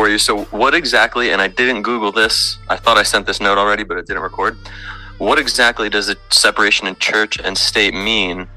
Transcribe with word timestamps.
For 0.00 0.08
you. 0.08 0.16
So, 0.16 0.44
what 0.44 0.74
exactly, 0.74 1.30
and 1.30 1.42
I 1.42 1.48
didn't 1.48 1.82
Google 1.82 2.10
this, 2.10 2.56
I 2.70 2.76
thought 2.76 2.96
I 2.96 3.02
sent 3.02 3.26
this 3.26 3.38
note 3.38 3.58
already, 3.58 3.84
but 3.84 3.98
it 3.98 4.06
didn't 4.06 4.22
record. 4.22 4.56
What 5.18 5.38
exactly 5.38 5.90
does 5.90 6.06
the 6.06 6.16
separation 6.30 6.86
in 6.86 6.96
church 6.96 7.38
and 7.38 7.58
state 7.58 7.92
mean 7.92 8.48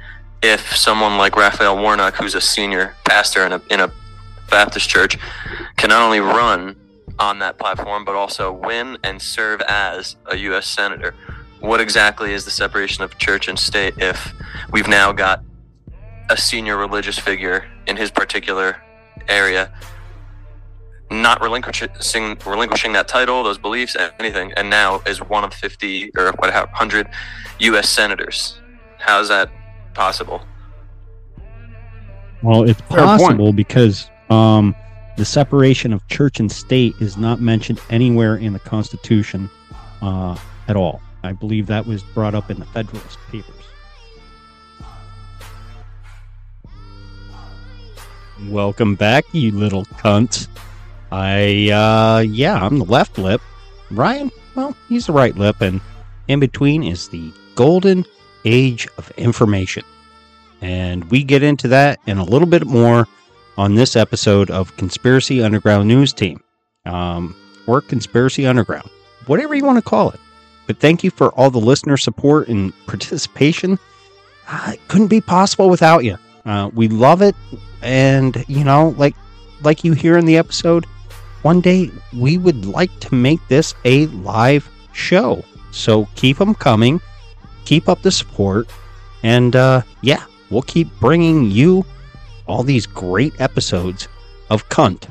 if 0.42 0.74
someone 0.74 1.18
like 1.18 1.36
Raphael 1.36 1.78
Warnock, 1.78 2.16
who's 2.16 2.34
a 2.34 2.40
senior 2.40 2.96
pastor 3.04 3.46
in 3.46 3.52
a, 3.52 3.62
in 3.70 3.82
a 3.82 3.92
Baptist 4.50 4.88
church, 4.88 5.18
can 5.76 5.90
not 5.90 6.02
only 6.02 6.22
run 6.22 6.78
on 7.20 7.40
that 7.40 7.60
platform, 7.60 8.06
but 8.06 8.16
also 8.16 8.54
win 8.54 8.98
and 9.04 9.22
serve 9.22 9.60
as 9.68 10.16
a 10.28 10.38
U.S. 10.38 10.66
Senator? 10.66 11.14
What 11.60 11.82
exactly 11.82 12.32
is 12.32 12.46
the 12.46 12.52
separation 12.52 13.04
of 13.04 13.18
church 13.18 13.50
and 13.50 13.60
state 13.60 13.96
if 13.98 14.32
we've 14.72 14.88
now 14.88 15.12
got 15.12 15.44
a 16.30 16.38
senior 16.38 16.78
religious 16.78 17.20
figure 17.20 17.66
in 17.86 17.98
his 17.98 18.12
particular 18.12 18.78
area 19.28 19.74
not 21.22 21.42
relinquishing 21.42 21.90
relinquishing 22.46 22.94
that 22.94 23.08
title, 23.08 23.44
those 23.44 23.58
beliefs, 23.58 23.96
anything, 24.20 24.52
and 24.54 24.70
now 24.70 25.02
is 25.06 25.22
one 25.22 25.44
of 25.44 25.54
fifty 25.54 26.12
or 26.18 26.32
what 26.34 26.54
hundred 26.54 27.08
U.S. 27.60 27.90
senators. 27.90 28.60
How 29.00 29.20
is 29.20 29.30
that 29.30 29.50
possible? 29.94 30.42
Well, 32.42 32.68
it's 32.68 32.82
possible 32.82 33.54
because 33.54 34.10
um, 34.30 34.76
the 35.16 35.26
separation 35.26 35.94
of 35.94 36.06
church 36.08 36.40
and 36.40 36.52
state 36.52 36.94
is 37.00 37.16
not 37.18 37.40
mentioned 37.40 37.80
anywhere 37.90 38.36
in 38.36 38.54
the 38.54 38.60
Constitution 38.60 39.50
uh, 40.02 40.38
at 40.68 40.76
all. 40.76 41.02
I 41.24 41.32
believe 41.32 41.68
that 41.68 41.86
was 41.86 42.04
brought 42.04 42.36
up 42.36 42.52
in 42.52 42.60
the 42.60 42.66
Federalist 42.66 43.18
Papers. 43.30 43.56
Welcome 48.50 48.96
back, 48.96 49.24
you 49.32 49.52
little 49.52 49.86
cunt. 49.86 50.48
I, 51.14 51.70
uh, 51.70 52.22
yeah, 52.22 52.56
I'm 52.56 52.80
the 52.80 52.86
left 52.86 53.20
lip. 53.20 53.40
Ryan, 53.92 54.32
well, 54.56 54.76
he's 54.90 55.06
the 55.06 55.14
right 55.14 55.36
lip, 55.38 55.62
and 55.62 55.80
in 56.28 56.40
between 56.40 56.82
is 56.82 57.08
the 57.10 57.32
golden 57.54 58.04
age 58.46 58.88
of 58.98 59.12
information. 59.12 59.84
And 60.62 61.04
we 61.12 61.24
get 61.24 61.44
into 61.44 61.68
that 61.68 62.00
and 62.08 62.18
a 62.18 62.24
little 62.24 62.48
bit 62.48 62.66
more 62.66 63.08
on 63.60 63.76
this 63.76 63.96
episode 63.96 64.50
of 64.50 64.76
Conspiracy 64.78 65.44
Underground 65.44 65.88
News 65.88 66.14
Team, 66.14 66.42
um, 66.88 67.36
or 67.68 67.80
Conspiracy 67.80 68.48
Underground, 68.48 68.90
whatever 69.28 69.54
you 69.54 69.66
want 69.66 69.78
to 69.78 69.88
call 69.88 70.10
it. 70.10 70.20
But 70.66 70.80
thank 70.80 71.04
you 71.04 71.12
for 71.12 71.32
all 71.34 71.52
the 71.52 71.60
listener 71.60 71.96
support 71.96 72.48
and 72.48 72.74
participation. 72.88 73.78
Uh, 74.48 74.72
it 74.74 74.88
couldn't 74.88 75.10
be 75.10 75.22
possible 75.22 75.70
without 75.70 76.04
you. 76.04 76.18
Uh, 76.44 76.72
we 76.74 76.88
love 76.88 77.22
it, 77.22 77.36
and 77.84 78.44
you 78.48 78.64
know, 78.64 78.96
like 78.98 79.16
like 79.62 79.84
you 79.84 79.94
hear 79.94 80.18
in 80.18 80.26
the 80.26 80.38
episode, 80.38 80.88
one 81.44 81.62
day 81.62 81.92
we 82.14 82.38
would 82.38 82.66
like 82.66 82.92
to 83.02 83.14
make 83.14 83.40
this 83.48 83.76
a 83.86 84.08
live 84.08 84.70
show. 84.94 85.44
So 85.72 86.08
keep 86.16 86.38
them 86.38 86.56
coming, 86.56 87.00
keep 87.66 87.88
up 87.88 88.02
the 88.02 88.12
support, 88.12 88.70
and 89.24 89.56
uh, 89.56 89.82
yeah, 90.02 90.24
we'll 90.50 90.62
keep 90.64 90.90
bringing 91.00 91.52
you 91.52 91.86
all 92.48 92.64
these 92.64 92.86
great 92.86 93.40
episodes 93.40 94.08
of 94.50 94.68
cunt 94.70 95.08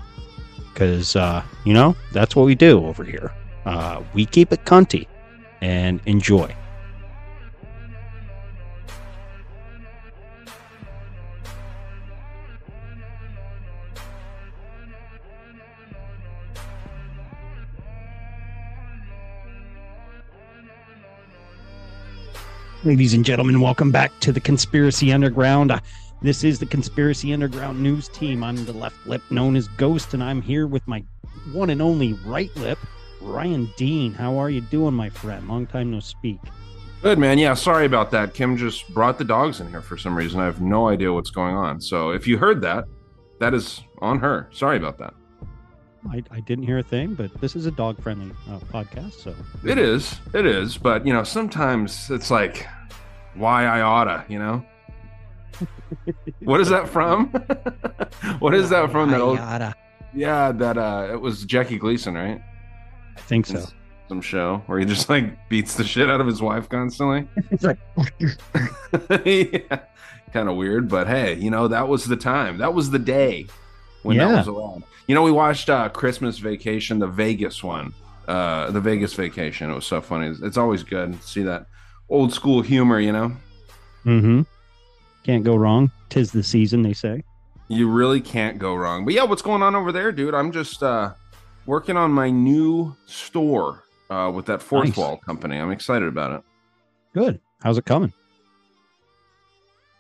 because 0.73 1.17
uh, 1.17 1.43
you 1.65 1.75
know 1.75 1.95
that's 2.13 2.35
what 2.35 2.47
we 2.47 2.55
do 2.55 2.85
over 2.85 3.05
here. 3.05 3.33
Uh, 3.65 4.03
we 4.15 4.27
keep 4.27 4.53
it 4.53 4.65
cunty 4.65 5.07
and 5.61 6.01
enjoy. 6.07 6.55
Ladies 22.85 23.15
and 23.15 23.25
gentlemen, 23.25 23.61
welcome 23.61 23.93
back 23.93 24.11
to 24.19 24.33
the 24.33 24.41
Conspiracy 24.41 25.13
Underground. 25.13 25.71
Uh, 25.71 25.79
this 26.21 26.43
is 26.43 26.59
the 26.59 26.67
Conspiracy 26.67 27.33
Underground 27.33 27.81
news 27.81 28.09
team. 28.09 28.43
I'm 28.43 28.65
the 28.65 28.73
left 28.73 29.07
lip 29.07 29.23
known 29.31 29.55
as 29.55 29.69
Ghost, 29.69 30.15
and 30.15 30.23
I'm 30.23 30.43
here 30.43 30.67
with 30.67 30.85
my 30.89 31.05
one 31.53 31.71
and 31.71 31.81
only 31.81 32.15
right 32.27 32.51
lip, 32.57 32.81
Ryan 33.21 33.73
Dean. 33.77 34.13
How 34.13 34.37
are 34.37 34.51
you 34.51 34.63
doing, 34.63 34.95
my 34.95 35.11
friend? 35.11 35.47
Long 35.47 35.65
time 35.65 35.93
no 35.93 36.01
speak. 36.01 36.41
Good 37.03 37.21
man. 37.21 37.39
Yeah, 37.39 37.55
sorry 37.55 37.87
about 37.87 38.11
that. 38.11 38.35
Kim 38.35 38.57
just 38.57 38.93
brought 38.93 39.17
the 39.17 39.25
dogs 39.25 39.61
in 39.61 39.71
here 39.71 39.81
for 39.81 39.97
some 39.97 40.17
reason. 40.17 40.41
I 40.41 40.47
have 40.47 40.61
no 40.61 40.89
idea 40.89 41.13
what's 41.13 41.31
going 41.31 41.55
on. 41.55 41.81
So 41.81 42.11
if 42.11 42.27
you 42.27 42.37
heard 42.37 42.61
that, 42.63 42.87
that 43.39 43.55
is 43.55 43.81
on 44.01 44.19
her. 44.19 44.49
Sorry 44.51 44.77
about 44.77 44.99
that. 44.99 45.15
I, 46.11 46.23
I 46.31 46.41
didn't 46.41 46.65
hear 46.65 46.79
a 46.79 46.83
thing, 46.83 47.15
but 47.15 47.33
this 47.41 47.55
is 47.55 47.67
a 47.67 47.71
dog 47.71 48.03
friendly 48.03 48.33
uh, 48.49 48.59
podcast, 48.59 49.15
so 49.15 49.35
It 49.65 49.79
is. 49.79 50.19
It 50.35 50.47
is. 50.47 50.77
But 50.77 51.07
you 51.07 51.13
know, 51.13 51.23
sometimes 51.23 52.11
it's 52.11 52.31
like, 52.31 52.67
why 53.35 53.67
I 53.67 53.83
oughta, 53.83 54.25
you 54.29 54.39
know? 54.39 54.65
what 56.41 56.61
is 56.61 56.69
that 56.71 56.89
from? 56.89 57.29
what 58.41 58.55
is 58.55 58.71
that 58.71 58.91
from? 58.91 59.11
That 59.11 59.21
old, 59.21 59.39
yeah, 60.15 60.53
that 60.53 60.77
uh, 60.77 61.09
it 61.13 61.21
was 61.21 61.45
Jackie 61.45 61.79
Gleason, 61.79 62.15
right? 62.15 62.43
I 63.17 63.21
think 63.21 63.47
so. 63.47 63.67
Some 64.09 64.21
show 64.21 64.63
where 64.67 64.79
he 64.79 64.85
just 64.85 65.09
like 65.09 65.49
beats 65.49 65.77
the 65.77 65.85
shit 65.85 66.11
out 66.11 66.21
of 66.21 66.27
his 66.27 66.43
wife 66.43 66.69
constantly. 66.69 67.29
It's 67.51 67.65
like, 67.65 67.79
yeah, 69.25 69.81
kind 70.33 70.49
of 70.49 70.57
weird, 70.57 70.89
but 70.89 71.07
hey, 71.07 71.35
you 71.35 71.51
know 71.51 71.69
that 71.69 71.89
was 71.89 72.05
the 72.07 72.17
time. 72.17 72.59
That 72.59 72.75
was 72.75 72.91
the 72.91 72.99
day 72.99 73.47
when 74.03 74.17
Yeah. 74.17 74.29
that 74.29 74.47
was 74.47 74.49
around. 74.49 74.85
You 75.07 75.15
know, 75.15 75.23
we 75.23 75.33
watched 75.33 75.69
uh, 75.69 75.89
Christmas 75.89 76.39
Vacation, 76.39 76.99
the 76.99 77.07
Vegas 77.09 77.63
one, 77.63 77.93
uh, 78.29 78.71
the 78.71 78.81
Vegas 78.81 79.15
Vacation. 79.15 79.71
It 79.71 79.75
was 79.75 79.87
so 79.87 80.01
funny. 80.01 80.29
It's, 80.29 80.41
it's 80.41 80.57
always 80.57 80.83
good 80.83 81.21
to 81.21 81.27
see 81.27 81.43
that 81.43 81.67
old 82.09 82.33
school 82.33 82.63
humor. 82.63 83.01
You 83.01 83.13
know, 83.13 83.33
mm-hmm. 84.05 84.43
Can't 85.25 85.45
go 85.45 85.55
wrong. 85.57 85.91
Tis 86.09 86.33
the 86.33 86.43
season, 86.43 86.83
they 86.83 86.93
say. 86.93 87.23
you 87.69 87.89
really 87.89 88.21
can't 88.21 88.59
go 88.59 88.75
wrong. 88.75 89.05
But 89.05 89.15
yeah, 89.15 89.25
what's 89.25 89.43
going 89.43 89.63
on 89.63 89.75
over 89.75 89.93
there, 89.93 90.13
dude? 90.13 90.35
I'm 90.35 90.53
just 90.53 90.83
uh, 90.83 91.13
working 91.67 91.97
on 91.97 92.11
my 92.11 92.29
new 92.31 92.95
store 93.07 93.85
uh, 94.11 94.31
with 94.35 94.47
that 94.47 94.61
Fourth 94.63 94.89
Nice. 94.89 94.97
Wall 94.97 95.17
company. 95.19 95.57
I'm 95.59 95.71
excited 95.71 96.07
about 96.09 96.33
it. 96.33 96.43
Good. 97.15 97.41
How's 97.63 97.79
it 97.79 97.85
coming? 97.87 98.13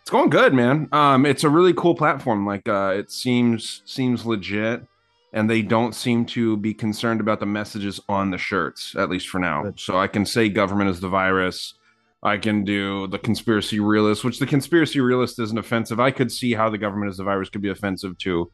It's 0.02 0.10
going 0.10 0.30
good, 0.30 0.52
man. 0.52 0.88
Um, 0.90 1.24
it's 1.24 1.44
a 1.44 1.48
really 1.48 1.72
cool 1.72 1.94
platform. 1.94 2.44
Like, 2.44 2.68
uh, 2.68 2.92
it 2.96 3.12
seems 3.12 3.82
seems 3.84 4.26
legit, 4.26 4.84
and 5.32 5.48
they 5.48 5.62
don't 5.62 5.94
seem 5.94 6.26
to 6.26 6.56
be 6.56 6.74
concerned 6.74 7.20
about 7.20 7.38
the 7.38 7.46
messages 7.46 8.00
on 8.08 8.30
the 8.30 8.38
shirts, 8.38 8.96
at 8.96 9.08
least 9.08 9.28
for 9.28 9.38
now. 9.38 9.62
Good. 9.62 9.78
So 9.78 9.98
I 9.98 10.08
can 10.08 10.26
say 10.26 10.48
government 10.48 10.90
is 10.90 10.98
the 10.98 11.08
virus. 11.08 11.74
I 12.20 12.36
can 12.36 12.64
do 12.64 13.06
the 13.06 13.18
conspiracy 13.18 13.78
realist, 13.78 14.24
which 14.24 14.40
the 14.40 14.46
conspiracy 14.46 15.00
realist 15.00 15.38
isn't 15.38 15.58
offensive. 15.58 16.00
I 16.00 16.10
could 16.10 16.32
see 16.32 16.52
how 16.52 16.68
the 16.68 16.78
government 16.78 17.10
is 17.10 17.16
the 17.16 17.24
virus 17.24 17.48
could 17.48 17.62
be 17.62 17.70
offensive 17.70 18.18
to 18.18 18.50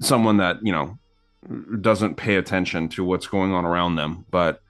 someone 0.00 0.36
that 0.36 0.58
you 0.62 0.72
know 0.72 0.98
doesn't 1.80 2.14
pay 2.14 2.36
attention 2.36 2.88
to 2.90 3.02
what's 3.02 3.26
going 3.26 3.52
on 3.52 3.64
around 3.64 3.96
them, 3.96 4.24
but 4.30 4.60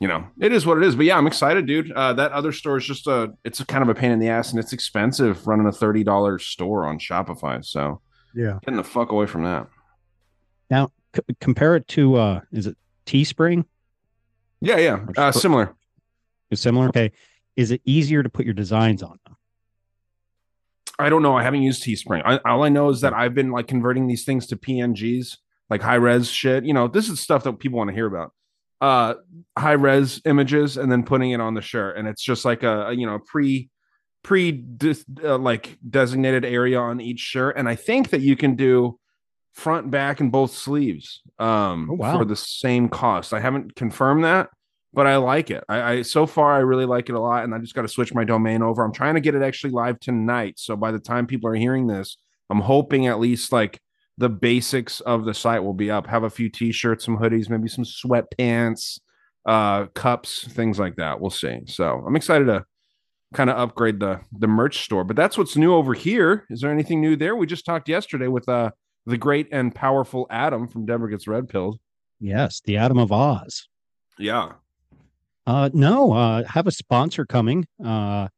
you 0.00 0.08
know, 0.08 0.26
it 0.40 0.52
is 0.52 0.64
what 0.66 0.78
it 0.78 0.84
is. 0.84 0.96
But 0.96 1.04
yeah, 1.06 1.16
I'm 1.18 1.26
excited, 1.26 1.66
dude. 1.66 1.92
Uh, 1.92 2.14
that 2.14 2.32
other 2.32 2.52
store 2.52 2.78
is 2.78 2.86
just 2.86 3.06
a, 3.06 3.32
it's 3.44 3.60
a 3.60 3.66
kind 3.66 3.82
of 3.82 3.88
a 3.88 3.94
pain 3.94 4.10
in 4.10 4.18
the 4.18 4.28
ass 4.28 4.50
and 4.50 4.58
it's 4.58 4.72
expensive 4.72 5.46
running 5.46 5.66
a 5.66 5.70
$30 5.70 6.40
store 6.40 6.86
on 6.86 6.98
Shopify. 6.98 7.62
So 7.64 8.00
Yeah. 8.34 8.58
getting 8.62 8.76
the 8.78 8.84
fuck 8.84 9.12
away 9.12 9.26
from 9.26 9.44
that. 9.44 9.66
Now, 10.70 10.88
c- 11.14 11.22
compare 11.40 11.76
it 11.76 11.86
to, 11.88 12.14
uh, 12.16 12.40
is 12.50 12.66
it 12.66 12.76
Teespring? 13.06 13.64
Yeah, 14.62 14.78
yeah. 14.78 15.04
Uh, 15.16 15.32
similar. 15.32 15.74
Is 16.50 16.60
similar? 16.60 16.88
Okay. 16.88 17.12
Is 17.56 17.70
it 17.70 17.82
easier 17.84 18.22
to 18.22 18.28
put 18.28 18.44
your 18.46 18.54
designs 18.54 19.02
on 19.02 19.18
them? 19.26 19.36
I 20.98 21.08
don't 21.08 21.22
know. 21.22 21.36
I 21.36 21.42
haven't 21.42 21.62
used 21.62 21.82
Teespring. 21.82 22.22
I, 22.24 22.38
all 22.48 22.62
I 22.62 22.68
know 22.68 22.88
is 22.90 23.00
that 23.02 23.12
I've 23.14 23.34
been 23.34 23.50
like 23.50 23.66
converting 23.68 24.06
these 24.06 24.24
things 24.24 24.46
to 24.48 24.56
PNGs, 24.56 25.36
like 25.70 25.82
high 25.82 25.94
res 25.94 26.28
shit. 26.28 26.64
You 26.64 26.74
know, 26.74 26.88
this 26.88 27.08
is 27.08 27.20
stuff 27.20 27.42
that 27.44 27.58
people 27.58 27.78
want 27.78 27.88
to 27.88 27.94
hear 27.94 28.06
about. 28.06 28.32
Uh, 28.80 29.14
high 29.58 29.72
res 29.72 30.22
images 30.24 30.78
and 30.78 30.90
then 30.90 31.02
putting 31.02 31.32
it 31.32 31.40
on 31.40 31.52
the 31.54 31.60
shirt, 31.60 31.98
and 31.98 32.08
it's 32.08 32.22
just 32.22 32.44
like 32.46 32.62
a, 32.62 32.86
a, 32.88 32.92
you 32.94 33.04
know 33.06 33.18
pre 33.26 33.68
pre 34.22 34.52
dis- 34.52 35.04
uh, 35.22 35.36
like 35.36 35.76
designated 35.88 36.44
area 36.44 36.78
on 36.78 37.00
each 37.00 37.20
shirt. 37.20 37.56
And 37.58 37.68
I 37.68 37.74
think 37.74 38.10
that 38.10 38.20
you 38.22 38.36
can 38.36 38.54
do 38.56 38.98
front, 39.52 39.90
back, 39.90 40.20
and 40.20 40.32
both 40.32 40.52
sleeves 40.52 41.20
um 41.38 41.88
Oh, 41.90 41.94
wow. 41.96 42.18
for 42.18 42.24
the 42.24 42.36
same 42.36 42.88
cost. 42.88 43.34
I 43.34 43.40
haven't 43.40 43.74
confirmed 43.76 44.24
that, 44.24 44.48
but 44.94 45.06
I 45.06 45.16
like 45.16 45.50
it. 45.50 45.62
I, 45.68 45.82
I 45.92 46.02
so 46.02 46.24
far 46.26 46.54
I 46.54 46.60
really 46.60 46.86
like 46.86 47.08
it 47.10 47.14
a 47.14 47.20
lot, 47.20 47.44
and 47.44 47.54
I 47.54 47.58
just 47.58 47.74
got 47.74 47.82
to 47.82 47.88
switch 47.88 48.14
my 48.14 48.24
domain 48.24 48.62
over. 48.62 48.82
I'm 48.82 48.92
trying 48.94 49.14
to 49.14 49.20
get 49.20 49.34
it 49.34 49.42
actually 49.42 49.72
live 49.72 50.00
tonight, 50.00 50.58
so 50.58 50.74
by 50.76 50.90
the 50.90 50.98
time 51.00 51.26
people 51.26 51.50
are 51.50 51.54
hearing 51.54 51.86
this, 51.86 52.16
I'm 52.48 52.60
hoping 52.60 53.08
at 53.08 53.20
least 53.20 53.52
like 53.52 53.78
the 54.20 54.28
basics 54.28 55.00
of 55.00 55.24
the 55.24 55.32
site 55.32 55.64
will 55.64 55.72
be 55.74 55.90
up. 55.90 56.06
Have 56.06 56.24
a 56.24 56.30
few 56.30 56.50
t-shirts, 56.50 57.06
some 57.06 57.16
hoodies, 57.16 57.48
maybe 57.48 57.68
some 57.68 57.84
sweatpants, 57.84 59.00
uh, 59.46 59.86
cups, 59.86 60.46
things 60.46 60.78
like 60.78 60.96
that. 60.96 61.18
We'll 61.18 61.30
see. 61.30 61.60
So 61.64 62.04
I'm 62.06 62.16
excited 62.16 62.44
to 62.44 62.66
kind 63.32 63.48
of 63.48 63.56
upgrade 63.56 63.98
the 63.98 64.20
the 64.38 64.46
merch 64.46 64.84
store. 64.84 65.04
But 65.04 65.16
that's 65.16 65.38
what's 65.38 65.56
new 65.56 65.72
over 65.74 65.94
here. 65.94 66.44
Is 66.50 66.60
there 66.60 66.70
anything 66.70 67.00
new 67.00 67.16
there? 67.16 67.34
We 67.34 67.46
just 67.46 67.64
talked 67.64 67.88
yesterday 67.88 68.28
with 68.28 68.46
uh 68.46 68.72
the 69.06 69.16
great 69.16 69.48
and 69.52 69.74
powerful 69.74 70.26
Adam 70.28 70.68
from 70.68 70.84
Denver 70.84 71.08
Gets 71.08 71.26
Red 71.26 71.48
Pilled. 71.48 71.80
Yes, 72.20 72.60
the 72.62 72.76
Adam 72.76 72.98
of 72.98 73.10
Oz. 73.10 73.68
Yeah. 74.18 74.52
Uh, 75.46 75.70
no, 75.72 76.12
uh, 76.12 76.44
have 76.44 76.66
a 76.66 76.70
sponsor 76.70 77.24
coming. 77.24 77.66
Uh, 77.82 78.28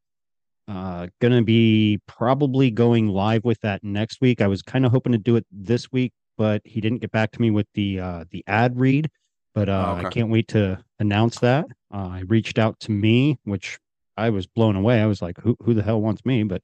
uh, 0.69 1.09
gonna 1.21 1.42
be 1.42 2.00
probably 2.07 2.71
going 2.71 3.09
live 3.09 3.45
with 3.45 3.61
that 3.61 3.83
next 3.83 4.21
week. 4.21 4.40
I 4.40 4.47
was 4.47 4.62
kind 4.62 4.87
of 4.87 4.92
hoping 4.92 5.12
to 5.12 5.19
do 5.19 5.37
it 5.37 5.47
this 5.50 5.90
week, 5.92 6.12
but 6.37 6.62
he 6.64 6.81
didn't 6.81 6.99
get 6.99 7.11
back 7.11 7.33
to 7.33 7.40
me 7.40 7.50
with 7.50 7.66
the 7.75 8.00
uh 8.00 8.25
the 8.31 8.45
ad 8.47 8.78
read. 8.78 9.11
But 9.54 9.69
uh, 9.69 9.97
okay. 9.99 10.07
I 10.07 10.11
can't 10.11 10.31
wait 10.31 10.49
to 10.49 10.83
announce 10.99 11.38
that. 11.40 11.66
Uh, 11.92 12.09
I 12.09 12.23
reached 12.26 12.59
out 12.59 12.81
to 12.81 12.90
me, 12.90 13.38
which 13.45 13.78
I 14.16 14.31
was 14.31 14.47
blown 14.47 14.76
away. 14.76 15.00
I 15.00 15.07
was 15.07 15.21
like, 15.21 15.38
who 15.38 15.57
who 15.62 15.75
the 15.75 15.83
hell 15.83 16.00
wants 16.00 16.25
me? 16.25 16.42
But 16.45 16.62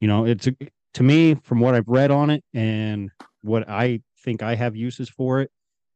you 0.00 0.08
know, 0.08 0.26
it's 0.26 0.46
a, 0.46 0.54
to 0.94 1.02
me 1.02 1.34
from 1.42 1.60
what 1.60 1.74
I've 1.74 1.88
read 1.88 2.10
on 2.10 2.30
it 2.30 2.44
and 2.52 3.10
what 3.42 3.68
I 3.68 4.00
think 4.18 4.42
I 4.42 4.54
have 4.54 4.76
uses 4.76 5.08
for 5.08 5.40
it 5.40 5.50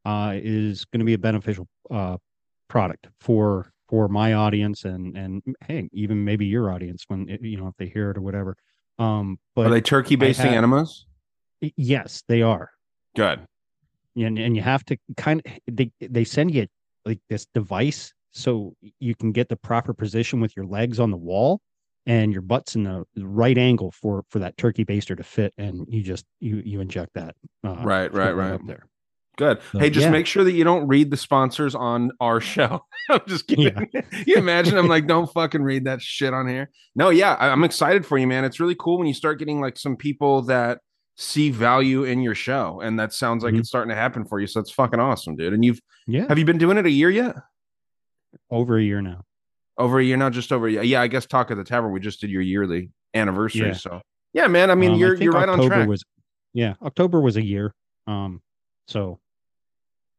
uh, 0.05 0.33
is 0.35 0.85
going 0.85 0.99
to 0.99 1.05
be 1.05 1.13
a 1.13 1.19
beneficial 1.19 1.67
uh, 1.89 2.17
product 2.67 3.07
for 3.19 3.71
for 3.91 4.07
my 4.07 4.33
audience 4.33 4.85
and 4.85 5.15
and 5.17 5.43
hey 5.67 5.87
even 5.91 6.23
maybe 6.23 6.45
your 6.45 6.71
audience 6.71 7.03
when 7.09 7.27
it, 7.29 7.41
you 7.43 7.57
know 7.57 7.67
if 7.67 7.75
they 7.77 7.87
hear 7.87 8.09
it 8.09 8.17
or 8.17 8.21
whatever 8.21 8.55
um 8.97 9.37
but 9.53 9.67
Are 9.67 9.69
they 9.69 9.81
turkey 9.81 10.15
basting 10.15 10.47
have- 10.47 10.59
enemas? 10.59 11.05
yes 11.75 12.23
they 12.27 12.41
are 12.41 12.71
Good. 13.15 13.41
and 14.15 14.39
and 14.39 14.55
you 14.55 14.61
have 14.63 14.83
to 14.85 14.97
kind 15.17 15.41
of 15.45 15.51
they 15.69 15.91
they 15.99 16.23
send 16.23 16.51
you 16.55 16.65
like 17.05 17.19
this 17.29 17.45
device 17.53 18.13
so 18.31 18.73
you 18.99 19.13
can 19.13 19.33
get 19.33 19.49
the 19.49 19.57
proper 19.57 19.93
position 19.93 20.39
with 20.39 20.55
your 20.55 20.65
legs 20.65 20.97
on 20.99 21.11
the 21.11 21.17
wall 21.17 21.59
and 22.05 22.31
your 22.31 22.41
butt's 22.41 22.75
in 22.75 22.83
the 22.85 23.03
right 23.17 23.57
angle 23.57 23.91
for 23.91 24.23
for 24.29 24.39
that 24.39 24.55
turkey 24.55 24.85
baster 24.85 25.17
to 25.17 25.23
fit 25.23 25.53
and 25.57 25.85
you 25.89 26.01
just 26.01 26.23
you 26.39 26.61
you 26.65 26.79
inject 26.79 27.11
that 27.13 27.35
uh, 27.65 27.75
Right, 27.83 28.11
right, 28.13 28.31
right. 28.31 28.53
up 28.53 28.65
there 28.65 28.85
Good. 29.37 29.59
So, 29.71 29.79
hey, 29.79 29.89
just 29.89 30.05
yeah. 30.05 30.11
make 30.11 30.27
sure 30.27 30.43
that 30.43 30.51
you 30.51 30.63
don't 30.63 30.87
read 30.87 31.09
the 31.09 31.17
sponsors 31.17 31.73
on 31.73 32.11
our 32.19 32.41
show. 32.41 32.81
I'm 33.09 33.21
just 33.27 33.47
kidding. 33.47 33.89
you 34.27 34.35
imagine 34.35 34.77
I'm 34.77 34.87
like, 34.87 35.07
don't 35.07 35.31
fucking 35.31 35.61
read 35.63 35.85
that 35.85 36.01
shit 36.01 36.33
on 36.33 36.47
here. 36.47 36.69
No, 36.95 37.09
yeah, 37.09 37.33
I- 37.35 37.49
I'm 37.49 37.63
excited 37.63 38.05
for 38.05 38.17
you, 38.17 38.27
man. 38.27 38.43
It's 38.45 38.59
really 38.59 38.75
cool 38.77 38.97
when 38.97 39.07
you 39.07 39.13
start 39.13 39.39
getting 39.39 39.61
like 39.61 39.77
some 39.77 39.95
people 39.95 40.43
that 40.43 40.79
see 41.17 41.49
value 41.49 42.03
in 42.03 42.21
your 42.21 42.35
show, 42.35 42.81
and 42.81 42.99
that 42.99 43.13
sounds 43.13 43.43
like 43.43 43.53
Mhm. 43.53 43.59
it's 43.59 43.69
starting 43.69 43.89
to 43.89 43.95
happen 43.95 44.25
for 44.25 44.39
you. 44.39 44.47
So 44.47 44.59
it's 44.59 44.71
fucking 44.71 44.99
awesome, 44.99 45.35
dude. 45.35 45.53
And 45.53 45.63
you've 45.63 45.79
yeah 46.07 46.25
have 46.27 46.37
you 46.39 46.45
been 46.45 46.57
doing 46.57 46.77
it 46.77 46.85
a 46.85 46.91
year 46.91 47.09
yet? 47.09 47.35
over 48.49 48.77
a 48.77 48.81
year 48.81 49.01
now 49.01 49.21
Over 49.77 49.99
a 49.99 50.03
year 50.03 50.15
now, 50.17 50.29
just 50.29 50.51
over. 50.53 50.67
A 50.67 50.71
year. 50.71 50.83
Yeah, 50.83 51.01
I 51.01 51.07
guess 51.07 51.25
Talk 51.25 51.51
at 51.51 51.57
the 51.57 51.63
Tavern. 51.65 51.91
We 51.91 51.99
just 51.99 52.21
did 52.21 52.29
your 52.29 52.41
yearly 52.41 52.89
anniversary. 53.13 53.67
Yeah. 53.67 53.73
So 53.73 54.01
yeah, 54.33 54.47
man. 54.47 54.71
I 54.71 54.75
mean, 54.75 54.91
Um, 54.93 54.99
you're 54.99 55.11
think 55.17 55.23
you're 55.23 55.33
right 55.33 55.49
on 55.49 55.65
track. 55.67 55.87
Was, 55.87 56.03
yeah, 56.53 56.75
October 56.81 57.19
was 57.21 57.35
a 57.37 57.41
year. 57.43 57.73
Um, 58.07 58.41
so 58.87 59.19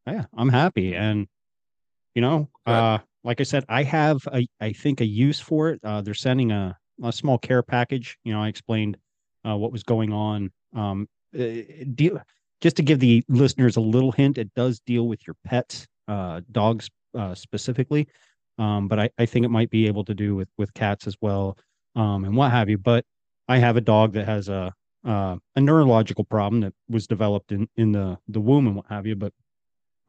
yeah, 0.07 0.25
I'm 0.35 0.49
happy, 0.49 0.95
and 0.95 1.27
you 2.15 2.21
know, 2.21 2.49
uh, 2.65 2.99
like 3.23 3.39
I 3.39 3.43
said, 3.43 3.65
I 3.69 3.83
have 3.83 4.19
a, 4.31 4.45
I 4.59 4.73
think 4.73 5.01
a 5.01 5.05
use 5.05 5.39
for 5.39 5.69
it. 5.69 5.79
Uh, 5.83 6.01
they're 6.01 6.13
sending 6.13 6.51
a 6.51 6.77
a 7.03 7.11
small 7.11 7.37
care 7.37 7.63
package. 7.63 8.17
You 8.23 8.33
know, 8.33 8.41
I 8.41 8.47
explained 8.47 8.97
uh, 9.47 9.55
what 9.57 9.71
was 9.71 9.83
going 9.83 10.11
on. 10.13 10.51
Um, 10.75 11.07
uh, 11.37 11.61
deal 11.95 12.19
just 12.61 12.77
to 12.77 12.83
give 12.83 12.99
the 12.99 13.23
listeners 13.27 13.75
a 13.75 13.81
little 13.81 14.11
hint, 14.11 14.37
it 14.37 14.53
does 14.55 14.79
deal 14.79 15.07
with 15.07 15.27
your 15.27 15.35
pets, 15.43 15.85
uh, 16.07 16.41
dogs 16.51 16.89
uh, 17.13 17.35
specifically. 17.35 18.07
Um, 18.57 18.87
but 18.87 18.99
I, 18.99 19.09
I 19.17 19.25
think 19.25 19.45
it 19.45 19.49
might 19.49 19.69
be 19.69 19.87
able 19.87 20.05
to 20.05 20.13
do 20.13 20.35
with 20.35 20.49
with 20.57 20.73
cats 20.73 21.07
as 21.07 21.15
well, 21.21 21.57
um, 21.95 22.25
and 22.25 22.35
what 22.35 22.51
have 22.51 22.69
you. 22.69 22.77
But 22.77 23.05
I 23.47 23.57
have 23.57 23.77
a 23.77 23.81
dog 23.81 24.13
that 24.13 24.25
has 24.25 24.47
a 24.49 24.73
uh, 25.05 25.37
a 25.55 25.61
neurological 25.61 26.23
problem 26.23 26.61
that 26.61 26.73
was 26.89 27.07
developed 27.07 27.51
in 27.51 27.67
in 27.75 27.91
the 27.91 28.17
the 28.27 28.41
womb 28.41 28.67
and 28.67 28.75
what 28.75 28.85
have 28.89 29.05
you. 29.05 29.15
But 29.15 29.33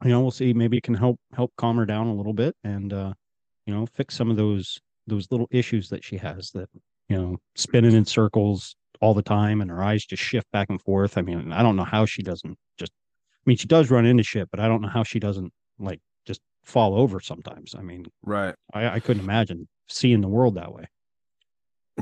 you 0.03 0.09
know, 0.09 0.21
we'll 0.21 0.31
see. 0.31 0.53
Maybe 0.53 0.77
it 0.77 0.83
can 0.83 0.95
help 0.95 1.19
help 1.33 1.51
calm 1.57 1.77
her 1.77 1.85
down 1.85 2.07
a 2.07 2.13
little 2.13 2.33
bit 2.33 2.55
and 2.63 2.91
uh, 2.93 3.13
you 3.65 3.73
know 3.73 3.85
fix 3.85 4.15
some 4.15 4.31
of 4.31 4.37
those 4.37 4.79
those 5.07 5.27
little 5.31 5.47
issues 5.51 5.89
that 5.89 6.03
she 6.03 6.17
has 6.17 6.51
that 6.51 6.69
you 7.09 7.17
know 7.17 7.37
spinning 7.55 7.93
in 7.93 8.05
circles 8.05 8.75
all 9.01 9.13
the 9.13 9.21
time 9.21 9.61
and 9.61 9.69
her 9.69 9.83
eyes 9.83 10.05
just 10.05 10.23
shift 10.23 10.49
back 10.51 10.69
and 10.69 10.81
forth. 10.81 11.17
I 11.17 11.21
mean, 11.21 11.51
I 11.51 11.61
don't 11.61 11.75
know 11.75 11.83
how 11.83 12.05
she 12.05 12.23
doesn't 12.23 12.57
just. 12.77 12.91
I 12.91 13.49
mean, 13.49 13.57
she 13.57 13.67
does 13.67 13.91
run 13.91 14.05
into 14.05 14.23
shit, 14.23 14.49
but 14.49 14.59
I 14.59 14.67
don't 14.67 14.81
know 14.81 14.89
how 14.89 15.03
she 15.03 15.19
doesn't 15.19 15.51
like 15.77 15.99
just 16.25 16.41
fall 16.63 16.95
over 16.95 17.19
sometimes. 17.19 17.75
I 17.77 17.81
mean, 17.81 18.05
right. 18.23 18.55
I, 18.73 18.87
I 18.87 18.99
couldn't 18.99 19.23
imagine 19.23 19.67
seeing 19.87 20.21
the 20.21 20.27
world 20.27 20.55
that 20.55 20.73
way. 20.73 20.85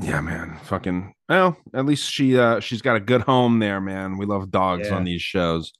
Yeah, 0.02 0.20
man. 0.20 0.58
Fucking 0.64 1.14
well, 1.28 1.56
at 1.72 1.86
least 1.86 2.10
she 2.10 2.36
uh 2.38 2.60
she's 2.60 2.82
got 2.82 2.96
a 2.96 3.00
good 3.00 3.22
home 3.22 3.58
there, 3.60 3.80
man. 3.80 4.18
We 4.18 4.26
love 4.26 4.50
dogs 4.50 4.88
Yeah. 4.88 4.96
on 4.96 5.04
these 5.04 5.22
shows. 5.22 5.72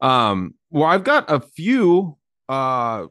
Um, 0.00 0.54
well, 0.70 0.84
I've 0.88 1.04
got 1.04 1.30
a 1.30 1.40
few 1.40 2.16
uh 2.48 3.06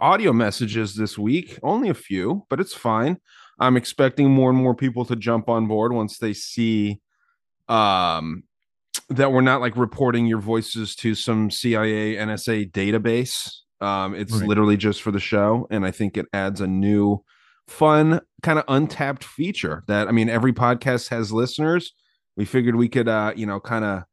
audio 0.00 0.32
messages 0.32 0.94
this 0.94 1.18
week, 1.18 1.58
only 1.62 1.88
a 1.88 1.94
few, 1.94 2.46
but 2.48 2.58
it's 2.60 2.74
fine. 2.74 3.18
I'm 3.58 3.76
expecting 3.76 4.30
more 4.30 4.48
and 4.50 4.58
more 4.58 4.74
people 4.74 5.04
to 5.04 5.14
jump 5.16 5.48
on 5.48 5.66
board 5.66 5.92
once 5.92 6.18
they 6.18 6.32
see 6.32 7.00
um 7.68 8.44
that 9.08 9.30
we're 9.32 9.40
not 9.42 9.60
like 9.60 9.76
reporting 9.76 10.26
your 10.26 10.40
voices 10.40 10.94
to 10.96 11.14
some 11.14 11.50
CIA 11.50 12.16
NSA 12.16 12.70
database. 12.72 13.50
Um, 13.80 14.14
it's 14.14 14.32
Right. 14.32 14.48
literally 14.48 14.76
just 14.76 15.02
for 15.02 15.10
the 15.10 15.20
show, 15.20 15.66
and 15.70 15.84
I 15.84 15.90
think 15.90 16.16
it 16.16 16.26
adds 16.32 16.60
a 16.60 16.66
new, 16.66 17.22
fun, 17.72 18.20
kind 18.42 18.58
of 18.58 18.64
untapped 18.68 19.24
feature. 19.24 19.82
That 19.88 20.08
I 20.08 20.12
mean, 20.12 20.28
every 20.28 20.52
podcast 20.52 21.08
has 21.08 21.32
listeners. 21.32 21.94
We 22.36 22.44
figured 22.44 22.76
we 22.76 22.88
could, 22.88 23.08
uh, 23.08 23.32
you 23.34 23.46
know, 23.46 23.60
kind 23.60 23.84
of, 23.84 24.04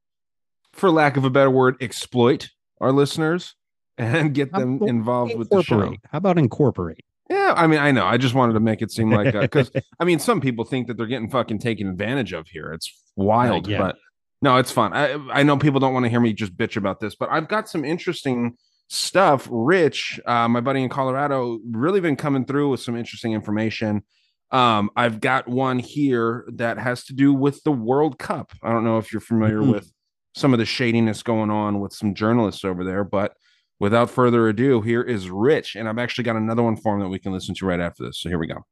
for 0.73 0.89
lack 0.89 1.17
of 1.17 1.25
a 1.25 1.29
better 1.29 1.49
word, 1.49 1.75
exploit 1.81 2.49
our 2.81 2.91
listeners 2.91 3.55
and 3.97 4.33
get 4.33 4.51
How 4.51 4.59
them 4.59 4.83
involved 4.83 5.37
with 5.37 5.49
the 5.49 5.61
show. 5.61 5.93
How 6.11 6.17
about 6.17 6.37
incorporate? 6.37 7.05
Yeah, 7.29 7.53
I 7.55 7.67
mean, 7.67 7.79
I 7.79 7.91
know. 7.91 8.05
I 8.05 8.17
just 8.17 8.33
wanted 8.33 8.53
to 8.53 8.59
make 8.59 8.81
it 8.81 8.91
seem 8.91 9.11
like 9.11 9.33
because 9.33 9.71
I 9.99 10.03
mean, 10.03 10.19
some 10.19 10.41
people 10.41 10.65
think 10.65 10.87
that 10.87 10.97
they're 10.97 11.05
getting 11.05 11.29
fucking 11.29 11.59
taken 11.59 11.87
advantage 11.87 12.33
of 12.33 12.47
here. 12.47 12.73
It's 12.73 12.91
wild, 13.15 13.69
but 13.69 13.97
no, 14.41 14.57
it's 14.57 14.71
fun. 14.71 14.93
I 14.93 15.13
I 15.31 15.43
know 15.43 15.57
people 15.57 15.79
don't 15.79 15.93
want 15.93 16.05
to 16.05 16.09
hear 16.09 16.19
me 16.19 16.33
just 16.33 16.57
bitch 16.57 16.75
about 16.75 16.99
this, 16.99 17.15
but 17.15 17.29
I've 17.29 17.47
got 17.47 17.69
some 17.69 17.85
interesting 17.85 18.57
stuff. 18.89 19.47
Rich, 19.49 20.19
uh, 20.25 20.47
my 20.47 20.59
buddy 20.59 20.83
in 20.83 20.89
Colorado, 20.89 21.59
really 21.69 22.01
been 22.01 22.15
coming 22.15 22.43
through 22.43 22.69
with 22.69 22.81
some 22.81 22.97
interesting 22.97 23.33
information. 23.33 24.03
Um, 24.51 24.89
I've 24.95 25.21
got 25.21 25.47
one 25.47 25.77
here 25.77 26.45
that 26.53 26.79
has 26.79 27.05
to 27.05 27.13
do 27.13 27.33
with 27.33 27.63
the 27.63 27.71
World 27.71 28.17
Cup. 28.17 28.51
I 28.63 28.71
don't 28.71 28.83
know 28.83 28.97
if 28.97 29.13
you're 29.13 29.21
familiar 29.21 29.59
Mhm. 29.59 29.71
with 29.73 29.91
some 30.35 30.53
of 30.53 30.59
the 30.59 30.65
shadiness 30.65 31.21
going 31.21 31.51
on 31.51 31.79
with 31.79 31.93
some 31.93 32.15
journalists 32.15 32.65
over 32.65 32.83
there, 32.83 33.03
but 33.03 33.35
without 33.79 34.09
further 34.09 34.47
ado, 34.47 34.81
here 34.81 35.03
is 35.03 35.29
Rich, 35.29 35.75
and 35.75 35.87
I've 35.87 35.99
actually 35.99 36.23
got 36.23 36.35
another 36.35 36.63
one 36.63 36.75
for 36.75 36.95
him 36.95 37.01
that 37.01 37.09
we 37.09 37.19
can 37.19 37.31
listen 37.31 37.53
to 37.55 37.65
right 37.65 37.79
after 37.79 38.03
this. 38.03 38.19
So 38.19 38.29
here 38.29 38.39
we 38.39 38.47
go. 38.47 38.65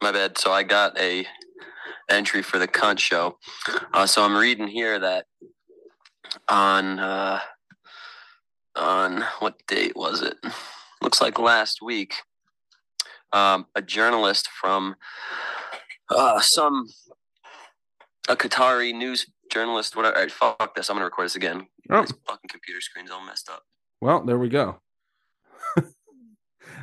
My 0.00 0.12
bad. 0.12 0.38
So 0.38 0.52
I 0.52 0.62
got 0.62 0.96
a 0.98 1.26
entry 2.08 2.42
for 2.42 2.58
the 2.58 2.68
cunt 2.68 2.98
show. 2.98 3.38
Uh, 3.92 4.06
so 4.06 4.22
I'm 4.24 4.36
reading 4.36 4.68
here 4.68 4.98
that 4.98 5.26
on 6.48 6.98
uh, 6.98 7.40
on 8.76 9.24
what 9.40 9.66
date 9.66 9.96
was 9.96 10.22
it? 10.22 10.36
Looks 11.02 11.20
like 11.20 11.38
last 11.38 11.80
week. 11.82 12.14
Um, 13.32 13.66
a 13.74 13.82
journalist 13.82 14.48
from 14.48 14.96
uh, 16.10 16.40
some 16.40 16.88
a 18.28 18.36
Qatari 18.36 18.94
news 18.94 19.26
journalist. 19.50 19.96
Whatever. 19.96 20.16
All 20.16 20.22
right, 20.22 20.32
fuck 20.32 20.74
this. 20.74 20.90
I'm 20.90 20.96
gonna 20.96 21.04
record 21.04 21.26
this 21.26 21.36
again. 21.36 21.66
Oh. 21.90 22.02
This 22.02 22.12
fucking 22.26 22.48
computer 22.48 22.80
screen's 22.80 23.10
all 23.10 23.24
messed 23.24 23.48
up. 23.48 23.62
Well, 24.00 24.24
there 24.24 24.38
we 24.38 24.48
go. 24.48 24.80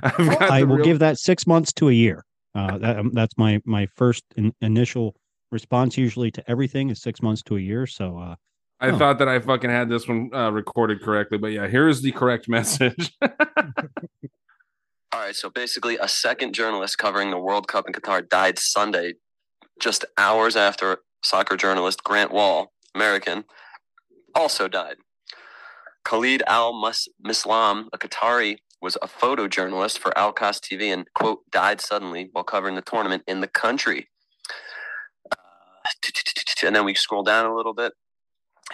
I've 0.03 0.17
got 0.17 0.41
I 0.43 0.63
will 0.63 0.77
real- 0.77 0.85
give 0.85 0.99
that 0.99 1.17
six 1.17 1.47
months 1.47 1.73
to 1.73 1.89
a 1.89 1.93
year. 1.93 2.23
Uh, 2.55 2.77
that, 2.77 2.97
um, 2.97 3.11
that's 3.13 3.37
my 3.37 3.61
my 3.65 3.87
first 3.95 4.23
in, 4.35 4.53
initial 4.61 5.15
response. 5.51 5.97
Usually 5.97 6.31
to 6.31 6.49
everything 6.49 6.89
is 6.89 7.01
six 7.01 7.21
months 7.21 7.43
to 7.43 7.57
a 7.57 7.59
year. 7.59 7.85
So 7.85 8.17
uh, 8.17 8.35
I 8.79 8.89
Oh. 8.91 8.97
thought 8.97 9.19
that 9.19 9.27
I 9.27 9.39
fucking 9.39 9.69
had 9.69 9.89
this 9.89 10.07
one 10.07 10.29
uh, 10.33 10.51
recorded 10.51 11.01
correctly, 11.01 11.37
but 11.37 11.47
yeah, 11.47 11.67
here 11.67 11.87
is 11.87 12.01
the 12.01 12.11
correct 12.11 12.47
message. 12.49 13.11
All 13.21 13.29
right, 15.23 15.35
so 15.35 15.49
basically, 15.49 15.97
a 15.97 16.07
second 16.07 16.53
journalist 16.53 16.97
covering 16.97 17.31
the 17.31 17.39
World 17.39 17.67
Cup 17.67 17.87
in 17.87 17.93
Qatar 17.93 18.27
died 18.27 18.59
Sunday, 18.59 19.13
just 19.79 20.05
hours 20.17 20.55
after 20.55 20.99
soccer 21.23 21.55
journalist 21.57 22.03
Grant 22.03 22.31
Wahl, 22.31 22.71
American, 22.93 23.45
also 24.35 24.67
died. 24.67 24.97
Khalid 26.03 26.43
Al 26.45 26.73
Mus- 26.73 27.07
Misslam, 27.25 27.87
a 27.93 27.97
Qatari, 27.97 28.57
was 28.81 28.95
a 29.01 29.07
photojournalist 29.07 29.97
for 29.97 30.15
Al 30.17 30.31
Kass 30.33 30.59
TV 30.59 30.93
and, 30.93 31.07
quote, 31.15 31.39
died 31.51 31.81
suddenly 31.81 32.29
while 32.31 32.43
covering 32.43 32.75
the 32.75 32.81
tournament 32.81 33.23
in 33.27 33.41
the 33.41 33.47
country. 33.47 34.07
Uh, 35.31 35.35
and 36.63 36.75
then 36.75 36.85
we 36.85 36.93
scroll 36.93 37.23
down 37.23 37.45
a 37.49 37.55
little 37.55 37.73
bit. 37.73 37.93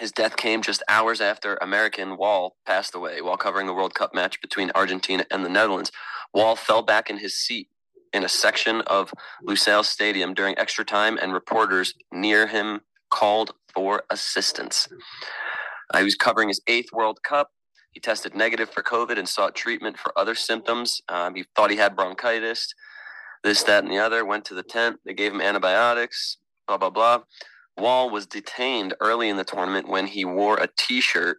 His 0.00 0.10
death 0.10 0.36
came 0.36 0.60
just 0.60 0.82
hours 0.88 1.20
after 1.20 1.56
American 1.56 2.16
Wahl 2.16 2.56
passed 2.66 2.94
away 2.94 3.20
while 3.20 3.36
covering 3.36 3.66
the 3.66 3.74
World 3.74 3.94
Cup 3.94 4.12
match 4.12 4.40
between 4.40 4.72
Argentina 4.74 5.24
and 5.30 5.44
the 5.44 5.48
Netherlands. 5.48 5.92
Wahl 6.32 6.56
fell 6.56 6.82
back 6.82 7.08
in 7.10 7.18
his 7.18 7.34
seat 7.38 7.68
in 8.12 8.24
a 8.24 8.28
section 8.28 8.80
of 8.82 9.12
Lusail 9.44 9.84
Stadium 9.84 10.34
during 10.34 10.56
extra 10.58 10.84
time, 10.84 11.18
and 11.20 11.32
reporters 11.32 11.94
near 12.12 12.46
him 12.46 12.80
called 13.10 13.54
for 13.72 14.04
assistance. 14.10 14.88
Uh, 15.92 15.98
he 15.98 16.04
was 16.04 16.14
covering 16.14 16.48
his 16.48 16.60
eighth 16.66 16.92
World 16.92 17.22
Cup. 17.22 17.52
He 17.90 18.00
tested 18.00 18.34
negative 18.34 18.70
for 18.70 18.82
COVID 18.82 19.18
and 19.18 19.28
sought 19.28 19.54
treatment 19.54 19.98
for 19.98 20.16
other 20.18 20.34
symptoms. 20.34 21.02
Um, 21.08 21.34
he 21.34 21.44
thought 21.54 21.70
he 21.70 21.76
had 21.76 21.94
bronchitis, 21.94 22.74
this, 23.44 23.62
that, 23.64 23.84
and 23.84 23.92
the 23.92 23.98
other. 23.98 24.24
Went 24.24 24.44
to 24.46 24.54
the 24.54 24.62
tent. 24.64 25.00
They 25.04 25.14
gave 25.14 25.32
him 25.32 25.40
antibiotics, 25.40 26.38
blah, 26.66 26.78
blah, 26.78 26.90
blah. 26.90 27.22
Wahl 27.76 28.10
was 28.10 28.26
detained 28.26 28.94
early 29.00 29.28
in 29.28 29.36
the 29.36 29.44
tournament 29.44 29.88
when 29.88 30.06
he 30.06 30.24
wore 30.24 30.56
a 30.56 30.68
t 30.76 31.00
shirt 31.00 31.38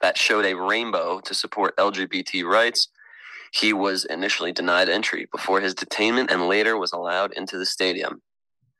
that 0.00 0.18
showed 0.18 0.44
a 0.44 0.54
rainbow 0.54 1.20
to 1.20 1.34
support 1.34 1.76
LGBT 1.76 2.44
rights. 2.44 2.88
He 3.52 3.72
was 3.72 4.04
initially 4.04 4.52
denied 4.52 4.88
entry 4.88 5.26
before 5.32 5.60
his 5.60 5.74
detainment 5.74 6.30
and 6.30 6.48
later 6.48 6.76
was 6.76 6.92
allowed 6.92 7.32
into 7.34 7.58
the 7.58 7.66
stadium. 7.66 8.22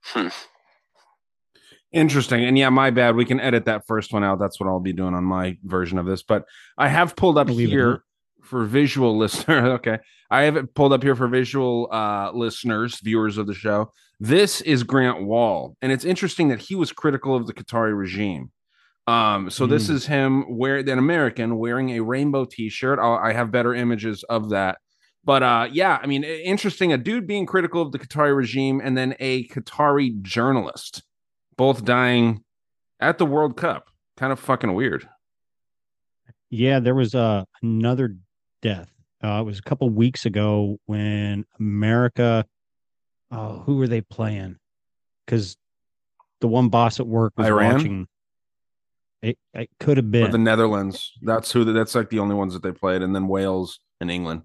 Hmm. 0.02 0.28
Interesting. 1.92 2.44
And 2.44 2.58
yeah, 2.58 2.68
my 2.68 2.90
bad. 2.90 3.16
We 3.16 3.24
can 3.24 3.40
edit 3.40 3.64
that 3.64 3.86
first 3.86 4.12
one 4.12 4.22
out. 4.22 4.38
That's 4.38 4.60
what 4.60 4.68
I'll 4.68 4.80
be 4.80 4.92
doing 4.92 5.14
on 5.14 5.24
my 5.24 5.56
version 5.64 5.98
of 5.98 6.06
this. 6.06 6.22
But 6.22 6.44
I 6.76 6.88
have 6.88 7.16
pulled 7.16 7.38
up 7.38 7.48
Leave 7.48 7.68
it 7.68 7.70
here 7.70 7.92
in. 7.92 8.00
For 8.46 8.64
visual 8.64 9.16
listener. 9.22 9.72
okay. 9.72 9.98
I 10.30 10.42
have 10.42 10.56
it 10.56 10.74
pulled 10.74 10.92
up 10.92 11.02
here 11.02 11.14
for 11.16 11.28
visual 11.28 11.88
uh 11.92 12.30
listeners, 12.32 13.00
viewers 13.00 13.38
of 13.38 13.46
the 13.46 13.54
show. 13.54 13.92
This 14.18 14.60
is 14.62 14.82
Grant 14.82 15.24
Wahl. 15.24 15.76
And 15.82 15.92
it's 15.92 16.04
interesting 16.04 16.48
that 16.48 16.60
he 16.60 16.74
was 16.74 16.90
critical 16.92 17.34
of 17.36 17.46
the 17.46 17.52
Qatari 17.52 17.96
regime. 17.96 18.50
Um, 19.06 19.50
so 19.50 19.66
this 19.66 19.88
Mm. 19.88 19.90
is 19.90 20.06
him 20.06 20.56
wear 20.58 20.78
an 20.78 20.98
American 20.98 21.58
wearing 21.58 21.90
a 21.90 22.00
rainbow 22.00 22.44
t-shirt. 22.44 22.98
I'll, 22.98 23.14
I 23.14 23.32
have 23.34 23.50
better 23.52 23.74
images 23.74 24.24
of 24.24 24.50
that. 24.50 24.78
But 25.24 25.42
uh, 25.42 25.68
yeah, 25.70 25.98
I 26.02 26.06
mean, 26.06 26.24
interesting. 26.24 26.92
A 26.92 26.98
dude 26.98 27.26
being 27.26 27.46
critical 27.46 27.82
of 27.82 27.92
the 27.92 27.98
Qatari 27.98 28.34
regime, 28.36 28.80
and 28.82 28.96
then 28.96 29.14
a 29.20 29.46
Qatari 29.48 30.20
journalist, 30.22 31.02
both 31.56 31.84
dying 31.84 32.42
at 33.00 33.18
the 33.18 33.26
World 33.26 33.56
Cup. 33.56 33.88
Kind 34.16 34.32
of 34.32 34.40
fucking 34.40 34.72
weird. 34.74 35.08
Yeah, 36.50 36.80
there 36.80 36.94
was 36.94 37.14
uh, 37.14 37.44
another 37.62 38.16
death. 38.66 38.90
Uh, 39.22 39.40
it 39.40 39.44
was 39.44 39.58
a 39.58 39.62
couple 39.62 39.88
weeks 39.90 40.26
ago 40.26 40.78
when 40.86 41.44
America. 41.58 42.44
Oh, 43.30 43.62
who 43.64 43.76
were 43.76 43.88
they 43.88 44.00
playing? 44.00 44.56
Because 45.24 45.56
the 46.40 46.48
one 46.48 46.68
boss 46.68 47.00
at 47.00 47.06
work 47.06 47.32
was 47.36 47.46
Iran? 47.46 47.74
watching. 47.74 48.08
It, 49.22 49.38
it 49.54 49.70
could 49.80 49.96
have 49.96 50.06
Or 50.06 50.10
been 50.10 50.30
the 50.30 50.38
Netherlands. 50.38 51.12
That's 51.22 51.50
who. 51.50 51.64
That's 51.64 51.94
like 51.94 52.10
the 52.10 52.18
only 52.18 52.34
ones 52.34 52.52
that 52.54 52.62
they 52.62 52.72
played, 52.72 53.02
and 53.02 53.14
then 53.14 53.28
Wales 53.28 53.80
and 54.00 54.10
England. 54.10 54.42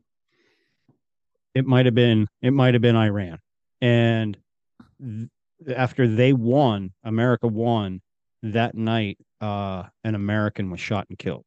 it 1.53 1.65
might 1.65 1.85
have 1.85 1.95
been 1.95 2.27
it 2.41 2.51
might 2.51 2.73
have 2.73 2.81
been 2.81 2.95
Iran. 2.95 3.39
And 3.81 4.37
th- 5.03 5.29
after 5.75 6.07
they 6.07 6.33
won, 6.33 6.93
America 7.03 7.47
won 7.47 8.01
that 8.43 8.75
night. 8.75 9.17
Uh, 9.41 9.83
an 10.03 10.13
American 10.13 10.69
was 10.69 10.79
shot 10.79 11.07
and 11.09 11.17
killed. 11.17 11.43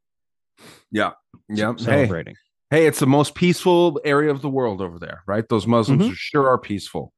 Yeah. 0.91 1.13
Yeah. 1.49 1.73
Hey, 1.79 1.85
celebrating. 1.85 2.35
Hey, 2.71 2.87
it's 2.87 2.99
the 2.99 3.07
most 3.07 3.35
peaceful 3.35 4.01
area 4.05 4.31
of 4.31 4.43
the 4.43 4.49
world 4.49 4.81
over 4.81 4.99
there, 4.99 5.23
right? 5.27 5.45
Those 5.49 5.67
Muslims 5.67 6.05
Mhm. 6.05 6.13
are 6.13 6.17
sure 6.17 6.49
are 6.49 6.59
peaceful. 6.59 7.13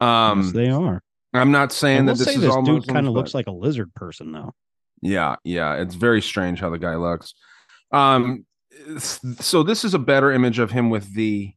Um, 0.00 0.42
yes, 0.42 0.52
they 0.52 0.68
are. 0.70 1.02
I'm 1.32 1.50
not 1.52 1.72
saying 1.72 2.06
that 2.06 2.12
we'll 2.12 2.24
this 2.24 2.28
is 2.36 2.40
this 2.42 2.50
all 2.54 2.62
dude 2.62 2.86
kind 2.88 3.06
of 3.06 3.12
looks 3.12 3.34
like 3.34 3.46
a 3.46 3.52
lizard 3.52 3.92
person, 3.94 4.32
though. 4.32 4.52
Yeah, 5.02 5.36
yeah, 5.44 5.74
it's 5.76 5.94
very 5.94 6.20
strange 6.22 6.60
how 6.60 6.70
the 6.70 6.78
guy 6.78 6.96
looks. 6.96 7.34
Um, 7.92 8.44
so 8.98 9.62
this 9.62 9.84
is 9.84 9.94
a 9.94 9.98
better 9.98 10.30
image 10.32 10.58
of 10.58 10.70
him 10.70 10.90
with 10.90 11.14
the 11.14 11.52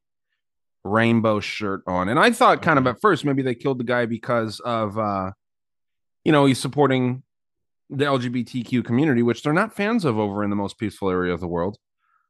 rainbow 0.83 1.39
shirt 1.39 1.81
on, 1.87 2.09
and 2.09 2.19
I 2.19 2.31
thought 2.31 2.61
kind 2.61 2.77
of 2.79 2.85
at 2.87 2.99
first 3.01 3.23
maybe 3.25 3.41
they 3.41 3.55
killed 3.55 3.79
the 3.79 3.83
guy 3.83 4.05
because 4.05 4.59
of, 4.61 4.97
uh, 4.97 5.31
you 6.23 6.31
know, 6.31 6.45
he's 6.45 6.59
supporting 6.59 7.23
the 7.89 8.05
LGBTQ 8.05 8.83
community, 8.83 9.21
which 9.23 9.43
they're 9.43 9.53
not 9.53 9.73
fans 9.75 10.05
of 10.05 10.17
over 10.17 10.43
in 10.43 10.49
the 10.49 10.55
most 10.55 10.77
peaceful 10.77 11.09
area 11.09 11.33
of 11.33 11.39
the 11.39 11.47
world. 11.47 11.77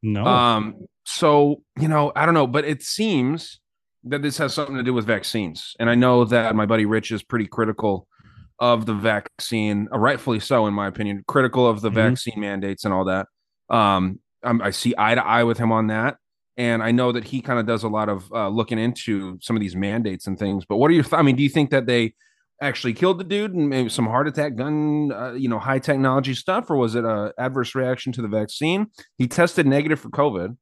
No, 0.02 0.26
Um, 0.26 0.76
so 1.06 1.62
you 1.80 1.88
know, 1.88 2.12
I 2.16 2.26
don't 2.26 2.34
know, 2.34 2.48
but 2.48 2.66
it 2.66 2.82
seems 2.84 3.60
that 4.06 4.22
this 4.22 4.38
has 4.38 4.54
something 4.54 4.76
to 4.76 4.84
do 4.84 4.94
with 4.94 5.06
vaccines, 5.06 5.74
and 5.80 5.89
I 5.89 5.96
know 5.96 6.26
that 6.26 6.56
my 6.56 6.66
buddy 6.66 6.86
Rich 6.86 7.12
is 7.12 7.24
pretty 7.24 7.48
critical 7.48 8.08
of 8.60 8.86
the 8.86 8.94
vaccine, 8.94 9.88
uh, 9.94 9.98
rightfully 9.98 10.39
so, 10.39 10.68
in 10.68 10.74
my 10.74 10.88
opinion, 10.88 11.24
critical 11.28 11.68
of 11.68 11.82
the 11.82 11.89
Mhm. 11.89 11.94
vaccine 11.96 12.39
mandates 12.39 12.86
and 12.86 12.94
all 12.94 13.06
that. 13.06 13.28
Um, 13.70 14.20
I'm, 14.44 14.62
I 14.62 14.70
see 14.72 14.94
eye 14.98 15.16
to 15.16 15.26
eye 15.26 15.44
with 15.44 15.58
him 15.58 15.72
on 15.72 15.88
that, 15.88 16.18
and 16.58 16.84
I 16.84 16.92
know 16.92 17.12
that 17.13 17.24
he 17.26 17.42
kind 17.42 17.60
of 17.60 17.66
does 17.66 17.84
a 17.84 17.89
lot 17.89 18.10
of 18.10 18.32
uh, 18.32 18.50
looking 18.50 18.78
into 18.78 19.38
some 19.42 19.56
of 19.56 19.62
these 19.62 19.76
mandates 19.76 20.28
and 20.28 20.38
things. 20.38 20.66
But 20.66 20.78
what 20.78 20.92
are 20.92 20.94
your? 20.94 21.04
Th- 21.04 21.13
I 21.13 21.22
mean, 21.22 21.36
do 21.36 21.44
you 21.44 21.50
think 21.50 21.72
that 21.72 21.86
they 21.88 22.13
actually 22.62 22.94
killed 22.94 23.20
the 23.20 23.24
dude 23.24 23.54
and 23.54 23.70
maybe 23.70 23.89
some 23.89 24.06
heart 24.06 24.28
attack, 24.28 24.56
gun, 24.56 25.12
uh, 25.12 25.32
you 25.34 25.50
know, 25.50 25.60
high 25.60 25.80
technology 25.80 26.34
stuff, 26.34 26.70
or 26.70 26.78
was 26.78 26.96
it 26.96 27.04
a 27.04 27.34
adverse 27.38 27.74
reaction 27.76 28.13
to 28.13 28.22
the 28.22 28.28
vaccine? 28.28 28.88
He 29.18 29.28
tested 29.28 29.66
negative 29.66 30.00
for 30.00 30.10
COVID, 30.10 30.56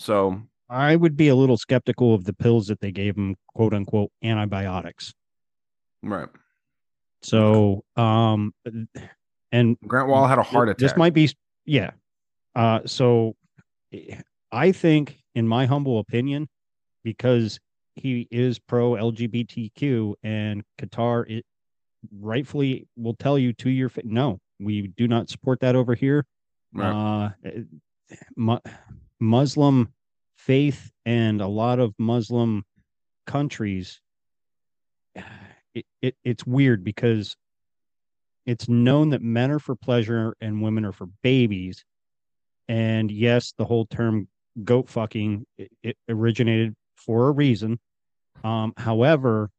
so 0.00 0.40
I 0.68 0.96
would 0.96 1.16
be 1.16 1.28
a 1.28 1.34
little 1.34 1.56
skeptical 1.56 2.14
of 2.14 2.24
the 2.24 2.32
pills 2.32 2.68
that 2.68 2.80
they 2.80 2.92
gave 2.92 3.16
him, 3.16 3.36
quote 3.48 3.74
unquote, 3.74 4.10
antibiotics. 4.22 5.12
right. 6.02 6.28
So, 7.22 7.84
um, 7.96 8.54
and 9.52 9.76
Grant 9.86 10.08
Wahl 10.08 10.26
had 10.26 10.38
a 10.38 10.42
heart 10.42 10.70
attack. 10.70 10.78
This 10.78 10.96
might 10.96 11.12
be, 11.12 11.30
yeah. 11.66 11.90
Uh, 12.54 12.80
so 12.86 13.36
I 14.50 14.72
think, 14.72 15.18
in 15.34 15.46
my 15.46 15.66
humble 15.66 15.98
opinion, 15.98 16.48
because 17.04 17.60
he 17.94 18.26
is 18.30 18.58
pro 18.58 18.92
LGBTQ 18.92 20.14
and 20.22 20.64
Qatar, 20.78 21.28
it 21.28 21.44
rightfully 22.18 22.86
will 22.96 23.14
tell 23.14 23.38
you 23.38 23.52
to 23.54 23.68
your 23.68 23.90
face, 23.90 24.06
no, 24.06 24.38
we 24.58 24.86
do 24.96 25.06
not 25.06 25.28
support 25.28 25.60
that 25.60 25.76
over 25.76 25.94
here. 25.94 26.24
Right. 26.72 26.90
Uh, 26.90 27.30
eh, 27.44 28.14
mu- 28.36 28.58
Muslim 29.20 29.92
faith 30.36 30.90
and 31.04 31.40
a 31.40 31.46
lot 31.46 31.78
of 31.78 31.94
Muslim 31.98 32.64
countries, 33.26 34.00
it, 35.74 35.86
it 36.00 36.16
it's 36.24 36.46
weird 36.46 36.82
because 36.82 37.36
it's 38.46 38.68
known 38.68 39.10
that 39.10 39.22
men 39.22 39.50
are 39.50 39.58
for 39.58 39.76
pleasure 39.76 40.34
and 40.40 40.62
women 40.62 40.84
are 40.84 40.92
for 40.92 41.06
babies. 41.22 41.84
And 42.68 43.10
yes, 43.10 43.52
the 43.56 43.64
whole 43.64 43.86
term 43.86 44.28
goat 44.64 44.88
fucking 44.88 45.46
it, 45.58 45.70
it 45.82 45.96
originated 46.08 46.74
for 46.96 47.28
a 47.28 47.32
reason. 47.32 47.78
Um, 48.42 48.72
however, 48.76 49.50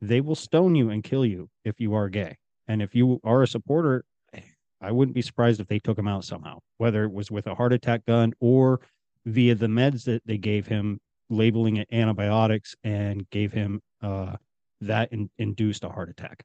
they 0.00 0.20
will 0.20 0.36
stone 0.36 0.74
you 0.74 0.90
and 0.90 1.02
kill 1.02 1.26
you 1.26 1.50
if 1.64 1.80
you 1.80 1.94
are 1.94 2.08
gay. 2.08 2.36
And 2.68 2.82
if 2.82 2.94
you 2.94 3.20
are 3.24 3.42
a 3.42 3.48
supporter, 3.48 4.04
I 4.80 4.92
wouldn't 4.92 5.14
be 5.14 5.22
surprised 5.22 5.60
if 5.60 5.66
they 5.66 5.80
took 5.80 5.98
him 5.98 6.06
out 6.06 6.24
somehow, 6.24 6.60
whether 6.76 7.02
it 7.04 7.12
was 7.12 7.30
with 7.30 7.46
a 7.46 7.54
heart 7.54 7.72
attack 7.72 8.06
gun 8.06 8.32
or 8.38 8.80
via 9.28 9.54
the 9.54 9.66
meds 9.66 10.04
that 10.04 10.22
they 10.26 10.38
gave 10.38 10.66
him, 10.66 11.00
labeling 11.30 11.76
it 11.76 11.88
antibiotics 11.92 12.74
and 12.84 13.28
gave 13.30 13.52
him 13.52 13.80
uh, 14.02 14.36
that 14.80 15.12
in, 15.12 15.30
induced 15.38 15.84
a 15.84 15.88
heart 15.88 16.08
attack. 16.10 16.44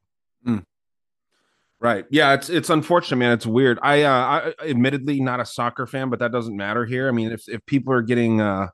Right. 1.84 2.06
Yeah, 2.10 2.34
it's 2.34 2.50
it's 2.50 2.70
unfortunate, 2.70 3.18
man. 3.18 3.34
It's 3.34 3.46
weird. 3.46 3.78
I 3.84 4.04
uh 4.04 4.54
I 4.62 4.70
admittedly 4.70 5.20
not 5.20 5.42
a 5.42 5.46
soccer 5.46 5.86
fan, 5.86 6.10
but 6.10 6.20
that 6.20 6.32
doesn't 6.32 6.56
matter 6.56 6.86
here. 6.86 7.10
I 7.10 7.12
mean, 7.12 7.34
if 7.34 7.50
if 7.50 7.66
people 7.66 7.92
are 7.92 8.02
getting 8.02 8.40
uh 8.40 8.68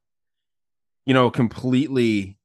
you 1.08 1.15
know, 1.15 1.32
completely 1.32 2.38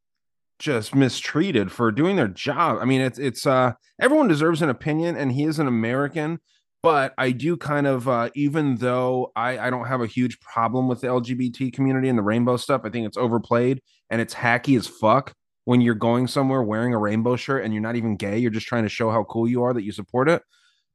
just 0.59 0.95
mistreated 0.95 1.71
for 1.71 1.93
doing 1.93 2.17
their 2.17 2.29
job. 2.29 2.79
I 2.81 2.87
mean, 2.87 3.03
it's 3.03 3.19
it's 3.19 3.47
uh 3.47 3.73
everyone 4.01 4.27
deserves 4.27 4.63
an 4.63 4.71
opinion 4.71 5.17
and 5.17 5.33
he 5.33 5.45
is 5.45 5.59
an 5.59 5.67
American, 5.67 6.41
but 6.85 7.15
I 7.17 7.31
do 7.31 7.57
kind 7.57 7.87
of 7.87 8.09
uh 8.09 8.29
even 8.35 8.77
though 8.77 9.33
I 9.35 9.59
I 9.59 9.71
don't 9.71 9.87
have 9.87 10.03
a 10.03 10.07
huge 10.07 10.39
problem 10.41 10.87
with 10.87 11.01
the 11.01 11.07
LGBT 11.07 11.73
community 11.73 12.11
and 12.11 12.19
the 12.19 12.23
rainbow 12.23 12.59
stuff, 12.59 12.83
I 12.85 12.91
think 12.91 13.07
it's 13.07 13.17
overplayed 13.17 13.81
and 14.11 14.21
it's 14.21 14.35
hacky 14.35 14.77
as 14.77 14.87
fuck 14.87 15.33
when 15.65 15.81
you're 15.81 15.95
going 15.95 16.27
somewhere 16.27 16.63
wearing 16.63 16.93
a 16.93 16.99
rainbow 16.99 17.37
shirt 17.37 17.65
and 17.65 17.73
you're 17.73 17.83
not 17.83 17.97
even 17.97 18.17
gay, 18.17 18.37
you're 18.39 18.51
just 18.51 18.67
trying 18.67 18.83
to 18.83 18.91
show 18.91 19.11
how 19.11 19.25
cool 19.25 19.49
you 19.49 19.63
are 19.63 19.73
that 19.73 19.83
you 19.83 19.93
support 19.93 20.29
it. 20.29 20.43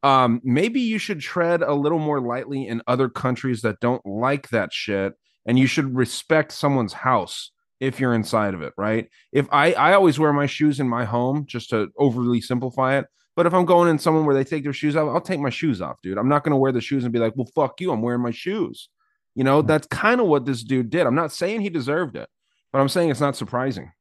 Um, 0.04 0.39
maybe 0.43 0.80
you 0.80 0.99
should 0.99 1.21
tread 1.21 1.63
a 1.63 1.73
little 1.73 1.97
more 1.97 2.21
lightly 2.21 2.67
in 2.67 2.84
other 2.88 3.10
countries 3.10 3.63
that 3.63 3.80
don't 3.82 4.06
like 4.06 4.49
that 4.49 4.71
shit, 4.71 5.13
and 5.47 5.58
you 5.58 5.65
should 5.65 5.95
respect 5.95 6.52
someone's 6.52 6.93
house 6.93 7.52
if 7.80 7.99
you're 7.99 8.13
inside 8.13 8.54
of 8.54 8.62
it, 8.62 8.73
right? 8.78 9.10
If 9.32 9.47
I 9.52 9.73
I 9.73 9.93
always 9.93 10.19
wear 10.19 10.34
my 10.34 10.45
shoes 10.45 10.80
in 10.80 10.88
my 10.88 11.06
home 11.06 11.45
just 11.47 11.71
to 11.71 11.89
overly 11.97 12.41
simplify 12.41 12.99
it. 12.99 13.08
But 13.39 13.45
if 13.45 13.54
I'm 13.54 13.63
going 13.63 13.89
in 13.89 13.97
someone 13.97 14.25
where 14.25 14.36
they 14.36 14.43
take 14.43 14.63
their 14.63 14.73
shoes 14.73 14.97
off, 14.97 15.08
I'll 15.08 15.21
take 15.21 15.39
my 15.39 15.49
shoes 15.49 15.82
off, 15.82 16.02
dude. 16.02 16.17
I'm 16.17 16.28
not 16.28 16.43
going 16.43 16.52
to 16.52 16.58
wear 16.58 16.73
the 16.73 16.82
shoes 16.82 17.06
and 17.06 17.13
be 17.13 17.19
like, 17.19 17.38
well, 17.38 17.47
fuck 17.56 17.80
you. 17.80 17.89
I'm 17.89 18.02
wearing 18.02 18.19
my 18.19 18.32
shoes. 18.32 18.89
You 19.34 19.45
know, 19.45 19.62
that's 19.62 19.88
kind 19.88 20.19
of 20.19 20.28
what 20.28 20.43
this 20.43 20.62
dude 20.62 20.89
did. 20.89 21.08
I'm 21.08 21.15
not 21.15 21.32
saying 21.32 21.62
he 21.62 21.69
deserved 21.69 22.17
it, 22.17 22.28
but 22.73 22.82
I'm 22.82 22.89
saying 22.89 23.12
it's 23.12 23.21
not 23.21 23.38
surprising. 23.38 23.93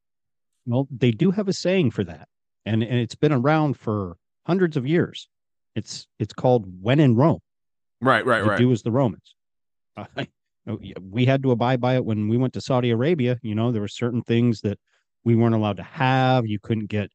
Well, 0.67 0.89
they 0.91 1.13
do 1.13 1.31
have 1.31 1.47
a 1.47 1.53
saying 1.53 1.93
for 1.93 2.03
that, 2.03 2.27
and 2.67 2.83
and 2.83 2.99
it's 2.99 3.15
been 3.15 3.31
around 3.31 3.79
for 3.79 4.17
hundreds 4.45 4.77
of 4.77 4.89
years. 4.89 5.29
It's 5.77 6.09
it's 6.19 6.33
called 6.33 6.67
"When 6.83 6.99
in 6.99 7.15
Rome." 7.15 7.39
Right, 8.01 8.27
right, 8.27 8.45
right. 8.45 8.59
do 8.59 8.73
as 8.73 8.83
the 8.83 8.91
Romans. 8.91 9.37
Uh, 10.67 10.77
we 11.01 11.25
had 11.25 11.45
to 11.45 11.53
abide 11.53 11.81
by 11.81 11.95
it 11.95 12.05
when 12.05 12.29
we 12.29 12.37
went 12.37 12.53
to 12.55 12.61
Saudi 12.61 12.91
Arabia. 12.91 13.39
You 13.41 13.55
know, 13.55 13.71
there 13.71 13.81
were 13.83 13.89
certain 13.89 14.23
things 14.23 14.63
that 14.63 14.81
we 15.23 15.37
weren't 15.37 15.55
allowed 15.55 15.77
to 15.77 15.83
have. 15.85 16.45
You 16.45 16.59
couldn't 16.59 16.91
get, 16.91 17.11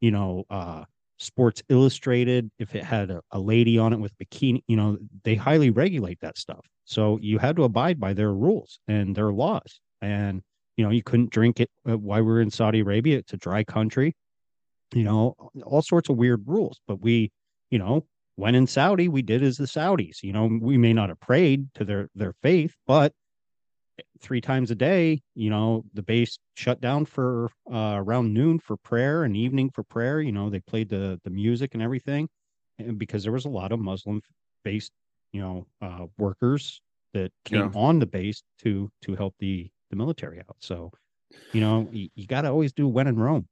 you 0.00 0.10
know, 0.10 0.44
uh, 0.50 0.84
Sports 1.18 1.62
Illustrated, 1.68 2.50
if 2.58 2.74
it 2.74 2.84
had 2.84 3.10
a, 3.10 3.20
a 3.32 3.38
lady 3.38 3.78
on 3.78 3.92
it 3.92 3.98
with 3.98 4.16
bikini, 4.18 4.62
you 4.66 4.76
know, 4.76 4.98
they 5.24 5.34
highly 5.34 5.70
regulate 5.70 6.20
that 6.20 6.38
stuff. 6.38 6.64
So 6.84 7.18
you 7.20 7.38
had 7.38 7.56
to 7.56 7.64
abide 7.64 8.00
by 8.00 8.12
their 8.12 8.32
rules 8.32 8.78
and 8.88 9.14
their 9.14 9.32
laws. 9.32 9.80
And, 10.00 10.42
you 10.76 10.84
know, 10.84 10.90
you 10.90 11.02
couldn't 11.02 11.30
drink 11.30 11.60
it 11.60 11.70
uh, 11.88 11.98
while 11.98 12.22
we 12.22 12.26
were 12.26 12.40
in 12.40 12.50
Saudi 12.50 12.80
Arabia. 12.80 13.18
It's 13.18 13.32
a 13.32 13.36
dry 13.36 13.64
country, 13.64 14.14
you 14.94 15.02
know, 15.02 15.34
all 15.64 15.82
sorts 15.82 16.08
of 16.08 16.16
weird 16.16 16.44
rules. 16.46 16.80
But 16.86 17.00
we, 17.00 17.32
you 17.70 17.78
know, 17.78 18.06
when 18.36 18.54
in 18.54 18.68
Saudi, 18.68 19.08
we 19.08 19.22
did 19.22 19.42
as 19.42 19.56
the 19.56 19.64
Saudis. 19.64 20.22
You 20.22 20.32
know, 20.32 20.46
we 20.46 20.78
may 20.78 20.92
not 20.92 21.08
have 21.08 21.20
prayed 21.20 21.74
to 21.74 21.84
their 21.84 22.08
their 22.14 22.34
faith, 22.42 22.74
but 22.86 23.12
three 24.20 24.40
times 24.40 24.70
a 24.70 24.74
day, 24.74 25.22
you 25.34 25.50
know, 25.50 25.84
the 25.94 26.02
base 26.02 26.38
shut 26.54 26.80
down 26.80 27.04
for 27.04 27.50
uh, 27.72 27.94
around 27.96 28.32
noon 28.34 28.58
for 28.58 28.76
prayer 28.76 29.24
and 29.24 29.36
evening 29.36 29.70
for 29.70 29.82
prayer. 29.82 30.20
You 30.20 30.32
know, 30.32 30.50
they 30.50 30.60
played 30.60 30.88
the 30.88 31.20
the 31.24 31.30
music 31.30 31.74
and 31.74 31.82
everything, 31.82 32.28
and 32.78 32.98
because 32.98 33.22
there 33.22 33.32
was 33.32 33.44
a 33.44 33.50
lot 33.50 33.72
of 33.72 33.78
Muslim 33.80 34.20
based, 34.64 34.92
you 35.32 35.40
know, 35.40 35.66
uh, 35.80 36.06
workers 36.18 36.80
that 37.14 37.32
came 37.44 37.60
Yeah. 37.60 37.80
on 37.80 37.98
the 37.98 38.06
base 38.06 38.42
to 38.60 38.90
to 39.02 39.14
help 39.14 39.34
the 39.38 39.70
the 39.90 39.96
military 39.96 40.38
out. 40.40 40.56
So, 40.60 40.90
you 41.52 41.60
know, 41.60 41.88
you, 41.92 42.08
you 42.14 42.26
got 42.26 42.42
to 42.42 42.48
always 42.48 42.72
do 42.72 42.86
when 42.88 43.06
in 43.06 43.16
Rome. 43.16 43.48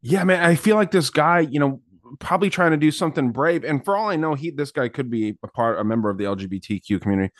Yeah, 0.00 0.24
man. 0.24 0.42
I 0.42 0.54
feel 0.54 0.76
like 0.76 0.90
this 0.90 1.10
guy, 1.10 1.40
you 1.40 1.58
know, 1.60 1.80
probably 2.18 2.50
trying 2.50 2.72
to 2.72 2.76
do 2.76 2.90
something 2.90 3.30
brave. 3.30 3.64
And 3.64 3.84
for 3.84 3.96
all 3.96 4.08
I 4.10 4.16
know, 4.16 4.34
he 4.34 4.50
this 4.50 4.70
guy 4.70 4.88
could 4.88 5.10
be 5.10 5.34
a 5.42 5.48
part, 5.48 5.78
a 5.78 5.84
member 5.84 6.10
of 6.10 6.18
the 6.18 6.24
LGBTQ 6.24 7.00
community. 7.00 7.32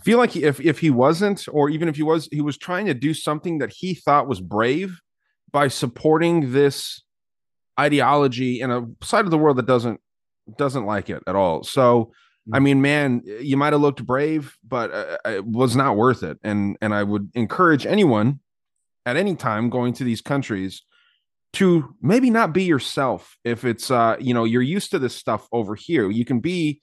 I 0.00 0.02
feel 0.02 0.16
like 0.16 0.30
he, 0.30 0.44
if 0.44 0.58
if 0.60 0.78
he 0.78 0.88
wasn't, 0.88 1.46
or 1.52 1.68
even 1.68 1.86
if 1.86 1.96
he 1.96 2.02
was, 2.02 2.26
he 2.32 2.40
was 2.40 2.56
trying 2.56 2.86
to 2.86 2.94
do 2.94 3.12
something 3.12 3.58
that 3.58 3.70
he 3.70 3.94
thought 3.94 4.26
was 4.26 4.40
brave 4.40 4.98
by 5.52 5.68
supporting 5.68 6.52
this 6.52 7.02
ideology 7.78 8.62
in 8.62 8.70
a 8.70 8.86
side 9.02 9.26
of 9.26 9.30
the 9.30 9.36
world 9.36 9.58
that 9.58 9.66
doesn't 9.66 10.00
doesn't 10.56 10.86
like 10.86 11.10
it 11.10 11.22
at 11.26 11.36
all. 11.36 11.64
So, 11.64 12.12
I 12.50 12.60
mean, 12.60 12.80
man, 12.80 13.20
you 13.40 13.58
might 13.58 13.74
have 13.74 13.82
looked 13.82 14.06
brave, 14.06 14.56
but 14.66 14.90
uh, 14.90 15.18
it 15.26 15.44
was 15.44 15.76
not 15.76 15.98
worth 15.98 16.22
it. 16.22 16.38
And 16.42 16.78
and 16.80 16.94
I 16.94 17.02
would 17.02 17.30
encourage 17.34 17.84
anyone 17.84 18.40
at 19.04 19.18
any 19.18 19.36
time 19.36 19.68
going 19.68 19.92
to 19.94 20.04
these 20.04 20.22
countries 20.22 20.82
to 21.52 21.94
maybe 22.00 22.30
not 22.30 22.54
be 22.54 22.62
yourself 22.62 23.36
if 23.44 23.64
it's 23.64 23.90
uh 23.90 24.16
you 24.20 24.32
know 24.32 24.44
you're 24.44 24.62
used 24.62 24.92
to 24.92 25.00
this 25.00 25.16
stuff 25.16 25.48
over 25.50 25.74
here 25.74 26.08
you 26.08 26.24
can 26.24 26.38
be 26.38 26.80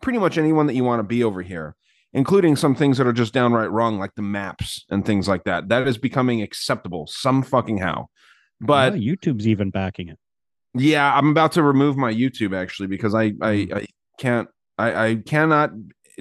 pretty 0.00 0.18
much 0.18 0.38
anyone 0.38 0.66
that 0.66 0.74
you 0.74 0.84
want 0.84 1.00
to 1.00 1.04
be 1.04 1.22
over 1.22 1.42
here 1.42 1.76
including 2.16 2.56
some 2.56 2.74
things 2.74 2.96
that 2.96 3.06
are 3.06 3.12
just 3.12 3.34
downright 3.34 3.70
wrong 3.70 3.98
like 3.98 4.14
the 4.16 4.22
maps 4.22 4.84
and 4.88 5.04
things 5.04 5.28
like 5.28 5.44
that. 5.44 5.68
That 5.68 5.86
is 5.86 5.98
becoming 5.98 6.40
acceptable 6.40 7.06
some 7.06 7.42
fucking 7.42 7.76
how. 7.78 8.08
But 8.58 8.94
YouTube's 8.94 9.46
even 9.46 9.70
backing 9.70 10.08
it. 10.08 10.18
yeah 10.74 11.14
i'm 11.14 11.30
about 11.30 11.52
to 11.52 11.62
remove 11.62 11.96
my 11.96 12.12
youtube 12.12 12.56
actually 12.56 12.86
because 12.86 13.14
i 13.14 13.32
i, 13.42 13.64
hmm. 13.64 13.74
I 13.74 13.86
can't 14.18 14.48
I, 14.78 15.08
I 15.08 15.14
cannot 15.16 15.70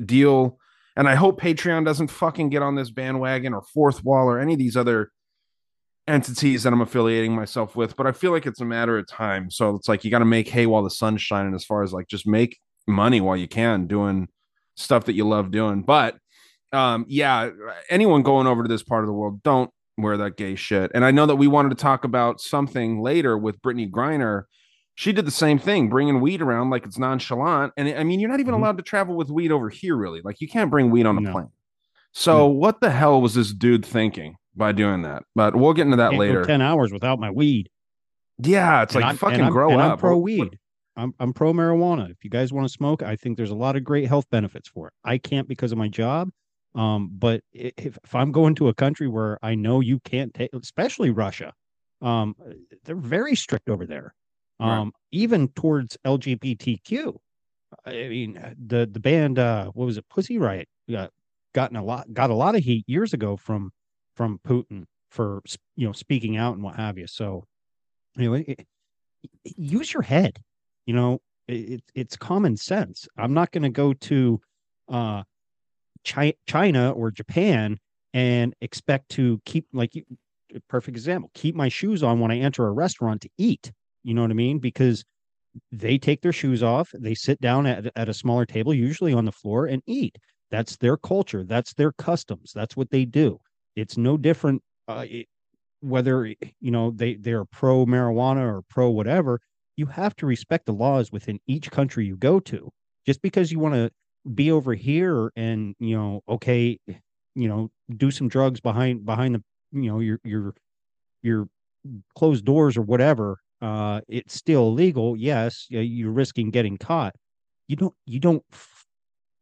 deal 0.04 0.58
and 0.98 1.08
i 1.08 1.16
hope 1.16 1.42
patreon 1.42 1.86
doesn't 1.86 2.10
fucking 2.10 2.50
get 2.50 2.62
on 2.62 2.76
this 2.76 2.90
bandwagon 2.90 3.54
or 3.54 3.64
fourth 3.74 4.04
wall 4.04 4.28
or 4.28 4.40
any 4.40 4.54
of 4.54 4.60
these 4.60 4.78
other 4.78 5.12
entities 6.08 6.64
that 6.64 6.74
i'm 6.74 6.82
affiliating 6.82 7.34
myself 7.34 7.76
with 7.76 7.96
but 7.96 8.06
i 8.06 8.12
feel 8.12 8.32
like 8.32 8.46
it's 8.46 8.62
a 8.62 8.66
matter 8.66 8.98
of 8.98 9.08
time. 9.08 9.50
So 9.50 9.76
it's 9.76 9.90
like 9.90 10.04
you 10.04 10.12
got 10.12 10.20
to 10.20 10.26
make 10.26 10.48
hay 10.50 10.66
while 10.66 10.84
the 10.84 10.90
sun's 10.90 11.22
shining 11.22 11.56
as 11.56 11.66
far 11.66 11.84
as 11.84 11.94
like 11.94 12.08
just 12.08 12.28
make 12.28 12.58
money 12.88 13.22
while 13.22 13.38
you 13.38 13.48
can 13.48 13.88
doing 13.88 14.28
stuff 14.76 15.06
that 15.06 15.14
you 15.14 15.28
love 15.28 15.52
doing 15.52 15.82
but 15.82 16.18
um 16.74 17.06
yeah 17.08 17.50
anyone 17.90 18.22
going 18.24 18.48
over 18.48 18.64
to 18.64 18.70
this 18.70 18.84
part 18.84 19.04
of 19.04 19.08
the 19.08 19.14
world 19.14 19.42
don't 19.44 19.72
wear 19.98 20.18
that 20.18 20.36
gay 20.38 20.56
shit 20.56 20.92
and 20.94 21.06
i 21.06 21.12
know 21.12 21.26
that 21.26 21.36
we 21.38 21.48
wanted 21.48 21.70
to 21.70 21.76
talk 21.76 22.04
about 22.04 22.40
something 22.42 23.00
later 23.02 23.38
with 23.38 23.62
brittney 23.62 23.90
griner 23.90 24.44
she 24.98 25.12
did 25.12 25.26
the 25.26 25.32
same 25.32 25.60
thing, 25.60 25.90
bringing 25.90 26.22
weed 26.22 26.42
around 26.42 26.70
like 26.70 26.86
it's 26.86 26.98
nonchalant. 26.98 27.74
And 27.76 27.90
I 27.90 28.06
mean, 28.06 28.22
you're 28.22 28.30
not 28.30 28.40
even 28.40 28.54
Mhm. 28.54 28.60
allowed 28.60 28.78
to 28.78 28.82
travel 28.84 29.14
with 29.18 29.30
weed 29.30 29.52
over 29.52 29.68
here, 29.68 29.94
really. 29.94 30.22
Like, 30.24 30.40
you 30.40 30.48
can't 30.48 30.72
bring 30.72 30.90
weed 30.90 31.06
on 31.06 31.18
a 31.18 31.20
No. 31.20 31.32
plane. 31.34 31.50
So, 32.14 32.48
what 32.48 32.80
the 32.80 32.92
hell 32.92 33.22
was 33.22 33.34
this 33.34 33.52
dude 33.52 33.86
thinking 33.86 34.38
by 34.56 34.72
doing 34.72 35.02
that? 35.02 35.24
But 35.36 35.54
we'll 35.58 35.74
get 35.74 35.82
into 35.82 35.98
that 35.98 36.14
later. 36.14 36.46
Ten 36.46 36.62
hours 36.62 36.94
without 36.94 37.20
my 37.20 37.30
weed. 37.30 37.68
Yeah, 38.42 38.84
it's 38.84 38.96
And 38.96 39.02
like 39.02 39.08
I'm- 39.08 39.18
fucking 39.18 39.42
I'm, 39.42 39.52
grow 39.52 39.78
up. 39.78 40.00
Pro 40.00 40.18
weed. 40.18 40.58
I'm 40.96 41.14
I'm 41.20 41.34
pro 41.34 41.54
marijuana. 41.54 42.10
If 42.10 42.24
you 42.24 42.30
guys 42.30 42.54
want 42.54 42.68
to 42.68 42.74
smoke, 42.74 43.04
I 43.04 43.16
think 43.16 43.38
there's 43.38 43.52
a 43.52 43.56
lot 43.56 43.76
of 43.76 43.84
great 43.84 44.08
health 44.08 44.26
benefits 44.30 44.70
for 44.70 44.88
it. 44.88 44.94
I 45.04 45.18
can't 45.18 45.48
because 45.48 45.72
of 45.72 45.78
my 45.78 45.88
job. 45.88 46.30
Um, 46.74 47.10
but 47.14 47.42
if, 47.54 47.98
if 48.04 48.16
I'm 48.16 48.32
going 48.32 48.56
to 48.56 48.68
a 48.68 48.74
country 48.74 49.08
where 49.08 49.40
I 49.42 49.56
know 49.56 49.80
you 49.80 50.00
can't 50.00 50.34
take, 50.34 50.50
especially 50.54 51.10
Russia, 51.10 51.54
um, 52.02 52.36
they're 52.84 52.96
very 52.96 53.36
strict 53.36 53.70
over 53.70 53.86
there. 53.86 54.14
Right. 54.60 54.80
Um, 54.80 54.94
even 55.12 55.50
towards 55.50 55.98
LGBTQ. 56.06 57.18
I 57.86 57.92
mean, 57.92 58.38
uh, 58.38 58.54
the 58.58 58.88
the 58.90 59.00
band, 59.00 59.40
uh, 59.40 59.66
what 59.68 59.86
was 59.86 59.98
it, 59.98 60.08
Pussy 60.10 60.38
Riot, 60.38 60.68
got 60.90 61.12
gotten 61.54 61.78
a 61.78 61.84
lot, 61.84 62.14
got 62.14 62.30
a 62.30 62.36
lot 62.36 62.56
of 62.56 62.64
heat 62.64 62.86
years 62.88 63.14
ago 63.14 63.36
from 63.36 63.72
from 64.16 64.40
Putin 64.48 64.86
for 65.10 65.42
you 65.76 65.88
know 65.88 65.92
speaking 65.92 66.38
out 66.38 66.54
and 66.54 66.64
what 66.64 66.76
have 66.76 66.98
you. 66.98 67.08
So, 67.08 67.46
anyway, 68.18 68.44
it, 68.48 68.68
use 69.44 69.94
your 69.94 70.04
head. 70.04 70.40
You 70.86 70.94
know, 70.94 71.22
it, 71.48 71.54
it, 71.54 71.84
it's 71.94 72.16
common 72.16 72.58
sense. 72.58 73.08
I'm 73.18 73.34
not 73.34 73.52
going 73.52 73.64
to 73.64 73.70
go 73.70 73.94
to 73.94 74.42
uh, 74.90 75.24
Chi- 76.06 76.36
China 76.48 76.92
or 76.92 77.12
Japan 77.12 77.80
and 78.14 78.54
expect 78.62 79.10
to 79.10 79.42
keep 79.46 79.68
like. 79.74 79.94
Perfect 80.70 80.96
example. 80.96 81.30
Keep 81.34 81.56
my 81.56 81.68
shoes 81.68 82.02
on 82.02 82.22
when 82.22 82.32
I 82.32 82.38
enter 82.38 82.66
a 82.66 82.72
restaurant 82.72 83.22
to 83.22 83.30
eat. 83.38 83.74
You 84.04 84.14
know 84.14 84.22
what 84.22 84.32
I 84.32 84.36
mean? 84.36 84.60
Because 84.60 85.04
they 85.72 85.98
take 85.98 86.22
their 86.22 86.32
shoes 86.32 86.64
off, 86.64 86.92
they 86.94 87.14
sit 87.14 87.42
down 87.42 87.66
at, 87.66 87.92
at 87.96 88.10
a 88.10 88.14
smaller 88.14 88.46
table, 88.46 88.74
usually 88.74 89.14
on 89.14 89.26
the 89.26 89.32
floor, 89.32 89.66
and 89.66 89.82
eat. 89.86 90.18
That's 90.52 90.78
their 90.78 90.98
culture. 90.98 91.44
That's 91.44 91.74
their 91.74 91.92
customs. 91.92 92.52
That's 92.54 92.78
what 92.78 92.90
they 92.90 93.06
do. 93.06 93.40
It's 93.76 93.98
no 93.98 94.18
different. 94.18 94.62
Uh, 94.88 95.06
it, 95.10 95.28
whether 95.82 96.26
you 96.26 96.72
know 96.72 96.92
they 96.92 97.16
they're 97.16 97.46
pro 97.46 97.86
marijuana 97.86 98.42
or 98.42 98.62
pro 98.70 98.90
whatever, 98.90 99.40
you 99.78 99.86
have 99.88 100.16
to 100.18 100.26
respect 100.26 100.66
the 100.66 100.74
laws 100.74 101.12
within 101.12 101.40
each 101.48 101.72
country 101.72 102.06
you 102.06 102.16
go 102.18 102.40
to. 102.40 102.72
Just 103.06 103.22
because 103.22 103.52
you 103.52 103.60
want 103.60 103.76
to 103.76 103.92
be 104.34 104.52
over 104.52 104.74
here 104.74 105.32
and 105.36 105.76
you 105.80 105.96
know, 105.96 106.22
okay, 106.28 106.80
you 107.36 107.48
know, 107.48 107.70
do 107.96 108.12
some 108.12 108.28
drugs 108.28 108.60
behind 108.60 109.06
behind 109.06 109.36
the 109.36 109.44
you 109.72 109.90
know 109.92 110.00
your 110.00 110.20
your 110.24 110.56
your 111.22 111.48
closed 112.16 112.46
doors 112.46 112.78
or 112.78 112.82
whatever, 112.82 113.38
uh, 113.62 114.02
it's 114.08 114.34
still 114.34 114.68
illegal. 114.68 115.16
Yes, 115.16 115.68
you're 115.70 116.12
risking 116.12 116.50
getting 116.52 116.78
caught. 116.78 117.16
You 117.68 117.76
don't 117.76 117.94
you 118.06 118.20
don't 118.20 118.44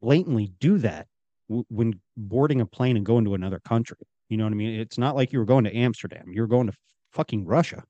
blatantly 0.01 0.51
do 0.59 0.77
that 0.79 1.07
w- 1.49 1.65
when 1.69 1.99
boarding 2.17 2.61
a 2.61 2.65
plane 2.65 2.97
and 2.97 3.05
going 3.05 3.25
to 3.25 3.33
another 3.33 3.59
country. 3.59 3.97
You 4.29 4.37
know 4.37 4.45
what 4.45 4.53
I 4.53 4.55
mean? 4.55 4.79
It's 4.79 4.97
not 4.97 5.15
like 5.15 5.31
you 5.31 5.39
were 5.39 5.45
going 5.45 5.63
to 5.65 5.75
Amsterdam. 5.75 6.25
You're 6.31 6.47
going 6.47 6.67
to 6.67 6.73
fucking 7.11 7.45
Russia. 7.45 7.83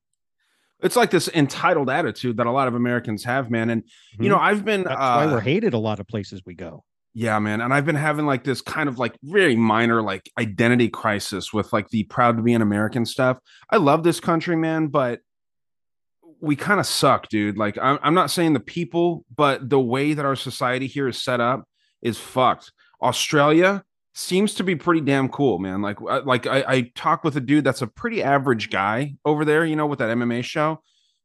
It's 0.84 0.96
like 0.96 1.10
this 1.10 1.30
entitled 1.30 1.89
attitude 1.89 2.38
that 2.38 2.46
a 2.46 2.52
lot 2.52 2.67
of 2.67 2.76
Americans 2.76 3.24
have, 3.24 3.50
man. 3.50 3.69
And, 3.69 3.84
you 4.19 4.30
know, 4.30 4.38
I've 4.38 4.63
been. 4.63 4.82
Mm-hmm. 4.82 4.89
That's 4.89 5.00
uh, 5.00 5.26
why 5.26 5.34
we're 5.34 5.39
hated 5.39 5.74
a 5.74 5.80
lot 5.80 6.00
of 6.00 6.08
places 6.08 6.41
we 6.46 6.54
go. 6.54 6.84
Yeah, 7.15 7.38
man. 7.39 7.62
And 7.62 7.74
I've 7.74 7.86
been 7.86 7.96
having 7.96 8.26
like 8.26 8.43
this 8.43 8.62
kind 8.62 8.89
of 8.89 8.98
like 8.98 9.15
very 9.24 9.56
minor 9.56 10.02
like 10.02 10.30
identity 10.38 10.89
crisis 10.89 11.54
with 11.54 11.72
like 11.72 11.89
the 11.89 12.04
proud 12.04 12.38
to 12.38 12.43
be 12.43 12.54
an 12.54 12.62
American 12.62 13.06
stuff. 13.06 13.38
I 13.69 13.78
love 13.78 14.04
this 14.04 14.19
country, 14.19 14.56
man, 14.56 14.88
but 14.88 15.19
we 16.41 16.56
kind 16.56 16.80
of 16.80 16.86
suck, 16.86 17.30
dude. 17.30 17.58
Like, 17.58 17.78
I'm, 17.82 18.00
I'm 18.02 18.13
not 18.15 18.32
saying 18.32 18.54
the 18.54 18.60
people, 18.60 19.26
but 19.34 19.69
the 19.69 19.80
way 19.80 20.13
that 20.13 20.26
our 20.26 20.36
society 20.36 20.88
here 20.88 21.08
is 21.08 21.22
set 21.22 21.39
up 21.39 21.65
is 22.02 22.17
fucked. 22.17 22.72
Australia 23.02 23.84
seems 24.13 24.54
to 24.56 24.63
be 24.63 24.76
pretty 24.76 25.02
damn 25.02 25.28
cool, 25.30 25.60
man. 25.60 25.82
Like, 25.82 25.99
like 26.02 26.45
I, 26.47 26.63
I 26.67 26.91
talked 26.95 27.23
with 27.26 27.36
a 27.36 27.41
dude 27.41 27.63
that's 27.63 27.82
a 27.82 27.88
pretty 27.88 28.21
average 28.23 28.69
guy 28.69 29.15
over 29.26 29.43
there, 29.43 29.65
you 29.65 29.76
know, 29.76 29.88
with 29.88 29.99
that 29.99 30.15
MMA 30.15 30.43
show. 30.43 30.82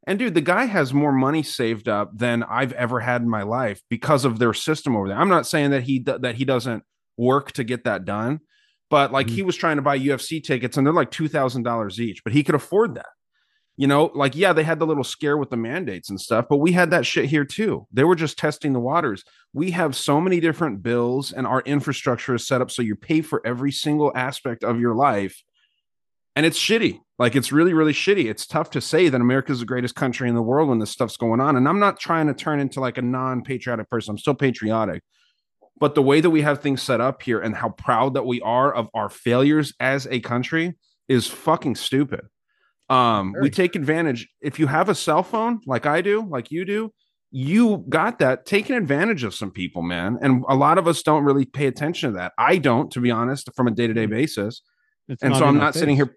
And 0.07 0.19
dude, 0.19 0.35
the 0.35 0.41
guy 0.41 0.65
has 0.65 0.95
more 0.95 1.13
money 1.13 1.43
saved 1.43 1.87
up 1.89 2.17
than 2.17 2.43
I've 2.43 2.73
ever 2.73 3.01
had 3.01 3.21
in 3.21 3.29
my 3.29 3.43
life 3.43 3.83
because 3.91 4.25
of 4.25 4.39
their 4.39 4.55
system 4.55 4.97
over 4.97 5.07
there. 5.09 5.19
I'm 5.19 5.29
not 5.29 5.47
saying 5.47 5.71
that 5.73 5.83
he 5.83 5.99
that 6.07 6.37
he 6.37 6.47
doesn't 6.47 6.83
work 7.19 7.53
to 7.53 7.65
get 7.65 7.85
that 7.85 8.07
done, 8.07 8.41
but 8.89 9.13
like 9.13 9.27
Mhm. 9.27 9.31
he 9.31 9.43
was 9.43 9.57
trying 9.57 9.77
to 9.77 9.83
buy 9.83 9.99
UFC 9.99 10.41
tickets 10.43 10.79
and 10.79 10.87
they're 10.87 10.95
like 10.95 11.11
two 11.11 11.29
thousand 11.29 11.65
dollars 11.65 12.01
each, 12.01 12.25
but 12.25 12.33
he 12.33 12.43
could 12.43 12.55
afford 12.55 12.95
that. 12.95 13.09
You 13.79 13.87
know, 13.87 14.11
like 14.15 14.37
yeah, 14.37 14.53
they 14.53 14.65
had 14.65 14.79
the 14.79 14.87
little 14.87 15.05
scare 15.05 15.39
with 15.39 15.49
the 15.49 15.57
mandates 15.57 16.11
and 16.11 16.21
stuff, 16.21 16.45
but 16.51 16.59
we 16.59 16.73
had 16.73 16.91
that 16.91 17.07
shit 17.07 17.27
here 17.27 17.47
too. 17.47 17.87
They 17.91 18.05
were 18.05 18.17
just 18.17 18.37
testing 18.37 18.75
the 18.75 18.81
waters. 18.81 19.25
We 19.55 19.71
have 19.71 19.97
so 19.97 20.21
many 20.21 20.41
different 20.41 20.83
bills, 20.83 21.33
and 21.33 21.47
our 21.47 21.63
infrastructure 21.63 22.35
is 22.35 22.47
set 22.47 22.61
up 22.61 22.71
so 22.71 22.83
you 22.83 22.97
pay 22.97 23.23
for 23.23 23.41
every 23.47 23.73
single 23.73 24.13
aspect 24.15 24.65
of 24.65 24.79
your 24.79 24.95
life 24.95 25.43
and 26.39 26.47
it's 26.47 26.59
shitty. 26.59 27.01
Like 27.19 27.35
it's 27.35 27.51
really, 27.51 27.73
really 27.73 27.93
shitty. 27.93 28.27
It's 28.27 28.47
tough 28.47 28.71
to 28.71 28.81
say 28.81 29.09
that 29.09 29.21
America's 29.21 29.59
the 29.59 29.67
greatest 29.67 29.97
country 29.97 30.29
in 30.29 30.37
the 30.37 30.43
world 30.43 30.69
when 30.69 30.79
this 30.79 30.93
stuff's 30.93 31.17
going 31.17 31.41
on. 31.41 31.57
And 31.57 31.67
I'm 31.67 31.81
not 31.81 31.99
trying 31.99 32.29
to 32.29 32.33
turn 32.33 32.61
into 32.61 32.79
like 32.79 32.97
a 32.97 33.03
non-patriotic 33.03 33.91
person. 33.91 34.13
I'm 34.13 34.19
still 34.19 34.37
patriotic. 34.37 35.03
But 35.81 35.97
the 35.97 36.03
way 36.03 36.21
that 36.21 36.31
we 36.31 36.43
have 36.43 36.61
things 36.63 36.81
set 36.81 37.01
up 37.01 37.23
here 37.23 37.41
and 37.41 37.57
how 37.57 37.71
proud 37.71 38.15
that 38.15 38.25
we 38.25 38.41
are 38.43 38.73
of 38.73 38.89
our 38.95 39.09
failures 39.09 39.75
as 39.81 40.07
a 40.07 40.21
country 40.21 40.77
is 41.09 41.27
fucking 41.27 41.75
stupid. 41.75 42.21
Um, 42.89 43.35
we 43.41 43.51
take 43.51 43.77
advantage. 43.77 44.29
If 44.41 44.59
you 44.59 44.67
have 44.67 44.89
a 44.89 44.95
cell 44.95 45.23
phone 45.23 45.61
like 45.67 45.85
I 45.87 46.01
do, 46.01 46.27
like 46.27 46.51
you 46.51 46.65
do, 46.65 46.93
you 47.31 47.85
got 47.89 48.19
that 48.21 48.47
taking 48.47 48.77
advantage 48.77 49.25
of 49.25 49.35
some 49.35 49.51
people, 49.51 49.83
man. 49.83 50.19
And 50.23 50.45
a 50.49 50.55
lot 50.55 50.79
of 50.79 50.89
us 50.89 51.03
don't 51.03 51.25
really 51.25 51.45
pay 51.45 51.67
attention 51.67 52.13
to 52.13 52.19
that. 52.19 52.33
I 52.39 52.57
don't, 52.57 52.91
to 52.93 53.01
be 53.01 53.11
honest, 53.11 53.51
from 53.55 53.67
a 53.67 53.71
day 53.71 53.87
to 53.87 53.93
day 53.93 54.07
basis. 54.07 54.63
It's 55.09 55.23
and 55.23 55.37
so 55.37 55.45
I'm 55.45 55.59
not 55.59 55.75
sitting 55.75 55.97
here. 55.97 56.17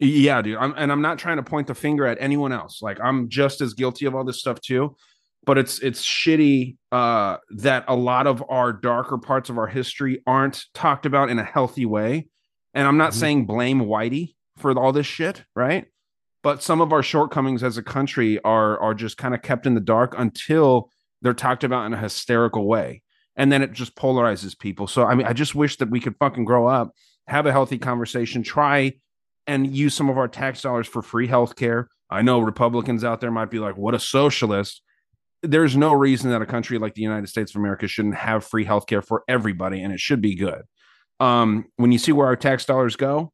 Yeah, 0.00 0.40
dude. 0.42 0.56
I'm, 0.58 0.74
and 0.76 0.92
I'm 0.92 1.02
not 1.02 1.18
trying 1.18 1.38
to 1.38 1.42
point 1.42 1.66
the 1.66 1.74
finger 1.74 2.06
at 2.06 2.18
anyone 2.20 2.52
else. 2.52 2.80
Like 2.80 3.00
I'm 3.02 3.28
just 3.28 3.60
as 3.60 3.74
guilty 3.74 4.06
of 4.06 4.14
all 4.14 4.24
this 4.24 4.38
stuff 4.38 4.60
too. 4.60 4.96
But 5.44 5.58
it's 5.58 5.78
it's 5.80 6.04
shitty 6.04 6.76
uh, 6.92 7.38
that 7.56 7.84
a 7.88 7.96
lot 7.96 8.26
of 8.26 8.44
our 8.48 8.72
darker 8.72 9.18
parts 9.18 9.50
of 9.50 9.58
our 9.58 9.66
history 9.66 10.22
aren't 10.26 10.64
talked 10.74 11.06
about 11.06 11.30
in 11.30 11.38
a 11.38 11.44
healthy 11.44 11.86
way. 11.86 12.28
And 12.74 12.86
I'm 12.86 12.96
not 12.98 13.12
Mhm. 13.12 13.16
saying 13.16 13.46
blame 13.46 13.80
Whitey 13.80 14.34
for 14.58 14.76
all 14.78 14.92
this 14.92 15.06
shit, 15.06 15.44
right? 15.54 15.86
But 16.42 16.62
some 16.62 16.80
of 16.80 16.92
our 16.92 17.02
shortcomings 17.02 17.62
as 17.62 17.78
a 17.78 17.82
country 17.82 18.38
are 18.44 18.78
are 18.80 18.94
just 18.94 19.16
kind 19.16 19.34
of 19.34 19.42
kept 19.42 19.66
in 19.66 19.74
the 19.74 19.80
dark 19.80 20.14
until 20.16 20.90
they're 21.22 21.34
talked 21.34 21.64
about 21.64 21.86
in 21.86 21.94
a 21.94 21.98
hysterical 21.98 22.66
way. 22.66 23.02
And 23.36 23.52
then 23.52 23.62
it 23.62 23.72
just 23.72 23.96
polarizes 23.96 24.58
people. 24.58 24.86
So 24.86 25.04
I 25.04 25.14
mean, 25.14 25.26
I 25.26 25.32
just 25.32 25.54
wish 25.54 25.76
that 25.76 25.90
we 25.90 26.00
could 26.00 26.16
fucking 26.18 26.44
grow 26.44 26.66
up, 26.66 26.92
have 27.26 27.46
a 27.46 27.52
healthy 27.52 27.78
conversation, 27.78 28.42
try 28.42 28.94
and 29.46 29.74
use 29.74 29.94
some 29.94 30.10
of 30.10 30.18
our 30.18 30.28
tax 30.28 30.62
dollars 30.62 30.86
for 30.86 31.02
free 31.02 31.26
healthcare. 31.26 31.86
I 32.10 32.22
know 32.22 32.40
Republicans 32.40 33.04
out 33.04 33.20
there 33.20 33.30
might 33.30 33.50
be 33.50 33.58
like, 33.58 33.76
what 33.76 33.94
a 33.94 33.98
socialist. 33.98 34.82
There's 35.42 35.76
no 35.76 35.92
reason 35.92 36.30
that 36.30 36.42
a 36.42 36.46
country 36.46 36.78
like 36.78 36.94
the 36.94 37.02
United 37.02 37.28
States 37.28 37.52
of 37.52 37.56
America 37.56 37.86
shouldn't 37.86 38.16
have 38.16 38.44
free 38.44 38.64
healthcare 38.64 39.04
for 39.04 39.24
everybody, 39.28 39.82
and 39.82 39.92
it 39.92 40.00
should 40.00 40.20
be 40.20 40.34
good. 40.34 40.62
Um, 41.20 41.66
when 41.76 41.92
you 41.92 41.98
see 41.98 42.12
where 42.12 42.26
our 42.26 42.36
tax 42.36 42.64
dollars 42.64 42.96
go, 42.96 43.32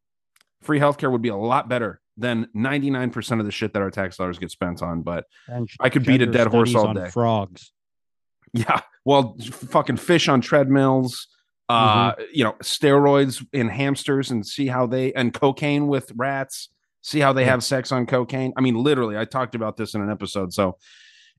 free 0.65 0.79
healthcare 0.81 1.11
would 1.13 1.23
be 1.23 1.29
a 1.29 1.37
lot 1.37 1.69
better 1.69 2.01
than 2.17 2.47
99% 2.55 3.41
of 3.41 3.47
the 3.47 3.53
shit 3.53 3.73
that 3.73 3.83
our 3.83 3.91
tax 3.91 4.17
dollars 4.17 4.39
get 4.39 4.51
spent 4.51 4.83
on. 4.83 5.03
But 5.03 5.25
And 5.49 5.69
I 5.81 5.89
could 5.91 6.05
beat 6.05 6.23
a 6.23 6.27
dead 6.27 6.47
horse 6.49 6.75
all 6.75 6.89
on 6.89 6.97
day. 6.97 7.11
Frogs. 7.11 7.73
Yeah. 8.53 8.81
Well, 9.05 9.37
fucking 9.41 9.97
fish 9.97 10.29
on 10.29 10.41
treadmills, 10.41 11.27
uh, 11.69 12.13
you 12.33 12.45
know, 12.45 12.53
steroids 12.63 13.45
in 13.53 13.69
hamsters 13.69 14.31
and 14.31 14.47
see 14.47 14.67
how 14.69 14.87
they 14.87 15.13
and 15.13 15.35
cocaine 15.35 15.89
with 15.89 16.13
rats, 16.15 16.69
see 17.03 17.19
how 17.21 17.33
they 17.33 17.43
Yeah. 17.43 17.51
have 17.51 17.65
sex 17.65 17.91
on 17.91 18.07
cocaine. 18.07 18.53
I 18.57 18.61
mean, 18.61 18.77
literally, 18.77 19.19
I 19.19 19.25
talked 19.25 19.55
about 19.57 19.77
this 19.77 19.95
in 19.95 20.01
an 20.03 20.11
episode. 20.11 20.53
So 20.53 20.79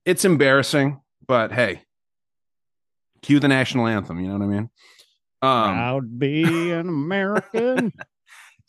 it's 0.03 0.25
embarrassing, 0.25 0.99
but 1.25 1.51
hey, 1.53 1.83
cue 3.21 3.39
the 3.39 3.47
national 3.47 3.87
anthem. 3.87 4.19
You 4.19 4.27
know 4.27 4.37
what 4.37 4.43
I 4.43 4.47
mean? 4.47 4.69
Um, 5.41 5.73
Proud 5.73 6.19
be 6.19 6.71
an 6.71 6.89
American. 6.89 7.93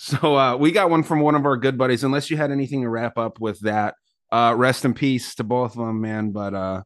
So 0.06 0.36
uh, 0.36 0.56
we 0.56 0.70
got 0.70 0.88
one 0.88 1.02
from 1.02 1.18
one 1.18 1.34
of 1.34 1.44
our 1.44 1.56
good 1.56 1.76
buddies. 1.76 2.04
Unless 2.04 2.30
you 2.30 2.36
had 2.36 2.52
anything 2.52 2.82
to 2.82 2.88
wrap 2.88 3.18
up 3.18 3.40
with 3.40 3.58
that, 3.60 3.96
uh, 4.30 4.54
rest 4.56 4.84
in 4.84 4.94
peace 4.94 5.34
to 5.34 5.42
both 5.42 5.72
of 5.72 5.84
them, 5.84 6.00
man. 6.00 6.30
But 6.30 6.54
uh, 6.54 6.82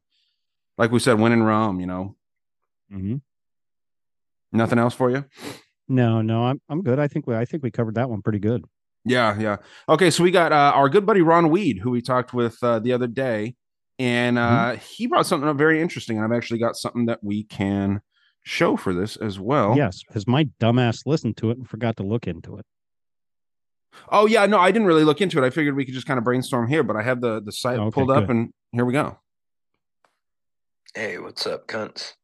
like 0.79 0.91
we 0.91 1.01
said, 1.01 1.21
win 1.21 1.33
in 1.33 1.43
Rome, 1.43 1.81
you 1.81 1.87
know, 1.87 2.17
hmm 2.91 3.17
nothing 4.53 4.79
else 4.79 4.95
for 4.95 5.11
you. 5.11 5.27
No, 5.87 6.23
no, 6.23 6.45
I'm 6.45 6.63
I'm 6.71 6.83
good. 6.83 6.99
I 6.99 7.09
think 7.09 7.27
we 7.27 7.37
I 7.37 7.45
think 7.45 7.63
we 7.63 7.71
covered 7.71 7.97
that 7.97 8.09
one 8.09 8.23
pretty 8.23 8.39
good. 8.39 8.65
Yeah, 9.05 9.39
yeah. 9.39 9.57
Okay, 9.87 10.11
so 10.11 10.23
we 10.23 10.31
got 10.31 10.53
uh, 10.53 10.73
our 10.75 10.89
good 10.89 11.05
buddy 11.05 11.21
Ron 11.21 11.51
Weed, 11.51 11.79
who 11.79 11.91
we 11.91 12.01
talked 12.01 12.33
with 12.33 12.57
uh, 12.63 12.79
the 12.79 12.95
other 12.95 13.07
day, 13.07 13.55
and 13.99 14.39
uh, 14.39 14.77
he 14.77 15.07
brought 15.07 15.27
something 15.27 15.49
up 15.49 15.59
very 15.59 15.83
interesting. 15.83 16.17
And 16.17 16.25
I've 16.25 16.37
actually 16.37 16.61
got 16.61 16.75
something 16.75 17.05
that 17.07 17.23
we 17.23 17.45
can 17.45 18.01
show 18.45 18.77
for 18.77 18.95
this 18.95 19.17
as 19.17 19.39
well. 19.39 19.77
Yes, 19.77 20.03
because 20.03 20.27
my 20.27 20.45
dumbass 20.59 21.03
listened 21.05 21.37
to 21.39 21.51
it 21.51 21.59
and 21.59 21.69
forgot 21.69 21.99
to 21.99 22.03
look 22.03 22.27
into 22.27 22.57
it. 22.57 22.65
Oh 24.09 24.27
yeah, 24.27 24.47
no, 24.47 24.59
I 24.59 24.71
didn't 24.71 24.89
really 24.89 25.05
look 25.05 25.21
into 25.21 25.43
it. 25.43 25.47
I 25.47 25.51
figured 25.51 25.77
we 25.77 25.85
could 25.85 25.95
just 25.95 26.07
kind 26.07 26.19
of 26.19 26.25
brainstorm 26.25 26.69
here, 26.69 26.83
but 26.83 26.97
I 26.97 27.03
have 27.03 27.21
the 27.21 27.41
the 27.41 27.53
site 27.53 27.79
Okay, 27.79 27.91
pulled 27.91 28.11
up, 28.11 28.29
and 28.29 28.53
here 28.73 28.85
we 28.85 28.93
go. 28.93 29.19
Hey, 30.95 31.19
what's 31.19 31.47
up, 31.47 31.67
cunts? 31.69 32.15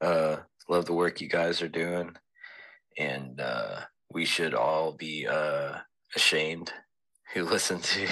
Uh, 0.00 0.36
love 0.68 0.86
the 0.86 0.92
work 0.92 1.20
you 1.20 1.28
guys 1.28 1.62
are 1.62 1.68
doing, 1.68 2.16
and 2.98 3.40
uh, 3.40 3.80
we 4.12 4.24
should 4.24 4.54
all 4.54 4.92
be 4.92 5.26
uh 5.26 5.78
ashamed 6.14 6.72
who 7.34 7.42
listen 7.50 7.80
to 7.80 8.06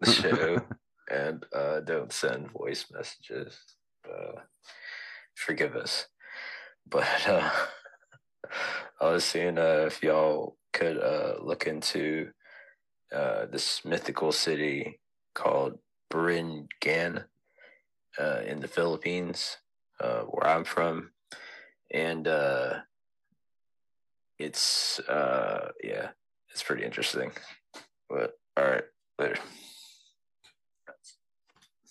the 0.00 0.10
show 0.12 0.62
and 1.10 1.44
uh 1.52 1.80
don't 1.80 2.12
send 2.12 2.50
voice 2.50 2.86
messages. 2.92 3.58
Uh, 4.08 4.40
forgive 5.34 5.74
us, 5.74 6.06
but 6.88 7.28
uh, 7.28 7.50
I 9.00 9.10
was 9.10 9.24
seeing 9.24 9.58
uh, 9.58 9.84
if 9.86 10.02
y'all 10.02 10.56
could 10.72 10.98
uh 10.98 11.34
look 11.40 11.66
into 11.66 12.30
uh 13.14 13.46
this 13.46 13.84
mythical 13.84 14.32
city 14.32 14.98
called 15.34 15.78
Biringan 16.12 17.24
uh, 18.18 18.40
in 18.46 18.60
the 18.60 18.68
Philippines, 18.68 19.56
uh, 20.00 20.22
where 20.22 20.46
I'm 20.46 20.64
from, 20.64 21.10
and 21.90 22.28
uh, 22.28 22.80
it's 24.38 25.00
uh, 25.00 25.70
yeah, 25.82 26.08
it's 26.50 26.62
pretty 26.62 26.84
interesting. 26.84 27.32
But 28.08 28.32
all 28.56 28.64
right, 28.64 28.84
later. 29.18 29.36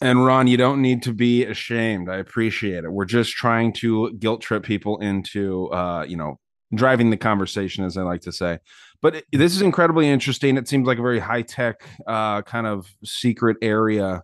And 0.04 0.26
Ron, 0.26 0.48
you 0.48 0.58
don't 0.58 0.82
need 0.82 1.04
to 1.04 1.14
be 1.14 1.46
ashamed. 1.46 2.10
I 2.10 2.18
appreciate 2.18 2.84
it. 2.84 2.92
We're 2.92 3.06
just 3.06 3.34
trying 3.34 3.72
to 3.74 4.12
guilt 4.14 4.42
trip 4.42 4.64
people 4.64 4.98
into, 5.00 5.72
uh, 5.72 6.06
you 6.08 6.18
know, 6.18 6.40
driving 6.74 7.10
the 7.10 7.18
conversation, 7.18 7.84
as 7.84 7.98
I 7.98 8.04
like 8.04 8.22
to 8.22 8.32
say. 8.32 8.60
But 9.02 9.16
it- 9.16 9.26
this 9.32 9.56
is 9.56 9.62
incredibly 9.62 10.08
interesting. 10.10 10.58
It 10.58 10.68
seems 10.68 10.88
like 10.88 11.00
a 11.00 11.02
very 11.02 11.20
high 11.20 11.42
tech, 11.42 11.82
uh, 12.08 12.42
kind 12.44 12.68
of 12.68 12.88
secret 13.04 13.58
area, 13.62 14.24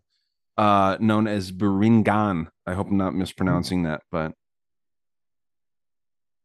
uh, 0.58 0.98
known 1.00 1.28
as 1.28 1.52
Biringan. 1.52 2.48
I 2.66 2.74
hope 2.74 2.88
I'm 2.90 2.98
not 2.98 3.16
mispronouncing 3.16 3.84
that. 3.84 4.04
But 4.12 4.34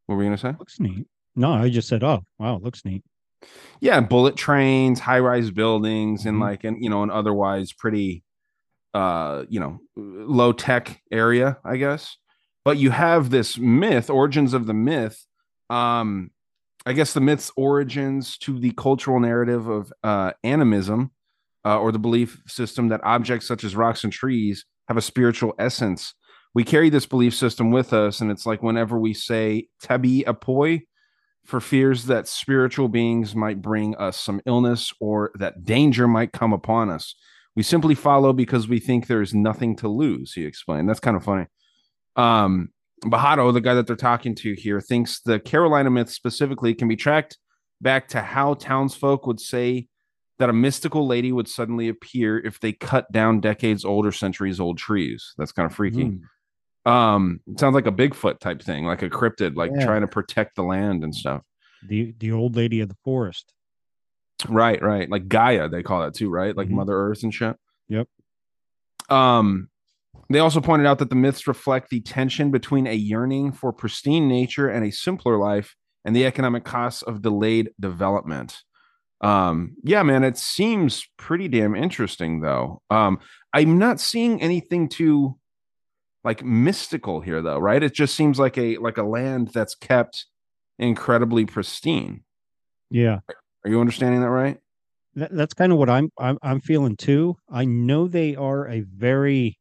what 0.06 0.16
were 0.16 0.22
you 0.22 0.28
gonna 0.28 0.38
say? 0.38 0.54
Looks 0.58 0.80
neat. 0.80 1.06
No, 1.34 1.52
I 1.52 1.70
just 1.70 1.88
said, 1.88 2.02
oh 2.04 2.24
wow, 2.38 2.56
it 2.56 2.62
looks 2.62 2.84
neat. 2.84 3.02
yeah 3.80 3.98
bullet 4.00 4.36
trains 4.36 5.00
high 5.00 5.18
rise 5.18 5.50
buildings 5.50 6.26
and 6.26 6.36
Mhm. 6.36 6.40
like 6.42 6.62
and 6.62 6.80
you 6.82 6.88
know 6.88 7.02
an 7.02 7.10
otherwise 7.10 7.72
pretty 7.72 8.22
uh 8.94 9.42
you 9.48 9.58
know 9.58 9.80
low 9.96 10.52
tech 10.52 11.02
area 11.10 11.58
i 11.64 11.76
guess 11.76 12.16
but 12.64 12.76
you 12.78 12.90
have 12.90 13.30
this 13.30 13.58
myth 13.58 14.08
origins 14.08 14.54
of 14.54 14.66
the 14.66 14.74
myth 14.74 15.26
um 15.72 16.30
i 16.86 16.92
guess 16.92 17.12
the 17.12 17.20
myth's 17.20 17.50
origins 17.56 18.36
to 18.38 18.58
the 18.58 18.72
cultural 18.72 19.20
narrative 19.20 19.66
of 19.68 19.92
uh 20.02 20.32
animism 20.44 21.10
uh, 21.64 21.78
or 21.78 21.92
the 21.92 21.98
belief 21.98 22.42
system 22.46 22.88
that 22.88 23.00
objects 23.04 23.46
such 23.46 23.62
as 23.62 23.76
rocks 23.76 24.02
and 24.04 24.12
trees 24.12 24.64
have 24.88 24.96
a 24.96 25.02
spiritual 25.02 25.54
essence 25.58 26.14
we 26.54 26.64
carry 26.64 26.90
this 26.90 27.06
belief 27.06 27.34
system 27.34 27.70
with 27.70 27.92
us 27.92 28.20
and 28.20 28.30
it's 28.30 28.46
like 28.46 28.62
whenever 28.62 28.98
we 28.98 29.14
say 29.14 29.66
tabi 29.80 30.22
apoi 30.24 30.82
for 31.44 31.60
fears 31.60 32.06
that 32.06 32.28
spiritual 32.28 32.88
beings 32.88 33.34
might 33.34 33.60
bring 33.60 33.96
us 33.96 34.20
some 34.20 34.40
illness 34.46 34.92
or 35.00 35.32
that 35.34 35.64
danger 35.64 36.06
might 36.06 36.32
come 36.32 36.52
upon 36.52 36.90
us. 36.90 37.14
We 37.56 37.62
simply 37.62 37.94
follow 37.94 38.32
because 38.32 38.68
we 38.68 38.78
think 38.78 39.06
there 39.06 39.20
is 39.22 39.34
nothing 39.34 39.76
to 39.76 39.88
lose, 39.88 40.32
he 40.32 40.44
explained. 40.44 40.88
That's 40.88 41.00
kind 41.00 41.16
of 41.16 41.24
funny. 41.24 41.46
Um, 42.16 42.70
Bajato, 43.04 43.52
the 43.52 43.60
guy 43.60 43.74
that 43.74 43.86
they're 43.86 43.96
talking 43.96 44.34
to 44.36 44.54
here, 44.54 44.80
thinks 44.80 45.20
the 45.20 45.40
Carolina 45.40 45.90
myth 45.90 46.10
specifically 46.10 46.74
can 46.74 46.88
be 46.88 46.96
tracked 46.96 47.38
back 47.80 48.08
to 48.08 48.20
how 48.20 48.54
townsfolk 48.54 49.26
would 49.26 49.40
say 49.40 49.88
that 50.38 50.48
a 50.48 50.52
mystical 50.52 51.06
lady 51.06 51.32
would 51.32 51.48
suddenly 51.48 51.88
appear 51.88 52.38
if 52.38 52.60
they 52.60 52.72
cut 52.72 53.10
down 53.12 53.40
decades 53.40 53.84
old 53.84 54.06
or 54.06 54.12
centuries 54.12 54.60
old 54.60 54.78
trees. 54.78 55.34
That's 55.36 55.52
kind 55.52 55.66
of 55.66 55.74
freaky. 55.74 56.04
Mm. 56.86 56.90
Um, 56.90 57.40
it 57.46 57.60
sounds 57.60 57.74
like 57.74 57.86
a 57.86 57.92
Bigfoot 57.92 58.38
type 58.40 58.62
thing, 58.62 58.84
like 58.86 59.02
a 59.02 59.10
cryptid, 59.10 59.56
like 59.56 59.70
Yeah. 59.74 59.84
trying 59.84 60.00
to 60.00 60.08
protect 60.08 60.56
the 60.56 60.62
land 60.62 61.04
and 61.04 61.14
stuff. 61.14 61.42
The 61.88 62.14
the 62.18 62.32
old 62.32 62.56
lady 62.56 62.80
of 62.80 62.88
the 62.88 62.96
forest. 63.04 63.52
Right, 64.48 64.82
right. 64.82 65.08
Like 65.08 65.28
Gaia, 65.28 65.68
they 65.68 65.82
call 65.84 66.02
that 66.02 66.14
too, 66.14 66.28
right? 66.30 66.56
Like 66.56 66.68
Mhm. 66.68 66.72
Mother 66.72 66.96
Earth 66.96 67.22
and 67.22 67.32
shit. 67.34 67.56
Yep. 67.88 68.08
Um, 69.10 69.68
they 70.30 70.38
also 70.38 70.60
pointed 70.60 70.86
out 70.86 70.98
that 70.98 71.10
the 71.10 71.16
myths 71.16 71.46
reflect 71.46 71.90
the 71.90 72.00
tension 72.00 72.50
between 72.50 72.86
a 72.86 72.94
yearning 72.94 73.52
for 73.52 73.72
pristine 73.72 74.28
nature 74.28 74.68
and 74.68 74.84
a 74.84 74.92
simpler 74.92 75.36
life 75.36 75.76
and 76.04 76.16
the 76.16 76.26
economic 76.26 76.64
costs 76.64 77.02
of 77.02 77.22
delayed 77.22 77.70
development. 77.78 78.62
Um, 79.20 79.76
yeah, 79.84 80.02
man, 80.02 80.24
it 80.24 80.36
seems 80.36 81.06
pretty 81.16 81.48
damn 81.48 81.76
interesting 81.76 82.40
though. 82.40 82.82
Um, 82.90 83.20
I'm 83.52 83.78
not 83.78 84.00
seeing 84.00 84.42
anything 84.42 84.88
too 84.88 85.38
like 86.24 86.44
mystical 86.44 87.20
here 87.20 87.42
though, 87.42 87.58
right? 87.58 87.82
It 87.82 87.94
just 87.94 88.14
seems 88.14 88.38
like 88.38 88.58
a 88.58 88.78
like 88.78 88.98
a 88.98 89.02
land 89.02 89.48
that's 89.48 89.74
kept 89.74 90.26
incredibly 90.78 91.46
pristine. 91.46 92.24
Yeah. 92.90 93.20
Are 93.64 93.70
you 93.70 93.80
understanding 93.80 94.20
that 94.20 94.30
right? 94.30 94.58
That, 95.14 95.34
that's 95.34 95.54
kind 95.54 95.72
of 95.72 95.78
what 95.78 95.90
I'm, 95.90 96.10
I'm 96.18 96.38
I'm 96.42 96.60
feeling 96.60 96.96
too. 96.96 97.36
I 97.50 97.64
know 97.64 98.08
they 98.08 98.34
are 98.34 98.66
a 98.68 98.80
very 98.80 99.58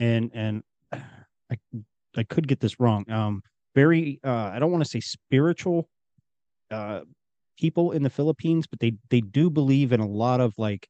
and 0.00 0.30
and 0.34 0.62
I 0.92 1.58
I 2.16 2.22
could 2.24 2.48
get 2.48 2.60
this 2.60 2.80
wrong. 2.80 3.10
Um 3.10 3.42
very 3.74 4.20
uh 4.24 4.50
I 4.52 4.58
don't 4.58 4.70
want 4.72 4.84
to 4.84 4.90
say 4.90 5.00
spiritual 5.00 5.88
uh 6.70 7.02
people 7.58 7.92
in 7.92 8.02
the 8.02 8.10
Philippines, 8.10 8.66
but 8.66 8.80
they 8.80 8.94
they 9.10 9.20
do 9.20 9.50
believe 9.50 9.92
in 9.92 10.00
a 10.00 10.08
lot 10.08 10.40
of 10.40 10.54
like 10.58 10.88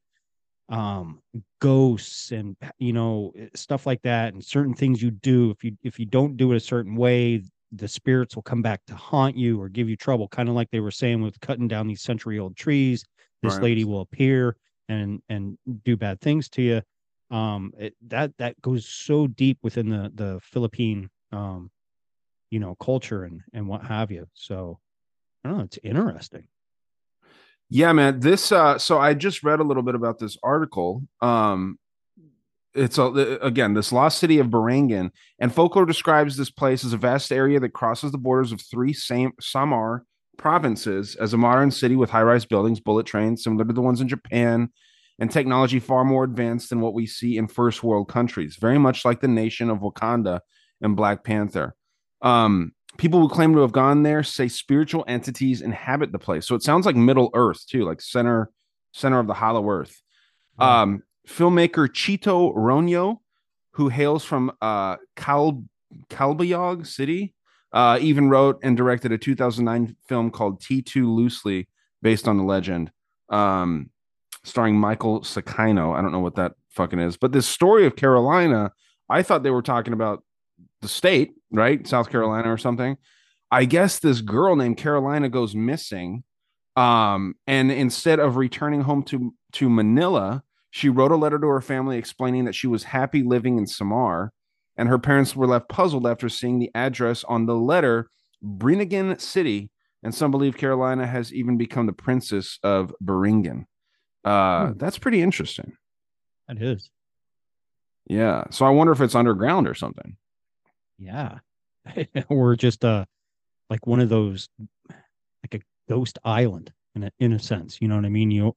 um 0.70 1.20
ghosts 1.60 2.32
and 2.32 2.56
you 2.78 2.92
know 2.92 3.32
stuff 3.54 3.86
like 3.86 4.00
that 4.02 4.32
and 4.32 4.42
certain 4.44 4.72
things 4.74 5.02
you 5.02 5.10
do 5.10 5.50
if 5.50 5.62
you 5.62 5.76
if 5.82 5.98
you 5.98 6.06
don't 6.06 6.38
do 6.38 6.52
it 6.52 6.56
a 6.56 6.60
certain 6.60 6.96
way 6.96 7.42
the 7.72 7.88
spirits 7.88 8.34
will 8.34 8.42
come 8.42 8.62
back 8.62 8.80
to 8.86 8.94
haunt 8.94 9.36
you 9.36 9.60
or 9.60 9.68
give 9.68 9.90
you 9.90 9.96
trouble 9.96 10.26
kind 10.28 10.48
of 10.48 10.54
like 10.54 10.70
they 10.70 10.80
were 10.80 10.90
saying 10.90 11.20
with 11.20 11.38
cutting 11.40 11.68
down 11.68 11.86
these 11.86 12.02
century 12.02 12.38
old 12.38 12.56
trees 12.56 13.04
this 13.42 13.60
Right. 13.60 13.62
lady 13.62 13.84
will 13.84 14.00
appear 14.00 14.56
and 14.88 15.20
and 15.28 15.58
do 15.84 15.96
bad 15.98 16.18
things 16.20 16.48
to 16.48 16.62
you 16.62 16.82
um 17.30 17.72
it, 17.78 17.94
that 18.06 18.32
that 18.38 18.60
goes 18.60 18.86
so 18.86 19.26
deep 19.26 19.58
within 19.62 19.88
the 19.88 20.12
the 20.14 20.40
philippine 20.42 21.08
um 21.32 21.70
you 22.50 22.60
know 22.60 22.74
culture 22.76 23.24
and 23.24 23.40
and 23.52 23.66
what 23.66 23.82
have 23.82 24.10
you 24.10 24.26
so 24.34 24.78
i 25.44 25.48
don't 25.48 25.58
know 25.58 25.64
it's 25.64 25.78
interesting 25.82 26.46
Yeah, 27.70 27.92
man. 27.92 28.20
This 28.20 28.52
uh 28.52 28.78
so 28.78 28.98
I 28.98 29.14
just 29.14 29.42
read 29.42 29.60
a 29.60 29.64
little 29.64 29.82
bit 29.82 29.94
about 29.94 30.18
this 30.18 30.36
article. 30.42 31.02
Um 31.20 31.78
it's 32.74 32.98
a, 32.98 33.04
again 33.40 33.74
this 33.74 33.92
lost 33.92 34.18
city 34.18 34.38
of 34.38 34.48
Biringan 34.48 35.10
and 35.38 35.54
folklore 35.54 35.86
describes 35.86 36.36
this 36.36 36.50
place 36.50 36.84
as 36.84 36.92
a 36.92 36.96
vast 36.98 37.32
area 37.32 37.58
that 37.60 37.72
crosses 37.72 38.12
the 38.12 38.18
borders 38.18 38.52
of 38.52 38.60
three 38.60 38.92
same 38.92 39.32
Samar 39.40 40.04
provinces 40.36 41.16
as 41.16 41.32
a 41.32 41.38
modern 41.38 41.70
city 41.70 41.96
with 41.96 42.10
high-rise 42.10 42.44
buildings, 42.44 42.80
bullet 42.80 43.06
trains 43.06 43.42
similar 43.42 43.64
to 43.64 43.72
the 43.72 43.80
ones 43.80 44.00
in 44.00 44.08
Japan 44.08 44.70
and 45.18 45.30
technology 45.30 45.78
far 45.78 46.04
more 46.04 46.24
advanced 46.24 46.70
than 46.70 46.80
what 46.80 46.94
we 46.94 47.06
see 47.06 47.36
in 47.36 47.46
first 47.46 47.82
world 47.82 48.08
countries, 48.08 48.56
very 48.56 48.78
much 48.78 49.04
like 49.04 49.20
the 49.20 49.28
nation 49.28 49.70
of 49.70 49.78
Wakanda 49.78 50.40
and 50.80 50.96
Black 50.96 51.24
Panther. 51.24 51.74
Um 52.22 52.72
people 52.96 53.20
who 53.20 53.28
claim 53.28 53.52
to 53.54 53.60
have 53.60 53.72
gone 53.72 54.02
there 54.02 54.22
say 54.22 54.48
spiritual 54.48 55.04
entities 55.08 55.60
inhabit 55.62 56.12
the 56.12 56.18
place. 56.18 56.46
So 56.46 56.54
it 56.54 56.62
sounds 56.62 56.86
like 56.86 56.96
Middle 56.96 57.30
Earth 57.34 57.66
too, 57.66 57.84
like 57.84 58.00
center 58.00 58.50
center 58.92 59.18
of 59.18 59.26
the 59.26 59.34
hollow 59.34 59.68
earth. 59.68 60.00
Um, 60.58 61.02
filmmaker 61.28 61.88
Chito 61.88 62.54
Roño, 62.54 63.18
who 63.72 63.88
hails 63.88 64.24
from 64.24 64.52
uh, 64.62 64.96
Kal 65.16 65.64
Calbayog 66.08 66.86
City, 66.86 67.34
uh, 67.72 67.98
even 68.00 68.30
wrote 68.30 68.60
and 68.62 68.76
directed 68.76 69.10
a 69.12 69.18
2009 69.18 69.96
film 70.08 70.30
called 70.30 70.62
T2 70.62 71.04
Loosely, 71.04 71.68
based 72.02 72.28
on 72.28 72.38
the 72.38 72.44
legend, 72.44 72.92
um, 73.30 73.90
starring 74.44 74.78
Michael 74.78 75.20
Sakino. 75.20 75.96
I 75.96 76.02
don't 76.02 76.12
know 76.12 76.20
what 76.20 76.36
that 76.36 76.52
fucking 76.68 77.00
is, 77.00 77.16
but 77.16 77.32
this 77.32 77.46
story 77.46 77.86
of 77.86 77.96
Carolina, 77.96 78.70
I 79.10 79.22
thought 79.22 79.42
they 79.42 79.50
were 79.50 79.62
talking 79.62 79.92
about 79.92 80.22
the 80.82 80.88
state, 80.88 81.32
right? 81.50 81.86
South 81.86 82.10
Carolina 82.10 82.52
or 82.52 82.58
something. 82.58 82.96
I 83.50 83.64
guess 83.64 83.98
this 83.98 84.20
girl 84.20 84.56
named 84.56 84.76
Carolina 84.76 85.28
goes 85.28 85.54
missing. 85.54 86.24
Um, 86.76 87.34
and 87.46 87.70
instead 87.70 88.18
of 88.18 88.36
returning 88.36 88.82
home 88.82 89.02
to, 89.04 89.32
to 89.52 89.70
Manila, 89.70 90.42
she 90.70 90.88
wrote 90.88 91.12
a 91.12 91.16
letter 91.16 91.38
to 91.38 91.46
her 91.46 91.60
family 91.60 91.96
explaining 91.96 92.44
that 92.44 92.54
she 92.54 92.66
was 92.66 92.84
happy 92.84 93.22
living 93.22 93.58
in 93.58 93.66
Samar. 93.66 94.32
And 94.76 94.88
her 94.88 94.98
parents 94.98 95.36
were 95.36 95.46
left 95.46 95.68
puzzled 95.68 96.06
after 96.06 96.28
seeing 96.28 96.58
the 96.58 96.70
address 96.74 97.22
on 97.24 97.46
the 97.46 97.54
letter, 97.54 98.10
Biringan 98.44 99.20
City. 99.20 99.70
And 100.02 100.12
some 100.12 100.32
believe 100.32 100.56
Carolina 100.56 101.06
has 101.06 101.32
even 101.32 101.56
become 101.56 101.86
the 101.86 101.92
princess 101.92 102.58
of 102.62 102.92
Biringan. 103.02 103.66
Uh, 104.24 104.68
Hmm. 104.68 104.78
That's 104.78 104.98
pretty 104.98 105.20
interesting. 105.22 105.76
that 106.48 106.60
is 106.60 106.90
Yeah. 108.06 108.44
So 108.50 108.64
I 108.66 108.70
wonder 108.70 108.92
if 108.92 109.00
it's 109.00 109.14
underground 109.14 109.66
or 109.68 109.74
something. 109.74 110.16
Yeah. 110.98 111.38
or 112.28 112.56
just 112.56 112.84
uh 112.84 113.04
like 113.70 113.86
one 113.86 114.00
of 114.00 114.08
those 114.08 114.48
like 115.42 115.54
a 115.54 115.60
ghost 115.88 116.18
island 116.24 116.72
in 116.94 117.04
a 117.04 117.10
in 117.18 117.32
a 117.32 117.38
sense. 117.38 117.80
You 117.80 117.88
know 117.88 117.96
what 117.96 118.04
I 118.04 118.10
mean? 118.10 118.30
You 118.30 118.54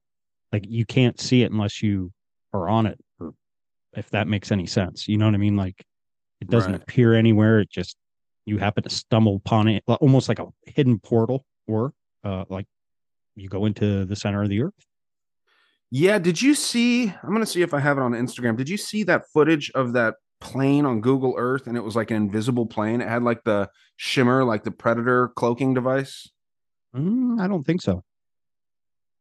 like 0.51 0.65
you 0.67 0.85
can't 0.85 1.19
see 1.19 1.43
it 1.43 1.51
unless 1.51 1.81
you 1.83 2.11
are 2.53 2.69
on 2.69 2.85
it, 2.85 2.97
or 3.19 3.33
if 3.93 4.09
that 4.11 4.27
makes 4.27 4.51
any 4.51 4.65
sense. 4.65 5.07
You 5.07 5.17
know 5.17 5.25
what 5.25 5.33
I 5.35 5.37
mean? 5.39 5.57
Like 5.57 5.83
it 6.39 6.49
doesn't 6.49 6.71
Right. 6.71 6.81
appear 6.81 7.13
anywhere. 7.15 7.59
It 7.59 7.69
just 7.69 7.97
you 8.45 8.57
happen 8.57 8.83
to 8.83 8.89
stumble 8.89 9.35
upon 9.35 9.67
it, 9.67 9.83
almost 9.87 10.29
like 10.29 10.39
a 10.39 10.47
hidden 10.65 10.99
portal, 10.99 11.45
or 11.67 11.93
uh 12.23 12.45
like 12.49 12.67
you 13.35 13.49
go 13.49 13.65
into 13.65 14.05
the 14.05 14.15
center 14.15 14.41
of 14.43 14.49
the 14.49 14.61
earth. 14.61 14.73
Yeah, 15.89 16.19
did 16.19 16.41
you 16.41 16.53
see? 16.53 17.07
I'm 17.07 17.31
gonna 17.31 17.45
see 17.45 17.61
if 17.61 17.73
I 17.73 17.79
have 17.79 17.97
it 17.97 18.01
on 18.01 18.11
Instagram. 18.11 18.57
Did 18.57 18.69
you 18.69 18.77
see 18.77 19.03
that 19.03 19.29
footage 19.31 19.71
of 19.71 19.93
that 19.93 20.15
plane 20.39 20.85
on 20.85 21.01
Google 21.01 21.33
Earth 21.37 21.67
and 21.67 21.77
it 21.77 21.83
was 21.83 21.95
like 21.95 22.11
an 22.11 22.17
invisible 22.17 22.65
plane? 22.65 23.01
It 23.01 23.07
had 23.07 23.23
like 23.23 23.43
the 23.43 23.69
shimmer, 23.95 24.43
like 24.43 24.63
the 24.63 24.71
predator 24.71 25.29
cloaking 25.29 25.73
device. 25.73 26.29
Mm, 26.95 27.39
I 27.39 27.47
don't 27.47 27.63
think 27.63 27.81
so. 27.81 28.03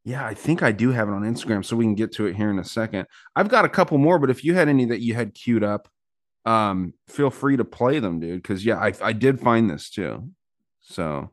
Yeah, 0.04 0.24
I 0.24 0.34
think 0.34 0.62
I 0.62 0.70
do 0.70 0.92
have 0.92 1.08
it 1.08 1.12
on 1.12 1.22
Instagram, 1.22 1.64
so 1.64 1.76
we 1.76 1.84
can 1.84 1.96
get 1.96 2.12
to 2.12 2.26
it 2.26 2.36
here 2.36 2.48
in 2.48 2.60
a 2.60 2.64
second. 2.64 3.06
I've 3.34 3.48
got 3.48 3.64
a 3.64 3.68
couple 3.68 3.98
more, 3.98 4.20
but 4.20 4.30
if 4.30 4.44
you 4.44 4.54
had 4.54 4.68
any 4.68 4.84
that 4.84 5.00
you 5.00 5.14
had 5.14 5.34
queued 5.34 5.64
up, 5.64 5.88
um, 6.44 6.94
feel 7.08 7.28
free 7.30 7.56
to 7.56 7.64
play 7.64 7.98
them, 7.98 8.20
dude. 8.20 8.40
Because 8.40 8.64
yeah, 8.64 8.78
I 8.78 8.92
I 9.02 9.12
did 9.12 9.40
find 9.40 9.68
this 9.68 9.90
too, 9.90 10.30
so 10.80 11.32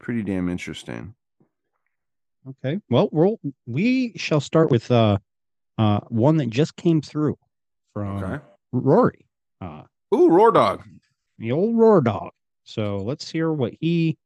pretty 0.00 0.22
damn 0.22 0.48
interesting. 0.48 1.14
Okay. 2.48 2.78
Well, 2.90 3.08
we'll 3.12 3.40
we 3.66 4.12
shall 4.16 4.40
start 4.40 4.70
with 4.70 4.90
uh 4.90 5.18
uh 5.78 6.00
one 6.08 6.36
that 6.38 6.50
just 6.50 6.76
came 6.76 7.00
through 7.00 7.38
from 7.92 8.22
Okay. 8.22 8.44
Rory. 8.72 9.26
Uh 9.60 9.82
Ooh, 10.14 10.28
roar 10.28 10.52
dog. 10.52 10.82
the 11.38 11.52
old 11.52 11.76
roar 11.76 12.00
dog. 12.00 12.30
So 12.64 12.98
let's 12.98 13.30
hear 13.30 13.52
what 13.52 13.72
he 13.80 14.16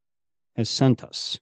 has 0.56 0.68
sent 0.68 1.02
us. 1.04 1.38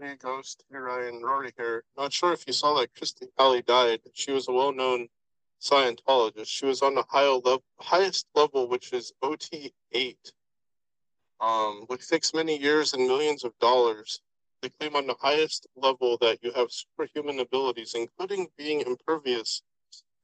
Hey, 0.00 0.16
Ghost. 0.18 0.64
Hey, 0.70 0.78
Ryan. 0.78 1.22
Rory 1.22 1.52
here. 1.56 1.84
Not 1.96 2.12
sure 2.12 2.32
if 2.32 2.44
you 2.46 2.52
saw 2.52 2.74
that 2.78 2.92
Kirstie 2.94 3.28
Alley 3.38 3.62
died. 3.62 4.00
She 4.12 4.32
was 4.32 4.48
a 4.48 4.52
well-known 4.52 5.08
Scientologist. 5.62 6.48
She 6.48 6.66
was 6.66 6.82
on 6.82 6.94
the 6.94 7.04
high 7.08 7.28
level, 7.28 7.62
highest 7.78 8.26
level, 8.34 8.68
which 8.68 8.92
is 8.92 9.12
OT 9.22 9.72
eight, 9.92 10.32
um, 11.40 11.84
which 11.86 12.08
takes 12.08 12.34
many 12.34 12.58
years 12.60 12.92
and 12.92 13.06
millions 13.06 13.44
of 13.44 13.56
dollars. 13.60 14.20
They 14.64 14.70
claim 14.70 14.96
on 14.96 15.06
the 15.06 15.16
highest 15.20 15.66
level 15.76 16.16
that 16.22 16.38
you 16.42 16.50
have 16.52 16.68
superhuman 16.70 17.38
abilities, 17.38 17.92
including 17.94 18.46
being 18.56 18.80
impervious 18.80 19.60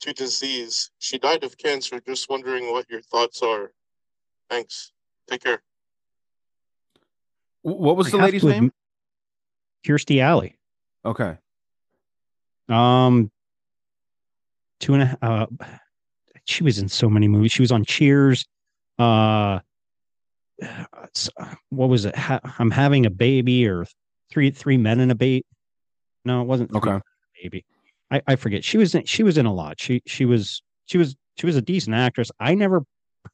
to 0.00 0.14
disease. 0.14 0.90
She 0.98 1.18
died 1.18 1.44
of 1.44 1.58
cancer. 1.58 2.00
Just 2.00 2.30
wondering 2.30 2.72
what 2.72 2.88
your 2.88 3.02
thoughts 3.02 3.42
are. 3.42 3.72
Thanks. 4.48 4.92
Take 5.28 5.44
care. 5.44 5.62
What 7.60 7.98
was 7.98 8.06
I 8.06 8.10
the 8.12 8.16
lady's 8.16 8.42
name? 8.42 8.70
adm- 8.70 9.86
Kirstie 9.86 10.22
Alley. 10.22 10.56
Okay. 11.04 11.36
Um, 12.70 13.30
two 14.78 14.94
and 14.94 15.02
a 15.02 15.18
uh, 15.20 15.46
she 16.46 16.64
was 16.64 16.78
in 16.78 16.88
so 16.88 17.10
many 17.10 17.28
movies. 17.28 17.52
She 17.52 17.60
was 17.60 17.72
on 17.72 17.84
Cheers. 17.84 18.46
Uh, 18.98 19.60
what 21.68 21.90
was 21.90 22.06
it? 22.06 22.16
Ha- 22.16 22.40
I'm 22.58 22.70
having 22.70 23.04
a 23.04 23.10
baby, 23.10 23.68
or 23.68 23.84
three 24.30 24.50
three 24.50 24.76
men 24.76 25.00
and 25.00 25.10
a 25.10 25.14
bait. 25.14 25.46
No, 26.24 26.42
it 26.42 26.44
wasn't. 26.44 26.74
Okay. 26.74 26.86
Men 26.86 26.94
and 26.94 27.02
a 27.02 27.42
Baby. 27.42 27.64
I 28.10 28.22
I 28.26 28.36
forget. 28.36 28.64
She 28.64 28.78
was 28.78 28.94
in, 28.94 29.04
she 29.04 29.22
was 29.22 29.38
in 29.38 29.46
a 29.46 29.54
lot. 29.54 29.80
She 29.80 30.02
she 30.06 30.24
was 30.24 30.62
she 30.86 30.98
was 30.98 31.16
she 31.36 31.46
was 31.46 31.56
a 31.56 31.62
decent 31.62 31.96
actress. 31.96 32.30
I 32.38 32.54
never 32.54 32.82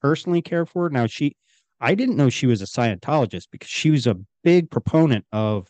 personally 0.01 0.42
cared 0.42 0.68
for 0.68 0.84
her. 0.84 0.90
Now 0.90 1.07
she, 1.07 1.34
I 1.80 1.94
didn't 1.94 2.16
know 2.16 2.28
she 2.28 2.47
was 2.47 2.62
a 2.62 2.66
Scientologist 2.66 3.47
because 3.51 3.68
she 3.68 3.90
was 3.90 4.07
a 4.07 4.16
big 4.44 4.70
proponent 4.70 5.24
of. 5.32 5.68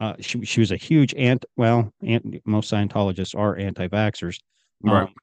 Uh, 0.00 0.14
she 0.20 0.44
she 0.44 0.60
was 0.60 0.72
a 0.72 0.76
huge 0.76 1.14
ant. 1.14 1.44
Well, 1.56 1.92
ant, 2.02 2.40
most 2.44 2.70
Scientologists 2.70 3.36
are 3.36 3.56
anti-vaxxers. 3.56 4.38
Right. 4.82 5.02
Um, 5.02 5.14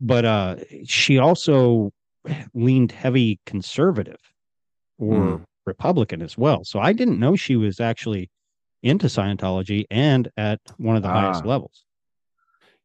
but 0.00 0.24
uh, 0.24 0.56
she 0.84 1.18
also 1.18 1.92
leaned 2.54 2.92
heavy 2.92 3.40
conservative 3.46 4.20
or 4.98 5.14
Mm. 5.14 5.44
Republican 5.66 6.22
as 6.22 6.38
well. 6.38 6.64
So 6.64 6.78
I 6.80 6.92
didn't 6.92 7.18
know 7.18 7.36
she 7.36 7.56
was 7.56 7.80
actually 7.80 8.30
into 8.82 9.06
Scientology 9.06 9.84
and 9.90 10.30
at 10.36 10.60
one 10.76 10.96
of 10.96 11.02
the 11.02 11.08
highest 11.08 11.44
Ah. 11.44 11.48
levels. 11.48 11.84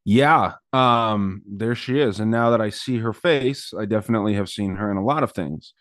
Yeah, 0.03 0.53
um, 0.73 1.43
there 1.45 1.75
she 1.75 1.99
is. 1.99 2.19
And 2.19 2.31
now 2.31 2.49
that 2.49 2.61
I 2.61 2.69
see 2.71 2.97
her 2.99 3.13
face, 3.13 3.71
I 3.77 3.85
definitely 3.85 4.33
have 4.33 4.49
seen 4.49 4.75
her 4.77 4.89
in 4.89 4.97
a 4.97 5.03
lot 5.03 5.21
of 5.23 5.31
things. 5.31 5.73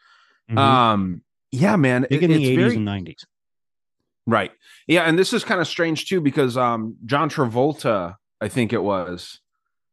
Mhm. 0.50 0.58
Um, 0.58 1.22
yeah, 1.50 1.76
man, 1.76 2.06
Big 2.10 2.22
it- 2.22 2.30
in 2.30 2.36
the 2.36 2.44
80s 2.46 2.56
very 2.56 2.76
and 2.76 2.84
90s. 2.84 3.24
right. 4.26 4.52
Yeah, 4.86 5.02
and 5.02 5.18
this 5.18 5.32
is 5.32 5.42
kind 5.42 5.60
of 5.60 5.66
strange 5.66 6.06
too 6.06 6.20
because 6.20 6.56
um, 6.56 6.96
John 7.06 7.30
Travolta, 7.30 8.16
I 8.40 8.48
think 8.48 8.72
it 8.72 8.82
was, 8.82 9.40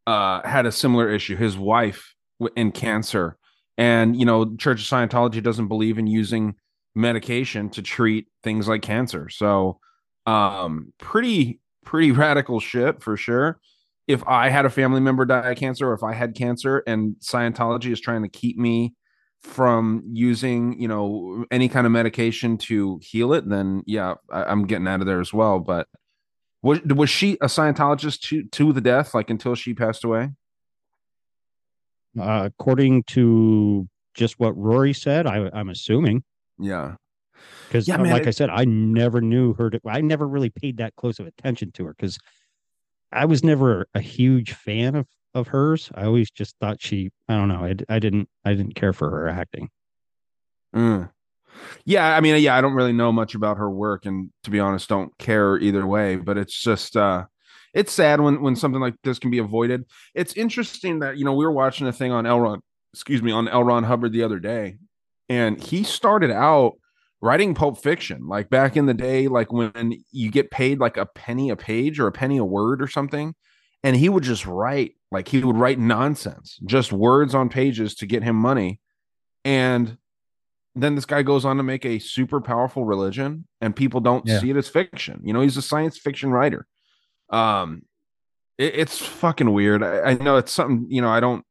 uh, 0.05 0.45
had 0.47 0.65
a 0.65 0.71
similar 0.71 1.09
issue. 1.09 1.35
His 1.37 1.57
wife 1.57 2.13
w- 2.39 2.53
in 2.57 2.71
cancer, 2.71 3.37
and 3.77 4.15
you 4.19 4.25
know, 4.25 4.55
Church 4.57 4.81
of 4.81 4.87
Scientology 4.87 5.41
doesn't 5.41 5.67
believe 5.69 5.97
in 5.97 6.07
using 6.07 6.55
medication 6.95 7.69
to 7.69 7.81
treat 7.81 8.27
things 8.43 8.67
like 8.67 8.81
cancer. 8.81 9.29
So, 9.29 9.79
um, 10.27 10.93
pretty 10.99 11.59
pretty 11.83 12.11
radical 12.11 12.59
shit 12.59 13.01
for 13.01 13.17
sure. 13.17 13.59
If 14.07 14.23
I 14.27 14.49
had 14.49 14.65
a 14.65 14.69
family 14.69 15.01
member 15.01 15.25
die 15.25 15.51
of 15.51 15.57
cancer, 15.57 15.89
or 15.89 15.93
if 15.93 16.03
I 16.03 16.13
had 16.13 16.35
cancer, 16.35 16.83
and 16.85 17.15
Scientology 17.19 17.91
is 17.91 17.99
trying 17.99 18.23
to 18.23 18.29
keep 18.29 18.57
me 18.57 18.93
from 19.41 20.03
using, 20.13 20.79
you 20.79 20.87
know, 20.87 21.45
any 21.51 21.69
kind 21.69 21.85
of 21.85 21.91
medication 21.91 22.57
to 22.57 22.99
heal 23.01 23.33
it, 23.33 23.47
then 23.47 23.83
yeah, 23.85 24.15
I, 24.31 24.43
I'm 24.43 24.65
getting 24.65 24.87
out 24.87 25.01
of 25.01 25.07
there 25.07 25.19
as 25.19 25.33
well. 25.33 25.59
But 25.59 25.87
Was 26.63 26.81
was 26.83 27.09
she 27.09 27.33
a 27.41 27.47
Scientologist 27.47 28.21
to 28.29 28.43
to 28.43 28.73
the 28.73 28.81
death, 28.81 29.13
like 29.13 29.29
until 29.29 29.55
she 29.55 29.73
passed 29.73 30.03
away? 30.03 30.31
Uh, 32.19 32.49
according 32.51 33.03
to 33.03 33.87
just 34.15 34.39
what 34.39 34.57
Rory 34.57 34.93
said, 34.93 35.27
I, 35.27 35.49
I'm 35.53 35.69
assuming 35.69 36.23
Yeah. 36.59 36.95
Because, 37.67 37.87
Yeah, 37.87 37.97
man, 37.97 38.11
like 38.11 38.23
it- 38.23 38.27
I 38.27 38.31
said, 38.31 38.49
I 38.49 38.65
never 38.65 39.21
knew 39.21 39.53
her. 39.55 39.69
To, 39.69 39.79
I 39.85 40.01
never 40.01 40.27
really 40.27 40.49
paid 40.49 40.77
that 40.77 40.95
close 40.95 41.19
of 41.19 41.27
attention 41.27 41.71
to 41.73 41.85
her 41.85 41.93
because 41.93 42.17
I 43.11 43.25
was 43.25 43.43
never 43.43 43.87
a 43.93 44.01
huge 44.01 44.53
fan 44.53 44.95
of 44.95 45.07
of 45.33 45.47
hers. 45.49 45.91
I 45.93 46.05
always 46.05 46.31
just 46.31 46.55
thought 46.59 46.81
she. 46.81 47.11
I 47.29 47.35
don't 47.35 47.47
know. 47.49 47.63
I, 47.63 47.75
I 47.89 47.99
didn't. 47.99 48.27
I 48.43 48.53
didn't 48.53 48.75
care 48.75 48.93
for 48.93 49.09
her 49.09 49.27
acting. 49.27 49.69
Mm. 50.75 51.09
Yeah, 51.85 52.15
I 52.15 52.21
mean, 52.21 52.41
yeah, 52.41 52.55
I 52.55 52.61
don't 52.61 52.73
really 52.73 52.93
know 52.93 53.11
much 53.11 53.35
about 53.35 53.57
her 53.57 53.69
work, 53.69 54.05
and 54.05 54.31
to 54.43 54.49
be 54.51 54.59
honest, 54.59 54.89
don't 54.89 55.15
care 55.17 55.57
either 55.57 55.85
way. 55.85 56.15
But 56.15 56.37
it's 56.37 56.59
just, 56.59 56.95
uh, 56.95 57.25
it's 57.73 57.91
sad 57.91 58.21
when 58.21 58.41
when 58.41 58.55
something 58.55 58.81
like 58.81 58.95
this 59.03 59.19
can 59.19 59.31
be 59.31 59.37
avoided. 59.39 59.85
It's 60.13 60.33
interesting 60.33 60.99
that 60.99 61.17
you 61.17 61.25
know 61.25 61.33
we 61.33 61.45
were 61.45 61.51
watching 61.51 61.87
a 61.87 61.93
thing 61.93 62.11
on 62.11 62.25
L. 62.25 62.39
Ron, 62.39 62.61
excuse 62.93 63.21
me, 63.21 63.31
on 63.31 63.47
L. 63.47 63.63
Ron 63.63 63.83
Hubbard 63.83 64.13
the 64.13 64.23
other 64.23 64.39
day, 64.39 64.77
and 65.29 65.61
he 65.61 65.83
started 65.83 66.31
out 66.31 66.77
writing 67.21 67.53
Pulp 67.55 67.81
Fiction, 67.81 68.27
like 68.27 68.49
back 68.49 68.77
in 68.77 68.85
the 68.85 68.93
day, 68.93 69.27
like 69.27 69.51
when 69.51 70.03
you 70.11 70.29
get 70.31 70.51
paid 70.51 70.79
like 70.79 70.97
a 70.97 71.05
penny 71.05 71.49
a 71.49 71.55
page 71.55 71.99
or 71.99 72.07
a 72.07 72.11
penny 72.11 72.37
a 72.37 72.45
word 72.45 72.81
or 72.81 72.87
something, 72.87 73.33
and 73.83 73.95
he 73.95 74.09
would 74.09 74.23
just 74.23 74.45
write, 74.45 74.95
like 75.11 75.27
he 75.27 75.43
would 75.43 75.57
write 75.57 75.79
nonsense, 75.79 76.59
just 76.65 76.91
words 76.93 77.33
on 77.33 77.49
pages 77.49 77.95
to 77.95 78.05
get 78.05 78.23
him 78.23 78.35
money, 78.35 78.79
and 79.45 79.97
then 80.75 80.93
this 80.93 81.05
guy 81.05 81.23
goes 81.23 81.43
on 81.43 81.57
to 81.57 81.63
make 81.63 81.85
a 81.85 81.97
super 81.97 82.39
powerful 82.39 82.85
religion 82.85 83.47
and 83.61 83.75
people 83.75 83.99
don't 83.99 84.27
Yeah. 84.27 84.39
see 84.39 84.51
it 84.51 84.57
as 84.57 84.69
fiction. 84.69 85.21
You 85.23 85.33
know 85.33 85.41
he's 85.41 85.57
a 85.57 85.61
science 85.61 85.97
fiction 85.97 86.29
writer. 86.31 86.67
Um 87.29 87.83
it- 88.59 88.75
it's 88.75 88.99
fucking 88.99 89.51
weird. 89.53 89.81
I, 89.83 90.01
I 90.01 90.13
know 90.15 90.37
it's 90.37 90.51
something 90.51 90.85
you 90.89 91.01
know 91.01 91.09
i 91.09 91.19
don't 91.19 91.43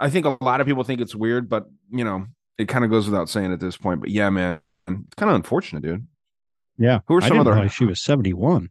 i 0.00 0.08
think 0.10 0.24
a 0.26 0.36
lot 0.42 0.60
of 0.60 0.66
people 0.66 0.82
think 0.84 1.00
it's 1.00 1.14
weird 1.14 1.48
but 1.48 1.64
you 1.90 2.04
know 2.04 2.26
it 2.58 2.68
kind 2.68 2.84
of 2.84 2.90
goes 2.90 3.06
without 3.06 3.28
saying 3.28 3.52
at 3.52 3.60
this 3.60 3.76
point 3.76 4.00
but 4.00 4.10
yeah 4.10 4.28
man 4.30 4.60
it's 4.88 5.14
kind 5.16 5.30
of 5.30 5.36
unfortunate 5.36 5.82
dude 5.82 6.06
Yeah. 6.78 7.00
Who 7.08 7.14
are 7.16 7.22
I 7.22 7.28
some 7.28 7.38
other- 7.40 7.68
she 7.68 7.84
was 7.84 8.02
seventy 8.02 8.32
one. 8.32 8.70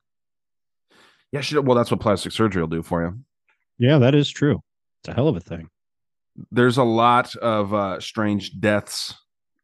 yeah 1.31 1.41
she, 1.41 1.57
well 1.57 1.75
that's 1.77 1.91
what 1.91 1.99
plastic 1.99 2.31
surgery 2.31 2.61
will 2.61 2.69
do 2.69 2.83
for 2.83 3.03
you 3.03 3.19
Yeah, 3.77 3.97
that 3.99 4.15
is 4.15 4.29
true. 4.29 4.61
It's 5.01 5.09
a 5.09 5.13
hell 5.13 5.27
of 5.27 5.35
a 5.35 5.39
thing. 5.41 5.69
there's 6.51 6.77
a 6.77 6.83
lot 6.83 7.35
of 7.37 7.73
uh 7.73 7.99
strange 7.99 8.59
deaths 8.59 9.13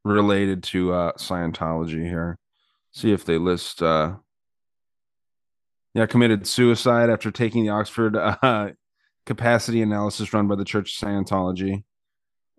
related 0.04 0.64
to 0.64 0.92
uh 0.94 1.12
Scientology 1.14 2.04
here. 2.08 2.38
See 2.92 3.12
if 3.12 3.24
they 3.26 3.38
list 3.38 3.82
uh 3.82 4.16
yeah, 5.94 6.06
committed 6.06 6.48
suicide 6.48 7.10
after 7.10 7.32
taking 7.32 7.64
the 7.64 7.70
Oxford 7.72 8.16
uh 8.16 8.70
capacity 9.26 9.82
analysis 9.82 10.34
run 10.34 10.48
by 10.48 10.56
the 10.56 10.66
Church 10.66 11.02
of 11.02 11.08
Scientology. 11.08 11.84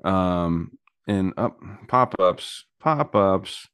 Um 0.05 0.73
and 1.09 1.33
up 1.37 1.59
pop-ups, 1.89 2.65
pop-ups. 2.79 3.69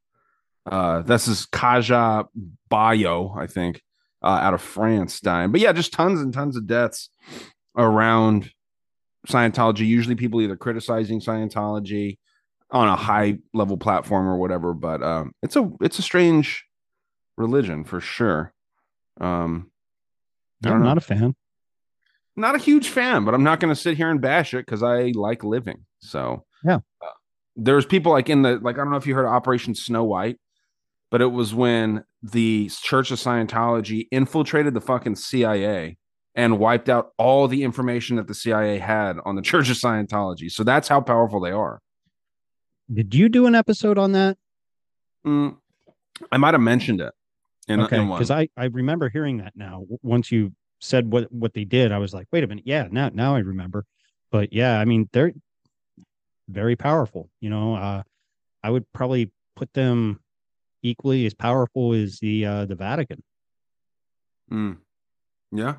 Uh 0.71 1.03
this 1.03 1.29
is 1.29 1.47
Kaja 1.47 2.27
Bayo, 2.69 3.35
I 3.37 3.47
think, 3.47 3.83
uh 4.23 4.27
out 4.43 4.55
of 4.55 4.61
France 4.63 5.21
dying. 5.21 5.51
But 5.53 5.61
yeah, 5.61 5.73
just 5.73 5.93
tons 5.93 6.21
and 6.21 6.33
tons 6.33 6.57
of 6.57 6.67
deaths 6.67 7.11
around 7.77 8.53
Scientology. 9.27 9.87
Usually, 9.87 10.15
people 10.15 10.41
either 10.41 10.57
criticizing 10.57 11.21
Scientology 11.21 12.19
on 12.71 12.89
a 12.89 12.97
high 12.97 13.39
level 13.55 13.77
platform 13.77 14.27
or 14.29 14.37
whatever. 14.37 14.75
But 14.75 15.03
um, 15.03 15.33
it's 15.43 15.57
a 15.57 15.71
it's 15.81 15.99
a 15.99 16.03
strange 16.03 16.65
religion 17.37 17.85
for 17.85 18.01
sure. 18.01 18.53
Um, 19.21 19.71
no, 20.63 20.73
I'm 20.73 20.83
not 20.83 20.99
a 20.99 21.01
fan. 21.01 21.35
not 22.37 22.55
a 22.55 22.59
huge 22.59 22.89
fan, 22.89 23.25
but 23.25 23.35
I'm 23.35 23.45
not 23.45 23.61
going 23.61 23.75
to 23.75 23.81
sit 23.81 23.97
here 23.97 24.11
and 24.11 24.21
bash 24.21 24.55
it 24.55 24.65
because 24.67 24.83
I 24.83 25.13
like 25.15 25.43
living. 25.45 25.85
So 26.01 26.45
Yeah. 26.65 26.79
uh, 27.03 27.07
there's 27.57 27.85
people 27.87 28.13
like 28.13 28.29
in 28.31 28.43
the 28.43 28.59
like 28.63 28.77
I 28.77 28.79
don't 28.79 28.91
know 28.91 28.97
if 28.97 29.07
you 29.07 29.15
heard 29.15 29.27
Operation 29.27 29.75
Snow 29.75 30.05
White, 30.05 30.39
but 31.11 31.21
it 31.21 31.33
was 31.33 31.55
when 31.55 32.05
the 32.23 32.71
Church 32.83 33.11
of 33.11 33.19
Scientology 33.19 34.09
infiltrated 34.11 34.75
the 34.75 34.81
fucking 34.81 35.17
CIA 35.17 35.97
and 36.35 36.59
wiped 36.59 36.89
out 36.89 37.13
all 37.19 37.49
the 37.49 37.65
information 37.65 38.17
that 38.17 38.27
the 38.27 38.35
CIA 38.35 38.79
had 38.79 39.17
on 39.25 39.37
the 39.37 39.43
Church 39.51 39.71
of 39.71 39.77
Scientology. 39.77 40.51
So 40.51 40.65
that's 40.65 40.89
how 40.89 41.01
powerful 41.01 41.41
they 41.41 41.51
are. 41.51 41.81
Did 42.93 43.15
you 43.15 43.29
do 43.29 43.47
an 43.47 43.55
episode 43.55 43.99
on 43.99 44.13
that? 44.13 44.39
Mm, 45.27 45.57
I 46.33 46.37
might 46.37 46.55
have 46.55 46.61
mentioned 46.61 47.01
it 47.01 47.13
in, 47.67 47.81
okay, 47.81 48.03
because 48.03 48.31
I 48.31 48.49
I 48.57 48.67
remember 48.67 49.09
hearing 49.09 49.39
that 49.39 49.53
now. 49.55 49.85
Once 50.03 50.33
you 50.33 50.53
said 50.81 51.13
what 51.13 51.31
what 51.31 51.53
they 51.53 51.65
did, 51.65 51.93
I 51.93 51.99
was 51.99 52.15
like, 52.15 52.29
wait 52.33 52.45
a 52.45 52.47
minute, 52.47 52.65
yeah, 52.67 52.89
now 52.91 53.11
now 53.13 53.35
I 53.35 53.41
remember. 53.41 53.85
But 54.31 54.53
yeah, 54.53 54.81
I 54.81 54.87
mean 54.87 55.09
they're 55.13 55.33
very 56.49 56.77
powerful. 56.77 57.29
You 57.41 57.51
know, 57.51 57.75
uh, 57.75 58.03
I 58.63 58.71
would 58.71 58.91
probably 58.93 59.31
put 59.55 59.73
them 59.75 60.21
equally 60.83 61.27
as 61.27 61.35
powerful 61.35 61.93
as 61.93 62.19
the 62.21 62.45
uh, 62.47 62.65
the 62.67 62.75
Vatican. 62.75 63.23
Mm. 64.53 64.79
Yeah. 65.53 65.75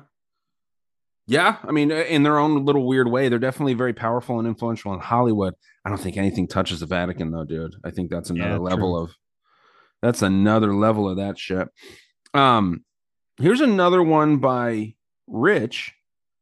Yeah. 1.26 1.56
I 1.62 1.70
mean, 1.72 1.90
in 1.90 2.22
their 2.22 2.38
own 2.38 2.64
little 2.64 2.86
weird 2.86 3.08
way, 3.08 3.28
they're 3.28 3.38
definitely 3.38 3.74
very 3.74 3.92
powerful 3.92 4.38
and 4.38 4.48
influential 4.48 4.92
in 4.94 5.00
Hollywood. 5.00 5.54
I 5.84 5.88
don't 5.88 5.98
think 6.00 6.16
anything 6.16 6.48
touches 6.48 6.80
the 6.80 6.86
Vatican, 6.86 7.30
though, 7.30 7.44
dude. 7.44 7.74
I 7.84 7.90
think 7.90 8.10
that's 8.10 8.30
another 8.30 8.54
Yeah, 8.54 8.58
level 8.58 8.94
true. 8.94 9.04
of 9.04 9.14
that's 10.02 10.22
another 10.22 10.74
level 10.74 11.08
of 11.08 11.16
that 11.18 11.38
shit. 11.38 11.68
Um, 12.34 12.84
here's 13.38 13.60
another 13.60 14.02
one 14.02 14.38
by 14.38 14.94
Rich, 15.26 15.92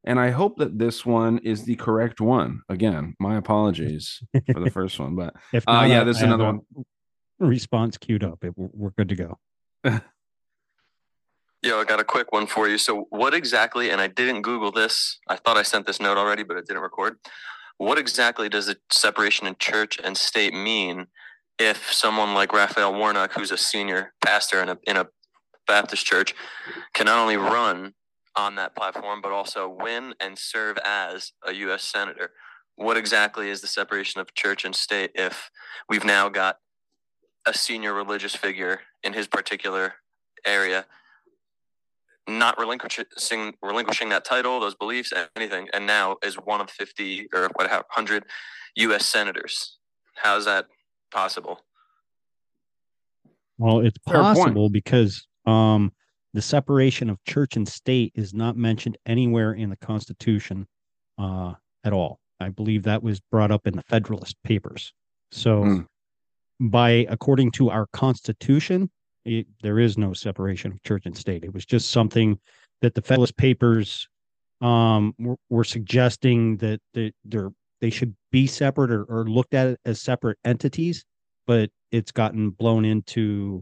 and 0.05 0.19
I 0.21 0.31
hope 0.31 0.59
that 0.59 0.79
this 0.79 1.05
one 1.05 1.39
is 1.39 1.65
the 1.65 1.75
correct 1.77 2.21
one. 2.21 2.63
Again, 2.69 3.15
my 3.19 3.37
apologies 3.37 4.23
for 4.53 4.61
the 4.61 4.71
first 4.79 4.99
one, 5.01 5.17
but 5.17 5.35
If 5.53 5.65
uh, 5.69 5.85
yeah, 5.89 6.03
I- 6.03 6.05
this 6.05 6.19
is 6.19 6.23
another 6.23 6.45
one. 6.45 6.61
Response 7.39 7.97
queued 7.97 8.25
up. 8.25 8.45
It, 8.45 8.53
we're, 8.57 8.91
good 8.91 9.09
to 9.09 9.15
go. 9.15 9.39
Yo, 11.63 11.81
I 11.81 11.85
got 11.85 12.01
a 12.01 12.05
quick 12.05 12.33
one 12.33 12.47
for 12.47 12.69
you. 12.69 12.79
So, 12.79 13.07
what 13.11 13.35
exactly, 13.35 13.91
and 13.91 14.01
I 14.01 14.07
didn't 14.07 14.43
Google 14.43 14.71
this, 14.71 15.19
I 15.29 15.37
thought 15.37 15.57
I 15.57 15.63
sent 15.63 15.87
this 15.87 16.01
note 16.01 16.17
already, 16.17 16.43
but 16.43 16.57
it 16.57 16.67
didn't 16.67 16.83
record. 16.83 17.19
What 17.79 17.99
exactly 17.99 18.49
does 18.49 18.67
the 18.67 18.77
separation 18.91 19.47
in 19.47 19.57
church 19.59 19.99
and 20.03 20.17
state 20.17 20.53
mean 20.53 21.07
if 21.59 21.93
someone 21.93 22.35
like 22.35 22.53
Raphael 22.53 22.95
Warnock, 22.95 23.33
who's 23.33 23.51
a 23.51 23.57
senior 23.57 24.13
pastor 24.25 24.63
in 24.63 24.69
a, 24.69 24.79
in 24.85 24.97
a 24.97 25.09
Baptist 25.67 26.07
church, 26.07 26.35
can 26.95 27.07
not 27.07 27.19
only 27.19 27.37
run 27.37 27.95
on 28.37 28.55
that 28.55 28.77
platform, 28.77 29.21
but 29.21 29.33
also 29.33 29.69
win 29.69 30.15
and 30.21 30.39
serve 30.39 30.79
as 30.85 31.33
a 31.45 31.53
U.S. 31.55 31.83
Senator? 31.83 32.31
What 32.77 32.97
exactly 32.97 33.51
is 33.51 33.61
the 33.61 33.67
separation 33.67 34.21
of 34.21 34.35
church 34.35 34.65
and 34.65 34.75
state 34.75 35.11
if 35.15 35.51
we've 35.89 36.05
now 36.05 36.29
got 36.29 36.59
a 37.47 37.55
senior 37.55 37.95
religious 37.95 38.35
figure 38.35 38.81
in 39.03 39.13
his 39.13 39.27
particular 39.27 39.95
area 40.47 40.85
not 42.29 42.59
relinquishing 42.59 43.55
relinquishing 43.63 44.11
that 44.11 44.25
title, 44.25 44.61
those 44.61 44.75
beliefs, 44.75 45.13
anything, 45.35 45.69
and 45.73 45.87
now 45.87 46.17
is 46.23 46.35
one 46.35 46.61
of 46.61 46.71
fifty 46.71 47.27
or 47.35 47.49
what 47.55 47.85
hundred 47.89 48.25
U.S. 48.77 49.07
senators. 49.07 49.79
How's 50.15 50.45
that 50.45 50.67
possible? 51.11 51.61
Well, 53.57 53.81
it's 53.81 53.97
Fair 54.07 54.23
point. 54.23 54.37
possible 54.37 54.69
because 54.69 55.27
um, 55.47 55.93
the 56.35 56.43
separation 56.43 57.09
of 57.11 57.23
church 57.25 57.57
and 57.57 57.67
state 57.67 58.13
is 58.15 58.35
not 58.35 58.57
mentioned 58.57 58.99
anywhere 59.07 59.55
in 59.55 59.71
the 59.71 59.77
Constitution 59.77 60.69
uh, 61.19 61.55
at 61.83 61.93
all. 61.93 62.21
I 62.41 62.51
believe 62.51 62.85
that 62.85 63.03
was 63.03 63.21
brought 63.21 63.51
up 63.51 63.67
in 63.67 63.75
the 63.75 63.83
Federalist 63.83 64.37
Papers. 64.45 64.93
So, 65.33 65.63
Hmm. 65.63 65.81
By 66.61 67.07
according 67.09 67.53
to 67.53 67.71
our 67.71 67.87
Constitution, 67.93 68.91
it, 69.25 69.47
there 69.63 69.79
is 69.79 69.99
no 69.99 70.13
separation 70.13 70.73
of 70.73 70.83
church 70.83 71.07
and 71.07 71.17
state. 71.17 71.45
It 71.45 71.53
was 71.53 71.67
just 71.67 71.91
something 71.91 72.39
that 72.81 72.95
the 72.95 73.03
Federalist 73.03 73.37
Papers 73.37 74.09
um, 74.61 75.15
were, 75.19 75.37
were 75.51 75.65
suggesting 75.65 76.57
that 76.59 76.81
they, 76.95 77.13
they 77.81 77.91
should 77.91 78.15
be 78.33 78.47
separate 78.47 78.91
or, 78.91 79.05
or 79.05 79.25
looked 79.25 79.55
at 79.55 79.79
as 79.85 80.01
separate 80.01 80.39
entities 80.45 81.05
but 81.49 81.71
it's 81.91 82.13
gotten 82.13 82.51
blown 82.51 82.85
into 82.85 83.61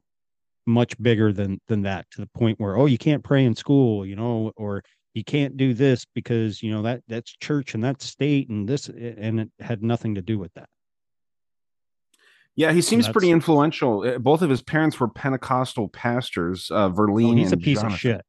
much 0.66 1.00
bigger 1.00 1.32
than 1.32 1.58
than 1.68 1.82
that 1.82 2.04
to 2.10 2.20
the 2.20 2.26
point 2.26 2.60
where 2.60 2.76
oh 2.76 2.84
you 2.84 2.98
can't 2.98 3.24
pray 3.24 3.44
in 3.44 3.54
school 3.54 4.04
you 4.04 4.16
know 4.16 4.52
or 4.56 4.82
you 5.14 5.24
can't 5.24 5.56
do 5.56 5.72
this 5.72 6.04
because 6.14 6.62
you 6.62 6.70
know 6.70 6.82
that 6.82 7.00
that's 7.08 7.34
church 7.40 7.74
and 7.74 7.82
that's 7.82 8.04
state 8.04 8.50
and 8.50 8.68
this 8.68 8.88
and 8.88 9.40
it 9.40 9.48
had 9.60 9.82
nothing 9.82 10.16
to 10.16 10.20
do 10.20 10.38
with 10.38 10.52
that 10.54 10.68
Yeah, 12.56 12.72
he 12.72 12.80
seems 12.80 13.06
pretty 13.08 13.30
influential. 13.30 14.00
Uh, 14.02 14.18
Both 14.18 14.40
of 14.42 14.48
his 14.50 14.62
parents 14.62 14.98
were 14.98 15.08
Pentecostal 15.08 15.88
pastors, 15.88 16.70
uh, 16.70 16.86
oh, 16.86 16.90
Verlene 16.92 17.38
he's 17.38 17.52
a 17.52 17.56
piece 17.56 17.78
Jonathan. 17.78 17.94
of 17.94 18.00
shit 18.00 18.22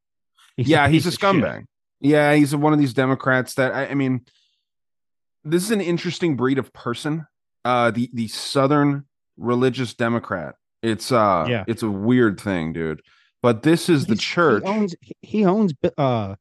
He's 0.57 0.67
yeah, 0.67 0.87
he's 0.89 1.05
a 1.05 1.09
piece 1.11 1.19
shit. 1.19 1.21
scumbag. 1.21 1.63
Yeah, 2.01 2.33
he's 2.35 2.55
one 2.55 2.73
of 2.73 2.79
these 2.79 2.93
Democrats 2.93 3.53
that 3.55 3.73
I, 3.73 3.87
I 3.87 3.93
mean, 3.93 4.25
this 5.43 5.63
is 5.63 5.71
an 5.71 5.81
interesting 5.81 6.35
breed 6.35 6.57
of 6.59 6.73
person. 6.73 7.25
Uh, 7.63 7.91
the 7.91 8.09
the 8.13 8.27
Southern 8.27 9.05
religious 9.37 9.93
Democrat. 9.93 10.55
It's 10.83 11.11
uh, 11.11 11.45
Yeah. 11.49 11.63
it's 11.67 11.83
a 11.83 11.89
weird 11.89 12.39
thing, 12.39 12.73
dude. 12.73 13.01
But 13.41 13.63
this 13.63 13.87
is 13.87 14.07
the 14.07 14.15
church. 14.15 14.63
He 14.63 14.69
owns, 14.69 14.95
he- 15.01 15.15
he 15.21 15.45
owns 15.45 15.73
uh, 15.97 16.35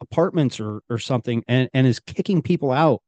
apartments 0.00 0.58
or 0.60 0.82
or 0.90 0.98
something, 0.98 1.44
and 1.46 1.68
and 1.74 1.86
is 1.86 2.00
kicking 2.00 2.42
people 2.42 2.70
out, 2.72 3.00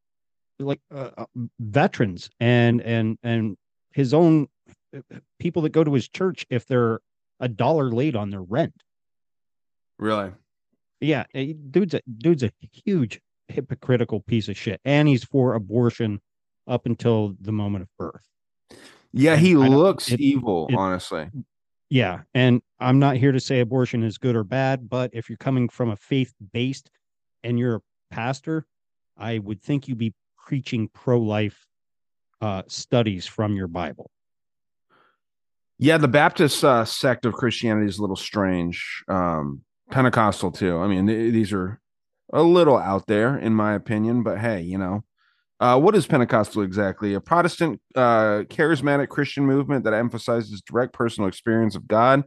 like 0.58 0.80
uh, 0.94 1.10
uh, 1.18 1.24
veterans 1.58 2.30
and 2.40 2.80
and 2.80 3.18
and 3.22 3.56
his 3.94 4.12
own 4.12 4.48
uh, 4.94 5.00
people 5.38 5.62
that 5.62 5.70
go 5.70 5.82
to 5.84 5.94
his 5.94 6.08
church 6.08 6.44
if 6.50 6.66
they're 6.66 7.00
a 7.40 7.48
dollar 7.48 7.90
late 7.90 8.14
on 8.16 8.30
their 8.30 8.42
rent. 8.42 8.74
Really? 9.98 10.32
Yeah, 11.00 11.24
eh, 11.34 11.54
dude's 11.70 11.94
a 11.94 12.00
dude's 12.18 12.42
a 12.42 12.50
huge 12.84 13.20
hypocritical 13.48 14.20
piece 14.20 14.48
of 14.48 14.56
shit, 14.56 14.80
and 14.84 15.08
he's 15.08 15.24
for 15.24 15.54
abortion 15.54 16.20
up 16.66 16.86
until 16.86 17.34
the 17.40 17.52
moment 17.52 17.82
of 17.82 17.88
birth. 17.98 18.26
Yeah, 19.12 19.36
he 19.36 19.54
looks 19.56 20.10
it- 20.10 20.20
evil, 20.20 20.66
it- 20.68 20.74
honestly. 20.74 21.30
Yeah, 21.90 22.22
and 22.34 22.60
I'm 22.80 22.98
not 22.98 23.16
here 23.18 23.30
to 23.30 23.38
say 23.38 23.60
abortion 23.60 24.02
is 24.02 24.18
good 24.18 24.34
or 24.34 24.42
bad, 24.42 24.88
but 24.88 25.10
if 25.12 25.28
you're 25.28 25.36
coming 25.38 25.68
from 25.68 25.90
a 25.90 25.96
faith 25.96 26.34
based 26.52 26.90
and 27.44 27.58
you're 27.58 27.76
a 27.76 27.80
pastor, 28.10 28.66
I 29.16 29.38
would 29.38 29.62
think 29.62 29.86
you'd 29.86 29.98
be 29.98 30.14
preaching 30.36 30.88
pro 30.92 31.20
life 31.20 31.66
uh, 32.44 32.62
studies 32.68 33.26
from 33.26 33.56
your 33.56 33.68
Bible. 33.68 34.10
Yeah, 35.78 35.96
the 35.96 36.08
Baptist 36.08 36.62
uh, 36.62 36.84
sect 36.84 37.24
of 37.24 37.32
Christianity 37.32 37.86
is 37.86 37.98
a 37.98 38.02
little 38.02 38.16
strange. 38.16 39.02
Um, 39.08 39.62
Pentecostal 39.90 40.52
too. 40.52 40.76
I 40.78 40.86
mean, 40.86 41.06
th- 41.06 41.32
these 41.32 41.54
are 41.54 41.80
a 42.34 42.42
little 42.42 42.76
out 42.76 43.06
there, 43.06 43.38
in 43.38 43.54
my 43.54 43.72
opinion. 43.72 44.22
But 44.22 44.38
hey, 44.38 44.60
you 44.60 44.76
know, 44.76 45.04
uh, 45.58 45.80
what 45.80 45.96
is 45.96 46.06
Pentecostal 46.06 46.60
exactly? 46.60 47.14
A 47.14 47.20
Protestant, 47.20 47.80
uh, 47.94 48.44
charismatic 48.50 49.08
Christian 49.08 49.46
movement 49.46 49.84
that 49.84 49.94
emphasizes 49.94 50.60
direct 50.60 50.92
personal 50.92 51.28
experience 51.28 51.74
of 51.74 51.88
God 51.88 52.24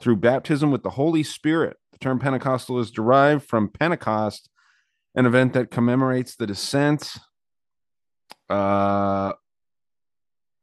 through 0.00 0.16
baptism 0.16 0.72
with 0.72 0.82
the 0.82 0.90
Holy 0.90 1.22
Spirit. 1.22 1.76
The 1.92 1.98
term 1.98 2.18
Pentecostal 2.18 2.80
is 2.80 2.90
derived 2.90 3.44
from 3.44 3.68
Pentecost, 3.68 4.50
an 5.14 5.26
event 5.26 5.52
that 5.52 5.70
commemorates 5.70 6.34
the 6.34 6.46
descent. 6.48 7.14
Uh, 8.48 9.34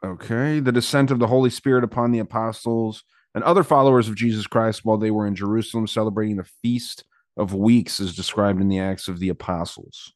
Okay, 0.03 0.59
the 0.59 0.71
descent 0.71 1.09
of 1.11 1.19
the 1.19 1.27
Holy 1.27 1.49
Spirit 1.49 1.83
upon 1.83 2.11
the 2.11 2.19
apostles 2.19 3.03
and 3.33 3.43
other 3.43 3.63
followers 3.63 4.07
of 4.07 4.15
Jesus 4.15 4.47
Christ 4.47 4.81
while 4.83 4.97
they 4.97 5.11
were 5.11 5.25
in 5.25 5.35
Jerusalem 5.35 5.87
celebrating 5.87 6.37
the 6.37 6.47
Feast 6.61 7.03
of 7.35 7.53
Weeks, 7.53 7.99
as 7.99 8.15
described 8.15 8.61
in 8.61 8.69
the 8.69 8.79
Acts 8.79 9.07
of 9.07 9.19
the 9.19 9.29
Apostles. 9.29 10.13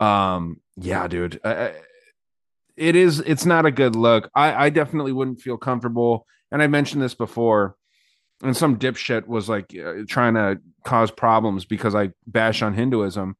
Um, 0.00 0.60
yeah, 0.76 1.06
dude, 1.08 1.40
I- 1.44 1.74
it 2.76 2.96
is. 2.96 3.20
It's 3.20 3.46
not 3.46 3.66
a 3.66 3.70
good 3.70 3.94
look. 3.94 4.28
I, 4.34 4.66
I 4.66 4.70
definitely 4.70 5.12
wouldn't 5.12 5.40
feel 5.40 5.56
comfortable. 5.56 6.26
And 6.50 6.62
I 6.62 6.66
mentioned 6.66 7.02
this 7.02 7.14
before, 7.14 7.76
and 8.42 8.56
some 8.56 8.78
dipshit 8.78 9.26
was 9.26 9.48
like 9.48 9.74
uh, 9.78 10.02
trying 10.08 10.34
to 10.34 10.60
cause 10.84 11.10
problems 11.10 11.64
because 11.64 11.94
I 11.94 12.10
bash 12.26 12.62
on 12.62 12.74
Hinduism. 12.74 13.36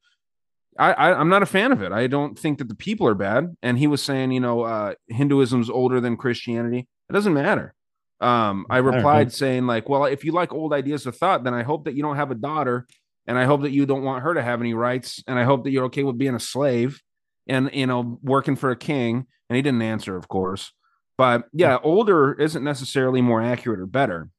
I, 0.78 0.92
I 0.92 1.18
I'm 1.18 1.28
not 1.28 1.42
a 1.42 1.46
fan 1.46 1.72
of 1.72 1.82
it. 1.82 1.92
I 1.92 2.06
don't 2.06 2.38
think 2.38 2.58
that 2.58 2.68
the 2.68 2.74
people 2.74 3.06
are 3.06 3.14
bad. 3.14 3.56
And 3.62 3.78
he 3.78 3.86
was 3.86 4.02
saying, 4.02 4.32
you 4.32 4.40
know, 4.40 4.62
uh, 4.62 4.94
Hinduism's 5.08 5.70
older 5.70 6.00
than 6.00 6.16
Christianity. 6.16 6.88
It 7.08 7.12
doesn't 7.12 7.34
matter. 7.34 7.74
Um, 8.20 8.66
I 8.70 8.78
replied 8.78 9.32
saying, 9.32 9.66
like, 9.66 9.88
well, 9.88 10.04
if 10.04 10.24
you 10.24 10.32
like 10.32 10.52
old 10.52 10.72
ideas 10.72 11.06
of 11.06 11.16
thought, 11.16 11.44
then 11.44 11.52
I 11.52 11.62
hope 11.62 11.84
that 11.84 11.94
you 11.94 12.02
don't 12.02 12.16
have 12.16 12.30
a 12.30 12.36
daughter, 12.36 12.86
and 13.26 13.38
I 13.38 13.44
hope 13.44 13.62
that 13.62 13.72
you 13.72 13.86
don't 13.86 14.04
want 14.04 14.22
her 14.22 14.34
to 14.34 14.42
have 14.42 14.60
any 14.60 14.72
rights, 14.72 15.22
and 15.26 15.38
I 15.38 15.44
hope 15.44 15.64
that 15.64 15.70
you're 15.70 15.84
okay 15.86 16.04
with 16.04 16.16
being 16.16 16.34
a 16.34 16.40
slave, 16.40 17.02
and 17.46 17.70
you 17.72 17.86
know, 17.86 18.18
working 18.22 18.56
for 18.56 18.70
a 18.70 18.76
king. 18.76 19.26
And 19.50 19.56
he 19.56 19.62
didn't 19.62 19.82
answer, 19.82 20.16
of 20.16 20.26
course. 20.28 20.72
But 21.18 21.44
yeah, 21.52 21.78
older 21.82 22.32
isn't 22.32 22.64
necessarily 22.64 23.20
more 23.20 23.42
accurate 23.42 23.80
or 23.80 23.86
better. 23.86 24.30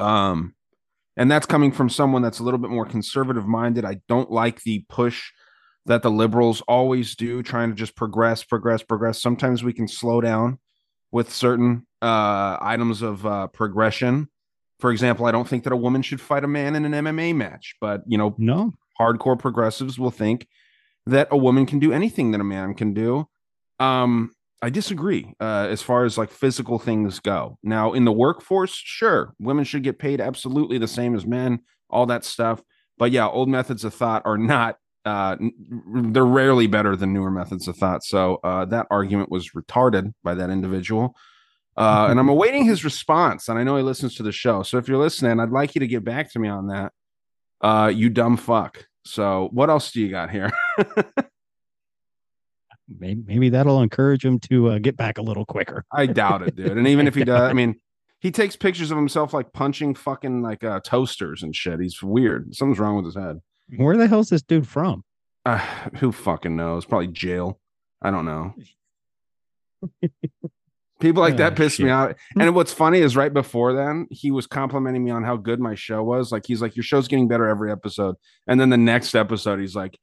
Um, 0.00 0.54
and 1.16 1.30
that's 1.30 1.46
coming 1.46 1.70
from 1.70 1.88
someone 1.88 2.22
that's 2.22 2.40
a 2.40 2.42
little 2.42 2.58
bit 2.58 2.70
more 2.70 2.84
conservative 2.84 3.46
minded. 3.46 3.84
I 3.84 4.00
don't 4.08 4.30
like 4.30 4.62
the 4.62 4.84
push 4.88 5.30
that 5.86 6.02
the 6.02 6.10
liberals 6.10 6.62
always 6.62 7.14
do, 7.14 7.42
trying 7.42 7.70
to 7.70 7.74
just 7.74 7.94
progress, 7.94 8.42
progress, 8.42 8.82
progress. 8.82 9.20
Sometimes 9.20 9.62
we 9.62 9.72
can 9.72 9.86
slow 9.86 10.20
down 10.20 10.58
with 11.12 11.32
certain 11.32 11.86
uh, 12.02 12.56
items 12.60 13.02
of 13.02 13.24
uh, 13.26 13.46
progression. 13.48 14.28
For 14.80 14.90
example, 14.90 15.26
I 15.26 15.32
don't 15.32 15.48
think 15.48 15.64
that 15.64 15.72
a 15.72 15.76
woman 15.76 16.02
should 16.02 16.20
fight 16.20 16.44
a 16.44 16.48
man 16.48 16.74
in 16.74 16.84
an 16.84 16.92
MMA 16.92 17.34
match, 17.34 17.76
but 17.80 18.02
you 18.06 18.18
know, 18.18 18.34
No, 18.38 18.72
hardcore 19.00 19.38
progressives 19.38 19.98
will 19.98 20.10
think 20.10 20.46
that 21.06 21.28
a 21.30 21.36
woman 21.36 21.66
can 21.66 21.78
do 21.78 21.92
anything 21.92 22.30
that 22.32 22.40
a 22.40 22.44
man 22.44 22.74
can 22.74 22.94
do. 22.94 23.28
Um, 23.78 24.32
I 24.62 24.70
disagree 24.70 25.34
uh, 25.40 25.68
as 25.70 25.82
far 25.82 26.04
as 26.04 26.16
like 26.16 26.30
physical 26.30 26.78
things 26.78 27.20
go. 27.20 27.58
Now, 27.62 27.92
in 27.92 28.06
the 28.06 28.12
workforce, 28.12 28.74
sure, 28.74 29.34
women 29.38 29.64
should 29.64 29.82
get 29.82 29.98
paid 29.98 30.22
absolutely 30.22 30.78
the 30.78 30.88
same 30.88 31.14
as 31.14 31.26
men, 31.26 31.60
all 31.90 32.06
that 32.06 32.24
stuff. 32.24 32.62
But 32.96 33.10
yeah, 33.10 33.28
old 33.28 33.48
methods 33.50 33.84
of 33.84 33.92
thought 33.92 34.22
are 34.24 34.38
not. 34.38 34.78
Uh, 35.04 35.36
they're 35.40 36.24
rarely 36.24 36.66
better 36.66 36.96
than 36.96 37.12
newer 37.12 37.30
methods 37.30 37.68
of 37.68 37.76
thought. 37.76 38.02
So 38.04 38.40
uh, 38.42 38.64
that 38.66 38.86
argument 38.90 39.30
was 39.30 39.50
retarded 39.50 40.14
by 40.22 40.34
that 40.34 40.50
individual. 40.50 41.14
Uh, 41.76 42.06
and 42.08 42.18
I'm 42.18 42.28
awaiting 42.30 42.64
his 42.64 42.84
response. 42.84 43.48
And 43.48 43.58
I 43.58 43.64
know 43.64 43.76
he 43.76 43.82
listens 43.82 44.14
to 44.16 44.22
the 44.22 44.32
show. 44.32 44.62
So 44.62 44.78
if 44.78 44.88
you're 44.88 44.98
listening, 44.98 45.40
I'd 45.40 45.50
like 45.50 45.74
you 45.74 45.80
to 45.80 45.86
get 45.86 46.04
back 46.04 46.32
to 46.32 46.38
me 46.38 46.48
on 46.48 46.68
that. 46.68 46.92
Uh, 47.60 47.92
you 47.94 48.08
dumb 48.08 48.36
fuck. 48.36 48.86
So 49.04 49.48
what 49.52 49.68
else 49.70 49.92
do 49.92 50.00
you 50.00 50.10
got 50.10 50.30
here? 50.30 50.50
maybe, 52.88 53.22
maybe 53.26 53.48
that'll 53.50 53.82
encourage 53.82 54.24
him 54.24 54.38
to 54.50 54.70
uh, 54.70 54.78
get 54.78 54.96
back 54.96 55.18
a 55.18 55.22
little 55.22 55.44
quicker. 55.44 55.84
I 55.92 56.06
doubt 56.06 56.42
it, 56.42 56.56
dude. 56.56 56.76
And 56.78 56.88
even 56.88 57.06
if 57.06 57.14
he 57.14 57.24
does, 57.24 57.42
I 57.42 57.52
mean, 57.52 57.74
he 58.20 58.30
takes 58.30 58.56
pictures 58.56 58.90
of 58.90 58.96
himself 58.96 59.34
like 59.34 59.52
punching 59.52 59.96
fucking 59.96 60.40
like 60.40 60.64
uh, 60.64 60.80
toasters 60.82 61.42
and 61.42 61.54
shit. 61.54 61.80
He's 61.80 62.02
weird. 62.02 62.54
Something's 62.54 62.78
wrong 62.78 62.96
with 62.96 63.04
his 63.04 63.16
head. 63.16 63.40
Where 63.76 63.96
the 63.96 64.06
hell's 64.06 64.28
this 64.30 64.42
dude 64.42 64.68
from? 64.68 65.04
Uh, 65.46 65.58
who 65.96 66.12
fucking 66.12 66.56
knows? 66.56 66.84
Probably 66.84 67.08
jail. 67.08 67.58
I 68.02 68.10
don't 68.10 68.24
know. 68.24 68.54
People 71.00 71.22
like 71.22 71.36
that 71.38 71.52
Oh, 71.52 71.56
piss 71.56 71.78
me 71.78 71.86
shit. 71.86 71.90
out. 71.92 72.16
And 72.38 72.54
what's 72.54 72.72
funny 72.72 73.00
is 73.00 73.16
right 73.16 73.32
before 73.32 73.74
then, 73.74 74.06
he 74.10 74.30
was 74.30 74.46
complimenting 74.46 75.04
me 75.04 75.10
on 75.10 75.22
how 75.24 75.36
good 75.36 75.60
my 75.60 75.74
show 75.74 76.02
was. 76.02 76.32
Like 76.32 76.46
he's 76.46 76.62
like, 76.62 76.76
Your 76.76 76.82
show's 76.82 77.08
getting 77.08 77.28
better 77.28 77.46
every 77.46 77.70
episode. 77.70 78.16
And 78.46 78.58
then 78.60 78.70
the 78.70 78.76
next 78.78 79.14
episode, 79.14 79.60
he's 79.60 79.74
like, 79.76 79.98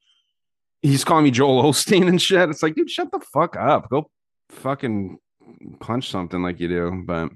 he's 0.82 1.02
calling 1.04 1.24
me 1.24 1.30
Joel 1.30 1.62
Osteen 1.62 2.08
and 2.08 2.20
shit. 2.20 2.48
It's 2.50 2.62
like, 2.62 2.74
dude, 2.74 2.90
shut 2.90 3.10
the 3.10 3.20
fuck 3.20 3.56
up. 3.56 3.88
Go 3.88 4.10
fucking 4.50 5.18
punch 5.80 6.10
something 6.10 6.42
like 6.42 6.60
you 6.60 6.68
do. 6.68 7.02
But 7.04 7.30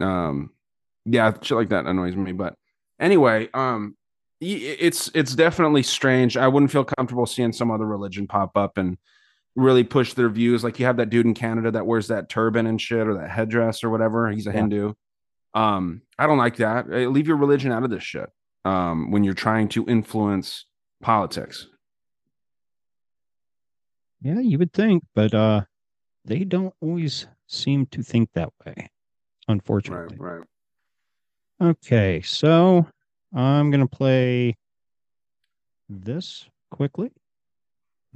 um, 0.00 0.50
yeah, 1.06 1.32
shit 1.40 1.56
like 1.56 1.68
that 1.70 1.86
annoys 1.86 2.16
me. 2.16 2.32
But 2.32 2.56
anyway, 3.00 3.48
um, 3.54 3.96
it's 4.40 5.10
it's 5.14 5.34
definitely 5.34 5.82
strange. 5.82 6.36
I 6.36 6.48
wouldn't 6.48 6.70
feel 6.72 6.84
comfortable 6.84 7.26
seeing 7.26 7.52
some 7.52 7.70
other 7.70 7.86
religion 7.86 8.26
pop 8.26 8.56
up 8.56 8.78
and 8.78 8.96
really 9.56 9.82
push 9.84 10.14
their 10.14 10.28
views. 10.28 10.62
Like 10.62 10.78
you 10.78 10.86
have 10.86 10.96
that 10.98 11.10
dude 11.10 11.26
in 11.26 11.34
Canada 11.34 11.70
that 11.72 11.86
wears 11.86 12.08
that 12.08 12.28
turban 12.28 12.66
and 12.66 12.80
shit 12.80 13.08
or 13.08 13.14
that 13.14 13.30
headdress 13.30 13.82
or 13.82 13.90
whatever. 13.90 14.30
He's 14.30 14.46
a 14.46 14.50
Yeah. 14.50 14.56
Hindu. 14.56 14.92
Um, 15.54 16.02
I 16.18 16.26
don't 16.26 16.38
like 16.38 16.56
that. 16.56 16.86
Uh, 16.86 17.08
Leave 17.08 17.26
your 17.26 17.36
religion 17.38 17.72
out 17.72 17.82
of 17.82 17.90
this 17.90 18.04
shit. 18.04 18.28
Um, 18.64 19.10
when 19.10 19.24
you're 19.24 19.34
trying 19.34 19.68
to 19.70 19.84
influence 19.86 20.66
politics. 21.00 21.66
Yeah, 24.20 24.40
you 24.40 24.58
would 24.58 24.72
think, 24.72 25.04
but 25.14 25.32
uh, 25.32 25.62
they 26.24 26.44
don't 26.44 26.74
always 26.80 27.26
seem 27.46 27.86
to 27.86 28.02
think 28.02 28.30
that 28.34 28.50
way, 28.66 28.90
unfortunately. 29.46 30.16
right. 30.18 30.42
Okay, 31.60 32.20
so 32.22 32.86
I'm 33.34 33.70
gonna 33.70 33.86
play 33.86 34.56
this 35.88 36.46
quickly. 36.70 37.12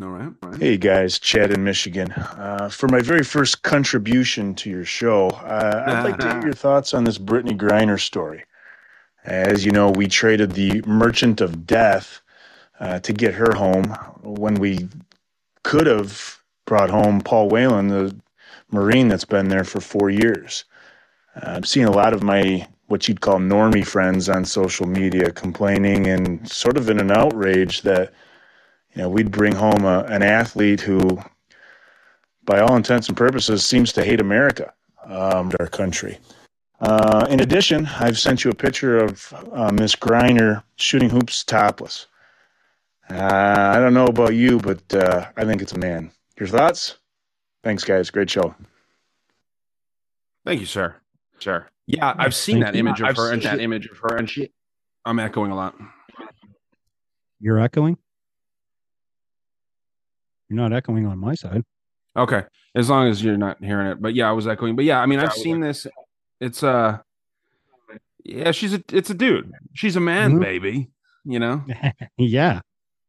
All 0.01 0.09
right. 0.09 0.33
right. 0.43 0.61
Hey 0.61 0.77
guys, 0.79 1.19
Chad 1.19 1.53
in 1.53 1.63
Michigan. 1.63 2.11
Uh, 2.13 2.69
for 2.71 2.89
my 2.89 3.01
very 3.01 3.23
first 3.23 3.63
contribution 3.63 4.55
to 4.57 4.71
your 4.71 4.85
show, 4.85 5.29
uh, 5.29 5.85
I'd 5.87 6.03
like 6.03 6.19
to 6.19 6.33
hear 6.33 6.43
your 6.43 6.55
thoughts 6.55 6.95
on 6.95 7.05
this 7.05 7.19
Brittney 7.19 7.57
Griner 7.57 8.01
story. 8.01 8.45
As 9.25 9.65
you 9.65 9.71
know, 9.71 9.91
we 9.91 10.09
traded 10.09 10.53
the 10.53 10.83
Merchant 10.83 11.41
of 11.41 11.67
Death 11.67 12.21
uh, 12.81 12.99
to 13.01 13.13
get 13.13 13.35
her 13.35 13.53
home 13.53 13.85
when 14.23 14.55
we 14.55 14.89
could 15.63 15.87
have 15.87 16.43
brought 16.65 16.91
home 16.91 17.21
Paul 17.21 17.49
Whelan, 17.49 17.89
the 17.89 18.17
Marine 18.71 19.09
that's 19.09 19.25
been 19.25 19.49
there 19.49 19.65
for 19.65 19.81
four 19.81 20.11
years. 20.11 20.65
Uh, 21.37 21.51
I'm 21.51 21.65
seeing 21.65 21.87
a 21.87 21.93
lot 21.93 22.15
of 22.15 22.23
my 22.23 22.67
what 22.93 23.09
you'd 23.09 23.23
call 23.23 23.39
normie 23.39 23.87
friends 23.87 24.29
on 24.29 24.45
social 24.45 24.87
media 24.87 25.31
complaining 25.33 26.09
and 26.09 26.47
sort 26.47 26.77
of 26.77 26.91
in 26.91 27.01
an 27.01 27.11
outrage 27.11 27.81
that 27.81 28.13
you 28.95 29.01
know, 29.01 29.09
we'd 29.09 29.31
bring 29.31 29.55
home 29.55 29.87
a, 29.87 30.01
an 30.11 30.23
athlete 30.23 30.83
who, 30.83 31.19
by 32.45 32.61
all 32.61 32.77
intents 32.77 33.09
and 33.09 33.17
purposes, 33.17 33.65
seems 33.65 33.95
to 33.95 34.05
hate 34.05 34.21
America, 34.21 34.75
um, 35.07 35.51
our 35.59 35.69
country. 35.69 36.19
Uh, 36.81 37.27
in 37.31 37.41
addition, 37.41 37.87
I've 37.99 38.19
sent 38.19 38.45
you 38.45 38.51
a 38.51 38.55
picture 38.55 38.99
of 38.99 39.33
uh, 39.55 39.73
Miss 39.73 39.97
Griner 39.97 40.63
shooting 40.77 41.09
hoops 41.09 41.45
topless. 41.45 42.09
Uh, 43.09 43.73
I 43.75 43.79
don't 43.79 43.95
know 43.95 44.05
about 44.05 44.35
you, 44.35 44.59
but 44.59 44.83
uh, 44.95 45.29
I 45.39 45.47
think 45.47 45.63
it's 45.63 45.73
a 45.73 45.79
man. 45.79 46.11
Your 46.39 46.49
thoughts? 46.49 46.99
Thanks, 47.65 47.85
guys. 47.85 48.11
Great 48.11 48.29
show. 48.29 48.55
Thank 50.45 50.61
you, 50.61 50.67
sir. 50.67 50.97
Sure. 51.39 51.72
Yeah, 51.87 52.15
I've 52.17 52.35
seen 52.35 52.57
Thank 52.57 52.67
that 52.67 52.75
you. 52.75 52.81
image 52.81 53.01
of 53.01 53.07
I've 53.09 53.17
her, 53.17 53.33
and 53.33 53.43
seen 53.43 53.51
she, 53.51 53.57
that 53.57 53.63
image 53.63 53.87
of 53.87 53.99
her, 53.99 54.17
and 54.17 54.29
she. 54.31 54.51
I'm 55.05 55.19
echoing 55.19 55.51
a 55.51 55.57
lot. 55.57 55.75
You're 57.41 57.59
echoing. 57.61 57.99
You're 60.49 60.57
not 60.61 60.73
echoing 60.73 61.07
on 61.07 61.19
my 61.19 61.35
side. 61.35 61.65
Okay, 62.17 62.43
as 62.75 62.91
long 62.91 63.09
as 63.09 63.25
you're 63.25 63.37
not 63.39 63.63
hearing 63.63 63.87
it, 63.89 64.01
but 64.03 64.15
yeah, 64.15 64.29
I 64.29 64.33
was 64.33 64.47
echoing. 64.47 64.77
But 64.77 64.85
yeah, 64.85 65.01
I 65.01 65.07
mean, 65.07 65.19
I've 65.19 65.33
seen 65.33 65.61
this. 65.61 65.87
It's 66.41 66.63
uh, 66.63 66.99
yeah, 68.25 68.53
she's 68.53 68.75
a, 68.75 68.83
it's 68.93 69.11
a 69.11 69.15
dude. 69.15 69.51
She's 69.75 69.97
a 69.97 70.01
man, 70.01 70.35
Mhm. 70.35 70.41
baby. 70.41 70.91
You 71.25 71.39
know. 71.39 71.65
yeah, 72.19 72.61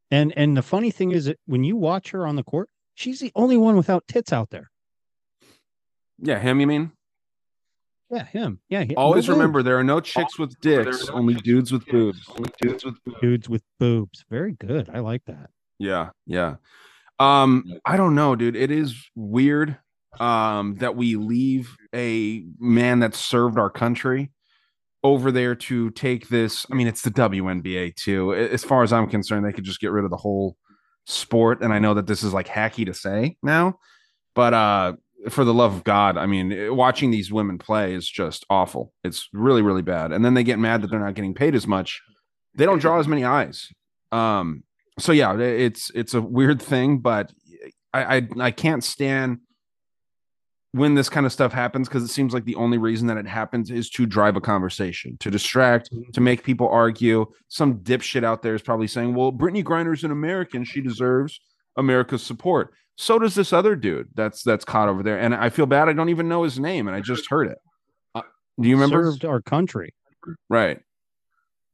and 0.10 0.34
and 0.38 0.56
the 0.56 0.62
funny 0.62 0.90
thing 0.90 1.12
is 1.12 1.26
that 1.26 1.38
when 1.46 1.64
you 1.64 1.76
watch 1.76 2.12
her 2.12 2.26
on 2.26 2.38
the 2.38 2.44
court, 2.44 2.70
she's 2.96 3.20
the 3.20 3.32
only 3.36 3.58
one 3.58 3.76
without 3.76 4.08
tits 4.08 4.32
out 4.32 4.50
there. 4.52 4.72
Yeah, 6.20 6.40
him. 6.40 6.60
You 6.62 6.68
mean? 6.68 6.92
Yeah, 8.14 8.26
him. 8.26 8.60
Yeah, 8.70 8.84
he- 8.84 8.96
Always 8.96 9.28
no 9.28 9.34
remember 9.34 9.60
boobs. 9.60 9.66
there 9.66 9.78
are 9.80 9.84
no 9.84 10.00
chicks 10.00 10.38
with 10.38 10.60
dicks, 10.62 11.10
only 11.10 11.34
dudes 11.36 11.72
with 11.72 11.86
boobs. 11.88 12.22
Only 12.30 12.52
dudes 12.62 12.86
with 12.86 12.96
boobs. 13.04 13.20
dudes 13.22 13.50
with 13.50 13.64
boobs. 13.80 14.24
Very 14.30 14.54
good. 14.54 14.90
I 14.94 15.00
like 15.00 15.24
that. 15.26 15.50
Yeah, 15.80 16.10
yeah. 16.26 16.56
Um, 17.20 17.64
I 17.86 17.98
don't 17.98 18.16
know, 18.16 18.36
dude. 18.36 18.56
It 18.56 18.72
is 18.72 18.96
weird 19.16 19.78
um 20.20 20.76
that 20.76 20.96
we 20.96 21.16
leave 21.16 21.76
a 21.96 22.44
man 22.60 23.00
that 23.00 23.16
served 23.16 23.58
our 23.58 23.70
country 23.72 24.32
over 25.04 25.32
there 25.32 25.56
to 25.56 25.90
take 25.92 26.30
this. 26.30 26.66
I 26.72 26.76
mean, 26.76 26.86
it's 26.88 27.02
the 27.02 27.10
WNBA 27.10 27.96
too. 27.96 28.34
As 28.36 28.64
far 28.64 28.84
as 28.84 28.94
I'm 28.94 29.10
concerned, 29.10 29.44
they 29.46 29.52
could 29.52 29.64
just 29.64 29.80
get 29.80 29.92
rid 29.92 30.06
of 30.06 30.12
the 30.12 30.18
whole 30.18 30.56
sport. 31.08 31.62
And 31.64 31.74
I 31.74 31.80
know 31.80 31.96
that 31.96 32.06
this 32.08 32.22
is 32.24 32.32
like 32.32 32.48
hacky 32.48 32.86
to 32.86 32.94
say 32.94 33.38
now, 33.42 33.80
but 34.36 34.54
uh 34.54 34.94
for 35.30 35.44
the 35.46 35.54
love 35.54 35.74
of 35.74 35.84
God, 35.84 36.18
I 36.18 36.26
mean, 36.26 36.52
eh, 36.52 36.70
watching 36.70 37.12
these 37.12 37.32
women 37.32 37.58
play 37.58 37.94
is 37.94 38.10
just 38.10 38.46
awful. 38.50 38.94
It's 39.04 39.30
really, 39.34 39.62
really 39.62 39.82
bad. 39.82 40.12
And 40.12 40.24
then 40.24 40.34
they 40.34 40.44
get 40.44 40.60
mad 40.60 40.82
that 40.82 40.90
they're 40.90 41.00
not 41.00 41.16
getting 41.16 41.34
paid 41.34 41.56
as 41.56 41.68
much. 41.68 42.02
They 42.56 42.66
don't 42.66 42.80
draw 42.80 43.00
as 43.00 43.08
many 43.08 43.24
eyes. 43.24 43.70
Um, 44.12 44.64
so 45.00 45.12
yeah, 45.12 45.38
it's 45.38 45.90
it's 45.96 46.14
a 46.14 46.22
weird 46.22 46.62
thing, 46.62 47.00
but 47.00 47.32
I 47.94 48.18
I, 48.18 48.28
I 48.40 48.52
can't 48.52 48.84
stand 48.84 49.40
when 50.72 50.96
this 50.96 51.10
kind 51.10 51.26
of 51.26 51.32
stuff 51.32 51.54
happens 51.54 51.88
because 51.88 52.04
it 52.04 52.10
seems 52.10 52.34
like 52.34 52.46
the 52.46 52.56
only 52.56 52.78
reason 52.78 53.08
that 53.08 53.18
it 53.18 53.28
happens 53.28 53.70
is 53.70 53.90
to 53.92 54.08
drive 54.08 54.36
a 54.36 54.42
conversation, 54.42 55.18
to 55.20 55.30
distract, 55.30 55.90
to 56.14 56.22
make 56.22 56.44
people 56.44 56.68
argue. 56.68 57.26
Some 57.48 57.80
dipshit 57.80 58.24
out 58.24 58.42
there 58.42 58.56
is 58.56 58.62
probably 58.62 58.88
saying, 58.88 59.16
"Well, 59.16 59.32
Brittney 59.32 59.64
Griner's 59.64 60.04
an 60.04 60.12
American; 60.12 60.64
she 60.64 60.82
deserves 60.82 61.40
America's 61.78 62.24
support." 62.24 62.74
So 62.96 63.18
does 63.20 63.34
this 63.36 63.54
other 63.54 63.76
dude 63.76 64.10
that's 64.14 64.44
that's 64.44 64.66
caught 64.66 64.88
over 64.90 65.02
there, 65.04 65.20
and 65.20 65.34
I 65.34 65.50
feel 65.50 65.66
bad. 65.66 65.90
I 65.90 65.94
don't 65.94 66.10
even 66.10 66.28
know 66.30 66.44
his 66.44 66.60
name, 66.60 66.88
and 66.88 66.96
I 66.96 67.02
just 67.02 67.30
heard 67.30 67.48
it. 67.48 67.58
Uh, 68.14 68.22
do 68.60 68.68
you 68.70 68.76
remember? 68.76 69.12
Served 69.12 69.26
our 69.26 69.42
country. 69.42 69.94
Right. 70.50 70.80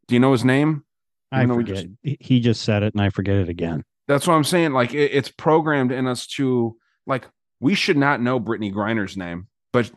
Do 0.07 0.15
you 0.15 0.19
know 0.19 0.31
his 0.31 0.45
name? 0.45 0.83
I 1.31 1.39
Even 1.43 1.49
though 1.49 1.55
we 1.57 1.63
forget. 1.65 1.75
just- 1.83 1.87
He- 2.03 2.17
He 2.19 2.39
just 2.39 2.61
said 2.63 2.83
it, 2.83 2.93
and 2.93 3.01
I 3.01 3.09
forget 3.09 3.35
it 3.35 3.49
again. 3.49 3.83
That's 4.07 4.25
what 4.25 4.33
I'm 4.33 4.43
saying. 4.43 4.71
Like 4.73 4.93
it, 4.93 5.11
it's 5.13 5.29
programmed 5.29 5.91
in 5.91 6.07
us 6.07 6.25
to 6.37 6.75
like 7.05 7.27
we 7.59 7.75
should 7.75 7.97
not 7.97 8.21
know 8.21 8.39
Brittney 8.39 8.73
Griner's 8.73 9.17
name, 9.17 9.47
but 9.73 9.91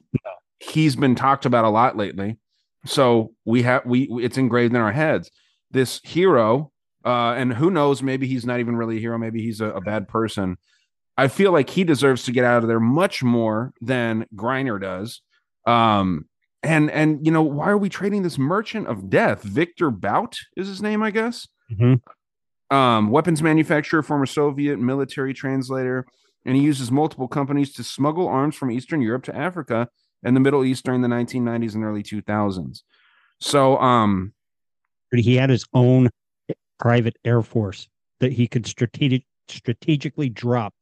he's 0.58 0.96
been 0.96 1.14
talked 1.14 1.46
about 1.46 1.64
a 1.64 1.70
lot 1.70 1.96
lately. 1.96 2.38
So 2.84 3.32
we 3.44 3.62
have 3.62 3.86
we 3.86 4.08
it's 4.20 4.36
engraved 4.38 4.74
in 4.74 4.80
our 4.80 4.92
heads. 4.92 5.30
This 5.70 6.00
hero, 6.04 6.72
uh, 7.06 7.34
and 7.38 7.54
who 7.54 7.70
knows, 7.70 8.02
maybe 8.02 8.26
he's 8.26 8.44
not 8.44 8.60
even 8.60 8.76
really 8.76 8.96
a 8.98 9.00
hero, 9.00 9.16
maybe 9.16 9.40
he's 9.40 9.60
a, 9.62 9.66
a 9.70 9.80
bad 9.80 10.08
person. 10.08 10.58
I 11.16 11.28
feel 11.28 11.52
like 11.52 11.70
he 11.70 11.84
deserves 11.84 12.24
to 12.24 12.32
get 12.32 12.44
out 12.44 12.62
of 12.62 12.68
there 12.68 12.80
much 12.80 13.22
more 13.22 13.72
than 13.80 14.26
Griner 14.34 14.80
does. 14.80 15.20
Um, 15.66 16.26
and 16.62 16.90
and 16.90 17.24
you 17.26 17.32
know, 17.32 17.42
why 17.42 17.68
are 17.70 17.78
we 17.78 17.88
trading 17.88 18.22
this 18.22 18.38
merchant 18.38 18.86
of 18.86 19.10
death? 19.10 19.42
Victor 19.42 19.90
Bout 19.90 20.36
is 20.56 20.68
his 20.68 20.80
name, 20.80 21.02
I 21.02 21.10
guess 21.10 21.46
Mhm. 21.70 22.00
um, 22.70 23.10
weapons 23.10 23.42
manufacturer, 23.42 24.02
former 24.02 24.26
Soviet 24.26 24.78
military 24.78 25.34
translator, 25.34 26.06
and 26.44 26.56
he 26.56 26.62
uses 26.62 26.90
multiple 26.90 27.28
companies 27.28 27.72
to 27.74 27.84
smuggle 27.84 28.28
arms 28.28 28.54
from 28.56 28.70
Eastern 28.70 29.02
Europe 29.02 29.24
to 29.24 29.36
Africa 29.36 29.88
and 30.22 30.34
the 30.36 30.40
Middle 30.40 30.64
East 30.64 30.84
during 30.84 31.02
the 31.02 31.08
1990s 31.08 31.74
and 31.74 31.84
early 31.84 32.02
2000s. 32.02 32.84
So, 33.40 33.76
um, 33.78 34.32
He 35.12 35.36
had 35.36 35.50
his 35.50 35.66
own 35.74 36.08
private 36.78 37.16
air 37.24 37.42
force 37.42 37.88
that 38.20 38.32
he 38.32 38.46
could 38.48 38.66
strategic 38.66 39.24
strategically 39.48 40.28
drop 40.30 40.72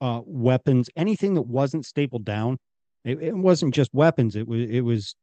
uh, 0.00 0.20
weapons, 0.24 0.90
anything 0.96 1.34
that 1.34 1.42
wasn't 1.42 1.86
stapled 1.86 2.24
down. 2.24 2.58
It, 3.04 3.22
it 3.22 3.36
wasn't 3.36 3.74
just 3.74 3.94
weapons; 3.94 4.34
it 4.34 4.48
was 4.48 4.68
it 4.68 4.80
was 4.80 5.14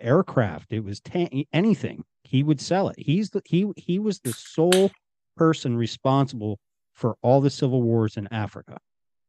aircraft, 0.00 0.72
it 0.72 0.84
was 0.84 1.00
ta- 1.00 1.28
anything. 1.52 2.04
He 2.24 2.42
would 2.42 2.60
sell 2.60 2.88
it. 2.88 2.96
He's 2.98 3.30
the 3.30 3.42
he 3.44 3.70
he 3.76 3.98
was 3.98 4.20
the 4.20 4.32
sole 4.32 4.90
person 5.36 5.76
responsible 5.76 6.58
for 6.92 7.16
all 7.22 7.40
the 7.40 7.50
civil 7.50 7.82
wars 7.82 8.16
in 8.18 8.28
Africa 8.30 8.78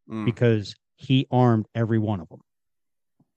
mm, 0.09 0.25
because 0.25 0.75
he 0.95 1.27
armed 1.31 1.65
every 1.73 1.97
one 1.99 2.19
of 2.19 2.27
them, 2.29 2.41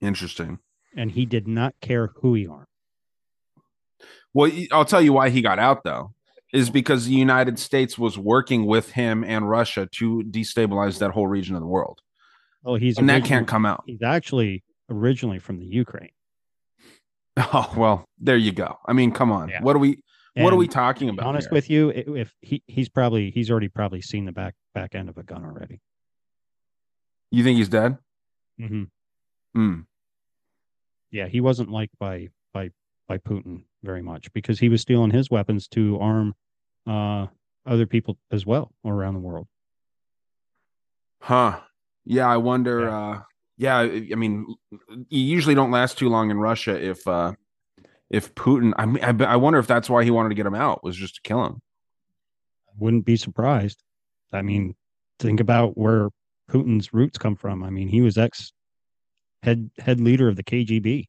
interesting. 0.01 0.59
and 0.97 1.13
he 1.13 1.27
did 1.27 1.47
not 1.47 1.75
care 1.81 2.09
who 2.17 2.35
he 2.35 2.47
armed. 2.47 2.67
Well, 4.35 4.51
I'll 4.73 4.85
tell 4.85 5.01
you 5.01 5.13
why 5.13 5.31
he 5.31 5.43
got 5.43 5.59
out 5.59 5.85
though, 5.85 6.13
is 6.53 6.71
because 6.71 7.07
the 7.07 7.15
United 7.15 7.59
States 7.59 7.99
was 7.99 8.19
working 8.19 8.67
with 8.67 8.93
him 8.93 9.25
and 9.25 9.49
Russia 9.49 9.89
to 9.99 10.23
destabilize 10.31 10.99
that 10.99 11.11
whole 11.11 11.27
region 11.27 11.55
of 11.55 11.61
the 11.61 11.67
world. 11.67 12.01
Oh, 12.65 12.77
he's 12.77 12.99
And 12.99 13.09
that 13.11 13.25
can't 13.25 13.47
come 13.47 13.67
out. 13.67 13.85
He's 13.87 14.03
actually 14.03 14.65
originally 14.89 15.39
from 15.39 15.59
the 15.59 15.67
Ukraine. 15.67 16.11
Oh 17.39 17.71
well, 17.77 18.09
there 18.19 18.39
you 18.39 18.51
go. 18.51 18.79
I 18.87 18.95
mean, 18.95 19.13
come 19.13 19.31
on. 19.31 19.51
Yeah. 19.51 19.63
What 19.63 19.77
are 19.77 19.79
we? 19.79 19.99
what 20.37 20.55
are 20.55 20.57
we 20.57 20.69
talking 20.69 21.11
about? 21.11 21.27
honest 21.27 21.49
here? 21.49 21.55
with 21.55 21.69
you, 21.69 21.91
if 21.91 22.35
he 22.41 22.63
he's 22.67 22.89
probably 22.89 23.31
he's 23.31 23.51
already 23.51 23.69
probably 23.69 24.01
seen 24.01 24.25
the 24.25 24.33
back 24.33 24.55
back 24.75 24.95
end 24.95 25.11
of 25.11 25.19
a 25.19 25.23
gun 25.23 25.45
already. 25.45 25.81
you 27.31 27.45
think 27.45 27.59
he's 27.59 27.69
dead? 27.69 27.99
hmm 28.59 28.85
Hmm. 29.55 29.81
Yeah, 31.11 31.27
he 31.27 31.43
wasn't 31.43 31.71
liked 31.71 31.99
by 31.99 32.29
by 32.55 32.71
by 33.07 33.19
Putin 33.19 33.63
very 33.87 34.03
much 34.03 34.31
because 34.35 34.59
he 34.59 34.69
was 34.69 34.83
stealing 34.83 35.11
his 35.11 35.31
weapons 35.31 35.69
to 35.69 35.99
arm 35.99 36.35
uh 36.87 37.27
other 37.67 37.87
people 37.87 38.17
as 38.31 38.47
well 38.47 38.73
around 38.85 39.15
the 39.15 39.21
world. 39.21 39.49
Huh. 41.21 41.61
Yeah, 42.05 42.29
I 42.29 42.37
wonder. 42.37 42.89
Uh, 42.89 43.23
yeah, 43.59 43.79
I 43.79 44.09
I 44.13 44.15
mean, 44.15 44.55
you 44.71 45.21
usually 45.21 45.55
don't 45.55 45.73
last 45.73 45.99
too 45.99 46.09
long 46.09 46.31
in 46.31 46.39
Russia 46.39 46.81
if 46.81 47.07
uh, 47.09 47.33
if 48.11 48.35
Putin. 48.35 48.73
I 48.77 48.87
mean, 48.87 49.03
I, 49.03 49.25
I 49.25 49.37
wonder 49.37 49.59
if 49.59 49.67
that's 49.67 49.91
why 49.91 50.05
he 50.05 50.11
wanted 50.11 50.29
to 50.29 50.35
get 50.37 50.47
him 50.47 50.55
out 50.55 50.85
was 50.85 50.97
just 50.97 51.17
to 51.17 51.21
kill 51.23 51.45
him. 51.45 51.61
Wouldn't 52.79 53.05
be 53.05 53.17
surprised. 53.17 53.83
I 54.33 54.43
mean, 54.43 54.77
think 55.19 55.41
about 55.41 55.77
where 55.77 56.11
Putin's 56.51 56.93
roots 56.93 57.19
come 57.19 57.35
from. 57.35 57.65
I 57.65 57.71
mean, 57.71 57.89
he 57.89 58.03
was 58.03 58.19
ex 58.19 58.53
head 59.43 59.71
head 59.79 60.01
leader 60.01 60.29
of 60.29 60.37
the 60.37 60.45
KGB. 60.45 61.07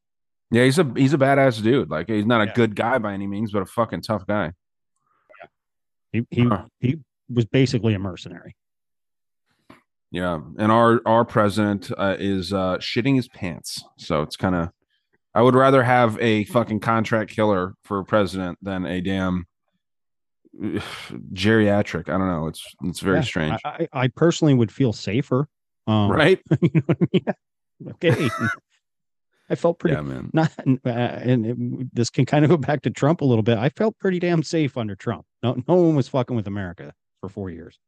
Yeah, 0.52 0.64
he's 0.64 0.80
a 0.80 0.92
he's 0.96 1.14
a 1.14 1.18
badass 1.18 1.62
dude. 1.62 1.90
Like 1.90 2.08
he's 2.10 2.26
not 2.26 2.42
a 2.42 2.46
Yeah. 2.46 2.54
good 2.54 2.76
guy 2.76 2.98
by 3.00 3.14
any 3.14 3.28
means, 3.28 3.52
but 3.52 3.62
a 3.62 3.66
fucking 3.66 4.02
tough 4.02 4.26
guy. 4.26 4.54
Yeah. 5.42 5.48
He 6.14 6.28
he 6.32 6.44
Huh. 6.48 6.66
he 6.80 7.00
was 7.30 7.46
basically 7.46 7.94
a 7.94 8.00
mercenary. 8.00 8.56
Yeah, 10.10 10.40
and 10.58 10.72
our 10.72 11.02
our 11.06 11.26
president 11.26 11.92
uh, 11.98 12.16
is 12.18 12.54
uh, 12.54 12.78
shitting 12.78 13.16
his 13.18 13.28
pants. 13.28 13.84
So 13.98 14.22
it's 14.22 14.38
kind 14.38 14.56
of. 14.56 14.70
I 15.36 15.42
would 15.42 15.54
rather 15.54 15.84
have 15.84 16.18
a 16.20 16.46
fucking 16.46 16.80
contract 16.80 17.30
killer 17.32 17.74
for 17.84 18.04
president 18.06 18.58
than 18.62 18.86
a 18.86 19.02
damn 19.02 19.46
geriatric. 20.60 22.10
I 22.10 22.18
don't 22.18 22.28
know. 22.28 22.48
It's 22.48 22.64
it's 22.84 23.02
very 23.02 23.18
Yeah, 23.18 23.22
strange, 23.24 23.62
I, 23.66 23.88
I, 23.94 24.04
I 24.04 24.08
personally 24.08 24.54
would 24.54 24.72
feel 24.72 24.94
safer. 24.94 25.48
Um, 25.88 26.10
right? 26.12 26.42
you 26.62 26.70
know 26.74 26.82
I 26.90 26.96
mean? 27.12 27.26
Okay. 27.92 28.30
I 29.50 29.56
felt 29.56 29.80
pretty 29.80 29.96
Yeah, 29.96 30.02
man. 30.02 30.30
not, 30.34 30.52
uh, 30.86 30.90
and 30.90 31.46
it, 31.46 31.96
this 31.96 32.10
can 32.10 32.26
kind 32.26 32.44
of 32.44 32.50
go 32.52 32.58
back 32.58 32.82
to 32.82 32.90
Trump 32.90 33.22
a 33.22 33.26
little 33.26 33.44
bit. 33.44 33.58
I 33.58 33.70
felt 33.70 33.98
pretty 33.98 34.20
damn 34.20 34.44
safe 34.44 34.78
under 34.78 34.96
Trump. 34.96 35.26
No, 35.42 35.56
no 35.68 35.76
one 35.76 35.96
was 35.96 36.08
fucking 36.08 36.36
with 36.36 36.48
America 36.48 36.94
for 37.22 37.30
four 37.30 37.50
years. 37.50 37.80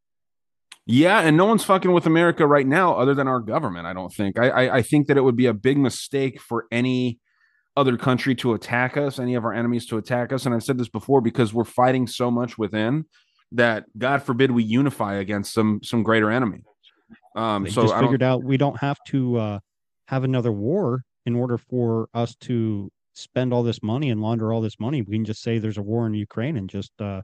Yeah, 0.85 1.19
and 1.19 1.37
no 1.37 1.45
one's 1.45 1.63
fucking 1.63 1.91
with 1.91 2.07
America 2.07 2.47
right 2.47 2.65
now, 2.65 2.95
other 2.95 3.13
than 3.13 3.27
our 3.27 3.39
government. 3.39 3.85
I 3.85 3.93
don't 3.93 4.11
think. 4.11 4.39
I, 4.39 4.49
I 4.49 4.75
I 4.77 4.81
think 4.81 5.07
that 5.07 5.17
it 5.17 5.21
would 5.21 5.35
be 5.35 5.45
a 5.45 5.53
big 5.53 5.77
mistake 5.77 6.41
for 6.41 6.65
any 6.71 7.19
other 7.77 7.95
country 7.95 8.33
to 8.35 8.53
attack 8.53 8.97
us, 8.97 9.19
any 9.19 9.35
of 9.35 9.45
our 9.45 9.53
enemies 9.53 9.85
to 9.87 9.97
attack 9.97 10.33
us. 10.33 10.45
And 10.45 10.55
I've 10.55 10.63
said 10.63 10.77
this 10.79 10.89
before 10.89 11.21
because 11.21 11.53
we're 11.53 11.63
fighting 11.63 12.07
so 12.07 12.31
much 12.31 12.57
within 12.57 13.05
that 13.51 13.85
God 13.97 14.23
forbid 14.23 14.49
we 14.51 14.63
unify 14.63 15.15
against 15.15 15.53
some 15.53 15.81
some 15.83 16.01
greater 16.01 16.31
enemy. 16.31 16.61
Um, 17.35 17.65
They 17.65 17.69
so 17.69 17.83
just 17.83 17.93
I 17.93 18.01
figured 18.01 18.23
out 18.23 18.43
we 18.43 18.57
don't 18.57 18.79
have 18.79 18.97
to 19.09 19.37
uh, 19.37 19.59
have 20.07 20.23
another 20.23 20.51
war 20.51 21.03
in 21.29 21.35
order 21.35 21.59
for 21.59 22.09
us 22.15 22.35
to 22.41 22.91
spend 23.13 23.53
all 23.53 23.61
this 23.61 23.83
money 23.83 24.09
and 24.09 24.19
launder 24.19 24.51
all 24.51 24.61
this 24.61 24.79
money. 24.79 25.03
We 25.03 25.15
can 25.17 25.25
just 25.25 25.43
say 25.43 25.59
there's 25.59 25.77
a 25.77 25.81
war 25.83 26.07
in 26.07 26.15
Ukraine 26.15 26.57
and 26.57 26.67
just 26.67 26.91
uh, 26.99 27.21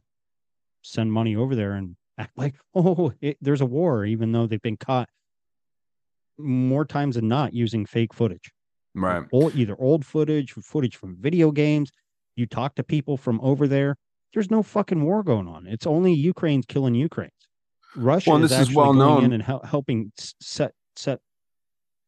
send 0.84 1.12
money 1.12 1.36
over 1.36 1.56
there 1.56 1.74
and 1.74 1.96
act 2.20 2.38
like, 2.38 2.56
oh, 2.76 3.12
it, 3.20 3.38
there's 3.42 3.62
a 3.62 3.66
war, 3.66 4.06
even 4.06 4.32
though 4.32 4.46
they've 4.46 4.62
been 4.62 4.78
caught 4.78 5.10
more 6.38 6.86
times 6.86 7.16
than 7.16 7.28
not 7.28 7.54
using 7.54 7.86
fake 7.86 8.14
footage. 8.14 8.52
Right. 8.94 9.26
Old, 9.32 9.56
either 9.56 9.76
old 9.80 10.06
footage, 10.06 10.52
footage 10.54 10.96
from 10.96 11.18
video 11.20 11.52
games. 11.52 11.92
You 12.36 12.46
talk 12.46 12.76
to 12.76 12.84
people 12.84 13.18
from 13.18 13.42
over 13.42 13.68
there. 13.68 13.98
There's 14.34 14.52
no 14.52 14.62
fucking 14.62 15.04
war 15.04 15.24
going 15.24 15.48
on. 15.48 15.66
It's 15.66 15.88
only 15.88 16.14
Ukraine's 16.14 16.66
killing 16.68 16.94
Ukraine's. 16.94 17.32
Russia 17.96 18.30
Well, 18.30 18.36
and 18.38 18.46
is 18.46 18.52
this 18.52 18.70
is 18.70 18.76
well 18.76 18.94
known. 18.94 19.24
in 19.26 19.34
and 19.34 19.42
hel- 19.42 19.64
helping 19.64 20.12
set 20.42 20.74
set 20.96 21.20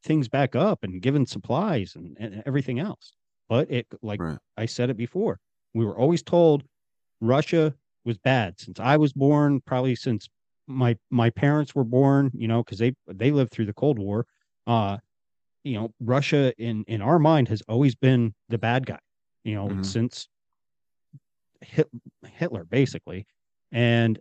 things 0.08 0.28
back 0.28 0.56
up 0.56 0.84
and 0.84 1.02
giving 1.02 1.26
supplies 1.26 1.96
and, 1.96 2.18
and 2.20 2.42
everything 2.46 2.80
else. 2.80 3.12
But 3.50 3.70
it, 3.70 3.86
like 4.02 4.20
I 4.58 4.66
said 4.66 4.90
it 4.90 4.98
before, 4.98 5.40
we 5.74 5.86
were 5.86 5.98
always 5.98 6.24
told 6.24 6.64
Russia 7.22 7.76
was 8.06 8.18
bad 8.18 8.60
since 8.60 8.80
I 8.80 8.98
was 8.98 9.14
born, 9.14 9.62
probably 9.62 9.96
since 9.96 10.28
my 10.68 10.98
my 11.12 11.30
parents 11.30 11.76
were 11.76 11.84
born. 11.84 12.32
You 12.34 12.48
know, 12.48 12.64
because 12.64 12.80
they 12.80 12.94
they 13.08 13.32
lived 13.32 13.52
through 13.52 13.68
the 13.68 13.74
Cold 13.74 14.00
War. 14.00 14.26
Uh, 14.66 14.98
you 15.64 15.74
know, 15.74 15.94
Russia 16.00 16.54
in 16.58 16.84
in 16.88 17.02
our 17.02 17.20
mind 17.20 17.50
has 17.50 17.62
always 17.68 17.96
been 17.96 18.34
the 18.50 18.58
bad 18.58 18.86
guy. 18.86 19.00
You 19.44 19.56
know, 19.56 19.68
Mhm. 19.70 19.86
since 19.86 20.28
Hit, 21.62 21.90
Hitler 22.24 22.64
basically, 22.66 23.26
and 23.72 24.20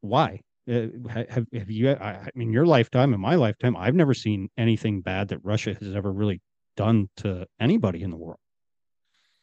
why? 0.00 0.40
Uh, 0.68 0.88
ha- 1.10 1.24
have 1.30 1.46
have 1.52 1.70
you? 1.70 1.90
I, 1.90 2.10
I 2.10 2.30
mean, 2.34 2.52
your 2.52 2.66
lifetime 2.66 3.12
and 3.12 3.22
my 3.22 3.36
lifetime, 3.36 3.76
I've 3.76 3.94
never 3.94 4.14
seen 4.14 4.50
anything 4.58 5.00
bad 5.00 5.28
that 5.28 5.38
Russia 5.42 5.74
has 5.80 5.94
ever 5.94 6.12
really 6.12 6.40
done 6.76 7.08
to 7.18 7.46
anybody 7.58 8.02
in 8.02 8.10
the 8.10 8.16
world. 8.16 8.38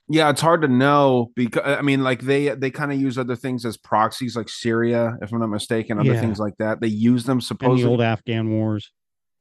Yeah, 0.07 0.29
it's 0.29 0.41
hard 0.41 0.61
to 0.61 0.67
know 0.67 1.31
because 1.35 1.63
I 1.65 1.81
mean, 1.81 2.03
like 2.03 2.21
they 2.21 2.49
they 2.49 2.69
kind 2.69 2.91
of 2.91 3.01
use 3.01 3.17
other 3.17 3.35
things 3.35 3.65
as 3.65 3.75
proxies, 3.75 4.35
like 4.35 4.49
Syria, 4.49 5.17
if 5.21 5.31
I'm 5.33 5.39
not 5.39 5.47
mistaken, 5.49 5.97
other 5.99 6.13
Yeah. 6.13 6.21
things 6.21 6.37
like 6.37 6.53
that. 6.59 6.79
They 6.79 6.87
use 6.87 7.23
them 7.23 7.37
And 7.37 7.41
the 7.41 7.45
supposedly. 7.45 7.89
old 7.91 8.01
Afghan 8.01 8.51
wars. 8.51 8.91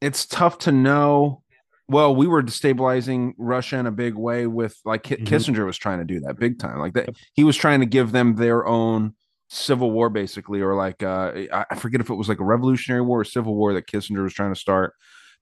it's 0.00 0.26
tough 0.26 0.58
to 0.58 0.72
know. 0.72 1.42
Well, 1.88 2.16
we 2.16 2.26
were 2.26 2.42
destabilizing 2.42 3.32
Russia 3.36 3.76
in 3.76 3.86
a 3.86 3.90
big 3.92 4.14
way 4.14 4.46
with 4.46 4.74
like 4.86 5.02
Mhm. 5.04 5.26
Kissinger 5.26 5.66
was 5.66 5.76
trying 5.76 5.98
to 5.98 6.04
do 6.06 6.20
that 6.20 6.38
big 6.38 6.58
time. 6.58 6.78
Like 6.78 6.94
that, 6.94 7.10
he 7.34 7.44
was 7.44 7.56
trying 7.56 7.80
to 7.80 7.86
give 7.86 8.10
them 8.12 8.36
their 8.36 8.66
own 8.66 9.14
civil 9.48 9.90
war, 9.90 10.08
basically, 10.10 10.60
or 10.60 10.74
like 10.74 11.02
uh, 11.02 11.32
I 11.52 11.74
forget 11.76 12.00
if 12.00 12.10
it 12.10 12.14
was 12.14 12.28
like 12.28 12.40
a 12.40 12.44
revolutionary 12.44 13.02
war 13.02 13.20
or 13.20 13.24
civil 13.24 13.54
war 13.54 13.74
that 13.74 13.86
Kissinger 13.86 14.22
was 14.22 14.34
trying 14.34 14.52
to 14.52 14.60
start. 14.60 14.94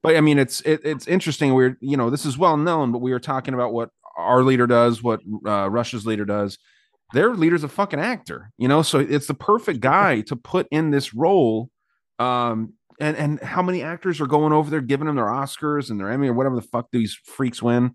But 0.02 0.16
I 0.16 0.20
mean, 0.20 0.38
it's 0.38 0.60
it, 0.62 0.80
it's 0.84 1.06
interesting. 1.06 1.54
We're 1.54 1.76
you 1.80 1.96
know 1.96 2.10
this 2.10 2.26
is 2.26 2.36
well 2.36 2.56
known, 2.56 2.92
but 2.92 2.98
we 3.00 3.12
are 3.12 3.20
talking 3.20 3.54
about 3.54 3.72
what 3.72 3.90
our 4.16 4.42
leader 4.42 4.66
does, 4.66 5.02
what 5.02 5.20
uh, 5.46 5.70
Russia's 5.70 6.06
leader 6.06 6.24
does. 6.24 6.58
Their 7.12 7.34
leader's 7.34 7.64
a 7.64 7.68
fucking 7.68 8.00
actor, 8.00 8.50
you 8.58 8.68
know. 8.68 8.82
So 8.82 8.98
it's 8.98 9.26
the 9.26 9.34
perfect 9.34 9.80
guy 9.80 10.22
to 10.22 10.36
put 10.36 10.66
in 10.70 10.90
this 10.90 11.14
role. 11.14 11.70
Um, 12.18 12.74
and 13.00 13.16
and 13.16 13.40
how 13.40 13.62
many 13.62 13.82
actors 13.82 14.20
are 14.20 14.26
going 14.26 14.52
over 14.52 14.70
there 14.70 14.80
giving 14.80 15.08
him 15.08 15.16
their 15.16 15.26
Oscars 15.26 15.90
and 15.90 16.00
their 16.00 16.10
Emmy 16.10 16.28
or 16.28 16.34
whatever 16.34 16.56
the 16.56 16.62
fuck 16.62 16.88
these 16.90 17.18
freaks 17.24 17.62
win, 17.62 17.94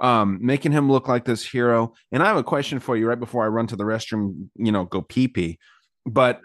um, 0.00 0.38
making 0.40 0.72
him 0.72 0.90
look 0.90 1.08
like 1.08 1.24
this 1.24 1.44
hero. 1.44 1.92
And 2.12 2.22
I 2.22 2.26
have 2.26 2.36
a 2.36 2.44
question 2.44 2.80
for 2.80 2.96
you 2.96 3.08
right 3.08 3.18
before 3.18 3.44
I 3.44 3.48
run 3.48 3.66
to 3.68 3.76
the 3.76 3.84
restroom, 3.84 4.48
you 4.56 4.72
know, 4.72 4.84
go 4.84 5.02
pee 5.02 5.28
pee. 5.28 5.58
But 6.06 6.40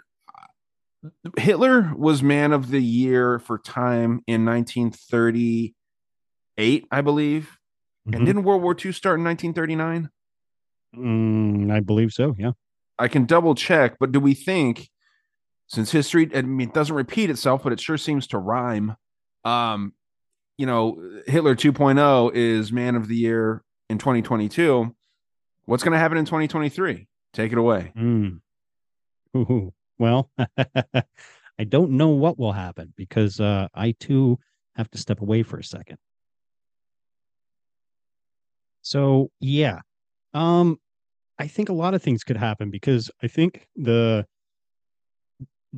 Hitler 1.38 1.94
was 1.96 2.24
man 2.24 2.54
of 2.54 2.70
the 2.70 2.82
year 2.82 3.40
for 3.40 3.60
time 3.60 4.22
in 4.28 4.46
1938, 4.46 6.88
I 6.92 7.02
believe. 7.02 7.58
Mhm. 8.08 8.16
And 8.16 8.26
didn't 8.26 8.44
World 8.44 8.62
War 8.62 8.74
II 8.74 8.92
start 8.92 9.20
in 9.20 9.24
1939? 9.24 10.10
Mm, 10.96 11.72
I 11.72 11.80
believe 11.80 12.12
so. 12.12 12.36
Yeah. 12.38 12.52
I 13.00 13.08
can 13.08 13.26
double 13.26 13.56
check, 13.56 13.98
but 14.00 14.12
do 14.12 14.20
we 14.20 14.34
think 14.34 14.90
since 15.68 15.92
history 15.92 16.30
I 16.36 16.42
mean 16.44 16.70
it 16.70 16.74
doesn't 16.74 16.96
repeat 16.96 17.30
itself, 17.30 17.64
but 17.64 17.74
it 17.74 17.80
sure 17.80 17.98
seems 17.98 18.28
to 18.28 18.38
rhyme. 18.38 18.96
Um, 19.44 19.94
you 20.58 20.66
know, 20.66 21.22
Hitler 21.26 21.56
2.0 21.56 22.32
is 22.34 22.72
man 22.72 22.96
of 22.96 23.08
the 23.08 23.16
year 23.16 23.64
in 23.90 23.98
2022. 23.98 24.96
What's 25.66 25.84
going 25.84 25.94
to 25.94 26.00
happen 26.00 26.18
in 26.18 26.26
2023? 26.26 27.08
Take 27.34 27.52
it 27.52 27.58
away. 27.58 27.92
Mm. 27.98 28.40
Well, 30.00 30.30
I 31.58 31.64
don't 31.68 31.92
know 31.92 32.10
what 32.10 32.38
will 32.38 32.52
happen 32.52 32.94
because 32.96 33.40
uh, 33.40 33.68
I 33.74 33.92
too 34.00 34.40
have 34.76 34.90
to 34.92 34.98
step 34.98 35.22
away 35.22 35.44
for 35.44 35.58
a 35.58 35.64
second. 35.64 35.98
So 38.82 39.32
yeah, 39.40 39.80
um, 40.34 40.80
I 41.40 41.48
think 41.48 41.70
a 41.70 41.74
lot 41.74 41.94
of 41.94 42.04
things 42.04 42.24
could 42.24 42.38
happen 42.38 42.70
because 42.70 43.10
I 43.22 43.28
think 43.28 43.68
the 43.76 44.26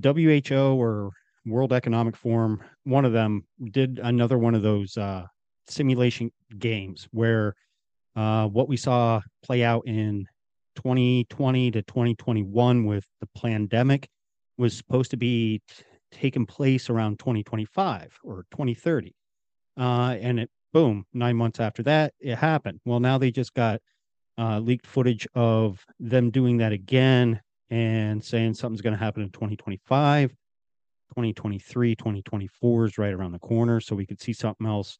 WHO 0.01 0.76
or 0.76 1.11
World 1.46 1.74
Economic 1.74 2.16
Forum, 2.16 2.62
one 2.84 3.06
of 3.06 3.14
them 3.14 3.46
did 3.72 4.00
another 4.02 4.38
one 4.38 4.56
of 4.56 4.62
those 4.62 4.98
uh, 4.98 5.26
simulation 5.68 6.32
games 6.58 7.08
where 7.12 7.56
uh, 8.16 8.48
what 8.48 8.68
we 8.68 8.78
saw 8.78 9.22
play 9.43 9.64
out 9.64 9.86
in 9.86 10.28
2020 10.76 11.72
to 11.72 11.82
2021 11.82 12.86
with 12.86 13.06
the 13.20 13.28
pandemic 13.39 14.10
was 14.58 14.76
supposed 14.76 15.12
to 15.12 15.18
be 15.18 15.62
t- 15.68 15.84
taking 16.12 16.46
place 16.46 16.89
around 16.89 17.20
2025 17.20 18.20
or 18.24 18.46
2030. 18.52 19.14
Uh, 19.78 20.16
and 20.20 20.39
it, 20.39 20.50
boom, 20.74 21.06
nine 21.14 21.36
months 21.36 21.60
after 21.60 21.84
that, 21.84 22.14
it 22.20 22.36
happened. 22.36 22.80
Well, 22.86 23.00
now 23.00 23.18
they 23.18 23.32
just 23.32 23.54
got 23.54 23.82
uh, 24.38 24.60
leaked 24.60 24.88
footage 24.88 25.28
of 25.36 25.86
them 26.00 26.30
doing 26.30 26.58
that 26.58 26.72
again 26.72 27.41
and 27.70 28.24
saying 28.24 28.54
something's 28.54 28.82
going 28.82 28.98
to 28.98 29.04
happen 29.04 29.24
in 29.24 29.30
2025. 29.30 30.36
2023, 31.16 31.95
2024 31.95 32.86
is 32.86 32.97
right 32.97 33.13
around 33.13 33.32
the 33.32 33.39
corner. 33.39 33.80
So 33.80 33.95
we 33.95 34.05
could 34.05 34.20
see 34.20 34.34
something 34.34 34.68
else 34.68 34.97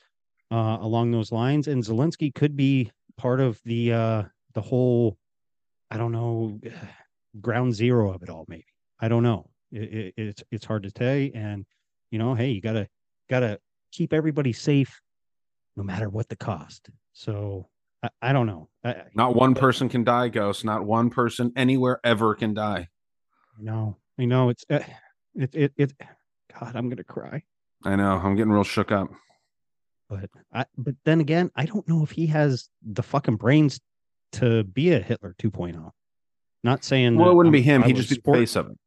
uh, 0.50 0.78
along 0.80 1.12
those 1.12 1.34
lines. 1.34 1.68
And 1.68 1.84
Zelensky 1.84 2.34
could 2.34 2.56
be 2.56 2.90
part 3.18 3.42
of 3.42 3.60
the 3.66 3.92
uh, 3.92 4.24
the 4.54 4.62
whole, 4.62 5.18
I 5.92 5.98
don't 5.98 6.14
know, 6.14 6.60
ground 7.42 7.76
zero 7.76 8.14
of 8.14 8.24
it 8.24 8.30
all. 8.30 8.46
Maybe 8.48 8.66
I 8.98 9.10
don't 9.10 9.24
know. 9.24 9.50
It, 9.74 9.94
it, 9.94 10.14
it's 10.16 10.44
it's 10.52 10.66
hard 10.66 10.84
to 10.84 10.92
say. 10.98 11.34
And 11.36 11.66
you 12.12 12.20
know, 12.20 12.34
hey, 12.34 12.52
you 12.52 12.62
gotta 12.62 12.88
gotta 13.30 13.60
keep 13.92 14.14
everybody 14.14 14.54
safe, 14.54 15.02
no 15.76 15.84
matter 15.84 16.08
what 16.08 16.30
the 16.30 16.38
cost. 16.38 16.90
So 17.12 17.68
I, 18.02 18.10
I 18.22 18.32
don't 18.32 18.48
know. 18.48 18.70
I, 18.86 19.04
Not 19.16 19.36
one 19.36 19.54
person 19.54 19.90
can 19.90 20.06
die, 20.06 20.30
Ghost. 20.30 20.64
Not 20.64 20.86
one 20.86 21.10
person 21.10 21.52
anywhere 21.58 22.00
ever 22.06 22.36
can 22.36 22.54
die. 22.54 22.88
No, 23.60 23.98
I 24.18 24.24
know 24.24 24.48
it's 24.48 24.64
uh, 24.70 24.80
it 25.36 25.54
it 25.54 25.74
it. 25.78 25.94
God, 26.60 26.76
I'm 26.76 26.90
gonna 26.90 27.04
cry. 27.04 27.44
I 27.84 27.96
know. 27.96 28.18
I'm 28.18 28.36
getting 28.36 28.52
real 28.52 28.64
shook 28.64 28.92
up. 28.92 29.10
But 30.10 30.30
I 30.54 30.66
but 30.78 30.96
then 31.04 31.20
again, 31.20 31.52
I 31.56 31.66
don't 31.66 31.88
know 31.88 32.04
if 32.04 32.12
he 32.12 32.28
has 32.28 32.70
the 32.84 33.04
fucking 33.04 33.36
brains 33.38 33.80
to 34.34 34.64
be 34.64 34.92
a 34.94 35.00
Hitler 35.00 35.36
2.0. 35.40 35.92
Not 36.64 36.84
saying 36.84 37.16
Well, 37.16 37.26
that 37.26 37.32
it 37.32 37.36
wouldn't 37.36 37.54
be 37.54 37.60
I'm- 37.60 37.82
him. 37.82 37.84
He'd 37.84 37.96
would 37.96 38.06
just 38.06 38.24
be 38.24 38.32
the 38.32 38.38
face 38.38 38.56
of 38.56 38.70
it. 38.70 38.78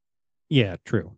Yeah, 0.49 0.77
true. 0.85 1.17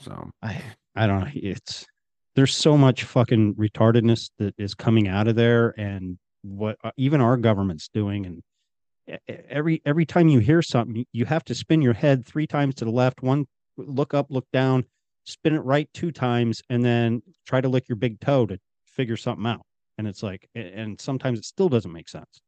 So 0.00 0.30
I 0.42 0.62
I 0.94 1.06
don't 1.06 1.20
know. 1.20 1.30
It's 1.34 1.86
there's 2.34 2.54
so 2.54 2.76
much 2.76 3.04
fucking 3.04 3.54
retardedness 3.54 4.30
that 4.38 4.54
is 4.58 4.74
coming 4.74 5.08
out 5.08 5.26
of 5.26 5.36
there, 5.36 5.74
and 5.78 6.18
what 6.42 6.76
uh, 6.84 6.90
even 6.98 7.20
our 7.20 7.36
government's 7.38 7.88
doing, 7.88 8.26
and 8.26 9.18
every 9.48 9.80
every 9.86 10.04
time 10.06 10.28
you 10.28 10.38
hear 10.38 10.60
something, 10.62 11.06
you 11.12 11.24
have 11.24 11.44
to 11.44 11.54
spin 11.54 11.80
your 11.82 11.94
head 11.94 12.26
three 12.26 12.46
times 12.46 12.74
to 12.76 12.84
the 12.84 12.90
left, 12.90 13.22
one 13.22 13.46
look 13.76 14.14
up, 14.14 14.26
look 14.30 14.46
down, 14.52 14.84
spin 15.24 15.54
it 15.54 15.60
right 15.60 15.88
two 15.92 16.12
times, 16.12 16.62
and 16.70 16.84
then 16.84 17.22
try 17.46 17.60
to 17.60 17.68
lick 17.68 17.88
your 17.88 17.96
big 17.96 18.20
toe 18.20 18.46
to 18.46 18.58
figure 18.86 19.16
something 19.16 19.46
out. 19.46 19.64
And 19.98 20.06
it's 20.06 20.22
like, 20.22 20.48
and 20.54 21.00
sometimes 21.00 21.38
it 21.38 21.44
still 21.44 21.68
doesn't 21.68 21.92
make 21.92 22.08
sense. 22.08 22.40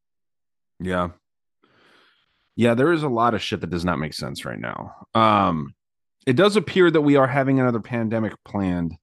Yeah. 0.80 1.08
Yeah, 2.56 2.74
there 2.74 2.92
is 2.92 3.02
a 3.02 3.08
lot 3.08 3.34
of 3.34 3.42
shit 3.42 3.60
that 3.60 3.70
does 3.70 3.84
not 3.84 3.98
make 3.98 4.14
sense 4.14 4.44
right 4.44 4.58
now. 4.58 5.06
Um, 5.14 5.74
it 6.26 6.36
does 6.36 6.56
appear 6.56 6.90
that 6.90 7.00
we 7.00 7.16
are 7.16 7.26
having 7.26 7.60
another 7.60 7.80
pandemic 7.80 8.32
planned. 8.44 8.96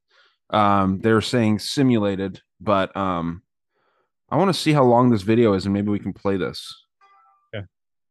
Um, 0.49 0.99
they're 0.99 1.21
saying 1.21 1.59
simulated, 1.59 2.41
but 2.59 2.95
um, 2.95 3.41
I 4.29 4.37
want 4.37 4.53
to 4.53 4.59
see 4.59 4.73
how 4.73 4.83
long 4.83 5.09
this 5.09 5.23
video 5.23 5.53
is, 5.53 5.65
and 5.65 5.73
maybe 5.73 5.89
we 5.89 5.99
can 5.99 6.13
play 6.13 6.37
this. 6.37 6.84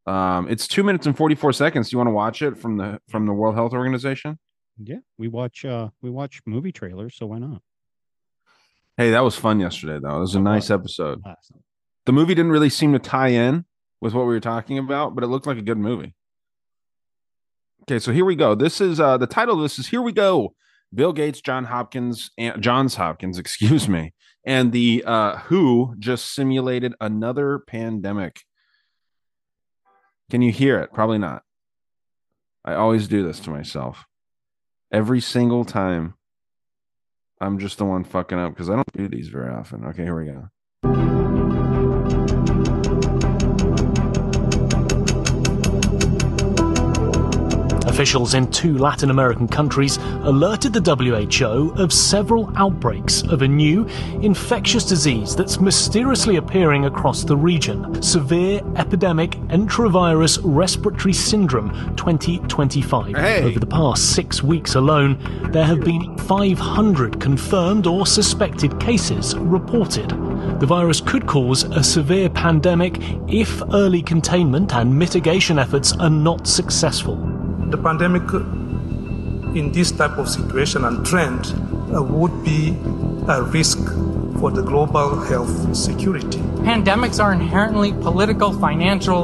Um, 0.07 0.49
it's 0.49 0.69
two 0.69 0.83
minutes 0.83 1.07
and 1.07 1.17
forty 1.17 1.35
four 1.35 1.53
seconds. 1.53 1.89
Do 1.89 1.95
you 1.95 1.99
want 1.99 2.09
to 2.09 2.15
watch 2.15 2.43
it 2.43 2.59
from 2.59 2.77
the 2.77 3.01
from 3.09 3.27
the 3.27 3.33
World 3.33 3.55
Health 3.55 3.73
Organization? 3.73 4.39
Yeah, 4.83 4.99
we 5.19 5.29
watch 5.29 5.65
uh 5.65 5.91
we 6.03 6.11
watch 6.11 6.41
movie 6.47 6.73
trailers, 6.73 7.17
so 7.17 7.27
why 7.27 7.39
not? 7.39 7.63
Hey, 8.97 9.11
that 9.11 9.21
was 9.25 9.37
fun 9.37 9.61
yesterday, 9.61 9.99
though. 10.01 10.17
It 10.17 10.21
was 10.21 10.35
a 10.35 10.41
nice 10.41 10.71
episode. 10.71 11.21
Awesome. 11.25 11.63
The 12.07 12.13
movie 12.13 12.35
didn't 12.35 12.53
really 12.53 12.71
seem 12.71 12.93
to 12.93 12.99
tie 12.99 13.29
in 13.29 13.65
with 14.01 14.15
what 14.15 14.27
we 14.27 14.35
were 14.35 14.41
talking 14.41 14.79
about, 14.79 15.15
but 15.15 15.25
it 15.25 15.29
looked 15.29 15.47
like 15.47 15.59
a 15.59 15.63
good 15.63 15.79
movie. 15.79 16.15
Okay, 17.83 17.99
so 17.99 18.13
here 18.13 18.25
we 18.25 18.37
go. 18.37 18.55
This 18.55 18.81
is 18.81 19.01
uh 19.01 19.17
the 19.17 19.27
title 19.27 19.57
of 19.57 19.63
this 19.63 19.79
is 19.79 19.89
Here 19.89 20.03
We 20.03 20.13
Go. 20.13 20.55
Bill 20.95 21.13
Gates, 21.13 21.41
John 21.41 21.65
Hopkins, 21.65 22.31
and 22.39 22.63
Johns 22.63 22.95
Hopkins, 22.95 23.39
excuse 23.39 23.89
me, 23.89 24.13
and 24.45 24.73
the 24.73 25.03
uh 25.07 25.39
WHO 25.39 25.97
just 25.99 26.35
simulated 26.35 26.95
another 27.01 27.61
pandemic. 27.67 28.41
Can 30.31 30.43
you 30.43 30.53
hear 30.53 30.79
it? 30.81 30.93
Probably 30.93 31.19
not. 31.19 31.43
I 32.65 32.75
always 32.75 33.09
do 33.09 33.23
this 33.23 33.41
to 33.41 33.51
myself. 33.51 34.07
Every 34.91 35.21
single 35.21 35.65
time 35.65 36.15
I'm 37.41 37.59
just 37.59 37.79
the 37.79 37.85
one 37.85 38.05
fucking 38.05 38.39
up 38.39 38.53
because 38.53 38.71
I 38.71 38.77
don't 38.77 38.93
do 38.93 39.09
these 39.09 39.29
very 39.29 39.53
often. 39.53 39.85
Okay, 39.87 40.03
here 40.03 40.19
we 40.19 40.27
go. 40.27 40.49
Officials 47.95 48.35
in 48.35 48.51
two 48.51 48.77
Latin 48.77 49.11
American 49.11 49.47
countries 49.47 49.99
alerted 50.25 50.73
the 50.73 50.81
WHO 50.81 51.81
of 51.81 51.93
several 51.93 52.51
outbreaks 52.57 53.23
of 53.23 53.43
a 53.43 53.47
new 53.47 53.87
infectious 54.21 54.85
disease 54.85 55.37
that's 55.37 55.61
mysteriously 55.61 56.35
appearing 56.35 56.87
across 56.87 57.23
the 57.23 57.37
region 57.37 58.03
severe 58.03 58.61
epidemic 58.75 59.31
enterovirus 59.47 60.41
respiratory 60.43 61.13
syndrome 61.13 61.71
2025. 61.95 63.15
Hey. 63.15 63.45
Over 63.45 63.61
the 63.61 63.67
past 63.67 64.13
six 64.17 64.43
weeks 64.43 64.75
alone, 64.75 65.17
there 65.53 65.65
have 65.65 65.83
been 65.83 66.19
500 66.19 67.21
confirmed 67.21 67.87
or 67.87 68.09
suspected 68.09 68.81
cases 68.81 69.37
reported. 69.37 70.09
The 70.59 70.67
virus 70.67 71.01
could 71.01 71.29
cause 71.29 71.63
a 71.63 71.85
severe 71.85 72.29
pandemic 72.29 72.97
if 73.29 73.63
early 73.73 74.03
containment 74.03 74.75
and 74.75 74.99
mitigation 74.99 75.61
efforts 75.61 75.93
are 75.93 76.11
not 76.11 76.49
successful. 76.49 77.44
The 77.75 77.83
pandemic 77.83 78.23
in 79.59 79.73
this 79.73 79.91
type 79.91 80.17
of 80.17 80.29
situation 80.29 80.85
and 80.85 81.05
trend 81.05 81.43
uh, 81.93 82.01
would 82.03 82.35
be 82.45 82.77
a 83.29 83.43
risk 83.43 83.79
for 84.39 84.51
the 84.53 84.63
global 84.63 85.21
health 85.23 85.75
security. 85.75 86.39
Pandemics 86.73 87.19
are 87.23 87.33
inherently 87.33 87.93
political, 87.93 88.53
financial, 88.53 89.23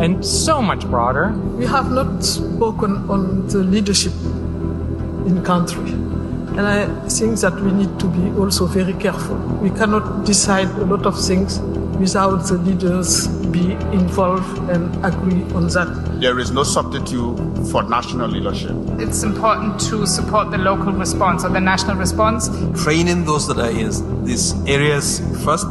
and 0.00 0.24
so 0.24 0.62
much 0.62 0.82
broader. 0.86 1.32
We 1.60 1.66
have 1.66 1.90
not 1.90 2.24
spoken 2.24 2.92
on 3.10 3.46
the 3.48 3.58
leadership 3.58 4.14
in 5.28 5.42
country. 5.44 5.90
And 6.56 6.60
I 6.60 6.86
think 7.08 7.40
that 7.40 7.54
we 7.60 7.72
need 7.72 7.98
to 8.00 8.06
be 8.06 8.24
also 8.38 8.64
very 8.66 8.94
careful. 8.94 9.36
We 9.66 9.70
cannot 9.70 10.24
decide 10.24 10.68
a 10.68 10.86
lot 10.86 11.04
of 11.04 11.14
things 11.28 11.58
without 12.02 12.38
the 12.48 12.54
leaders 12.54 13.28
be 13.54 13.72
involved 14.00 14.58
and 14.68 14.84
agree 15.04 15.42
on 15.54 15.68
that. 15.68 16.20
There 16.20 16.40
is 16.40 16.50
no 16.50 16.64
substitute 16.64 17.36
for 17.70 17.84
national 17.84 18.28
leadership. 18.28 18.74
It's 18.98 19.22
important 19.22 19.78
to 19.82 20.04
support 20.04 20.50
the 20.50 20.58
local 20.58 20.92
response 20.92 21.44
or 21.44 21.50
the 21.50 21.60
national 21.60 21.96
response. 21.96 22.50
Training 22.82 23.24
those 23.24 23.46
that 23.46 23.58
are 23.58 23.70
in 23.70 24.24
these 24.24 24.52
areas 24.66 25.20
first, 25.44 25.66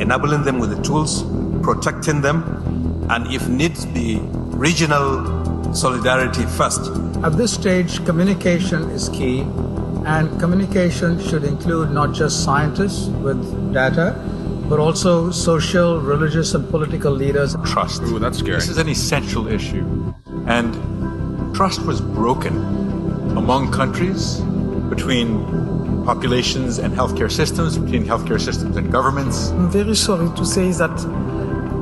enabling 0.00 0.44
them 0.44 0.58
with 0.58 0.70
the 0.74 0.82
tools, 0.82 1.22
protecting 1.62 2.22
them, 2.22 2.38
and 3.10 3.30
if 3.30 3.46
needs 3.48 3.84
be, 3.84 4.20
regional 4.68 5.74
solidarity 5.74 6.46
first. 6.46 6.80
At 7.22 7.36
this 7.36 7.52
stage, 7.52 8.02
communication 8.06 8.84
is 8.90 9.10
key, 9.10 9.40
and 10.06 10.40
communication 10.40 11.20
should 11.20 11.44
include 11.44 11.90
not 11.90 12.14
just 12.14 12.42
scientists 12.42 13.08
with 13.08 13.38
data, 13.74 14.16
but 14.68 14.78
also 14.78 15.30
social, 15.30 16.00
religious, 16.00 16.54
and 16.54 16.68
political 16.68 17.12
leaders. 17.12 17.56
Trust. 17.64 18.02
Ooh, 18.02 18.18
that's 18.18 18.38
scary. 18.38 18.56
This 18.56 18.68
is 18.68 18.78
an 18.78 18.88
essential 18.88 19.48
issue. 19.48 19.84
And 20.46 20.74
trust 21.54 21.84
was 21.86 22.00
broken 22.00 22.56
among 23.36 23.72
countries, 23.72 24.40
between 24.88 25.44
populations 26.04 26.78
and 26.78 26.94
healthcare 26.94 27.30
systems, 27.30 27.78
between 27.78 28.04
healthcare 28.04 28.40
systems 28.40 28.76
and 28.76 28.90
governments. 28.90 29.50
I'm 29.50 29.70
very 29.70 29.94
sorry 29.94 30.34
to 30.36 30.44
say 30.44 30.70
that 30.72 30.98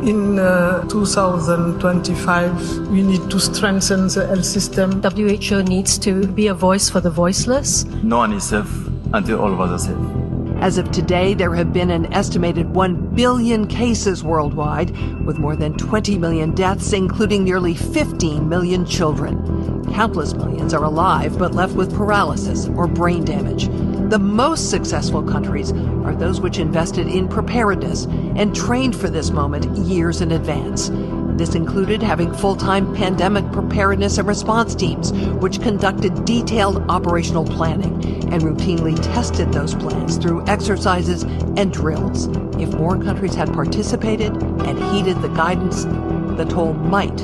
in 0.02 0.38
uh, 0.38 0.86
2025 0.88 2.88
we 2.88 3.02
need 3.02 3.30
to 3.30 3.40
strengthen 3.40 4.08
the 4.08 4.26
health 4.26 4.44
system. 4.44 5.02
WHO 5.02 5.62
needs 5.62 5.98
to 5.98 6.26
be 6.26 6.48
a 6.48 6.54
voice 6.54 6.90
for 6.90 7.00
the 7.00 7.10
voiceless. 7.10 7.84
No 8.02 8.18
one 8.18 8.32
is 8.32 8.44
safe 8.44 8.70
until 9.12 9.40
all 9.40 9.52
of 9.52 9.60
us 9.60 9.82
are 9.82 9.92
safe. 9.92 10.25
As 10.60 10.78
of 10.78 10.90
today, 10.90 11.34
there 11.34 11.54
have 11.54 11.72
been 11.72 11.90
an 11.90 12.12
estimated 12.14 12.74
1 12.74 13.14
billion 13.14 13.66
cases 13.66 14.24
worldwide, 14.24 14.90
with 15.24 15.38
more 15.38 15.54
than 15.54 15.74
20 15.74 16.18
million 16.18 16.54
deaths, 16.54 16.92
including 16.92 17.44
nearly 17.44 17.74
15 17.74 18.48
million 18.48 18.86
children. 18.86 19.84
Countless 19.92 20.34
millions 20.34 20.72
are 20.72 20.84
alive 20.84 21.38
but 21.38 21.54
left 21.54 21.74
with 21.74 21.94
paralysis 21.94 22.68
or 22.68 22.86
brain 22.86 23.24
damage. 23.24 23.68
The 24.10 24.18
most 24.18 24.70
successful 24.70 25.22
countries 25.22 25.72
are 25.72 26.14
those 26.14 26.40
which 26.40 26.58
invested 26.58 27.06
in 27.06 27.28
preparedness 27.28 28.06
and 28.06 28.54
trained 28.54 28.96
for 28.96 29.10
this 29.10 29.30
moment 29.30 29.76
years 29.76 30.20
in 30.20 30.32
advance. 30.32 30.90
This 31.36 31.54
included 31.54 32.02
having 32.02 32.32
full 32.32 32.56
time 32.56 32.94
pandemic 32.94 33.50
preparedness 33.52 34.16
and 34.16 34.26
response 34.26 34.74
teams, 34.74 35.12
which 35.34 35.60
conducted 35.60 36.24
detailed 36.24 36.78
operational 36.88 37.44
planning 37.44 38.02
and 38.32 38.42
routinely 38.42 38.96
tested 39.12 39.52
those 39.52 39.74
plans 39.74 40.16
through 40.16 40.46
exercises 40.46 41.24
and 41.56 41.72
drills. 41.72 42.26
If 42.58 42.72
more 42.74 42.98
countries 42.98 43.34
had 43.34 43.52
participated 43.52 44.32
and 44.32 44.82
heeded 44.94 45.20
the 45.20 45.28
guidance, 45.28 45.84
the 45.84 46.46
toll 46.48 46.72
might 46.72 47.20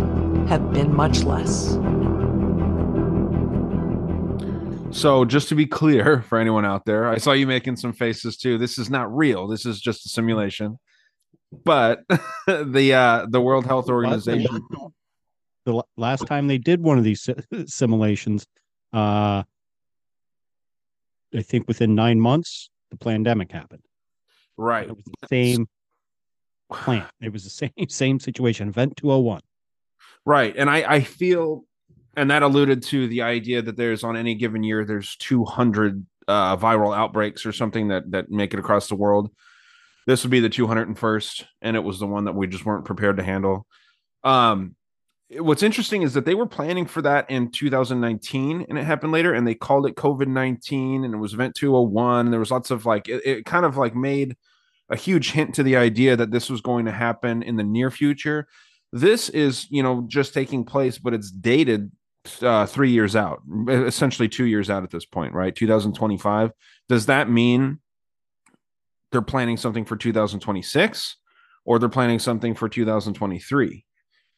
have 0.49 0.73
been 0.73 0.95
much 0.95 1.23
less. 1.23 1.79
So, 4.91 5.25
just 5.25 5.49
to 5.49 5.55
be 5.55 5.65
clear 5.65 6.21
for 6.21 6.39
anyone 6.39 6.67
out 6.67 6.85
there, 6.85 7.09
I 7.09 7.17
saw 7.17 7.33
you 7.33 7.47
making 7.47 7.77
some 7.77 7.95
faces 7.95 8.37
too. 8.37 8.59
This 8.59 8.79
is 8.79 8.91
not 8.91 9.15
real. 9.15 9.49
This 9.49 9.65
is 9.65 9.81
just 9.81 10.05
a 10.05 10.11
simulation. 10.11 10.79
But 11.53 12.05
the 12.47 12.95
uh 12.95 13.27
the 13.29 13.41
World 13.41 13.67
Health 13.67 13.89
Organization 13.89 14.63
the 15.65 15.83
last 15.97 16.27
time 16.27 16.49
they 16.49 16.59
did 16.59 16.81
one 16.81 16.99
of 16.99 17.05
these 17.05 17.29
simulations, 17.67 18.47
uh, 18.93 19.43
I 21.35 21.43
think 21.43 21.69
within 21.69 21.95
nine 21.95 22.21
months, 22.21 22.71
the 22.91 22.97
pandemic 22.97 23.53
happened. 23.53 23.83
Right. 24.57 24.89
It 24.89 24.97
was 24.97 25.05
the 25.05 25.29
same 25.29 25.69
plant. 26.71 27.09
It 27.21 27.33
was 27.33 27.45
the 27.45 27.51
same 27.77 27.89
same 27.89 28.21
situation. 28.21 28.69
Event 28.69 28.97
201. 28.97 29.41
Right. 30.25 30.55
And 30.57 30.71
I, 30.71 30.95
I 30.95 31.01
feel, 31.01 31.65
and 32.17 32.31
that 32.31 32.43
alluded 32.43 32.83
to 32.85 33.09
the 33.09 33.23
idea 33.23 33.63
that 33.63 33.77
there's 33.77 34.05
on 34.05 34.17
any 34.17 34.35
given 34.35 34.63
year, 34.63 34.85
there's 34.85 35.17
200 35.17 36.07
uh, 36.29 36.57
viral 36.57 36.97
outbreaks 36.97 37.45
or 37.45 37.53
something 37.53 37.89
that, 37.89 38.11
that 38.13 38.31
make 38.31 38.53
it 38.53 38.61
across 38.61 38.89
the 38.89 38.95
world. 38.95 39.31
This 40.07 40.25
would 40.25 40.31
be 40.31 40.41
the 40.41 40.51
201st, 40.51 41.45
and 41.61 41.77
it 41.77 41.81
was 41.81 41.99
the 41.99 42.07
one 42.07 42.25
that 42.25 42.35
we 42.35 42.47
just 42.47 42.65
weren't 42.65 42.85
prepared 42.85 43.19
to 43.19 43.23
handle. 43.23 43.67
Um, 44.25 44.77
what's 45.39 45.63
interesting 45.63 46.03
is 46.03 46.15
that 46.15 46.25
they 46.25 46.35
were 46.35 46.47
planning 46.47 46.87
for 46.87 47.03
that 47.03 47.31
in 47.31 47.51
2019 47.51 48.67
and 48.69 48.79
it 48.79 48.85
happened 48.85 49.13
later 49.13 49.33
and 49.33 49.47
they 49.47 49.55
called 49.55 49.87
it 49.87 49.97
covid-19 49.97 51.05
and 51.05 51.15
it 51.15 51.17
was 51.17 51.33
event 51.33 51.55
201 51.55 52.27
and 52.27 52.33
there 52.33 52.41
was 52.41 52.51
lots 52.51 52.71
of 52.71 52.85
like 52.85 53.09
it, 53.09 53.25
it 53.25 53.45
kind 53.47 53.65
of 53.65 53.77
like 53.77 53.95
made 53.95 54.37
a 54.91 54.97
huge 54.97 55.33
hint 55.33 55.55
to 55.55 55.63
the 55.63 55.77
idea 55.77 56.17
that 56.17 56.31
this 56.31 56.51
was 56.51 56.61
going 56.61 56.85
to 56.85 56.93
happen 56.93 57.43
in 57.43 57.57
the 57.57 57.65
near 57.65 57.91
future. 57.91 58.47
This 58.93 59.29
is 59.31 59.67
you 59.71 59.83
know 59.83 60.05
just 60.07 60.35
taking 60.35 60.65
place 60.65 60.99
but 60.99 61.15
it's 61.15 61.31
dated 61.31 61.91
uh, 62.43 62.67
three 62.67 62.91
years 62.91 63.17
out 63.17 63.43
essentially 63.69 64.29
two 64.29 64.45
years 64.45 64.71
out 64.71 64.85
at 64.85 64.91
this 64.91 65.07
point 65.07 65.33
right? 65.33 65.57
2025 65.57 66.53
does 66.89 67.07
that 67.07 67.29
mean 67.31 67.81
they're 69.13 69.23
planning 69.23 69.57
something 69.57 69.85
for 69.85 69.97
2026 69.97 71.17
or 71.65 71.79
they're 71.79 71.89
planning 71.89 72.19
something 72.19 72.55
for 72.55 72.69
2023 72.69 73.85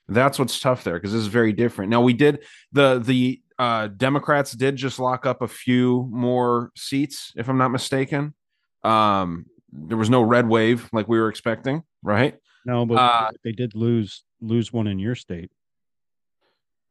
that's 0.08 0.38
what's 0.38 0.60
tough 0.60 0.84
there 0.84 0.94
because 0.94 1.12
this 1.12 1.22
is 1.22 1.28
very 1.28 1.52
different. 1.52 1.90
Now 1.90 2.02
we 2.02 2.12
did 2.12 2.44
the 2.72 2.98
the 2.98 3.40
uh 3.58 3.88
Democrats 3.88 4.52
did 4.52 4.76
just 4.76 4.98
lock 4.98 5.24
up 5.26 5.40
a 5.42 5.48
few 5.48 6.08
more 6.12 6.70
seats, 6.76 7.32
if 7.36 7.48
I'm 7.48 7.58
not 7.58 7.70
mistaken. 7.70 8.34
Um 8.82 9.46
there 9.72 9.96
was 9.96 10.10
no 10.10 10.22
red 10.22 10.48
wave 10.48 10.88
like 10.92 11.08
we 11.08 11.18
were 11.18 11.28
expecting, 11.28 11.82
right? 12.02 12.36
No, 12.66 12.86
but 12.86 12.94
Uh, 12.96 13.30
they 13.42 13.52
did 13.52 13.74
lose 13.74 14.24
lose 14.40 14.72
one 14.72 14.86
in 14.86 14.98
your 14.98 15.14
state. 15.14 15.50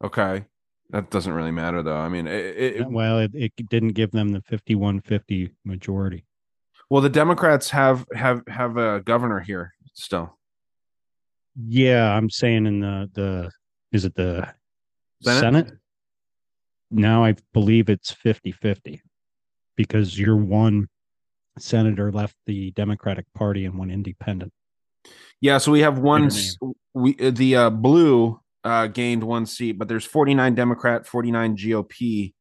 Okay. 0.04 0.46
That 0.90 1.10
doesn't 1.10 1.34
really 1.34 1.52
matter 1.52 1.82
though. 1.82 1.98
I 1.98 2.10
mean, 2.10 2.28
it, 2.28 2.76
it, 2.76 2.88
well, 2.88 3.20
it, 3.20 3.32
it 3.34 3.54
didn't 3.70 3.94
give 3.94 4.12
them 4.12 4.30
the 4.30 4.42
51-50 4.42 5.52
majority. 5.64 6.26
Well 6.94 7.02
the 7.02 7.10
Democrats 7.10 7.72
have 7.72 8.06
have 8.14 8.44
have 8.48 8.78
a 8.78 9.00
governor 9.00 9.40
here 9.40 9.74
still. 9.96 10.38
Yeah, 11.68 12.16
I'm 12.16 12.30
saying 12.30 12.68
in 12.68 12.82
the 12.82 13.10
the 13.12 13.52
is 13.92 14.06
it 14.06 14.14
the 14.14 14.48
Senate? 15.24 15.40
Senate? 15.40 15.72
Now 16.92 17.26
I 17.26 17.36
believe 17.52 17.90
it's 17.90 18.14
50-50 18.14 19.00
because 19.76 20.20
your 20.20 20.36
one 20.36 20.88
senator 21.58 22.12
left 22.12 22.36
the 22.46 22.70
Democratic 22.72 23.26
Party 23.34 23.66
and 23.66 23.76
one 23.76 23.90
independent. 23.90 24.54
Yeah, 25.42 25.58
so 25.58 25.72
we 25.72 25.80
have 25.80 25.98
one. 25.98 26.30
We 26.94 27.18
uh, 27.20 27.32
the 27.32 27.56
uh, 27.56 27.70
blue 27.72 28.40
uh, 28.64 28.86
gained 28.86 29.24
one 29.24 29.48
seat, 29.48 29.80
but 29.80 29.88
there's 29.88 30.06
49 30.06 30.54
Democrat, 30.54 31.08
49 31.08 31.58
GOP. 31.58 32.36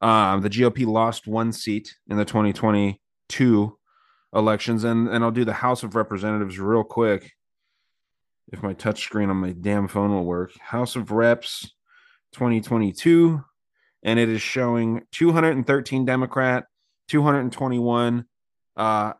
Um, 0.00 0.42
the 0.42 0.48
GOP 0.48 0.86
lost 0.86 1.26
one 1.26 1.50
seat 1.52 1.96
in 2.08 2.16
the 2.16 2.24
2022 2.24 3.76
elections, 4.34 4.84
and 4.84 5.08
and 5.08 5.24
I'll 5.24 5.30
do 5.30 5.44
the 5.44 5.52
House 5.52 5.82
of 5.82 5.94
Representatives 5.94 6.58
real 6.58 6.84
quick. 6.84 7.32
If 8.52 8.62
my 8.62 8.72
touch 8.72 9.02
screen 9.02 9.30
on 9.30 9.36
my 9.36 9.52
damn 9.52 9.88
phone 9.88 10.10
will 10.10 10.24
work, 10.24 10.52
House 10.58 10.96
of 10.96 11.10
Reps 11.12 11.72
2022, 12.32 13.42
and 14.02 14.18
it 14.18 14.28
is 14.28 14.42
showing 14.42 15.02
213 15.12 16.04
Democrat, 16.04 16.64
221 17.08 18.24
uh, 18.76 19.12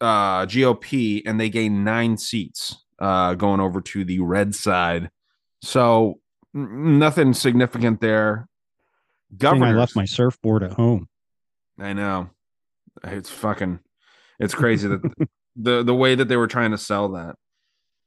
uh, 0.00 0.46
GOP, 0.46 1.22
and 1.24 1.40
they 1.40 1.48
gained 1.48 1.84
nine 1.84 2.18
seats 2.18 2.76
uh, 2.98 3.34
going 3.34 3.60
over 3.60 3.80
to 3.80 4.04
the 4.04 4.20
red 4.20 4.54
side. 4.54 5.10
So 5.62 6.20
nothing 6.52 7.32
significant 7.32 8.00
there. 8.00 8.48
Thing 9.38 9.62
I 9.62 9.72
left 9.72 9.96
my 9.96 10.04
surfboard 10.04 10.62
at 10.62 10.72
home. 10.72 11.08
I 11.78 11.94
know. 11.94 12.30
It's 13.04 13.30
fucking 13.30 13.80
it's 14.38 14.54
crazy 14.54 14.88
that 14.88 15.28
the 15.56 15.82
the 15.82 15.94
way 15.94 16.14
that 16.14 16.28
they 16.28 16.36
were 16.36 16.46
trying 16.46 16.70
to 16.72 16.78
sell 16.78 17.10
that. 17.10 17.36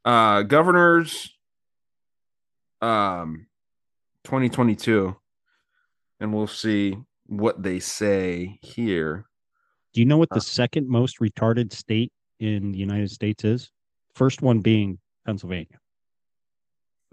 Uh 0.03 0.43
governors 0.43 1.31
um 2.81 3.47
2022 4.25 5.15
and 6.19 6.33
we'll 6.33 6.47
see 6.47 6.97
what 7.27 7.61
they 7.61 7.79
say 7.79 8.59
here. 8.61 9.25
Do 9.93 10.01
you 10.01 10.05
know 10.05 10.15
Uh, 10.15 10.19
what 10.19 10.29
the 10.29 10.41
second 10.41 10.87
most 10.87 11.19
retarded 11.19 11.71
state 11.73 12.11
in 12.39 12.71
the 12.71 12.77
United 12.79 13.11
States 13.11 13.43
is? 13.43 13.71
First 14.13 14.41
one 14.41 14.59
being 14.59 14.99
Pennsylvania. 15.25 15.79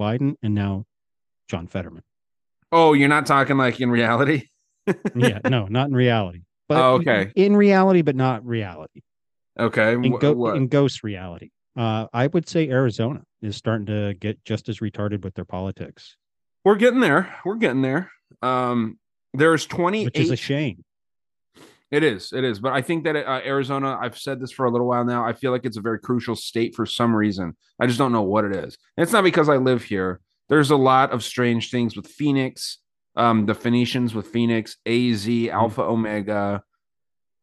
Biden 0.00 0.34
and 0.42 0.54
now 0.54 0.86
John 1.48 1.66
Fetterman. 1.66 2.02
Oh, 2.72 2.94
you're 2.94 3.08
not 3.08 3.26
talking 3.26 3.58
like 3.58 3.80
in 3.80 3.90
reality? 3.90 4.44
yeah, 5.14 5.40
no, 5.48 5.66
not 5.66 5.88
in 5.88 5.94
reality. 5.94 6.42
But 6.68 6.78
Oh, 6.78 6.94
okay. 6.94 7.32
In 7.36 7.54
reality, 7.56 8.02
but 8.02 8.16
not 8.16 8.46
reality. 8.46 9.02
Okay. 9.58 9.92
In, 9.92 10.16
go- 10.18 10.54
in 10.54 10.68
ghost 10.68 11.02
reality. 11.02 11.50
Uh, 11.76 12.06
I 12.12 12.28
would 12.28 12.48
say 12.48 12.68
Arizona 12.70 13.22
is 13.42 13.56
starting 13.56 13.86
to 13.86 14.14
get 14.14 14.44
just 14.44 14.68
as 14.68 14.78
retarded 14.78 15.22
with 15.24 15.34
their 15.34 15.44
politics, 15.44 16.16
We're 16.64 16.76
getting 16.76 17.00
there. 17.00 17.34
We're 17.44 17.56
getting 17.56 17.82
there. 17.82 18.10
Um 18.42 18.98
there's 19.34 19.66
28 19.66 20.04
which 20.06 20.18
is 20.18 20.30
a 20.30 20.36
shame. 20.36 20.84
It 21.90 22.04
is. 22.04 22.32
It 22.32 22.44
is. 22.44 22.60
But 22.60 22.72
I 22.72 22.82
think 22.82 23.04
that 23.04 23.16
uh, 23.16 23.40
Arizona, 23.44 23.98
I've 24.00 24.16
said 24.16 24.40
this 24.40 24.52
for 24.52 24.64
a 24.64 24.70
little 24.70 24.86
while 24.86 25.04
now. 25.04 25.24
I 25.24 25.32
feel 25.32 25.50
like 25.50 25.64
it's 25.64 25.76
a 25.76 25.80
very 25.80 25.98
crucial 25.98 26.36
state 26.36 26.74
for 26.74 26.86
some 26.86 27.14
reason. 27.14 27.56
I 27.80 27.86
just 27.86 27.98
don't 27.98 28.12
know 28.12 28.22
what 28.22 28.44
it 28.44 28.54
is. 28.54 28.78
And 28.96 29.02
it's 29.02 29.12
not 29.12 29.24
because 29.24 29.48
I 29.48 29.56
live 29.56 29.82
here. 29.82 30.20
There's 30.48 30.70
a 30.70 30.76
lot 30.76 31.10
of 31.10 31.24
strange 31.24 31.70
things 31.70 31.96
with 31.96 32.06
Phoenix, 32.06 32.78
um, 33.16 33.46
the 33.46 33.54
Phoenicians 33.54 34.14
with 34.14 34.28
Phoenix, 34.28 34.76
AZ, 34.86 35.28
Alpha 35.48 35.82
Omega. 35.82 36.62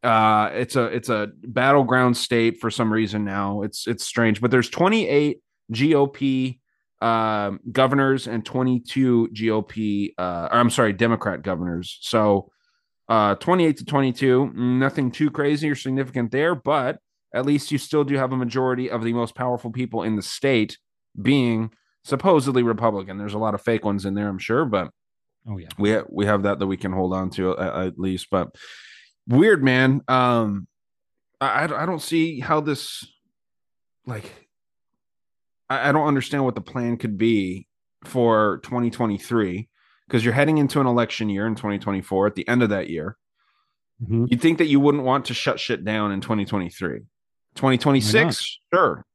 Uh, 0.01 0.51
it's 0.53 0.75
a 0.75 0.85
it's 0.85 1.09
a 1.09 1.29
battleground 1.43 2.15
state 2.15 2.59
for 2.59 2.69
some 2.69 2.91
reason 2.91 3.25
now. 3.25 3.63
It's 3.63 3.87
it's 3.87 4.05
strange, 4.05 4.39
but 4.39 4.51
there's 4.51 4.69
28 4.69 5.41
GOP 5.73 6.59
um, 7.01 7.59
governors 7.71 8.27
and 8.27 8.45
22 8.45 9.29
GOP. 9.33 10.13
Uh, 10.17 10.49
or 10.51 10.57
I'm 10.57 10.69
sorry, 10.69 10.93
Democrat 10.93 11.41
governors. 11.41 11.97
So 12.01 12.51
uh 13.09 13.35
28 13.35 13.77
to 13.77 13.85
22 13.85 14.51
nothing 14.53 15.11
too 15.11 15.29
crazy 15.31 15.69
or 15.69 15.75
significant 15.75 16.31
there 16.31 16.55
but 16.55 16.99
at 17.33 17.45
least 17.45 17.71
you 17.71 17.77
still 17.77 18.03
do 18.03 18.15
have 18.15 18.31
a 18.31 18.37
majority 18.37 18.89
of 18.89 19.03
the 19.03 19.13
most 19.13 19.35
powerful 19.35 19.71
people 19.71 20.03
in 20.03 20.15
the 20.15 20.21
state 20.21 20.77
being 21.21 21.71
supposedly 22.03 22.63
republican. 22.63 23.17
There's 23.17 23.33
a 23.33 23.39
lot 23.39 23.53
of 23.53 23.61
fake 23.61 23.85
ones 23.85 24.05
in 24.05 24.13
there 24.13 24.27
i'm 24.27 24.39
sure 24.39 24.65
but 24.65 24.91
Oh 25.49 25.57
yeah. 25.57 25.69
we 25.77 25.93
ha- 25.93 26.03
we 26.09 26.25
have 26.25 26.43
that 26.43 26.59
that 26.59 26.67
we 26.67 26.75
can 26.77 26.91
hold 26.91 27.13
on 27.13 27.29
to 27.31 27.57
at, 27.57 27.87
at 27.87 27.99
least 27.99 28.27
but 28.29 28.53
weird 29.27 29.63
man. 29.63 30.01
Um 30.07 30.67
I, 31.39 31.47
I 31.65 31.83
I 31.83 31.85
don't 31.85 32.01
see 32.01 32.39
how 32.41 32.59
this 32.59 33.07
like 34.05 34.29
I, 35.69 35.89
I 35.89 35.91
don't 35.91 36.07
understand 36.07 36.43
what 36.43 36.55
the 36.55 36.61
plan 36.61 36.97
could 36.97 37.17
be 37.17 37.67
for 38.03 38.59
2023 38.63 39.69
because 40.07 40.23
you're 40.23 40.33
heading 40.33 40.57
into 40.57 40.79
an 40.81 40.87
election 40.87 41.29
year 41.29 41.45
in 41.47 41.55
2024 41.55 42.27
at 42.27 42.35
the 42.35 42.47
end 42.47 42.63
of 42.63 42.69
that 42.69 42.89
year 42.89 43.17
Mhm. 44.01 44.29
you'd 44.29 44.41
think 44.41 44.57
that 44.59 44.67
you 44.67 44.79
wouldn't 44.79 45.03
want 45.03 45.25
to 45.25 45.33
shut 45.33 45.59
shit 45.59 45.83
down 45.83 46.11
in 46.11 46.21
2023 46.21 47.01
2026 47.55 48.59
sure 48.73 49.05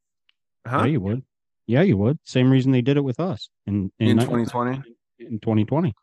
huh 0.67 0.79
Yeah, 0.81 0.85
you 0.87 1.01
would. 1.01 1.23
Yeah, 1.67 1.83
you 1.83 1.97
would. 1.97 2.19
Same 2.25 2.51
reason 2.51 2.73
they 2.73 2.83
did 2.83 2.97
it 2.97 3.05
with 3.05 3.21
us 3.21 3.49
in 3.67 3.93
in 4.01 4.17
ni- 4.17 4.25
2020 4.25 4.83
in 5.21 5.39
2020. 5.39 5.95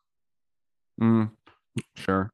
Mm, 1.02 1.32
sure. 1.96 2.32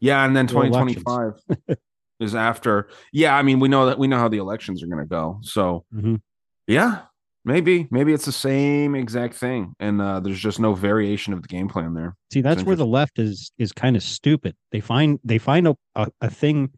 Yeah, 0.00 0.24
and 0.24 0.36
then 0.36 0.46
Well, 0.46 0.64
2025 0.70 1.78
is 2.20 2.34
after. 2.34 2.88
Yeah, 3.12 3.34
I 3.36 3.42
mean, 3.42 3.58
we 3.60 3.68
know 3.68 3.86
that 3.86 3.98
we 3.98 4.06
know 4.06 4.18
how 4.18 4.28
the 4.28 4.36
elections 4.38 4.82
are 4.82 4.86
going 4.86 4.98
to 5.02 5.08
go. 5.08 5.38
So, 5.42 5.84
Mhm. 5.94 6.20
yeah, 6.66 7.06
maybe 7.44 7.88
maybe 7.90 8.12
it's 8.12 8.24
the 8.24 8.32
same 8.32 8.94
exact 8.94 9.34
thing, 9.34 9.74
and 9.80 10.00
uh, 10.00 10.20
there's 10.20 10.38
just 10.38 10.60
no 10.60 10.74
variation 10.74 11.32
of 11.32 11.42
the 11.42 11.48
game 11.48 11.68
plan 11.68 11.94
there. 11.94 12.16
See, 12.32 12.40
that's 12.40 12.62
where 12.62 12.76
the 12.76 12.86
left 12.86 13.18
is 13.18 13.52
is 13.58 13.72
kind 13.72 13.96
of 13.96 14.02
stupid. 14.02 14.56
They 14.70 14.80
find 14.80 15.18
they 15.24 15.38
find 15.38 15.68
a, 15.68 15.76
a, 15.94 16.08
a 16.20 16.30
thing 16.30 16.72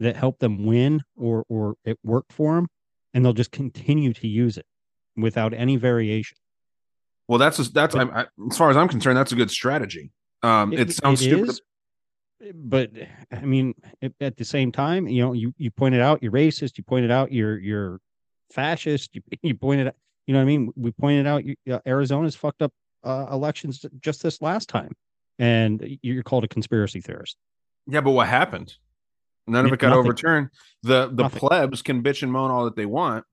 that 0.00 0.16
helped 0.16 0.40
them 0.40 0.64
win 0.66 1.02
or 1.16 1.44
or 1.48 1.76
it 1.84 1.98
worked 2.02 2.32
for 2.32 2.54
them, 2.56 2.68
and 3.12 3.24
they'll 3.24 3.32
just 3.32 3.52
continue 3.52 4.12
to 4.14 4.28
use 4.28 4.56
it 4.56 4.66
without 5.16 5.54
any 5.54 5.76
variation. 5.76 6.36
Well, 7.28 7.38
that's 7.38 7.56
just, 7.56 7.72
that's 7.72 7.94
I, 7.94 8.02
I, 8.02 8.26
as 8.50 8.58
far 8.58 8.70
as 8.70 8.76
I'm 8.76 8.88
concerned, 8.88 9.16
that's 9.16 9.32
a 9.32 9.36
good 9.36 9.50
strategy. 9.50 10.10
Um, 10.42 10.74
it, 10.74 10.92
sounds 10.92 11.20
stupid. 11.20 11.48
is, 11.48 11.60
but 12.54 12.90
I 13.32 13.40
mean, 13.40 13.74
at- 14.02 14.12
at 14.20 14.36
the 14.36 14.44
same 14.44 14.70
time, 14.72 15.08
you 15.08 15.22
know, 15.22 15.32
you 15.32 15.54
you 15.56 15.70
pointed 15.70 16.00
out 16.02 16.22
you're 16.22 16.32
racist. 16.32 16.76
You 16.76 16.84
pointed 16.84 17.10
out 17.10 17.32
you're 17.32 17.58
you're 17.58 18.00
fascist. 18.54 19.14
You 19.14 19.22
you 19.42 19.54
pointed 19.54 19.88
out, 19.88 19.94
you 20.26 20.32
know, 20.32 20.38
what 20.38 20.42
I 20.42 20.46
mean, 20.46 20.72
we 20.76 20.92
pointed 20.92 21.26
out 21.26 21.44
you, 21.44 21.56
uh, 21.70 21.80
Arizona's 21.86 22.34
fucked 22.36 22.62
up 22.62 22.72
uh, 23.02 23.26
elections 23.30 23.84
just 24.00 24.22
this 24.22 24.40
last 24.40 24.68
time, 24.68 24.92
and 25.38 25.98
you're 26.02 26.22
called 26.22 26.44
a 26.44 26.48
conspiracy 26.48 27.00
theorist. 27.00 27.36
Yeah, 27.86 28.00
but 28.00 28.12
what 28.12 28.28
happened? 28.28 28.74
None 29.46 29.66
of 29.66 29.72
it 29.72 29.78
got 29.78 29.88
nothing. 29.88 30.00
overturned. 30.00 30.48
The 30.82 31.08
the 31.12 31.24
Nothing. 31.24 31.38
plebs 31.38 31.82
can 31.82 32.02
bitch 32.02 32.22
and 32.22 32.32
moan 32.32 32.50
all 32.50 32.64
that 32.64 32.76
they 32.76 32.86
want, 32.86 33.24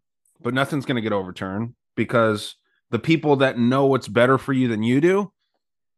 but 0.42 0.54
nothing's 0.54 0.86
going 0.86 0.98
to 0.98 1.02
get 1.02 1.14
overturned 1.14 1.74
because 1.96 2.56
the 2.90 3.00
people 3.00 3.38
that 3.38 3.58
know 3.58 3.86
what's 3.86 4.10
better 4.10 4.38
for 4.38 4.52
you 4.52 4.68
than 4.68 4.84
you 4.84 5.00
do 5.00 5.32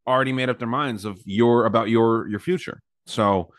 already 0.05 0.33
made 0.33 0.49
up 0.49 0.59
their 0.59 0.67
minds 0.67 1.05
of 1.05 1.19
your 1.25 1.65
about 1.65 1.89
your 1.89 2.27
your 2.27 2.39
future. 2.39 2.81
So, 3.07 3.51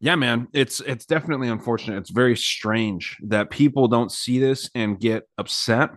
yeah, 0.00 0.14
man, 0.14 0.48
it's 0.52 0.80
it's 0.80 1.06
definitely 1.06 1.48
unfortunate. 1.48 1.98
It's 1.98 2.10
very 2.10 2.36
strange 2.36 3.16
that 3.24 3.50
people 3.50 3.88
don't 3.88 4.12
see 4.12 4.38
this 4.38 4.70
and 4.74 5.00
get 5.00 5.28
upset. 5.38 5.90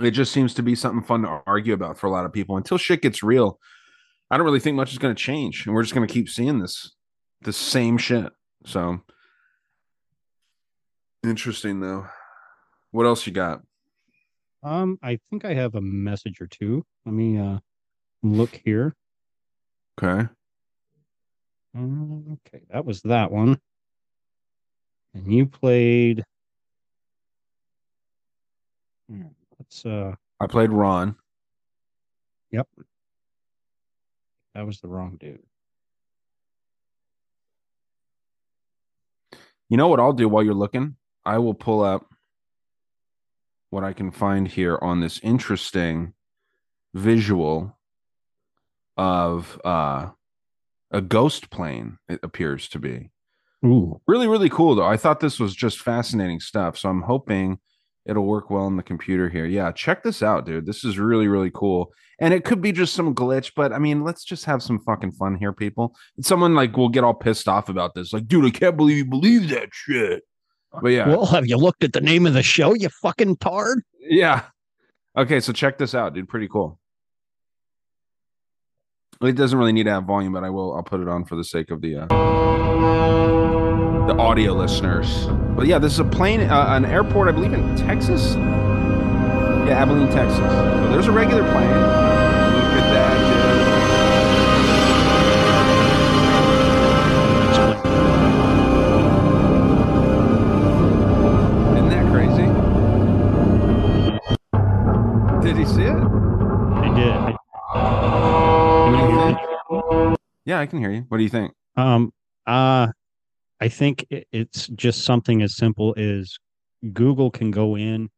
It 0.00 0.10
just 0.10 0.32
seems 0.32 0.54
to 0.54 0.62
be 0.62 0.74
something 0.74 1.02
fun 1.02 1.22
to 1.22 1.42
argue 1.46 1.74
about 1.74 1.98
for 1.98 2.06
a 2.08 2.10
lot 2.10 2.24
of 2.24 2.32
people 2.32 2.56
until 2.56 2.76
shit 2.76 3.02
gets 3.02 3.22
real. 3.22 3.58
I 4.30 4.36
don't 4.36 4.44
really 4.44 4.60
think 4.60 4.76
much 4.76 4.92
is 4.92 4.98
going 4.98 5.14
to 5.14 5.22
change, 5.22 5.64
and 5.64 5.74
we're 5.74 5.82
just 5.82 5.94
going 5.94 6.06
to 6.06 6.12
keep 6.12 6.28
seeing 6.28 6.58
this, 6.58 6.92
the 7.42 7.52
same 7.52 7.98
shit. 7.98 8.32
So 8.66 9.00
interesting, 11.24 11.80
though. 11.80 12.06
What 12.90 13.06
else 13.06 13.26
you 13.26 13.32
got? 13.32 13.62
Um, 14.62 14.98
I 15.02 15.20
think 15.30 15.44
I 15.44 15.54
have 15.54 15.76
a 15.76 15.80
message 15.80 16.40
or 16.40 16.46
two. 16.48 16.84
Let 17.06 17.14
me 17.14 17.38
uh 17.38 17.58
look 18.22 18.60
here. 18.64 18.96
Okay. 20.02 20.28
Okay, 21.76 22.64
that 22.70 22.84
was 22.84 23.02
that 23.02 23.30
one. 23.30 23.60
And 25.14 25.32
you 25.32 25.46
played. 25.46 26.24
Hmm, 29.10 29.28
Let's 29.58 29.84
uh. 29.84 30.14
I 30.40 30.46
played 30.46 30.70
Ron. 30.70 31.16
Yep. 32.50 32.68
That 34.54 34.66
was 34.66 34.80
the 34.80 34.88
wrong 34.88 35.16
dude. 35.18 35.42
You 39.68 39.76
know 39.76 39.88
what 39.88 40.00
I'll 40.00 40.12
do 40.12 40.28
while 40.28 40.42
you're 40.42 40.54
looking? 40.54 40.96
I 41.24 41.38
will 41.38 41.54
pull 41.54 41.82
up 41.82 42.06
what 43.70 43.84
I 43.84 43.92
can 43.92 44.10
find 44.10 44.48
here 44.48 44.78
on 44.80 45.00
this 45.00 45.20
interesting 45.22 46.14
visual 46.94 47.76
of 48.96 49.60
uh 49.62 50.08
a 50.90 51.00
ghost 51.00 51.50
plane 51.50 51.98
it 52.08 52.20
appears 52.22 52.68
to 52.68 52.78
be. 52.78 53.10
Ooh. 53.64 54.00
Really 54.06 54.28
really 54.28 54.48
cool 54.48 54.74
though. 54.74 54.86
I 54.86 54.96
thought 54.96 55.20
this 55.20 55.40
was 55.40 55.54
just 55.54 55.80
fascinating 55.80 56.40
stuff. 56.40 56.78
So 56.78 56.88
I'm 56.88 57.02
hoping 57.02 57.58
it'll 58.06 58.24
work 58.24 58.50
well 58.50 58.64
on 58.64 58.76
the 58.76 58.82
computer 58.82 59.28
here. 59.28 59.44
Yeah, 59.44 59.72
check 59.72 60.02
this 60.02 60.22
out, 60.22 60.46
dude. 60.46 60.66
This 60.66 60.84
is 60.84 60.98
really 60.98 61.28
really 61.28 61.50
cool. 61.52 61.92
And 62.20 62.34
it 62.34 62.44
could 62.44 62.60
be 62.60 62.72
just 62.72 62.94
some 62.94 63.14
glitch, 63.14 63.52
but 63.54 63.72
I 63.72 63.78
mean, 63.78 64.02
let's 64.02 64.24
just 64.24 64.44
have 64.46 64.62
some 64.62 64.80
fucking 64.80 65.12
fun 65.12 65.36
here, 65.36 65.52
people. 65.52 65.94
Someone 66.20 66.54
like 66.54 66.76
will 66.76 66.88
get 66.88 67.04
all 67.04 67.14
pissed 67.14 67.48
off 67.48 67.68
about 67.68 67.94
this. 67.94 68.12
Like, 68.12 68.26
dude, 68.26 68.44
I 68.44 68.50
can't 68.50 68.76
believe 68.76 68.96
you 68.96 69.04
believe 69.04 69.48
that 69.50 69.68
shit. 69.72 70.24
But 70.82 70.88
yeah. 70.88 71.08
Well, 71.08 71.26
have 71.26 71.46
you 71.46 71.56
looked 71.56 71.84
at 71.84 71.92
the 71.92 72.00
name 72.00 72.26
of 72.26 72.34
the 72.34 72.42
show, 72.42 72.74
you 72.74 72.88
fucking 72.88 73.36
tard? 73.36 73.82
Yeah. 74.00 74.44
Okay, 75.16 75.40
so 75.40 75.52
check 75.52 75.78
this 75.78 75.94
out, 75.94 76.14
dude. 76.14 76.28
Pretty 76.28 76.48
cool. 76.48 76.77
It 79.20 79.32
doesn't 79.32 79.58
really 79.58 79.72
need 79.72 79.84
to 79.84 79.90
have 79.90 80.04
volume, 80.04 80.32
but 80.32 80.44
I 80.44 80.50
will. 80.50 80.72
I'll 80.76 80.84
put 80.84 81.00
it 81.00 81.08
on 81.08 81.24
for 81.24 81.34
the 81.34 81.42
sake 81.42 81.72
of 81.72 81.80
the 81.80 81.96
uh, 81.96 82.06
the 84.06 84.14
audio 84.16 84.52
listeners. 84.52 85.26
But 85.56 85.66
yeah, 85.66 85.80
this 85.80 85.94
is 85.94 85.98
a 85.98 86.04
plane, 86.04 86.42
uh, 86.42 86.66
an 86.68 86.84
airport, 86.84 87.26
I 87.28 87.32
believe 87.32 87.52
in 87.52 87.74
Texas. 87.74 88.34
Yeah, 88.36 89.82
Abilene, 89.82 90.08
Texas. 90.12 90.38
So 90.38 90.88
there's 90.92 91.08
a 91.08 91.12
regular 91.12 91.42
plane. 91.50 92.17
Yeah, 110.58 110.62
I 110.62 110.66
can 110.66 110.80
hear 110.80 110.90
you. 110.90 111.04
What 111.06 111.18
do 111.18 111.22
you 111.22 111.28
think? 111.28 111.52
Um, 111.76 112.12
uh, 112.44 112.88
I 113.60 113.68
think 113.68 114.04
it's 114.10 114.66
just 114.66 115.04
something 115.04 115.40
as 115.40 115.56
simple 115.56 115.94
as 115.96 116.36
Google 116.92 117.30
can 117.30 117.52
go 117.52 117.76
in. 117.76 118.08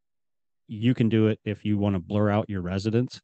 You 0.66 0.95
can 0.95 1.11
do 1.11 1.26
it 1.26 1.38
if 1.45 1.66
you 1.66 1.76
want 1.76 1.97
to 1.97 2.01
blur 2.01 2.30
out 2.30 2.49
your 2.49 2.62
residence. 2.62 3.20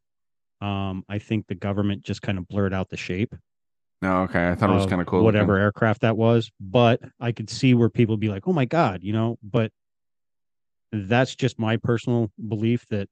Um, 0.60 1.02
I 1.08 1.18
think 1.18 1.46
the 1.46 1.54
government 1.54 2.02
just 2.02 2.20
kind 2.20 2.36
of 2.36 2.46
blurred 2.46 2.74
out 2.74 2.90
the 2.90 2.98
shape. 2.98 3.34
No, 4.02 4.22
okay. 4.24 4.50
I 4.50 4.54
thought 4.54 4.68
it 4.68 4.74
was 4.74 4.84
kind 4.84 5.00
of 5.00 5.06
cool. 5.06 5.24
Whatever 5.24 5.54
looking. 5.54 5.62
aircraft 5.62 6.02
that 6.02 6.18
was, 6.18 6.50
but 6.60 7.00
I 7.18 7.32
could 7.32 7.48
see 7.48 7.72
where 7.72 7.88
people 7.88 8.12
would 8.12 8.20
be 8.20 8.28
like, 8.28 8.46
"Oh 8.46 8.52
my 8.52 8.66
god," 8.66 9.02
you 9.02 9.14
know. 9.14 9.38
But 9.42 9.72
that's 10.92 11.34
just 11.34 11.58
my 11.58 11.78
personal 11.78 12.30
belief 12.48 12.84
that 12.90 13.08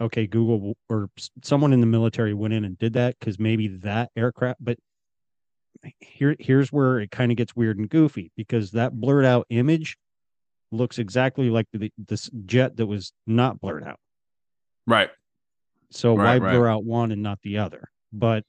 okay, 0.00 0.28
Google 0.28 0.76
or 0.88 1.10
someone 1.42 1.72
in 1.72 1.80
the 1.80 1.86
military 1.86 2.32
went 2.34 2.54
in 2.54 2.64
and 2.64 2.78
did 2.78 2.92
that 2.92 3.18
because 3.18 3.40
maybe 3.40 3.66
that 3.78 4.10
aircraft. 4.16 4.64
But 4.64 4.78
here, 6.00 6.36
here's 6.38 6.72
where 6.72 6.98
it 7.00 7.10
kind 7.10 7.30
of 7.30 7.36
gets 7.36 7.54
weird 7.54 7.78
and 7.78 7.88
goofy 7.88 8.30
because 8.36 8.72
that 8.72 8.98
blurred 8.98 9.24
out 9.24 9.46
image 9.50 9.96
looks 10.70 10.98
exactly 10.98 11.50
like 11.50 11.66
the 11.72 11.90
this 11.96 12.30
jet 12.44 12.76
that 12.76 12.86
was 12.86 13.12
not 13.26 13.60
blurred 13.60 13.84
out. 13.84 13.98
Right. 14.86 15.10
So 15.90 16.14
why 16.14 16.24
Right, 16.24 16.42
right. 16.42 16.52
blur 16.52 16.68
out 16.68 16.84
one 16.84 17.12
and 17.12 17.22
not 17.22 17.40
the 17.42 17.58
other? 17.58 17.90
But 18.12 18.44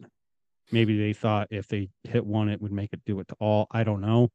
maybe 0.71 0.97
they 0.97 1.13
thought 1.13 1.47
if 1.51 1.67
they 1.67 1.89
hit 2.03 2.25
one, 2.25 2.49
it 2.49 2.61
would 2.61 2.71
make 2.71 2.91
it 2.93 3.01
do 3.05 3.19
it 3.19 3.27
to 3.29 3.35
all. 3.39 3.67
I 3.71 3.83
don't 3.83 4.01
know, 4.01 4.29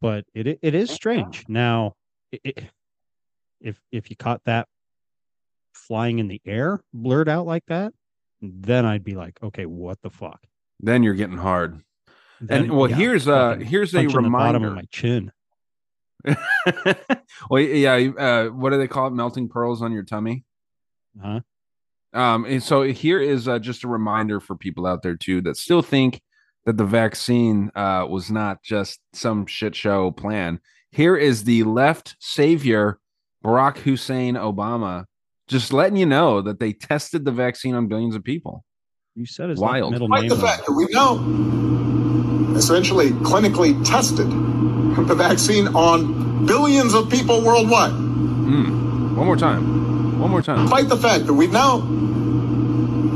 but 0.00 0.24
it 0.34 0.46
it, 0.46 0.58
it 0.62 0.74
is 0.74 0.90
strange. 0.90 1.44
Now, 1.48 1.94
it, 2.30 2.40
it, 2.44 2.64
if 3.60 3.80
if 3.90 4.10
you 4.10 4.16
caught 4.16 4.42
that 4.44 4.68
flying 5.72 6.18
in 6.18 6.28
the 6.28 6.40
air 6.44 6.80
blurred 6.92 7.28
out 7.28 7.46
like 7.46 7.64
that, 7.66 7.92
then 8.40 8.84
I'd 8.84 9.04
be 9.04 9.14
like, 9.14 9.38
okay, 9.42 9.66
what 9.66 10.00
the 10.02 10.10
fuck? 10.10 10.40
Then 10.80 11.02
you're 11.02 11.14
getting 11.14 11.38
hard. 11.38 11.82
Then, 12.40 12.64
and 12.64 12.76
well, 12.76 12.88
yeah, 12.88 12.96
here's 12.96 13.28
uh 13.28 13.56
here's 13.56 13.94
a 13.94 14.02
the 14.02 14.06
bottom 14.06 14.24
reminder. 14.24 14.68
of 14.68 14.74
my 14.74 14.84
chin. 14.90 15.32
well, 17.50 17.62
yeah. 17.62 17.94
Uh, 17.94 18.46
what 18.48 18.70
do 18.70 18.78
they 18.78 18.88
call 18.88 19.06
it? 19.08 19.12
Melting 19.12 19.48
pearls 19.48 19.82
on 19.82 19.92
your 19.92 20.02
tummy. 20.02 20.44
Huh? 21.20 21.40
Um, 22.12 22.44
and 22.44 22.62
so 22.62 22.82
here 22.82 23.20
is 23.20 23.48
uh, 23.48 23.58
just 23.58 23.84
a 23.84 23.88
reminder 23.88 24.40
for 24.40 24.56
people 24.56 24.86
out 24.86 25.02
there 25.02 25.16
too 25.16 25.40
that 25.42 25.56
still 25.56 25.82
think 25.82 26.20
that 26.64 26.76
the 26.76 26.84
vaccine 26.84 27.70
uh, 27.74 28.06
was 28.08 28.30
not 28.30 28.62
just 28.62 29.00
some 29.12 29.46
shit 29.46 29.74
show 29.74 30.10
plan. 30.10 30.60
Here 30.90 31.16
is 31.16 31.44
the 31.44 31.64
left 31.64 32.16
savior, 32.18 32.98
Barack 33.44 33.78
Hussein 33.78 34.34
Obama, 34.34 35.04
just 35.48 35.72
letting 35.72 35.96
you 35.96 36.06
know 36.06 36.40
that 36.40 36.60
they 36.60 36.72
tested 36.72 37.24
the 37.24 37.32
vaccine 37.32 37.74
on 37.74 37.88
billions 37.88 38.14
of 38.14 38.24
people. 38.24 38.64
You 39.18 39.26
said 39.26 39.50
his 39.50 39.58
wild. 39.58 39.90
middle 39.90 40.06
Despite 40.06 40.28
the 40.28 40.36
fact 40.36 40.64
that 40.64 40.72
we 40.72 40.86
know 40.92 41.18
essentially 42.56 43.10
clinically 43.26 43.74
tested 43.84 44.28
the 44.28 45.14
vaccine 45.16 45.66
on 45.74 46.46
billions 46.46 46.94
of 46.94 47.10
people 47.10 47.42
worldwide. 47.42 47.90
Mm. 47.90 49.16
One 49.16 49.26
more 49.26 49.36
time. 49.36 50.20
One 50.20 50.30
more 50.30 50.40
time. 50.40 50.62
Despite 50.62 50.88
the 50.88 50.96
fact 50.96 51.26
that 51.26 51.34
we've 51.34 51.50
now 51.50 51.78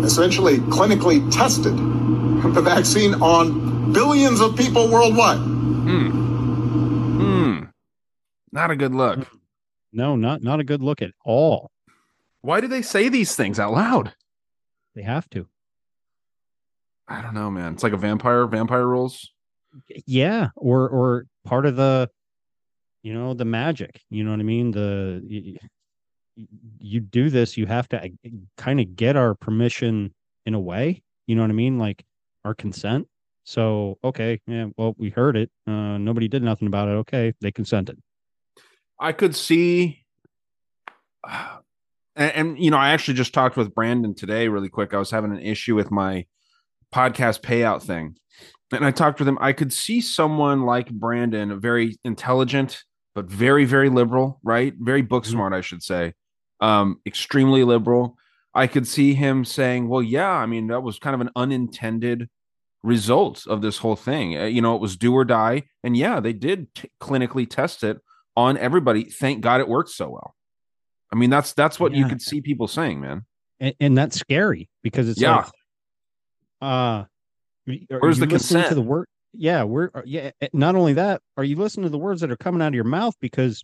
essentially 0.05 0.59
clinically 0.59 1.31
tested 1.31 1.77
the 1.77 2.61
vaccine 2.61 3.15
on 3.23 3.93
billions 3.93 4.41
of 4.41 4.57
people 4.57 4.91
worldwide. 4.91 5.39
Hmm. 5.39 6.09
Hmm. 7.21 7.65
Not 8.51 8.73
a 8.73 8.77
good 8.77 8.93
look. 8.93 9.29
No, 9.93 10.17
not 10.17 10.43
not 10.43 10.59
a 10.59 10.65
good 10.65 10.83
look 10.83 11.01
at 11.01 11.13
all. 11.25 11.71
Why 12.41 12.61
do 12.61 12.67
they 12.67 12.83
say 12.83 13.09
these 13.09 13.37
things 13.37 13.61
out 13.61 13.73
loud? 13.73 14.15
They 14.97 15.03
have 15.03 15.31
to. 15.31 15.47
I 17.13 17.21
don't 17.21 17.35
know, 17.35 17.51
man. 17.51 17.75
It's 17.75 17.83
like 17.83 17.93
a 17.93 17.97
vampire, 17.99 18.47
vampire 18.47 18.87
rules. 18.87 19.31
yeah 20.07 20.49
or 20.57 20.89
or 20.89 21.27
part 21.45 21.67
of 21.67 21.77
the 21.77 22.09
you 23.03 23.13
know 23.15 23.33
the 23.35 23.45
magic 23.47 24.03
you 24.11 24.23
know 24.23 24.31
what 24.31 24.39
i 24.39 24.43
mean 24.43 24.71
the 24.71 25.21
y- 25.25 25.57
y- 26.37 26.47
you 26.79 27.01
do 27.01 27.31
this 27.31 27.57
you 27.57 27.65
have 27.65 27.89
to 27.89 28.11
kind 28.59 28.81
of 28.81 28.95
get 28.95 29.17
our 29.17 29.35
permission 29.35 30.13
in 30.45 30.53
a 30.53 30.61
way 30.61 31.03
you 31.27 31.35
know 31.35 31.41
what 31.41 31.51
i 31.51 31.55
mean 31.55 31.79
like 31.79 32.05
our 32.45 32.55
consent 32.55 33.09
so 33.45 33.99
okay 34.05 34.41
yeah 34.47 34.67
well 34.77 34.95
we 34.99 35.09
heard 35.09 35.37
it 35.39 35.51
uh 35.67 35.97
nobody 35.97 36.29
did 36.29 36.43
nothing 36.43 36.69
about 36.69 36.87
it 36.89 36.93
okay 36.93 37.33
they 37.41 37.51
consented 37.51 37.99
I 39.01 39.13
could 39.13 39.35
see, 39.35 40.05
and, 42.15 42.33
and, 42.33 42.59
you 42.59 42.71
know, 42.71 42.77
I 42.77 42.91
actually 42.91 43.15
just 43.15 43.33
talked 43.35 43.57
with 43.57 43.75
Brandon 43.75 44.15
today, 44.15 44.47
really 44.49 44.69
quick. 44.69 44.95
I 44.95 44.99
was 44.99 45.11
having 45.11 45.33
an 45.33 45.41
issue 45.41 45.75
with 45.75 45.91
my 45.91 46.27
podcast 46.93 47.41
payout 47.41 47.83
thing, 47.83 48.17
and 48.73 48.85
I 48.85 48.91
talked 48.91 49.19
with 49.19 49.29
him. 49.29 49.39
I 49.41 49.53
could 49.53 49.73
see 49.73 50.01
someone 50.01 50.63
like 50.63 50.91
Brandon, 50.91 51.59
very 51.61 51.97
intelligent, 52.05 52.83
but 53.15 53.27
very, 53.27 53.65
very 53.65 53.89
liberal, 53.89 54.39
right? 54.43 54.75
Very 54.79 55.03
book 55.03 55.25
smart, 55.25 55.53
I 55.53 55.61
should 55.61 55.83
say. 55.83 56.15
Um, 56.61 57.01
extremely 57.07 57.65
liberal. 57.65 58.17
I 58.55 58.67
could 58.67 58.87
see 58.87 59.15
him 59.15 59.45
saying, 59.45 59.89
"Well, 59.89 60.03
yeah, 60.03 60.31
I 60.31 60.47
mean, 60.47 60.69
that 60.69 60.83
was 60.83 60.99
kind 60.99 61.15
of 61.15 61.21
an 61.21 61.31
unintended." 61.37 62.29
result 62.85 63.47
of 63.47 63.63
this 63.63 63.79
whole 63.79 63.95
thing. 63.95 64.37
Uh, 64.37 64.43
you 64.47 64.61
know, 64.61 64.75
it 64.75 64.81
was 64.81 64.97
do 64.97 65.15
or 65.15 65.25
die. 65.25 65.63
And 65.85 65.97
yeah, 65.97 66.19
they 66.19 66.33
did 66.33 66.75
t- 66.75 66.91
clinically 67.01 67.49
test 67.49 67.85
it 67.85 68.01
on 68.37 68.59
everybody. 68.59 69.05
Thank 69.05 69.41
God 69.41 69.61
it 69.61 69.69
worked 69.69 69.91
so 69.91 70.11
well. 70.11 70.35
I 71.13 71.17
mean, 71.17 71.31
that's 71.31 71.53
that's 71.53 71.79
what 71.79 71.95
you 71.95 72.09
could 72.09 72.21
see 72.21 72.41
people 72.41 72.67
saying, 72.67 73.01
man. 73.01 73.25
and, 73.61 73.73
and 73.79 73.97
that's 73.97 74.19
scary 74.19 74.69
because 74.83 75.09
it's 75.09 75.21
Yeah. 75.21 75.37
like 75.37 75.47
uh 76.63 77.05
Where's 78.01 78.19
the 78.21 78.27
consent 78.39 78.61
to 78.71 78.75
the 78.77 78.83
word 78.83 79.07
yeah 79.35 79.65
we're 79.65 79.91
uh, 79.95 80.03
yeah 80.05 80.31
eh, 80.41 80.49
not 80.53 80.75
only 80.77 80.93
that 80.95 81.21
are 81.37 81.45
you 81.45 81.57
listening 81.57 81.85
to 81.85 81.91
the 81.91 81.99
words 81.99 82.21
that 82.23 82.31
are 82.31 82.37
coming 82.37 82.63
out 82.63 82.69
of 82.69 82.75
your 82.75 82.85
mouth 82.85 83.15
because 83.21 83.63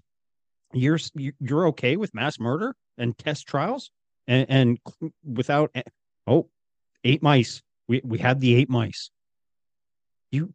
you're 0.73 0.99
you- 1.15 1.33
you're 1.41 1.69
okay 1.69 1.97
with 1.97 2.15
mass 2.15 2.39
murder 2.39 2.75
and 2.99 3.17
test 3.17 3.47
trials 3.47 3.91
and 4.27 4.47
and 4.51 4.79
without 5.25 5.71
eh, 5.75 5.83
oh 6.27 6.49
eight 7.05 7.23
mice 7.23 7.63
We 7.89 8.03
we 8.05 8.19
had 8.19 8.41
the 8.41 8.55
eight 8.55 8.69
mice. 8.69 9.11
You 10.31 10.53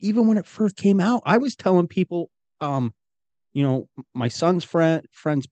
even 0.00 0.26
when 0.26 0.38
it 0.38 0.46
first 0.46 0.76
came 0.76 0.98
out, 1.00 1.22
I 1.26 1.36
was 1.36 1.54
telling 1.54 1.88
people, 1.88 2.30
um, 2.62 2.94
you 3.52 3.62
know, 3.62 3.88
my 4.14 4.28
son's 4.28 4.64
friend 4.64 5.04
friends, 5.12 5.46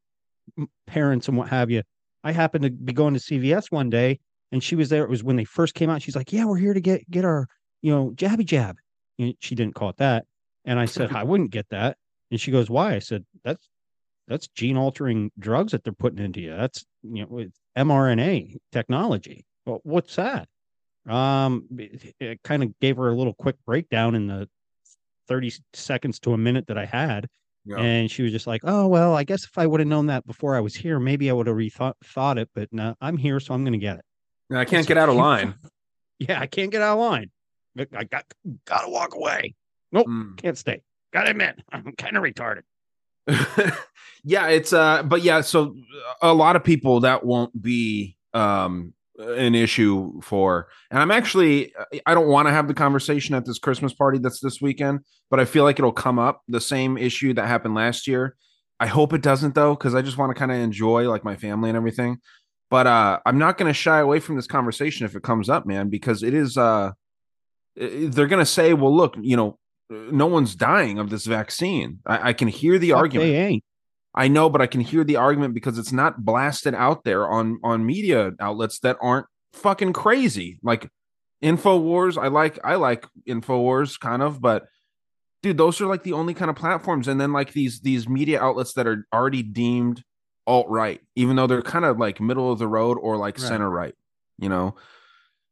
parents, 0.86 1.28
and 1.28 1.36
what 1.36 1.48
have 1.50 1.70
you. 1.70 1.82
I 2.24 2.32
happened 2.32 2.64
to 2.64 2.70
be 2.70 2.94
going 2.94 3.12
to 3.14 3.20
CVS 3.20 3.70
one 3.70 3.90
day, 3.90 4.20
and 4.56 4.64
she 4.64 4.74
was 4.74 4.88
there. 4.88 5.04
It 5.04 5.10
was 5.10 5.22
when 5.22 5.36
they 5.36 5.44
first 5.44 5.74
came 5.74 5.90
out. 5.90 6.00
She's 6.00 6.16
like, 6.16 6.32
"Yeah, 6.32 6.46
we're 6.46 6.56
here 6.56 6.72
to 6.72 6.80
get 6.80 7.08
get 7.10 7.26
our, 7.26 7.46
you 7.82 7.94
know, 7.94 8.12
jabby 8.12 8.46
jab." 8.46 8.78
And 9.18 9.34
she 9.38 9.54
didn't 9.54 9.74
call 9.74 9.90
it 9.90 9.98
that, 9.98 10.24
and 10.64 10.78
I 10.80 10.86
said, 10.86 11.12
"I 11.12 11.24
wouldn't 11.24 11.50
get 11.50 11.68
that." 11.68 11.98
And 12.30 12.40
she 12.40 12.50
goes, 12.50 12.70
"Why?" 12.70 12.94
I 12.94 13.00
said, 13.00 13.26
"That's 13.44 13.68
that's 14.26 14.48
gene 14.48 14.78
altering 14.78 15.30
drugs 15.38 15.72
that 15.72 15.84
they're 15.84 15.92
putting 15.92 16.24
into 16.24 16.40
you. 16.40 16.56
That's 16.56 16.86
you 17.02 17.26
know 17.26 17.44
mRNA 17.76 18.56
technology. 18.72 19.44
Well, 19.66 19.80
what's 19.82 20.16
that? 20.16 20.48
Um, 21.06 21.66
it, 21.76 22.14
it 22.18 22.42
kind 22.42 22.62
of 22.62 22.70
gave 22.80 22.96
her 22.96 23.10
a 23.10 23.14
little 23.14 23.34
quick 23.34 23.56
breakdown 23.66 24.14
in 24.14 24.26
the 24.26 24.48
30 25.28 25.52
seconds 25.74 26.18
to 26.20 26.32
a 26.32 26.38
minute 26.38 26.66
that 26.68 26.78
I 26.78 26.86
had. 26.86 27.28
Yeah. 27.66 27.78
And 27.78 28.10
she 28.10 28.22
was 28.22 28.32
just 28.32 28.46
like, 28.46 28.62
"Oh 28.64 28.86
well, 28.86 29.14
I 29.14 29.24
guess 29.24 29.44
if 29.44 29.58
I 29.58 29.66
would 29.66 29.80
have 29.80 29.88
known 29.88 30.06
that 30.06 30.26
before 30.26 30.56
I 30.56 30.60
was 30.60 30.74
here, 30.74 30.98
maybe 30.98 31.28
I 31.28 31.34
would 31.34 31.46
have 31.46 31.56
rethought 31.56 31.94
thought 32.02 32.38
it. 32.38 32.48
But 32.54 32.72
no, 32.72 32.94
I'm 33.02 33.18
here, 33.18 33.38
so 33.38 33.52
I'm 33.52 33.64
going 33.64 33.74
to 33.74 33.78
get 33.78 33.98
it. 33.98 34.04
I 34.52 34.64
can't 34.64 34.86
get 34.86 34.98
out 34.98 35.08
of 35.08 35.16
line. 35.16 35.54
Yeah, 36.18 36.40
I 36.40 36.46
can't 36.46 36.70
get 36.70 36.80
out 36.80 36.94
of 36.94 37.00
line. 37.00 37.30
I 37.78 38.04
got 38.04 38.24
got 38.64 38.84
to 38.84 38.88
walk 38.90 39.14
away. 39.14 39.54
Nope, 39.92 40.06
Mm. 40.06 40.36
can't 40.38 40.56
stay. 40.56 40.80
Got 41.12 41.24
to 41.24 41.30
admit, 41.32 41.60
I'm 41.70 41.92
kind 41.92 42.16
of 42.16 42.22
retarded. 42.22 42.62
yeah 44.24 44.46
it's 44.48 44.72
uh 44.72 45.02
but 45.02 45.22
yeah 45.22 45.40
so 45.40 45.76
a 46.22 46.32
lot 46.32 46.56
of 46.56 46.62
people 46.64 47.00
that 47.00 47.24
won't 47.24 47.60
be 47.60 48.16
um 48.34 48.92
an 49.18 49.54
issue 49.54 50.20
for 50.22 50.68
and 50.90 51.00
i'm 51.00 51.10
actually 51.10 51.72
i 52.06 52.14
don't 52.14 52.28
want 52.28 52.46
to 52.46 52.52
have 52.52 52.68
the 52.68 52.74
conversation 52.74 53.34
at 53.34 53.44
this 53.44 53.58
christmas 53.58 53.92
party 53.92 54.18
that's 54.18 54.40
this 54.40 54.60
weekend 54.60 55.00
but 55.28 55.40
i 55.40 55.44
feel 55.44 55.64
like 55.64 55.78
it'll 55.78 55.90
come 55.92 56.18
up 56.18 56.42
the 56.48 56.60
same 56.60 56.96
issue 56.96 57.32
that 57.34 57.46
happened 57.48 57.74
last 57.74 58.06
year 58.06 58.36
i 58.78 58.86
hope 58.86 59.12
it 59.12 59.22
doesn't 59.22 59.54
though 59.56 59.74
because 59.74 59.94
i 59.94 60.02
just 60.02 60.18
want 60.18 60.30
to 60.30 60.38
kind 60.38 60.52
of 60.52 60.58
enjoy 60.58 61.08
like 61.10 61.24
my 61.24 61.34
family 61.34 61.68
and 61.68 61.76
everything 61.76 62.18
but 62.70 62.86
uh 62.86 63.18
i'm 63.26 63.38
not 63.38 63.58
going 63.58 63.68
to 63.68 63.74
shy 63.74 63.98
away 63.98 64.20
from 64.20 64.36
this 64.36 64.46
conversation 64.46 65.06
if 65.06 65.16
it 65.16 65.22
comes 65.22 65.48
up 65.48 65.66
man 65.66 65.88
because 65.88 66.22
it 66.22 66.34
is 66.34 66.56
uh 66.56 66.90
they're 67.76 68.26
going 68.26 68.38
to 68.42 68.46
say 68.46 68.74
well 68.74 68.94
look 68.94 69.16
you 69.20 69.36
know 69.36 69.58
no 69.90 70.26
one's 70.26 70.54
dying 70.54 70.98
of 70.98 71.10
this 71.10 71.26
vaccine 71.26 72.00
i, 72.06 72.30
I 72.30 72.32
can 72.32 72.48
hear 72.48 72.78
the 72.78 72.90
Fuck, 72.90 72.98
argument 72.98 73.30
They 73.30 73.36
ain't. 73.36 73.64
I 74.16 74.28
know, 74.28 74.48
but 74.48 74.62
I 74.62 74.66
can 74.66 74.80
hear 74.80 75.04
the 75.04 75.16
argument 75.16 75.52
because 75.52 75.78
it's 75.78 75.92
not 75.92 76.24
blasted 76.24 76.74
out 76.74 77.04
there 77.04 77.28
on 77.28 77.60
on 77.62 77.84
media 77.84 78.32
outlets 78.40 78.78
that 78.78 78.96
aren't 79.02 79.26
fucking 79.52 79.92
crazy. 79.92 80.58
Like 80.62 80.88
Infowars, 81.44 82.16
I 82.20 82.28
like 82.28 82.58
I 82.64 82.76
like 82.76 83.06
Infowars 83.28 84.00
kind 84.00 84.22
of, 84.22 84.40
but 84.40 84.64
dude, 85.42 85.58
those 85.58 85.82
are 85.82 85.86
like 85.86 86.02
the 86.02 86.14
only 86.14 86.32
kind 86.32 86.50
of 86.50 86.56
platforms. 86.56 87.08
And 87.08 87.20
then 87.20 87.34
like 87.34 87.52
these 87.52 87.80
these 87.80 88.08
media 88.08 88.40
outlets 88.40 88.72
that 88.74 88.86
are 88.86 89.06
already 89.12 89.42
deemed 89.42 90.02
alt 90.46 90.68
right, 90.68 91.00
even 91.16 91.36
though 91.36 91.46
they're 91.46 91.62
kind 91.62 91.84
of 91.84 91.98
like 91.98 92.20
middle 92.20 92.50
of 92.52 92.58
the 92.58 92.68
road 92.68 92.98
or 93.00 93.16
like 93.16 93.38
Right. 93.38 93.48
center 93.48 93.68
right. 93.70 93.94
You 94.38 94.48
know, 94.48 94.76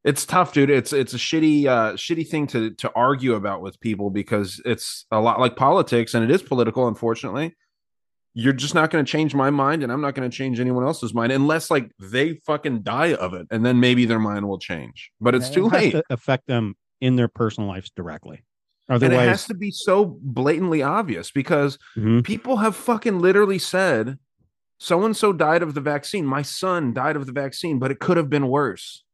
it's 0.05 0.27
tough, 0.27 0.53
dude. 0.53 0.71
It's 0.71 0.93
it's 0.93 1.15
a 1.15 1.19
shitty 1.19 1.66
uh 1.66 1.93
shitty 1.95 2.29
thing 2.29 2.47
to 2.49 2.71
to 2.75 2.93
argue 2.95 3.35
about 3.35 3.62
with 3.62 3.81
people 3.81 4.11
because 4.11 4.61
it's 4.65 5.07
a 5.11 5.21
lot 5.21 5.41
like 5.41 5.57
politics 5.57 6.15
and 6.15 6.23
it 6.25 6.31
is 6.31 6.43
political, 6.43 6.87
unfortunately 6.89 7.55
you're 8.37 8.53
just 8.53 8.75
not 8.75 8.91
going 8.91 9.05
to 9.05 9.09
change 9.09 9.33
my 9.33 9.49
mind 9.49 9.85
and 9.85 9.93
i'm 9.93 10.01
not 10.01 10.12
going 10.16 10.29
to 10.29 10.37
change 10.37 10.59
anyone 10.59 10.83
else's 10.83 11.15
mind 11.15 11.31
unless 11.31 11.71
like 11.71 11.89
they 12.01 12.35
fucking 12.45 12.83
die 12.83 13.15
of 13.15 13.33
it 13.33 13.47
and 13.53 13.65
then 13.65 13.79
maybe 13.79 14.07
their 14.07 14.19
mind 14.19 14.45
will 14.49 14.59
change 14.59 15.12
but 15.21 15.37
it's 15.37 15.49
It 15.51 15.53
too 15.55 15.69
late 15.69 15.93
to 15.93 16.03
affect 16.11 16.49
them 16.49 16.75
in 17.01 17.15
their 17.15 17.29
personal 17.29 17.69
lives 17.69 17.93
directly. 17.95 18.43
and 18.89 19.05
it 19.05 19.12
has 19.12 19.47
to 19.47 19.55
be 19.55 19.71
so 19.71 20.19
blatantly 20.21 20.83
obvious 20.83 21.31
because 21.31 21.79
Mhm. 21.97 22.25
people 22.25 22.57
have 22.57 22.75
fucking 22.75 23.21
literally 23.21 23.61
said 23.61 24.19
so 24.85 25.05
and 25.05 25.16
so 25.16 25.32
died 25.32 25.62
of 25.62 25.74
the 25.74 25.81
vaccine 25.81 26.24
my 26.27 26.43
son 26.43 26.93
died 26.93 27.16
of 27.16 27.27
the 27.27 27.32
vaccine 27.32 27.78
but 27.78 27.90
it 27.90 27.98
could 27.98 28.16
have 28.16 28.31
been 28.31 28.48
worse 28.48 29.05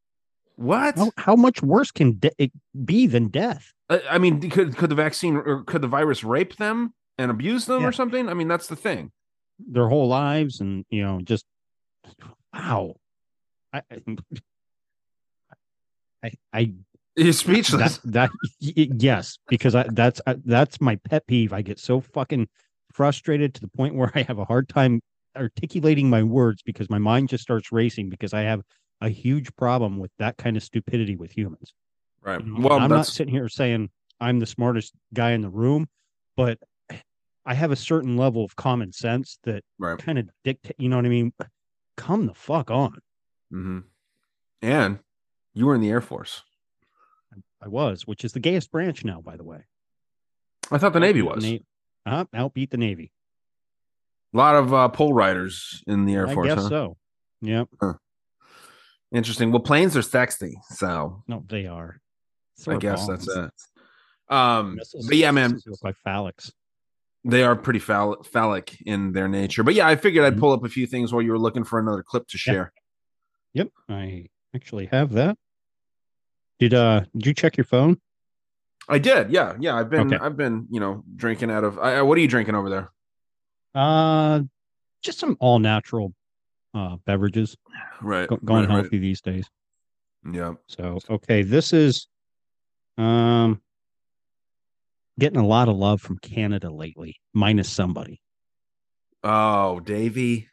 what 0.61 0.97
how, 0.97 1.11
how 1.17 1.35
much 1.35 1.63
worse 1.63 1.91
can 1.91 2.19
de- 2.19 2.31
it 2.37 2.51
be 2.85 3.07
than 3.07 3.29
death? 3.29 3.73
I 3.89 4.01
I 4.11 4.17
mean, 4.19 4.47
could 4.49 4.77
could 4.77 4.89
the 4.91 4.95
vaccine 4.95 5.35
or 5.35 5.63
could 5.63 5.81
the 5.81 5.87
virus 5.87 6.23
rape 6.23 6.57
them 6.57 6.93
and 7.17 7.31
abuse 7.31 7.65
them 7.65 7.81
Yeah. 7.81 7.87
or 7.87 7.91
something? 7.91 8.29
I 8.29 8.35
mean, 8.35 8.47
that's 8.47 8.67
the 8.67 8.75
thing. 8.75 9.11
Their 9.59 9.87
whole 9.87 10.07
lives, 10.07 10.61
and 10.61 10.85
you 10.89 11.03
know, 11.03 11.19
just 11.23 11.45
wow. 12.53 12.95
I, 13.73 13.81
I, 16.23 16.31
I, 16.53 16.73
You're 17.15 17.33
speechless. 17.33 17.97
That, 17.99 18.11
that 18.11 18.29
yes, 18.59 19.39
because 19.47 19.73
I, 19.73 19.87
that's 19.91 20.21
I, 20.27 20.35
that's 20.45 20.79
my 20.79 20.97
pet 20.97 21.25
peeve. 21.25 21.53
I 21.53 21.61
get 21.63 21.79
so 21.79 22.01
fucking 22.01 22.47
frustrated 22.91 23.55
to 23.55 23.61
the 23.61 23.69
point 23.69 23.95
where 23.95 24.11
I 24.13 24.21
have 24.23 24.37
a 24.37 24.45
hard 24.45 24.69
time 24.69 25.01
articulating 25.35 26.09
my 26.09 26.23
words 26.23 26.61
because 26.63 26.89
my 26.89 26.97
mind 26.97 27.29
just 27.29 27.43
starts 27.43 27.71
racing 27.71 28.09
because 28.09 28.33
I 28.33 28.41
have 28.41 28.61
a 29.01 29.09
huge 29.09 29.55
problem 29.55 29.97
with 29.97 30.11
that 30.19 30.37
kind 30.37 30.57
of 30.57 30.63
stupidity 30.63 31.15
with 31.15 31.31
humans. 31.35 31.73
Right. 32.21 32.39
You 32.39 32.53
know, 32.53 32.67
Well, 32.69 32.79
I'm 32.79 32.89
not 32.89 33.07
sitting 33.07 33.33
here 33.33 33.49
saying 33.49 33.89
I'm 34.19 34.39
the 34.39 34.45
smartest 34.45 34.93
guy 35.13 35.31
in 35.31 35.41
the 35.41 35.49
room, 35.49 35.87
but 36.37 36.59
I 37.45 37.53
have 37.55 37.71
a 37.71 37.75
certain 37.75 38.17
level 38.17 38.43
of 38.45 38.55
common 38.55 38.91
sense 38.91 39.39
that 39.43 39.63
Right. 39.79 39.97
kind 39.97 40.19
of 40.19 40.29
dictate. 40.43 40.75
You 40.77 40.89
know 40.89 40.97
what 40.97 41.05
I 41.05 41.09
mean? 41.09 41.33
Come 41.97 42.27
the 42.27 42.35
fuck 42.35 42.69
on. 42.69 42.99
hmm 43.49 43.79
And 44.61 44.99
you 45.53 45.65
were 45.65 45.75
in 45.75 45.81
the 45.81 45.89
Air 45.89 46.01
Force. 46.01 46.43
I 47.61 47.67
was, 47.67 48.05
which 48.07 48.23
is 48.23 48.33
the 48.33 48.39
gayest 48.39 48.71
branch 48.71 49.03
now, 49.05 49.21
by 49.21 49.37
the 49.37 49.43
way. 49.43 49.65
I 50.71 50.77
thought 50.77 50.93
the 50.93 50.99
Navy 50.99 51.21
was. 51.21 51.43
Na- 51.43 51.57
uh, 52.05 52.25
outbeat 52.35 52.69
the 52.71 52.77
Navy. 52.77 53.11
A 54.33 54.37
lot 54.37 54.55
of 54.55 54.73
uh, 54.73 54.87
pole 54.89 55.13
riders 55.13 55.83
in 55.87 56.05
the 56.05 56.13
Air 56.15 56.27
I 56.27 56.33
Force. 56.33 56.47
guess 56.47 56.63
huh? 56.63 56.69
so. 56.69 56.97
Yep. 57.41 57.67
Huh. 57.81 57.93
Interesting. 59.11 59.51
Well, 59.51 59.59
planes 59.59 59.97
are 59.97 60.01
sexy, 60.01 60.57
so 60.69 61.23
No, 61.27 61.43
they 61.49 61.65
are. 61.67 61.99
So 62.55 62.71
I 62.71 62.77
guess 62.77 63.07
that's 63.07 63.27
it. 63.27 63.51
Um, 64.29 64.75
Missiles- 64.75 65.07
but 65.07 65.17
yeah, 65.17 65.31
man, 65.31 65.59
look 65.65 65.83
like 65.83 65.95
phallics. 66.05 66.51
they 67.25 67.43
are 67.43 67.55
pretty 67.55 67.79
phall- 67.79 68.23
phallic 68.23 68.79
in 68.85 69.11
their 69.11 69.27
nature. 69.27 69.63
But 69.63 69.73
yeah, 69.73 69.87
I 69.87 69.95
figured 69.97 70.23
Mm-hmm. 70.23 70.37
I'd 70.37 70.39
pull 70.39 70.51
up 70.53 70.63
a 70.63 70.69
few 70.69 70.87
things 70.87 71.11
while 71.11 71.21
you 71.21 71.31
were 71.31 71.39
looking 71.39 71.63
for 71.65 71.79
another 71.79 72.03
clip 72.03 72.27
to 72.27 72.37
share. 72.37 72.71
Yep, 73.53 73.67
I 73.89 74.27
actually 74.55 74.85
have 74.85 75.11
that. 75.13 75.37
Did 76.59 76.73
uh 76.73 77.01
did 77.13 77.25
you 77.25 77.33
check 77.33 77.57
your 77.57 77.65
phone? 77.65 77.99
I 78.87 78.97
did. 78.99 79.31
Yeah, 79.31 79.55
yeah. 79.59 79.75
I've 79.75 79.89
been, 79.89 80.13
Okay. 80.13 80.23
I've 80.23 80.37
been, 80.37 80.67
you 80.71 80.79
know, 80.79 81.03
drinking 81.15 81.51
out 81.51 81.63
of. 81.65 81.77
I- 81.79 82.01
what 82.03 82.17
are 82.17 82.21
you 82.21 82.27
drinking 82.29 82.55
over 82.55 82.69
there? 82.69 82.91
Uh 83.73 84.41
just 85.01 85.19
some 85.19 85.37
all 85.39 85.59
natural 85.59 86.13
uh 86.73 86.97
beverages. 87.05 87.57
Right, 88.01 88.27
Go- 88.27 88.37
going 88.37 88.61
right, 88.65 88.69
right. 88.69 88.81
healthy 88.81 88.99
these 88.99 89.21
days. 89.21 89.45
Yeah. 90.31 90.53
So 90.67 90.99
okay, 91.09 91.41
this 91.43 91.73
is 91.73 92.07
um 92.97 93.61
getting 95.19 95.39
a 95.39 95.45
lot 95.47 95.69
of 95.69 95.75
love 95.75 96.01
from 96.01 96.17
Canada 96.17 96.69
lately, 96.69 97.17
minus 97.33 97.69
somebody. 97.69 98.21
Oh, 99.23 99.79
Davey. 99.79 100.47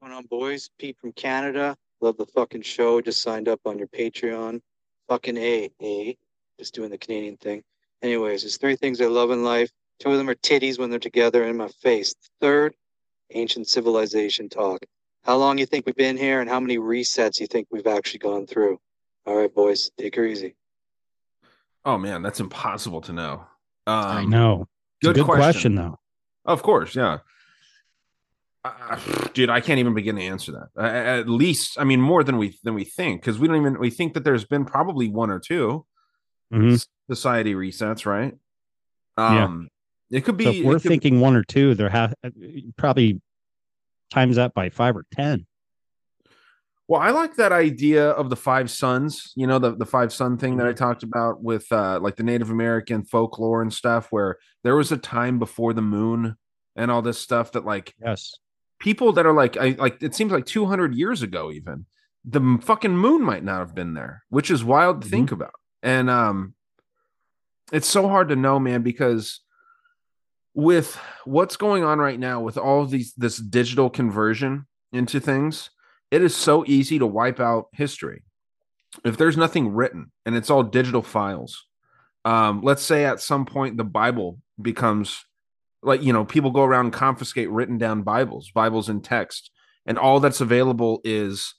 going 0.00 0.12
on, 0.12 0.26
boys? 0.26 0.70
Pete 0.78 0.96
from 1.00 1.12
Canada. 1.12 1.76
Love 2.00 2.16
the 2.16 2.26
fucking 2.26 2.62
show. 2.62 3.00
Just 3.00 3.22
signed 3.22 3.48
up 3.48 3.60
on 3.64 3.78
your 3.78 3.88
Patreon. 3.88 4.60
Fucking 5.08 5.36
A, 5.36 5.70
A. 5.82 6.16
Just 6.58 6.74
doing 6.74 6.90
the 6.90 6.98
Canadian 6.98 7.36
thing. 7.36 7.62
Anyways, 8.02 8.42
there's 8.42 8.56
three 8.56 8.76
things 8.76 9.00
I 9.00 9.06
love 9.06 9.30
in 9.30 9.42
life. 9.42 9.70
Two 10.00 10.10
of 10.10 10.18
them 10.18 10.28
are 10.28 10.34
titties 10.34 10.78
when 10.78 10.90
they're 10.90 10.98
together 10.98 11.44
in 11.44 11.56
my 11.56 11.68
face. 11.68 12.14
Third, 12.40 12.74
ancient 13.32 13.68
civilization 13.68 14.48
talk. 14.48 14.80
How 15.24 15.36
long 15.36 15.58
you 15.58 15.66
think 15.66 15.86
we've 15.86 15.94
been 15.94 16.16
here 16.16 16.40
and 16.40 16.50
how 16.50 16.58
many 16.58 16.78
resets 16.78 17.38
you 17.38 17.46
think 17.46 17.68
we've 17.70 17.86
actually 17.86 18.18
gone 18.18 18.46
through? 18.46 18.80
All 19.26 19.36
right, 19.36 19.52
boys, 19.54 19.90
take 19.96 20.16
her 20.16 20.24
easy. 20.24 20.56
Oh 21.84 21.98
man, 21.98 22.22
that's 22.22 22.40
impossible 22.40 23.00
to 23.02 23.12
know. 23.12 23.32
Um, 23.86 23.94
I 23.94 24.24
know. 24.24 24.68
It's 25.00 25.10
a 25.10 25.12
good 25.12 25.24
question, 25.26 25.74
though. 25.74 25.98
Of 26.44 26.62
course, 26.62 26.94
yeah. 26.96 27.18
Uh, 28.64 28.96
dude, 29.34 29.50
I 29.50 29.60
can't 29.60 29.80
even 29.80 29.92
begin 29.94 30.14
to 30.16 30.22
answer 30.22 30.52
that. 30.52 30.68
Uh, 30.80 31.20
at 31.20 31.28
least, 31.28 31.78
I 31.80 31.84
mean, 31.84 32.00
more 32.00 32.22
than 32.22 32.38
we 32.38 32.58
than 32.62 32.74
we 32.74 32.84
think, 32.84 33.20
because 33.20 33.38
we 33.38 33.48
don't 33.48 33.56
even 33.56 33.78
we 33.78 33.90
think 33.90 34.14
that 34.14 34.22
there's 34.24 34.44
been 34.44 34.64
probably 34.64 35.08
one 35.08 35.30
or 35.30 35.40
2 35.40 35.84
Mhm. 36.52 36.86
society 37.10 37.54
resets, 37.54 38.06
right? 38.06 38.34
Yeah. 39.18 39.44
Um, 39.44 39.68
it 40.12 40.24
could 40.24 40.36
be. 40.36 40.44
So 40.44 40.50
if 40.50 40.64
we're 40.64 40.78
be- 40.78 40.88
thinking 40.88 41.20
one 41.20 41.34
or 41.34 41.42
two, 41.42 41.74
there 41.74 41.88
have 41.88 42.14
probably 42.76 43.20
times 44.10 44.36
that 44.36 44.54
by 44.54 44.70
five 44.70 44.96
or 44.96 45.04
ten. 45.12 45.46
Well, 46.88 47.00
I 47.00 47.10
like 47.10 47.36
that 47.36 47.52
idea 47.52 48.10
of 48.10 48.28
the 48.28 48.36
five 48.36 48.70
sons, 48.70 49.32
you 49.34 49.46
know, 49.46 49.58
the, 49.58 49.74
the 49.74 49.86
five 49.86 50.12
son 50.12 50.36
thing 50.36 50.58
that 50.58 50.66
I 50.66 50.72
talked 50.72 51.02
about 51.02 51.42
with 51.42 51.70
uh, 51.72 51.98
like 52.00 52.16
the 52.16 52.22
Native 52.22 52.50
American 52.50 53.04
folklore 53.04 53.62
and 53.62 53.72
stuff, 53.72 54.08
where 54.10 54.36
there 54.62 54.76
was 54.76 54.92
a 54.92 54.98
time 54.98 55.38
before 55.38 55.72
the 55.72 55.80
moon 55.80 56.36
and 56.76 56.90
all 56.90 57.00
this 57.00 57.18
stuff 57.18 57.52
that 57.52 57.64
like 57.64 57.94
yes, 58.00 58.36
people 58.78 59.12
that 59.12 59.26
are 59.26 59.32
like 59.32 59.56
I 59.56 59.70
like 59.78 60.02
it 60.02 60.14
seems 60.14 60.32
like 60.32 60.46
200 60.46 60.94
years 60.94 61.22
ago 61.22 61.50
even 61.50 61.86
the 62.24 62.58
fucking 62.62 62.96
moon 62.96 63.22
might 63.22 63.44
not 63.44 63.58
have 63.58 63.74
been 63.74 63.94
there, 63.94 64.24
which 64.28 64.50
is 64.50 64.62
wild 64.62 65.02
to 65.02 65.08
think 65.08 65.32
about. 65.32 65.54
And 65.82 66.08
um 66.08 66.54
it's 67.72 67.88
so 67.88 68.08
hard 68.08 68.28
to 68.28 68.36
know, 68.36 68.58
man, 68.58 68.82
because 68.82 69.40
with 70.54 70.98
what's 71.24 71.56
going 71.56 71.84
on 71.84 71.98
right 71.98 72.18
now 72.18 72.40
with 72.40 72.58
all 72.58 72.84
these 72.86 73.14
this 73.14 73.38
digital 73.38 73.88
conversion 73.88 74.66
into 74.92 75.20
things, 75.20 75.70
it 76.10 76.22
is 76.22 76.36
so 76.36 76.64
easy 76.66 76.98
to 76.98 77.06
wipe 77.06 77.40
out 77.40 77.68
history. 77.72 78.22
If 79.04 79.16
there's 79.16 79.36
nothing 79.36 79.72
written 79.72 80.12
and 80.26 80.36
it's 80.36 80.50
all 80.50 80.62
digital 80.62 81.02
files, 81.02 81.66
um, 82.24 82.60
let's 82.62 82.82
say 82.82 83.04
at 83.04 83.20
some 83.20 83.46
point 83.46 83.76
the 83.76 83.84
Bible 83.84 84.38
becomes 84.60 85.24
like 85.82 86.02
you 86.02 86.12
know 86.12 86.24
people 86.24 86.50
go 86.50 86.64
around 86.64 86.92
confiscate 86.92 87.50
written 87.50 87.78
down 87.78 88.02
Bibles, 88.02 88.50
Bibles 88.50 88.88
in 88.88 89.00
text, 89.00 89.50
and 89.86 89.98
all 89.98 90.20
that's 90.20 90.40
available 90.40 91.00
is 91.04 91.54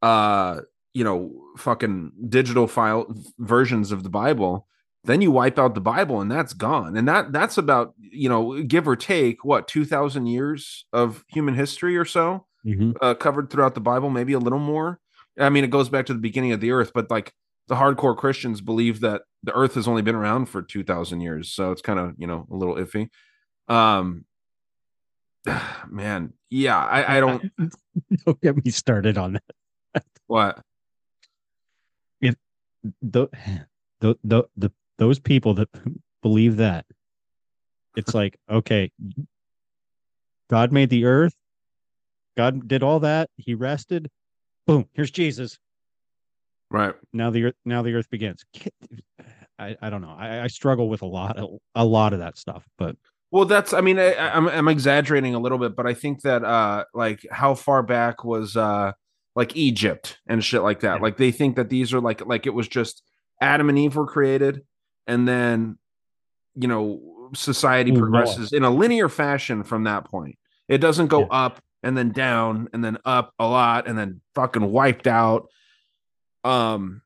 uh 0.00 0.60
you 0.94 1.04
know 1.04 1.32
fucking 1.56 2.12
digital 2.28 2.66
file 2.66 3.14
versions 3.38 3.92
of 3.92 4.02
the 4.02 4.10
Bible. 4.10 4.66
Then 5.04 5.20
you 5.22 5.30
wipe 5.30 5.58
out 5.58 5.74
the 5.74 5.80
Bible 5.80 6.20
and 6.20 6.30
that's 6.30 6.52
gone, 6.52 6.96
and 6.96 7.06
that 7.08 7.32
that's 7.32 7.56
about 7.56 7.94
you 7.98 8.28
know 8.28 8.62
give 8.62 8.86
or 8.88 8.96
take 8.96 9.44
what 9.44 9.68
two 9.68 9.84
thousand 9.84 10.26
years 10.26 10.84
of 10.92 11.24
human 11.28 11.54
history 11.54 11.96
or 11.96 12.04
so 12.04 12.46
Mhm. 12.66 12.94
uh, 13.00 13.14
covered 13.14 13.48
throughout 13.50 13.74
the 13.74 13.80
Bible, 13.80 14.10
maybe 14.10 14.32
a 14.32 14.38
little 14.38 14.58
more. 14.58 14.98
I 15.38 15.48
mean, 15.48 15.62
it 15.64 15.70
goes 15.70 15.88
back 15.88 16.06
to 16.06 16.12
the 16.12 16.18
beginning 16.18 16.50
of 16.52 16.60
the 16.60 16.72
earth, 16.72 16.90
but 16.92 17.10
like 17.10 17.32
the 17.68 17.76
hardcore 17.76 18.16
Christians 18.16 18.60
believe 18.60 19.00
that 19.00 19.22
the 19.44 19.54
earth 19.54 19.74
has 19.74 19.86
only 19.86 20.02
been 20.02 20.16
around 20.16 20.46
for 20.46 20.60
2000 20.62 21.20
years. 21.20 21.50
So 21.52 21.70
it's 21.70 21.80
kind 21.82 22.00
of, 22.00 22.14
you 22.18 22.26
know, 22.26 22.46
a 22.50 22.56
little 22.56 22.74
iffy. 22.74 23.08
Um, 23.68 24.24
man, 25.88 26.32
yeah, 26.50 26.76
I, 26.84 27.18
I 27.18 27.20
don't, 27.20 27.50
Don't 28.26 28.40
get 28.40 28.62
me 28.64 28.70
started 28.72 29.16
on 29.16 29.34
that. 29.94 30.04
what? 30.26 30.60
If 32.20 32.34
the, 33.00 33.28
the, 34.00 34.16
the, 34.24 34.44
the, 34.56 34.72
those 34.98 35.18
people 35.18 35.54
that 35.54 35.68
believe 36.22 36.56
that, 36.58 36.86
it's 37.96 38.14
like, 38.14 38.38
okay, 38.50 38.90
God 40.50 40.72
made 40.72 40.90
the 40.90 41.06
earth, 41.06 41.34
God 42.36 42.68
did 42.68 42.82
all 42.82 43.00
that, 43.00 43.30
he 43.36 43.54
rested, 43.54 44.10
boom, 44.66 44.86
here's 44.92 45.10
Jesus. 45.10 45.58
Right. 46.70 46.94
Now 47.12 47.30
the 47.30 47.46
earth, 47.46 47.54
now 47.64 47.82
the 47.82 47.94
earth 47.94 48.10
begins. 48.10 48.44
I, 49.58 49.76
I 49.80 49.90
don't 49.90 50.02
know. 50.02 50.14
I, 50.16 50.44
I 50.44 50.46
struggle 50.48 50.88
with 50.88 51.02
a 51.02 51.06
lot 51.06 51.36
of 51.38 51.58
a 51.74 51.84
lot 51.84 52.12
of 52.12 52.20
that 52.20 52.36
stuff, 52.38 52.64
but 52.76 52.94
Well, 53.30 53.44
that's, 53.44 53.72
I 53.72 53.80
mean, 53.80 53.98
I, 53.98 54.14
I'm, 54.14 54.48
I'm 54.48 54.68
exaggerating 54.68 55.34
a 55.34 55.38
little 55.38 55.58
bit, 55.58 55.74
but 55.74 55.86
I 55.86 55.94
think 55.94 56.22
that, 56.22 56.44
uh, 56.44 56.84
like 56.94 57.26
how 57.30 57.54
far 57.54 57.82
back 57.82 58.24
was, 58.24 58.56
uh, 58.56 58.92
like 59.34 59.56
Egypt 59.56 60.18
and 60.26 60.44
shit 60.44 60.62
like 60.62 60.80
that. 60.80 61.00
Like 61.00 61.16
they 61.16 61.32
think 61.32 61.56
that 61.56 61.70
these 61.70 61.94
are 61.94 62.00
like, 62.00 62.24
like 62.26 62.46
it 62.46 62.54
was 62.54 62.68
just 62.68 63.02
Adam 63.40 63.68
and 63.68 63.78
Eve 63.78 63.96
were 63.96 64.06
created 64.06 64.62
and 65.08 65.26
then, 65.26 65.78
you 66.54 66.68
know, 66.68 67.00
society 67.34 67.90
progresses 67.92 68.52
in 68.52 68.62
a 68.62 68.70
linear 68.70 69.08
fashion 69.08 69.64
from 69.64 69.84
that 69.84 70.04
point. 70.04 70.38
It 70.68 70.78
doesn't 70.78 71.08
go 71.08 71.24
up 71.24 71.60
and 71.82 71.96
then 71.96 72.10
down 72.12 72.68
and 72.72 72.84
then 72.84 72.98
up 73.04 73.32
a 73.38 73.46
lot 73.46 73.88
and 73.88 73.98
then 73.98 74.20
fucking 74.34 74.70
wiped 74.70 75.06
out. 75.06 75.48
Um, 76.44 77.02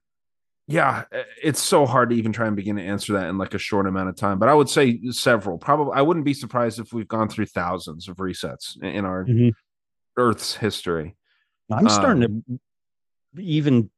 yeah, 0.69 1.05
it's 1.43 1.61
so 1.61 1.87
hard 1.87 2.11
to 2.11 2.17
even 2.17 2.33
try 2.33 2.47
and 2.47 2.57
begin 2.57 2.77
to 2.77 2.83
answer 2.83 3.15
that 3.15 3.29
in 3.29 3.37
like 3.39 3.55
a 3.55 3.59
short 3.59 3.87
amount 3.87 4.09
of 4.09 4.17
time. 4.17 4.39
But 4.39 4.49
I 4.49 4.55
would 4.55 4.69
say 4.69 5.01
several. 5.11 5.59
Probably, 5.59 5.93
I 5.95 6.03
wouldn't 6.03 6.25
be 6.25 6.35
surprised 6.35 6.79
if 6.79 6.93
we've 6.93 7.09
gone 7.09 7.29
through 7.29 7.47
thousands 7.47 8.09
of 8.09 8.17
resets 8.17 8.81
in- 8.83 9.05
our 9.05 9.25
Mhm. 9.25 9.53
Earth's 10.17 10.57
history. 10.57 11.17
I'm 11.71 11.89
starting 11.89 12.25
Um, 12.25 12.45
to 13.37 13.43
even 13.43 13.91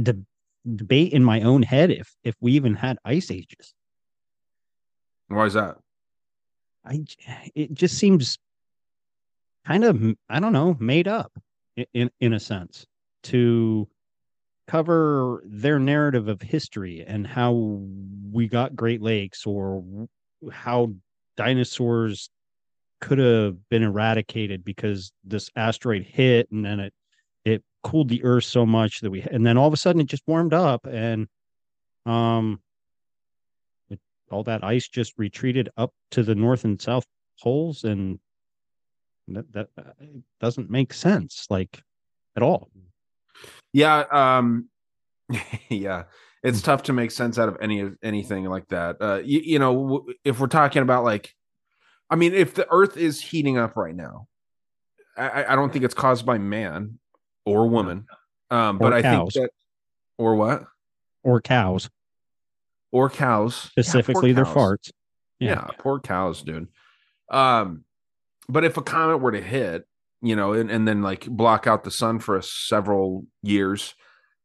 de- 0.00 0.24
debate 0.76 1.12
in 1.12 1.24
my 1.24 1.42
own 1.42 1.62
head 1.62 1.90
if 1.90 2.14
if 2.24 2.34
we 2.40 2.52
even 2.52 2.74
had 2.74 2.98
ice 3.04 3.30
ages. 3.30 3.74
Why 5.28 5.46
is 5.46 5.54
that? 5.54 5.76
I 6.84 7.04
it 7.54 7.74
just 7.74 7.98
seems 7.98 8.38
kind 9.66 9.84
of 9.84 10.02
I 10.28 10.40
don't 10.40 10.52
know 10.52 10.76
made 10.78 11.08
up 11.08 11.32
in 11.92 12.10
in 12.20 12.32
a 12.32 12.40
sense 12.40 12.86
to 13.24 13.88
cover 14.66 15.42
their 15.46 15.78
narrative 15.78 16.28
of 16.28 16.42
history 16.42 17.04
and 17.06 17.26
how 17.26 17.80
we 18.30 18.48
got 18.48 18.76
Great 18.76 19.00
Lakes 19.00 19.46
or 19.46 20.08
how 20.52 20.92
dinosaurs 21.36 22.30
could 23.00 23.18
have 23.18 23.56
been 23.70 23.82
eradicated 23.82 24.64
because 24.64 25.12
this 25.24 25.50
asteroid 25.56 26.02
hit 26.02 26.50
and 26.50 26.64
then 26.64 26.80
it 26.80 26.86
it 26.88 26.92
cooled 27.82 28.08
the 28.08 28.22
earth 28.24 28.44
so 28.44 28.66
much 28.66 29.00
that 29.00 29.10
we 29.10 29.22
and 29.22 29.46
then 29.46 29.56
all 29.56 29.66
of 29.68 29.72
a 29.72 29.76
sudden 29.76 30.00
it 30.00 30.06
just 30.06 30.22
warmed 30.26 30.52
up 30.54 30.84
and 30.86 31.28
um 32.06 32.60
it, 33.88 34.00
all 34.30 34.42
that 34.42 34.64
ice 34.64 34.88
just 34.88 35.12
retreated 35.16 35.68
up 35.76 35.92
to 36.10 36.22
the 36.22 36.34
north 36.34 36.64
and 36.64 36.80
south 36.80 37.06
poles 37.40 37.84
and 37.84 38.18
that 39.28 39.50
that 39.52 39.68
uh, 39.78 39.82
doesn't 40.40 40.70
make 40.70 40.92
sense 40.92 41.46
like 41.50 41.82
at 42.36 42.42
all 42.42 42.70
Yeah, 43.72 44.04
um 44.10 44.68
yeah. 45.68 46.04
It's 46.42 46.62
tough 46.62 46.84
to 46.84 46.92
make 46.92 47.10
sense 47.10 47.38
out 47.38 47.48
of 47.48 47.56
any 47.60 47.80
of 47.80 47.96
anything 48.02 48.44
like 48.44 48.68
that. 48.68 48.96
Uh 49.00 49.20
you, 49.24 49.40
you 49.40 49.58
know, 49.58 49.74
w- 49.74 50.14
if 50.24 50.40
we're 50.40 50.46
talking 50.46 50.82
about 50.82 51.04
like 51.04 51.34
I 52.10 52.16
mean, 52.16 52.32
if 52.32 52.54
the 52.54 52.66
earth 52.70 52.96
is 52.96 53.20
heating 53.20 53.58
up 53.58 53.76
right 53.76 53.94
now, 53.94 54.28
I- 55.16 55.44
I 55.52 55.56
don't 55.56 55.70
think 55.72 55.84
it's 55.84 55.94
caused 55.94 56.24
by 56.24 56.38
man 56.38 56.98
or 57.48 57.66
woman. 57.68 58.06
Um, 58.50 58.78
but 58.78 58.92
Or 58.92 58.96
I 58.96 59.02
think 59.02 59.32
that 59.34 59.50
or 60.16 60.34
what? 60.36 60.64
or 61.22 61.40
cows 61.40 61.90
Or 62.92 63.10
cows. 63.10 63.70
Yeah, 63.76 63.82
specifically 63.82 64.32
their 64.32 64.44
cows. 64.44 64.54
farts 64.54 64.90
Yeah. 65.38 65.66
poor 65.78 66.00
cows, 66.00 66.42
dude. 66.42 66.68
Um, 67.30 67.84
but 68.48 68.64
if 68.64 68.76
a 68.76 68.82
comet 68.82 69.18
were 69.18 69.32
to 69.32 69.40
hit, 69.42 69.86
you 70.22 70.34
know, 70.34 70.52
and, 70.54 70.70
and 70.70 70.88
then 70.88 71.02
like 71.02 71.26
block 71.26 71.66
out 71.66 71.84
the 71.84 71.90
sun 71.90 72.18
for 72.18 72.36
a 72.36 72.42
several 72.42 73.26
years, 73.42 73.94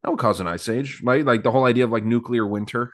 that 0.03 0.09
would 0.09 0.19
cause 0.19 0.39
an 0.41 0.47
ice 0.47 0.67
age, 0.67 1.01
right? 1.03 1.25
Like 1.25 1.43
the 1.43 1.51
whole 1.51 1.63
idea 1.65 1.85
of 1.85 1.91
like 1.91 2.03
nuclear 2.03 2.45
winter. 2.45 2.93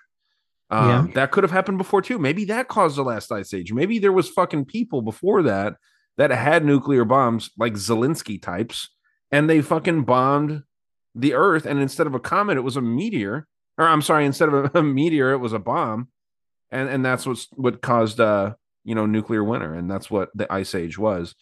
Um, 0.70 0.88
Yeah. 0.88 1.14
that 1.16 1.32
could 1.32 1.44
have 1.44 1.52
happened 1.52 1.80
before 1.80 2.04
too. 2.04 2.20
Maybe 2.20 2.46
that 2.46 2.68
caused 2.68 2.96
the 2.98 3.04
last 3.04 3.32
ice 3.32 3.54
age. 3.54 3.74
Maybe 3.74 3.98
there 3.98 4.14
was 4.14 4.30
fucking 4.30 4.66
people 4.66 5.02
before 5.02 5.42
that 5.44 5.78
that 6.18 6.30
had 6.30 6.64
nuclear 6.64 7.06
bombs, 7.06 7.50
like 7.58 7.74
Zelensky 7.74 8.40
types, 8.40 8.90
and 9.32 9.50
they 9.50 9.62
fucking 9.62 10.04
bombed 10.04 10.64
the 11.16 11.34
Earth. 11.34 11.66
And 11.66 11.80
instead 11.80 12.08
of 12.08 12.16
a 12.16 12.20
comet, 12.20 12.58
it 12.58 12.62
was 12.62 12.78
a 12.78 12.82
meteor. 12.82 13.48
Or 13.78 13.88
I'm 13.88 14.02
sorry, 14.02 14.26
instead 14.26 14.50
of 14.50 14.76
a, 14.76 14.80
a 14.80 14.84
meteor, 14.84 15.32
it 15.32 15.38
was 15.38 15.54
a 15.54 15.60
bomb. 15.60 16.10
And 16.72 16.88
and 16.90 17.04
that's 17.04 17.26
what's 17.26 17.48
what 17.54 17.82
caused 17.82 18.20
uh 18.20 18.54
you 18.84 18.94
know 18.96 19.06
nuclear 19.06 19.44
winter 19.44 19.74
and 19.74 19.90
that's 19.90 20.10
what 20.10 20.30
the 20.36 20.52
ice 20.52 20.76
age 20.76 20.98
was. 21.00 21.34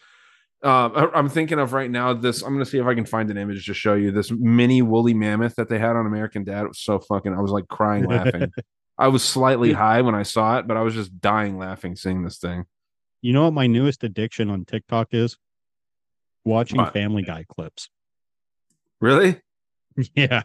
Um 0.64 0.94
I- 0.96 1.12
i'm 1.14 1.30
thinking 1.30 1.60
of 1.60 1.74
right 1.74 1.92
now 1.92 2.14
this 2.14 2.42
i'm 2.42 2.54
gonna 2.54 2.66
see 2.66 2.80
if 2.80 2.86
i 2.88 2.96
can 2.96 3.06
find 3.06 3.30
an 3.30 3.38
image 3.38 3.66
to 3.68 3.74
show 3.74 3.94
you 3.94 4.12
this 4.12 4.32
mini 4.32 4.82
woolly 4.82 5.14
mammoth 5.14 5.56
that 5.56 5.70
they 5.70 5.78
had 5.80 5.96
on 5.96 6.08
american 6.08 6.44
dad. 6.46 6.64
It 6.64 6.70
was 6.70 6.80
so 6.80 6.98
fucking 6.98 7.34
i 7.34 7.42
was 7.42 7.52
like 7.52 7.68
crying 7.68 8.06
laughing. 8.08 8.52
I 8.98 9.10
was 9.10 9.24
slightly 9.24 9.74
high 9.74 10.02
when 10.02 10.16
i 10.16 10.24
saw 10.24 10.58
it 10.58 10.68
but 10.68 10.78
i 10.78 10.82
was 10.82 10.94
just 10.96 11.20
dying 11.22 11.58
laughing 11.60 11.96
seeing 11.96 12.24
this 12.24 12.38
thing. 12.40 12.66
You 13.22 13.34
know 13.34 13.44
what 13.44 13.54
my 13.54 13.68
newest 13.68 14.04
addiction 14.04 14.50
on 14.50 14.66
tiktok 14.66 15.10
is 15.12 15.38
watching 16.48 16.80
What? 16.80 16.94
family 16.94 17.22
guy 17.24 17.46
clips. 17.48 17.90
Really? 19.02 19.42
Yeah. 20.16 20.44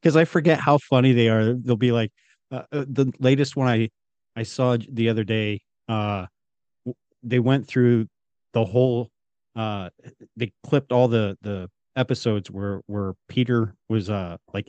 Because 0.00 0.16
i 0.16 0.24
forget 0.24 0.58
how 0.58 0.78
funny 0.78 1.12
they 1.12 1.28
are. 1.28 1.54
They'll 1.54 1.76
be 1.76 1.92
like 1.92 2.10
uh, 2.50 2.62
uh, 2.72 2.84
the 2.88 3.12
latest 3.20 3.54
one 3.56 3.68
i 3.68 3.88
i 4.34 4.42
saw 4.42 4.76
the 4.90 5.08
other 5.08 5.22
day 5.22 5.60
uh 5.88 6.26
they 7.22 7.38
went 7.38 7.68
through 7.68 8.06
the 8.54 8.64
whole 8.64 9.08
uh 9.54 9.88
they 10.36 10.50
clipped 10.64 10.90
all 10.90 11.06
the 11.06 11.36
the 11.42 11.68
episodes 11.94 12.50
where 12.50 12.80
where 12.86 13.12
peter 13.28 13.74
was 13.88 14.10
uh 14.10 14.36
like 14.52 14.66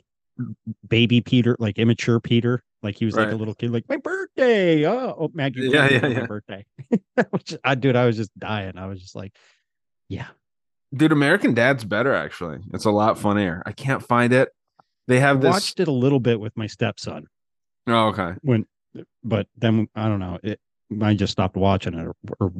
baby 0.86 1.20
peter 1.20 1.56
like 1.58 1.78
immature 1.78 2.20
peter. 2.20 2.62
Like 2.82 2.96
he 2.96 3.04
was 3.04 3.16
like 3.16 3.30
a 3.32 3.36
little 3.36 3.54
kid 3.54 3.70
like 3.70 3.84
my 3.88 3.96
birthday! 3.96 4.84
Oh, 4.86 5.14
oh 5.18 5.30
maggie 5.34 5.60
Yeah, 5.70 5.88
yeah, 5.88 6.06
yeah. 6.06 6.20
my 6.20 6.26
birthday. 6.26 6.64
Which 7.30 7.54
i 7.64 7.74
dude 7.74 7.96
i 7.96 8.06
was 8.06 8.16
just 8.16 8.36
dying. 8.38 8.76
I 8.76 8.86
was 8.86 9.00
just 9.00 9.14
like 9.16 9.32
yeah. 10.12 10.26
Dude 10.94 11.12
american 11.12 11.54
dad's 11.54 11.84
better 11.84 12.12
actually. 12.12 12.58
It's 12.74 12.84
a 12.84 12.90
lot 12.90 13.18
funnier. 13.18 13.62
I 13.64 13.72
can't 13.72 14.02
find 14.02 14.32
it. 14.32 14.50
They 15.08 15.20
have 15.20 15.40
this 15.40 15.50
watched 15.50 15.80
it 15.80 15.88
a 15.88 15.92
little 15.92 16.20
bit 16.20 16.38
with 16.38 16.56
my 16.56 16.66
stepson. 16.66 17.28
Oh 17.86 18.08
okay. 18.08 18.34
When 18.42 18.66
but 19.24 19.46
then 19.56 19.88
i 19.94 20.06
don't 20.06 20.20
know 20.20 20.38
it 20.42 20.60
i 21.00 21.14
just 21.14 21.32
stopped 21.32 21.56
watching 21.56 21.94
it 21.94 22.06
or, 22.06 22.14
or 22.38 22.52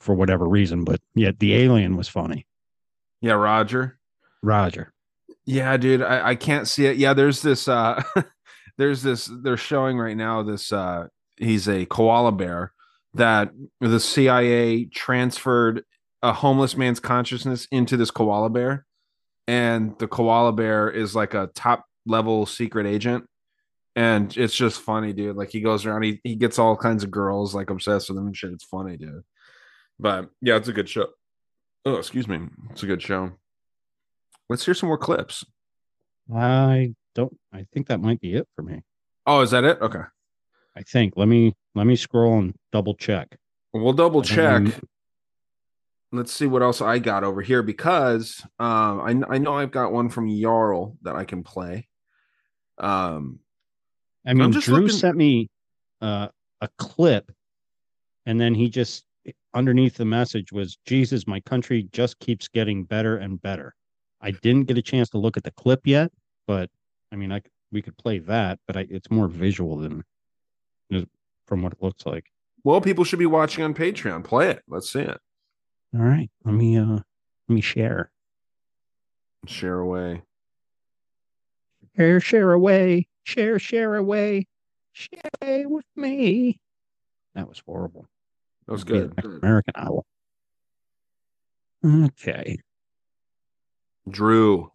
for 0.00 0.14
whatever 0.14 0.48
reason 0.48 0.82
but 0.82 0.98
yeah 1.14 1.30
the 1.38 1.54
alien 1.54 1.96
was 1.96 2.08
funny. 2.08 2.46
Yeah 3.20 3.34
roger. 3.34 3.98
Roger. 4.42 4.92
Yeah, 5.46 5.76
dude, 5.76 6.02
I, 6.02 6.30
I 6.30 6.34
can't 6.36 6.66
see 6.66 6.86
it. 6.86 6.96
Yeah, 6.96 7.12
there's 7.12 7.42
this 7.42 7.68
uh 7.68 8.02
there's 8.78 9.02
this 9.02 9.30
they're 9.42 9.56
showing 9.56 9.98
right 9.98 10.16
now 10.16 10.42
this 10.42 10.72
uh 10.72 11.08
he's 11.36 11.68
a 11.68 11.84
koala 11.86 12.32
bear 12.32 12.72
that 13.14 13.52
the 13.80 14.00
CIA 14.00 14.86
transferred 14.86 15.84
a 16.24 16.32
homeless 16.32 16.76
man's 16.76 16.98
consciousness 16.98 17.68
into 17.70 17.96
this 17.96 18.10
koala 18.10 18.50
bear 18.50 18.86
and 19.46 19.98
the 19.98 20.08
koala 20.08 20.52
bear 20.52 20.90
is 20.90 21.14
like 21.14 21.34
a 21.34 21.50
top 21.54 21.84
level 22.06 22.46
secret 22.46 22.86
agent. 22.86 23.26
And 23.96 24.36
it's 24.36 24.56
just 24.56 24.80
funny, 24.80 25.12
dude. 25.12 25.36
Like 25.36 25.50
he 25.50 25.60
goes 25.60 25.86
around, 25.86 26.02
he, 26.02 26.20
he 26.24 26.34
gets 26.34 26.58
all 26.58 26.76
kinds 26.76 27.04
of 27.04 27.10
girls 27.10 27.54
like 27.54 27.70
obsessed 27.70 28.08
with 28.08 28.18
him 28.18 28.26
and 28.26 28.36
shit. 28.36 28.52
It's 28.52 28.64
funny, 28.64 28.96
dude. 28.96 29.22
But 30.00 30.30
yeah, 30.40 30.56
it's 30.56 30.68
a 30.68 30.72
good 30.72 30.88
show. 30.88 31.08
Oh, 31.84 31.96
excuse 31.96 32.26
me. 32.26 32.40
It's 32.70 32.82
a 32.82 32.86
good 32.86 33.02
show. 33.02 33.32
Let's 34.48 34.64
hear 34.64 34.74
some 34.74 34.88
more 34.88 34.98
clips. 34.98 35.44
I 36.34 36.94
don't. 37.14 37.36
I 37.52 37.66
think 37.72 37.86
that 37.88 38.00
might 38.00 38.20
be 38.20 38.34
it 38.34 38.48
for 38.56 38.62
me. 38.62 38.82
Oh, 39.26 39.42
is 39.42 39.52
that 39.52 39.64
it? 39.64 39.80
Okay. 39.80 40.02
I 40.76 40.82
think. 40.82 41.14
Let 41.16 41.28
me 41.28 41.54
let 41.74 41.86
me 41.86 41.94
scroll 41.94 42.38
and 42.38 42.54
double 42.72 42.94
check. 42.94 43.36
We'll 43.72 43.92
double 43.92 44.22
check. 44.22 44.62
Let's 46.14 46.32
see 46.32 46.46
what 46.46 46.62
else 46.62 46.80
I 46.80 46.98
got 46.98 47.24
over 47.24 47.42
here 47.42 47.62
because 47.62 48.42
um, 48.58 49.00
I 49.00 49.34
I 49.34 49.38
know 49.38 49.54
I've 49.54 49.70
got 49.72 49.92
one 49.92 50.08
from 50.08 50.28
Jarl 50.40 50.96
that 51.02 51.16
I 51.16 51.24
can 51.24 51.42
play. 51.42 51.88
Um, 52.78 53.40
I 54.26 54.34
mean, 54.34 54.50
Drew 54.52 54.82
looking- 54.82 54.96
sent 54.96 55.16
me 55.16 55.50
uh, 56.00 56.28
a 56.60 56.68
clip, 56.78 57.32
and 58.26 58.40
then 58.40 58.54
he 58.54 58.68
just 58.70 59.04
underneath 59.54 59.96
the 59.96 60.04
message 60.04 60.52
was, 60.52 60.78
"Jesus, 60.86 61.26
my 61.26 61.40
country 61.40 61.88
just 61.92 62.18
keeps 62.20 62.48
getting 62.48 62.84
better 62.84 63.16
and 63.16 63.40
better." 63.40 63.74
I 64.20 64.30
didn't 64.30 64.64
get 64.64 64.78
a 64.78 64.82
chance 64.82 65.10
to 65.10 65.18
look 65.18 65.36
at 65.36 65.44
the 65.44 65.50
clip 65.50 65.86
yet, 65.86 66.10
but 66.46 66.70
I 67.12 67.16
mean, 67.16 67.32
I 67.32 67.42
we 67.72 67.82
could 67.82 67.96
play 67.98 68.20
that, 68.20 68.58
but 68.66 68.76
I, 68.76 68.86
it's 68.88 69.10
more 69.10 69.28
visual 69.28 69.76
than 69.76 70.04
from 71.46 71.62
what 71.62 71.72
it 71.72 71.82
looks 71.82 72.06
like. 72.06 72.26
well, 72.62 72.80
people 72.80 73.04
should 73.04 73.18
be 73.18 73.26
watching 73.26 73.64
on 73.64 73.74
Patreon. 73.74 74.24
Play 74.24 74.50
it. 74.50 74.62
Let's 74.68 74.90
see 74.92 75.00
it. 75.00 75.18
All 75.94 76.00
right, 76.00 76.28
let 76.44 76.52
me 76.54 76.76
uh, 76.76 76.84
let 76.86 77.04
me 77.48 77.60
share. 77.60 78.10
Share 79.46 79.78
away. 79.78 80.22
Share, 81.96 82.18
share 82.18 82.52
away, 82.52 83.06
share, 83.22 83.60
share 83.60 83.94
away, 83.94 84.46
share 84.92 85.20
away 85.40 85.66
with 85.66 85.84
me. 85.94 86.58
That 87.36 87.48
was 87.48 87.62
horrible. 87.64 88.08
That 88.66 88.72
was 88.72 88.82
good. 88.82 89.14
American 89.24 89.74
Idol. 89.76 90.04
Okay. 91.84 92.58
Drew. 94.08 94.70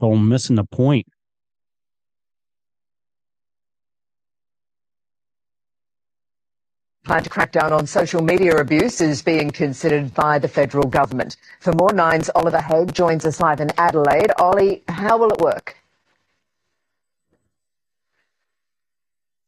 Oh, 0.00 0.16
missing 0.16 0.56
the 0.56 0.64
point. 0.64 1.06
Plan 7.04 7.22
to 7.22 7.28
crack 7.28 7.52
down 7.52 7.70
on 7.70 7.86
social 7.86 8.22
media 8.22 8.56
abuse 8.56 9.02
is 9.02 9.20
being 9.20 9.50
considered 9.50 10.14
by 10.14 10.38
the 10.38 10.48
federal 10.48 10.88
government. 10.88 11.36
For 11.60 11.74
more 11.74 11.92
Nine's 11.92 12.30
Oliver 12.34 12.62
Haig 12.62 12.94
joins 12.94 13.26
us 13.26 13.40
live 13.40 13.60
in 13.60 13.70
Adelaide. 13.76 14.32
Ollie, 14.38 14.82
how 14.88 15.18
will 15.18 15.30
it 15.30 15.38
work? 15.38 15.76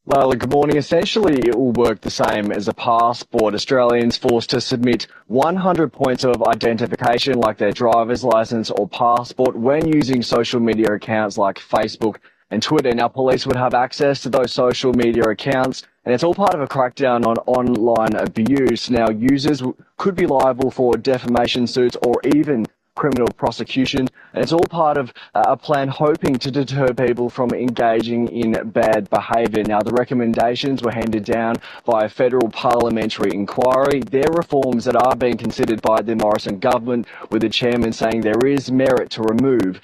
Lila, 0.05 0.37
good 0.37 0.53
morning. 0.53 0.77
Essentially, 0.77 1.39
it 1.49 1.55
will 1.55 1.73
work 1.73 2.03
the 2.03 2.11
same 2.11 2.53
as 2.53 2.69
a 2.69 2.75
passport. 2.75 3.55
Australians 3.55 4.19
forced 4.19 4.51
to 4.51 4.61
submit 4.61 5.07
100 5.29 5.91
points 5.95 6.25
of 6.25 6.43
identification, 6.43 7.39
like 7.39 7.57
their 7.57 7.73
driver's 7.73 8.23
license 8.23 8.71
or 8.71 8.87
passport, 8.87 9.57
when 9.57 9.89
using 9.89 10.23
social 10.23 10.61
media 10.61 10.93
accounts 10.93 11.39
like 11.39 11.59
Facebook 11.59 12.19
and 12.51 12.63
Twitter. 12.63 12.95
Now, 12.95 13.09
police 13.09 13.47
would 13.47 13.57
have 13.57 13.75
access 13.75 14.21
to 14.23 14.29
those 14.29 14.53
social 14.53 14.93
media 14.93 15.25
accounts, 15.25 15.83
and 16.05 16.15
it's 16.15 16.25
all 16.25 16.35
part 16.35 16.55
of 16.55 16.61
a 16.61 16.67
crackdown 16.67 17.27
on 17.27 17.37
online 17.47 18.15
abuse. 18.15 18.91
Now, 18.91 19.11
users 19.11 19.63
could 19.97 20.15
be 20.15 20.27
liable 20.27 20.71
for 20.71 20.97
defamation 20.97 21.67
suits 21.67 21.97
or 22.03 22.15
even 22.35 22.67
criminal 22.97 23.29
prosecution. 23.37 24.09
And 24.33 24.43
it's 24.43 24.53
all 24.53 24.67
part 24.69 24.97
of 24.97 25.13
uh, 25.35 25.45
a 25.47 25.57
plan 25.57 25.89
hoping 25.89 26.37
to 26.37 26.51
deter 26.51 26.93
people 26.93 27.31
from 27.31 27.51
engaging 27.51 28.29
in 28.29 28.71
bad 28.71 29.09
behaviour. 29.11 29.63
Now, 29.63 29.81
the 29.81 29.93
recommendations 29.93 30.83
were 30.83 30.91
handed 30.91 31.25
down 31.25 31.57
by 31.85 32.07
a 32.07 32.09
federal 32.09 32.49
parliamentary 32.49 33.33
inquiry. 33.33 34.01
They're 34.01 34.33
reforms 34.33 34.85
that 34.87 34.97
are 34.97 35.15
being 35.15 35.37
considered 35.37 35.81
by 35.83 36.03
the 36.03 36.17
Morrison 36.17 36.59
government, 36.59 37.07
with 37.31 37.43
the 37.43 37.49
chairman 37.49 37.93
saying 37.93 38.23
there 38.23 38.47
is 38.47 38.73
merit 38.73 39.11
to 39.11 39.23
remove 39.23 39.81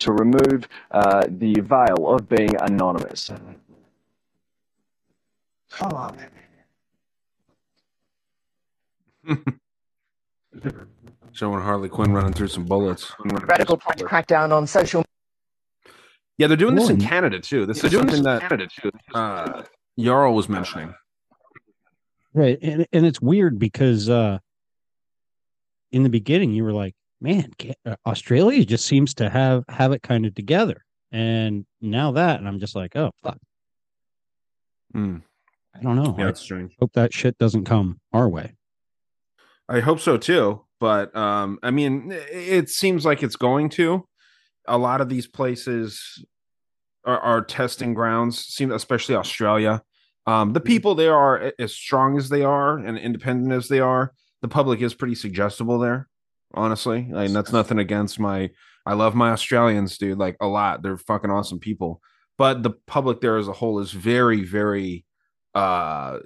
to 0.00 0.12
remove 0.12 0.68
uh, 0.90 1.22
the 1.28 1.54
veil 1.60 2.08
of 2.08 2.28
being 2.28 2.54
anonymous. 2.60 3.30
Come 5.70 5.92
on. 5.92 6.16
man. 6.16 6.30
Showing 11.32 11.62
Harley 11.62 11.88
Quinn 11.88 12.12
running 12.12 12.32
through 12.32 12.48
some 12.48 12.64
bullets. 12.64 13.12
Radical 13.24 13.76
plan 13.76 13.96
to 13.98 14.04
crack 14.04 14.26
down 14.26 14.50
on 14.50 14.66
social 14.66 15.04
Yeah, 16.38 16.48
they're 16.48 16.56
doing 16.56 16.74
this 16.74 16.90
in 16.90 17.00
Canada 17.00 17.38
too. 17.38 17.66
This 17.66 17.80
They're 17.80 17.86
is 17.86 17.92
doing 17.92 18.06
this 18.06 18.16
something 18.16 18.32
in 18.32 18.40
that 18.40 18.48
Canada, 18.48 18.68
uh, 19.14 19.62
Jarl 19.98 20.34
was 20.34 20.48
mentioning. 20.48 20.92
Right. 22.34 22.58
And 22.62 22.86
and 22.92 23.06
it's 23.06 23.20
weird 23.20 23.58
because 23.58 24.08
uh 24.08 24.38
in 25.92 26.02
the 26.02 26.08
beginning 26.08 26.52
you 26.52 26.64
were 26.64 26.72
like, 26.72 26.94
man, 27.20 27.52
Australia 28.06 28.64
just 28.64 28.86
seems 28.86 29.14
to 29.14 29.28
have 29.28 29.64
have 29.68 29.92
it 29.92 30.02
kind 30.02 30.26
of 30.26 30.34
together. 30.34 30.84
And 31.12 31.66
now 31.80 32.12
that 32.12 32.38
and 32.38 32.48
I'm 32.48 32.60
just 32.60 32.74
like, 32.74 32.96
oh 32.96 33.10
fuck. 33.22 33.38
Hmm. 34.92 35.18
I 35.74 35.82
don't 35.82 35.96
know. 35.96 36.16
Yeah, 36.18 36.28
it's 36.28 36.40
strange. 36.40 36.76
hope 36.80 36.92
that 36.94 37.14
shit 37.14 37.38
doesn't 37.38 37.64
come 37.64 38.00
our 38.12 38.28
way. 38.28 38.54
I 39.68 39.80
hope 39.80 40.00
so 40.00 40.16
too. 40.16 40.64
But 40.80 41.14
um, 41.14 41.58
I 41.62 41.70
mean, 41.70 42.10
it 42.10 42.68
seems 42.70 43.04
like 43.04 43.22
it's 43.22 43.36
going 43.36 43.68
to. 43.70 44.06
A 44.66 44.78
lot 44.78 45.00
of 45.00 45.08
these 45.08 45.26
places 45.26 46.24
are, 47.04 47.18
are 47.18 47.44
testing 47.44 47.94
grounds. 47.94 48.38
Seem 48.38 48.72
especially 48.72 49.14
Australia. 49.14 49.82
Um, 50.26 50.52
the 50.52 50.60
people 50.60 50.94
there 50.94 51.14
are 51.14 51.52
as 51.58 51.72
strong 51.72 52.16
as 52.16 52.28
they 52.28 52.42
are 52.42 52.78
and 52.78 52.98
independent 52.98 53.52
as 53.52 53.68
they 53.68 53.80
are. 53.80 54.12
The 54.42 54.48
public 54.48 54.80
is 54.80 54.94
pretty 54.94 55.14
suggestible 55.14 55.78
there. 55.78 56.08
Honestly, 56.54 57.08
mean, 57.12 57.32
that's 57.32 57.52
nothing 57.52 57.78
against 57.78 58.18
my. 58.18 58.50
I 58.86 58.94
love 58.94 59.14
my 59.14 59.30
Australians, 59.30 59.98
dude. 59.98 60.18
Like 60.18 60.36
a 60.40 60.46
lot. 60.46 60.82
They're 60.82 60.96
fucking 60.96 61.30
awesome 61.30 61.58
people. 61.60 62.00
But 62.38 62.62
the 62.62 62.70
public 62.70 63.20
there 63.20 63.36
as 63.36 63.48
a 63.48 63.52
whole 63.52 63.78
is 63.80 63.92
very, 63.92 64.42
very 64.42 65.04
uh 65.54 66.18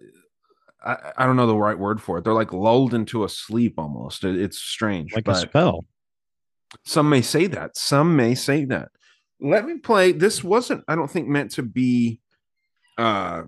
I, 0.85 1.13
I 1.17 1.27
don't 1.27 1.37
know 1.37 1.47
the 1.47 1.57
right 1.57 1.79
word 1.79 2.01
for 2.01 2.19
it. 2.19 2.25
They're 2.25 2.33
like 2.35 2.53
lulled 2.53 2.95
into 2.95 3.25
a 3.25 3.29
sleep 3.29 3.75
almost. 3.79 4.23
It- 4.25 4.41
it's 4.41 4.59
strange. 4.59 5.15
Like 5.15 5.27
a 5.27 5.33
spell. 5.49 5.85
Some 6.85 7.09
may 7.09 7.23
say 7.23 7.47
that. 7.49 7.77
Some 7.77 8.17
may 8.17 8.35
say 8.35 8.65
that. 8.67 8.91
Let 9.41 9.65
me 9.67 9.79
play. 9.79 10.13
This 10.13 10.45
wasn't, 10.45 10.85
I 10.89 10.95
don't 10.95 11.11
think, 11.11 11.27
meant 11.29 11.51
to 11.53 11.63
be 11.63 12.21
uh 12.97 13.43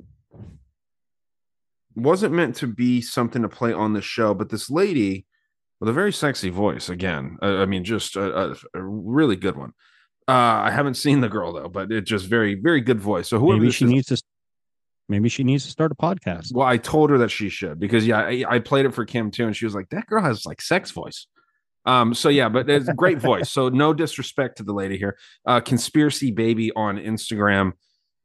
wasn't 1.94 2.34
meant 2.34 2.56
to 2.56 2.66
be 2.66 3.00
something 3.00 3.42
to 3.42 3.48
play 3.48 3.72
on 3.72 3.92
the 3.92 4.02
show, 4.02 4.34
but 4.34 4.50
this 4.50 4.68
lady 4.70 5.26
with 5.80 5.88
a 5.88 5.92
very 5.92 6.12
sexy 6.12 6.50
voice 6.50 6.88
again. 6.88 7.38
uh, 7.42 7.56
I 7.58 7.66
mean, 7.66 7.84
just 7.84 8.16
a, 8.16 8.50
a, 8.52 8.56
a 8.74 8.82
really 8.82 9.36
good 9.36 9.56
one. 9.56 9.72
Uh, 10.28 10.32
I 10.64 10.70
haven't 10.70 10.94
seen 10.94 11.20
the 11.20 11.28
girl 11.28 11.52
though, 11.52 11.68
but 11.68 11.92
it 11.92 12.02
just 12.06 12.26
very, 12.26 12.54
very 12.54 12.80
good 12.80 13.00
voice. 13.00 13.28
So 13.28 13.38
whoever 13.38 13.60
Maybe 13.60 13.72
she 13.72 13.84
is- 13.84 13.90
needs 13.90 14.06
to 14.08 14.22
maybe 15.08 15.28
she 15.28 15.44
needs 15.44 15.64
to 15.64 15.70
start 15.70 15.92
a 15.92 15.94
podcast. 15.94 16.52
well, 16.52 16.66
I 16.66 16.78
told 16.78 17.10
her 17.10 17.18
that 17.18 17.28
she 17.30 17.48
should 17.48 17.78
because 17.78 18.04
yeah, 18.06 18.18
I, 18.20 18.44
I 18.48 18.58
played 18.58 18.86
it 18.86 18.94
for 18.94 19.04
Kim 19.04 19.30
too, 19.30 19.46
and 19.46 19.54
she 19.56 19.64
was 19.64 19.74
like, 19.74 19.88
"That 19.90 20.06
girl 20.06 20.20
has 20.22 20.44
like 20.44 20.60
sex 20.60 20.90
voice." 20.90 21.26
Um, 21.84 22.12
so 22.14 22.28
yeah, 22.28 22.48
but 22.48 22.68
it's 22.68 22.88
a 22.88 22.94
great 22.94 23.18
voice. 23.18 23.48
So 23.52 23.68
no 23.68 23.94
disrespect 23.94 24.56
to 24.56 24.64
the 24.64 24.72
lady 24.72 24.98
here. 24.98 25.16
Uh, 25.46 25.60
conspiracy 25.60 26.32
baby 26.32 26.72
on 26.74 26.96
Instagram, 26.96 27.74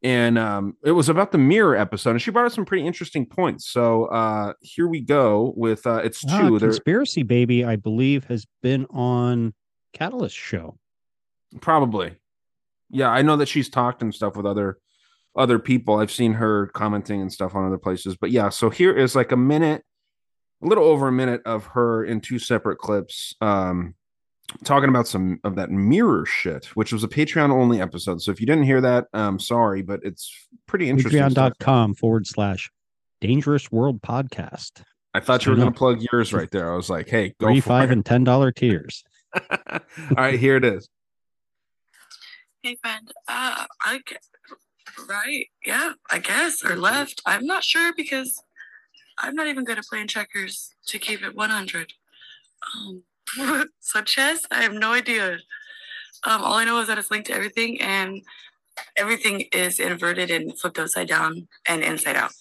and 0.03 0.37
um, 0.37 0.75
it 0.83 0.91
was 0.91 1.09
about 1.09 1.31
the 1.31 1.37
mirror 1.37 1.75
episode, 1.75 2.11
and 2.11 2.21
she 2.21 2.31
brought 2.31 2.45
up 2.47 2.51
some 2.51 2.65
pretty 2.65 2.85
interesting 2.85 3.25
points. 3.25 3.69
So 3.69 4.05
uh, 4.05 4.53
here 4.61 4.87
we 4.87 5.01
go 5.01 5.53
with 5.55 5.85
uh, 5.85 6.01
it's 6.03 6.23
Ah, 6.27 6.41
two. 6.47 6.59
They're 6.59 6.69
Conspiracy 6.69 7.23
Baby, 7.23 7.63
I 7.63 7.75
believe, 7.75 8.25
has 8.25 8.45
been 8.63 8.85
on 8.89 9.53
Catalyst 9.93 10.35
show. 10.35 10.77
probably, 11.59 12.15
yeah, 12.89 13.09
I 13.09 13.21
know 13.21 13.37
that 13.37 13.47
she's 13.47 13.69
talked 13.69 14.01
and 14.01 14.13
stuff 14.13 14.35
with 14.35 14.45
other 14.45 14.77
other 15.35 15.59
people. 15.59 15.95
I've 15.99 16.11
seen 16.11 16.33
her 16.33 16.67
commenting 16.67 17.21
and 17.21 17.31
stuff 17.31 17.55
on 17.55 17.65
other 17.65 17.77
places, 17.77 18.15
but 18.17 18.31
yeah. 18.31 18.49
So 18.49 18.69
here 18.69 18.95
is 18.95 19.15
like 19.15 19.31
a 19.31 19.37
minute 19.37 19.83
a 20.63 20.67
little 20.67 20.83
over 20.83 21.07
a 21.07 21.11
minute 21.11 21.41
of 21.45 21.65
her 21.67 22.03
in 22.05 22.21
two 22.21 22.37
separate 22.37 22.77
clips 22.77 23.33
um 23.41 23.95
talking 24.63 24.89
about 24.89 25.07
some 25.07 25.39
of 25.43 25.55
that 25.55 25.69
mirror 25.71 26.25
shit 26.25 26.65
which 26.75 26.91
was 26.93 27.03
a 27.03 27.07
patreon 27.07 27.51
only 27.51 27.81
episode 27.81 28.21
so 28.21 28.31
if 28.31 28.39
you 28.39 28.45
didn't 28.47 28.63
hear 28.63 28.81
that 28.81 29.07
um 29.13 29.39
sorry 29.39 29.81
but 29.81 29.99
it's 30.03 30.31
pretty 30.67 30.89
interesting 30.89 31.29
stuff. 31.29 31.53
Patreon.com 31.53 31.93
forward 31.95 32.27
slash 32.27 32.71
dangerous 33.21 33.71
world 33.71 34.01
podcast. 34.01 34.81
i 35.13 35.19
thought 35.19 35.45
you 35.45 35.51
were 35.51 35.55
going 35.55 35.71
to 35.71 35.77
plug 35.77 36.01
yours 36.11 36.33
right 36.33 36.51
there 36.51 36.71
i 36.71 36.75
was 36.75 36.89
like 36.89 37.07
hey 37.09 37.33
go 37.39 37.47
Three, 37.47 37.59
for 37.61 37.69
five, 37.69 37.89
it. 37.89 37.93
and 37.93 38.05
ten 38.05 38.23
dollar 38.23 38.51
tiers. 38.51 39.03
all 39.71 39.79
right 40.17 40.39
here 40.39 40.57
it 40.57 40.65
is 40.65 40.87
Hey, 42.63 42.77
friend. 42.79 43.11
Uh, 43.27 43.65
I 43.83 44.01
g- 44.07 44.15
right, 45.09 45.47
yeah, 45.65 45.93
I 46.11 46.19
guess, 46.19 46.63
or 46.63 46.75
left. 46.75 47.19
I'm 47.25 47.47
not 47.47 47.63
sure 47.63 47.91
because 47.97 48.39
I'm 49.17 49.33
not 49.33 49.47
even 49.47 49.63
good 49.63 49.79
at 49.79 49.85
playing 49.85 50.09
checkers 50.09 50.69
to 50.85 50.99
keep 50.99 51.23
it 51.23 51.35
100. 51.35 51.93
Um, 52.75 53.01
chess, 54.05 54.45
I 54.51 54.61
have 54.63 54.73
no 54.73 54.93
idea. 54.93 55.39
Um, 56.23 56.41
all 56.43 56.53
I 56.53 56.65
know 56.65 56.79
is 56.79 56.87
that 56.87 56.97
it's 56.97 57.11
linked 57.11 57.27
to 57.27 57.33
everything, 57.33 57.81
and 57.81 58.21
everything 58.95 59.41
is 59.53 59.79
inverted 59.79 60.29
and 60.31 60.57
flipped 60.57 60.79
upside 60.79 61.07
down 61.07 61.47
and 61.67 61.83
inside 61.83 62.15
out. 62.15 62.33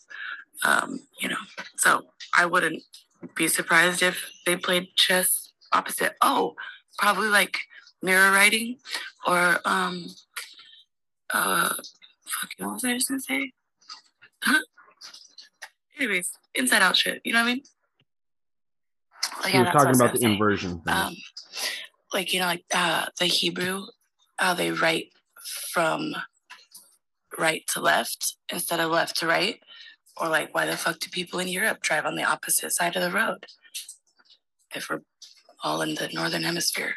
Um, 0.64 1.00
you 1.18 1.28
know, 1.28 1.38
so 1.76 2.06
I 2.36 2.46
wouldn't 2.46 2.82
be 3.34 3.48
surprised 3.48 4.02
if 4.02 4.30
they 4.46 4.56
played 4.56 4.94
chess 4.96 5.52
opposite. 5.72 6.14
Oh, 6.20 6.54
probably 6.98 7.28
like 7.28 7.56
mirror 8.02 8.30
writing 8.32 8.78
or 9.26 9.58
um 9.66 10.06
uh 11.34 11.74
fucking 12.24 12.66
what 12.66 12.74
was 12.74 12.84
I 12.84 12.94
just 12.94 13.08
gonna 13.08 13.20
say? 13.20 13.52
Anyways, 15.98 16.32
inside 16.54 16.82
out 16.82 16.96
shit. 16.96 17.20
You 17.24 17.32
know 17.32 17.40
what 17.40 17.50
I 17.50 17.54
mean? 17.54 17.62
Like, 19.42 19.55
You're 19.55 19.64
that's 19.64 19.72
talking 19.72 19.78
what 19.78 19.86
I 19.86 19.90
was 19.90 20.01
about 20.01 20.14
the 20.14 20.24
inversion. 20.26 20.80
thing. 20.80 20.94
Um, 20.94 21.16
like 22.12 22.32
you 22.32 22.40
know, 22.40 22.47
like 22.47 22.64
uh, 22.74 23.06
the 23.18 23.26
Hebrew, 23.26 23.86
how 24.38 24.55
they 24.55 24.70
write 24.70 25.09
from 25.72 26.14
right 27.38 27.64
to 27.68 27.80
left 27.80 28.36
instead 28.52 28.80
of 28.80 28.90
left 28.90 29.16
to 29.18 29.26
right, 29.26 29.60
or 30.16 30.28
like 30.28 30.55
why 30.55 30.66
the 30.66 30.76
fuck 30.76 30.98
do 30.98 31.09
people 31.10 31.38
in 31.40 31.48
Europe 31.48 31.80
drive 31.80 32.06
on 32.06 32.16
the 32.16 32.24
opposite 32.24 32.72
side 32.72 32.97
of 32.97 33.02
the 33.02 33.10
road 33.10 33.47
if 34.74 34.88
we're 34.88 35.01
all 35.62 35.82
in 35.82 35.94
the 35.94 36.09
northern 36.12 36.42
hemisphere? 36.42 36.94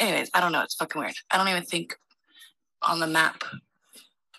Anyways, 0.00 0.30
I 0.34 0.40
don't 0.40 0.52
know. 0.52 0.62
It's 0.62 0.74
fucking 0.74 1.00
weird. 1.00 1.14
I 1.30 1.38
don't 1.38 1.48
even 1.48 1.62
think 1.62 1.96
on 2.82 3.00
the 3.00 3.06
map 3.06 3.42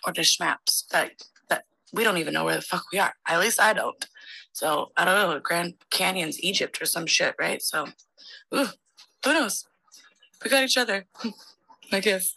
or 0.06 0.12
the 0.12 0.28
maps 0.40 0.84
that 0.90 1.12
that 1.48 1.64
we 1.92 2.04
don't 2.04 2.18
even 2.18 2.34
know 2.34 2.44
where 2.44 2.56
the 2.56 2.62
fuck 2.62 2.84
we 2.92 2.98
are. 2.98 3.14
At 3.26 3.40
least 3.40 3.60
I 3.60 3.72
don't. 3.72 4.06
So 4.52 4.90
I 4.96 5.04
don't 5.04 5.14
know. 5.14 5.40
Grand 5.40 5.74
Canyon's 5.90 6.40
Egypt 6.42 6.80
or 6.82 6.86
some 6.86 7.06
shit, 7.06 7.34
right? 7.38 7.62
So, 7.62 7.86
ooh, 8.54 8.66
who 9.24 9.32
knows? 9.32 9.66
We 10.42 10.50
got 10.50 10.64
each 10.64 10.78
other, 10.78 11.06
I 11.92 12.00
guess. 12.00 12.34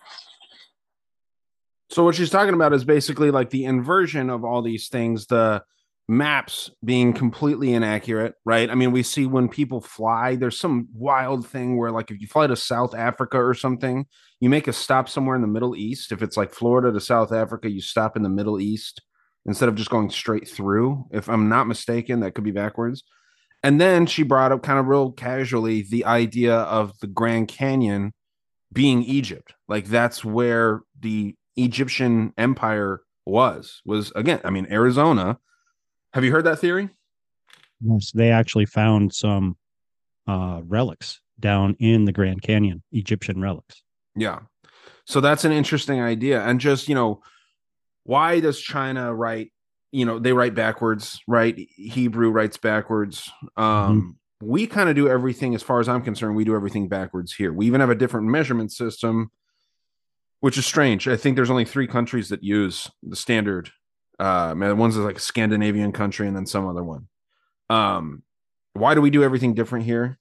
So 1.89 2.03
what 2.03 2.15
she's 2.15 2.29
talking 2.29 2.53
about 2.53 2.73
is 2.73 2.85
basically 2.85 3.31
like 3.31 3.49
the 3.49 3.65
inversion 3.65 4.29
of 4.29 4.45
all 4.45 4.61
these 4.61 4.87
things, 4.87 5.25
the 5.25 5.63
maps 6.07 6.69
being 6.83 7.13
completely 7.13 7.73
inaccurate, 7.73 8.35
right? 8.45 8.69
I 8.69 8.75
mean, 8.75 8.91
we 8.91 9.03
see 9.03 9.25
when 9.25 9.49
people 9.49 9.81
fly, 9.81 10.35
there's 10.35 10.59
some 10.59 10.87
wild 10.93 11.47
thing 11.47 11.77
where 11.77 11.91
like 11.91 12.11
if 12.11 12.21
you 12.21 12.27
fly 12.27 12.47
to 12.47 12.55
South 12.55 12.95
Africa 12.95 13.37
or 13.37 13.53
something, 13.53 14.05
you 14.39 14.49
make 14.49 14.67
a 14.67 14.73
stop 14.73 15.09
somewhere 15.09 15.35
in 15.35 15.41
the 15.41 15.47
Middle 15.47 15.75
East. 15.75 16.11
If 16.11 16.21
it's 16.21 16.37
like 16.37 16.53
Florida 16.53 16.91
to 16.91 16.99
South 16.99 17.31
Africa, 17.31 17.69
you 17.69 17.81
stop 17.81 18.15
in 18.15 18.23
the 18.23 18.29
Middle 18.29 18.59
East 18.59 19.01
instead 19.45 19.69
of 19.69 19.75
just 19.75 19.89
going 19.89 20.09
straight 20.09 20.47
through. 20.47 21.05
If 21.11 21.29
I'm 21.29 21.49
not 21.49 21.67
mistaken, 21.67 22.19
that 22.21 22.33
could 22.33 22.43
be 22.43 22.51
backwards. 22.51 23.03
And 23.63 23.79
then 23.79 24.05
she 24.05 24.23
brought 24.23 24.51
up 24.51 24.63
kind 24.63 24.79
of 24.79 24.87
real 24.87 25.11
casually 25.11 25.83
the 25.83 26.05
idea 26.05 26.55
of 26.55 26.97
the 26.99 27.07
Grand 27.07 27.47
Canyon 27.47 28.13
being 28.73 29.03
Egypt. 29.03 29.53
Like 29.67 29.85
that's 29.85 30.25
where 30.25 30.81
the 30.99 31.35
Egyptian 31.55 32.33
empire 32.37 33.01
was. 33.25 33.81
Was 33.85 34.11
again, 34.15 34.41
I 34.43 34.49
mean, 34.49 34.67
Arizona. 34.71 35.37
Have 36.13 36.23
you 36.23 36.31
heard 36.31 36.45
that 36.45 36.59
theory? 36.59 36.89
Yes, 37.79 38.11
they 38.11 38.31
actually 38.31 38.65
found 38.65 39.13
some 39.13 39.57
uh, 40.27 40.61
relics 40.65 41.21
down 41.39 41.75
in 41.79 42.05
the 42.05 42.11
Grand 42.11 42.41
Canyon, 42.41 42.83
Egyptian 42.91 43.41
relics. 43.41 43.81
Yeah. 44.15 44.39
So 45.05 45.21
that's 45.21 45.45
an 45.45 45.51
interesting 45.51 46.01
idea. 46.01 46.41
And 46.41 46.59
just, 46.59 46.87
you 46.87 46.95
know, 46.95 47.21
why 48.11 48.41
does 48.41 48.59
China 48.59 49.15
write, 49.15 49.53
you 49.93 50.03
know, 50.03 50.19
they 50.19 50.33
write 50.33 50.53
backwards, 50.53 51.21
right? 51.29 51.57
Hebrew 51.77 52.29
writes 52.29 52.57
backwards. 52.57 53.31
Um, 53.55 54.17
we 54.41 54.67
kind 54.67 54.89
of 54.89 54.97
do 54.97 55.07
everything 55.07 55.55
as 55.55 55.63
far 55.63 55.79
as 55.79 55.87
I'm 55.87 56.01
concerned, 56.01 56.35
we 56.35 56.43
do 56.43 56.53
everything 56.53 56.89
backwards 56.89 57.33
here. 57.33 57.53
We 57.53 57.67
even 57.67 57.79
have 57.79 57.89
a 57.89 57.95
different 57.95 58.27
measurement 58.27 58.73
system, 58.73 59.31
which 60.41 60.57
is 60.57 60.65
strange. 60.65 61.07
I 61.07 61.15
think 61.15 61.37
there's 61.37 61.49
only 61.49 61.63
three 61.63 61.87
countries 61.87 62.27
that 62.29 62.43
use 62.43 62.91
the 63.01 63.15
standard. 63.15 63.69
Uh, 64.19 64.55
man, 64.55 64.77
one's 64.77 64.97
like 64.97 65.15
a 65.15 65.21
Scandinavian 65.21 65.93
country 65.93 66.27
and 66.27 66.35
then 66.35 66.45
some 66.45 66.67
other 66.67 66.83
one. 66.83 67.07
Um, 67.69 68.23
why 68.73 68.93
do 68.93 68.99
we 68.99 69.09
do 69.09 69.23
everything 69.23 69.53
different 69.53 69.85
here? 69.85 70.19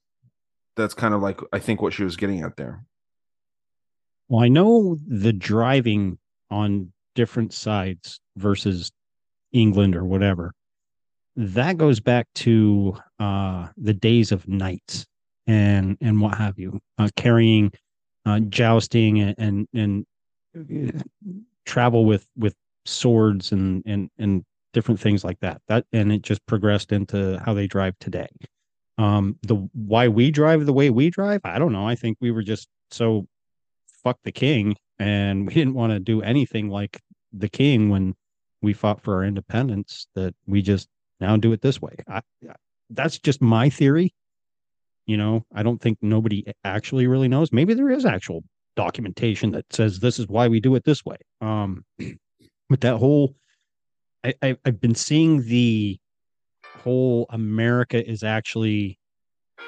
That's 0.77 0.95
kind 0.95 1.13
of 1.13 1.23
like 1.23 1.41
I 1.53 1.59
think 1.59 1.83
what 1.83 1.93
she 1.93 2.05
was 2.05 2.17
getting 2.17 2.43
at 2.43 2.57
there. 2.57 2.85
Well, 4.29 4.45
I 4.45 4.49
know 4.49 4.97
the 5.09 5.33
driving 5.33 6.19
on 6.53 6.93
different 7.15 7.53
sides 7.53 8.21
versus 8.37 8.91
England 9.53 9.97
or 9.97 10.05
whatever. 10.05 10.53
That 11.37 11.79
goes 11.79 12.01
back 12.01 12.27
to 12.37 12.97
uh, 13.19 13.69
the 13.77 13.95
days 13.95 14.33
of 14.33 14.49
knights 14.49 15.07
and 15.47 15.97
and 16.01 16.21
what 16.21 16.37
have 16.37 16.59
you, 16.59 16.81
uh, 16.99 17.09
carrying, 17.17 17.73
uh, 18.27 18.41
jousting, 18.41 19.21
and 19.21 19.35
and, 19.39 19.69
and 19.75 20.97
uh, 20.97 20.99
travel 21.65 22.05
with 22.05 22.27
with 22.37 22.55
swords 22.85 23.53
and 23.53 23.83
and 23.87 24.11
and 24.19 24.45
different 24.73 25.01
things 25.01 25.25
like 25.25 25.41
that. 25.41 25.61
That 25.69 25.87
and 25.93 26.13
it 26.13 26.23
just 26.23 26.45
progressed 26.47 26.93
into 26.93 27.41
how 27.45 27.55
they 27.55 27.67
drive 27.67 27.95
today. 28.01 28.29
Um, 28.99 29.39
the 29.43 29.55
why 29.73 30.09
we 30.09 30.31
drive 30.31 30.67
the 30.67 30.73
way 30.73 30.91
we 30.91 31.11
drive, 31.11 31.41
I 31.45 31.59
don't 31.59 31.73
know. 31.73 31.89
I 31.89 31.95
think 31.95 32.19
we 32.21 32.31
were 32.31 32.43
just 32.43 32.69
so 32.91 33.27
fuck 34.05 34.19
the 34.25 34.33
king 34.33 34.77
and 35.01 35.47
we 35.47 35.55
didn't 35.55 35.75
want 35.75 35.93
to 35.93 35.99
do 35.99 36.23
anything 36.23 36.69
like 36.69 37.01
the 37.33 37.49
king 37.49 37.89
when 37.89 38.15
we 38.63 38.73
fought 38.75 39.01
for 39.01 39.15
our 39.15 39.25
independence 39.25 40.07
that 40.15 40.35
we 40.47 40.61
just 40.61 40.89
now 41.21 41.37
do 41.37 41.53
it 41.53 41.63
this 41.63 41.81
way. 41.81 41.97
I, 42.07 42.21
that's 42.91 43.19
just 43.19 43.41
my 43.41 43.71
theory. 43.71 44.15
You 45.07 45.17
know 45.17 45.45
i 45.53 45.65
don't 45.65 45.81
think 45.81 45.99
nobody 46.03 46.45
actually 46.63 47.09
really 47.09 47.27
knows. 47.27 47.51
Maybe 47.53 47.75
there 47.75 47.91
is 47.91 48.05
actual 48.05 48.45
documentation 48.77 49.51
that 49.53 49.65
says 49.73 49.99
this 49.99 50.21
is 50.21 50.29
why 50.29 50.47
we 50.47 50.61
do 50.61 50.77
it 50.77 50.85
this 50.85 51.05
way. 51.05 51.17
Um 51.41 51.85
but 52.69 52.83
that 52.83 52.97
whole 52.97 53.35
I, 54.23 54.35
I 54.43 54.57
i've 54.65 54.81
been 54.81 54.95
seeing 54.95 55.43
the 55.43 55.99
whole 56.83 57.27
america 57.31 58.09
is 58.09 58.23
actually 58.23 58.99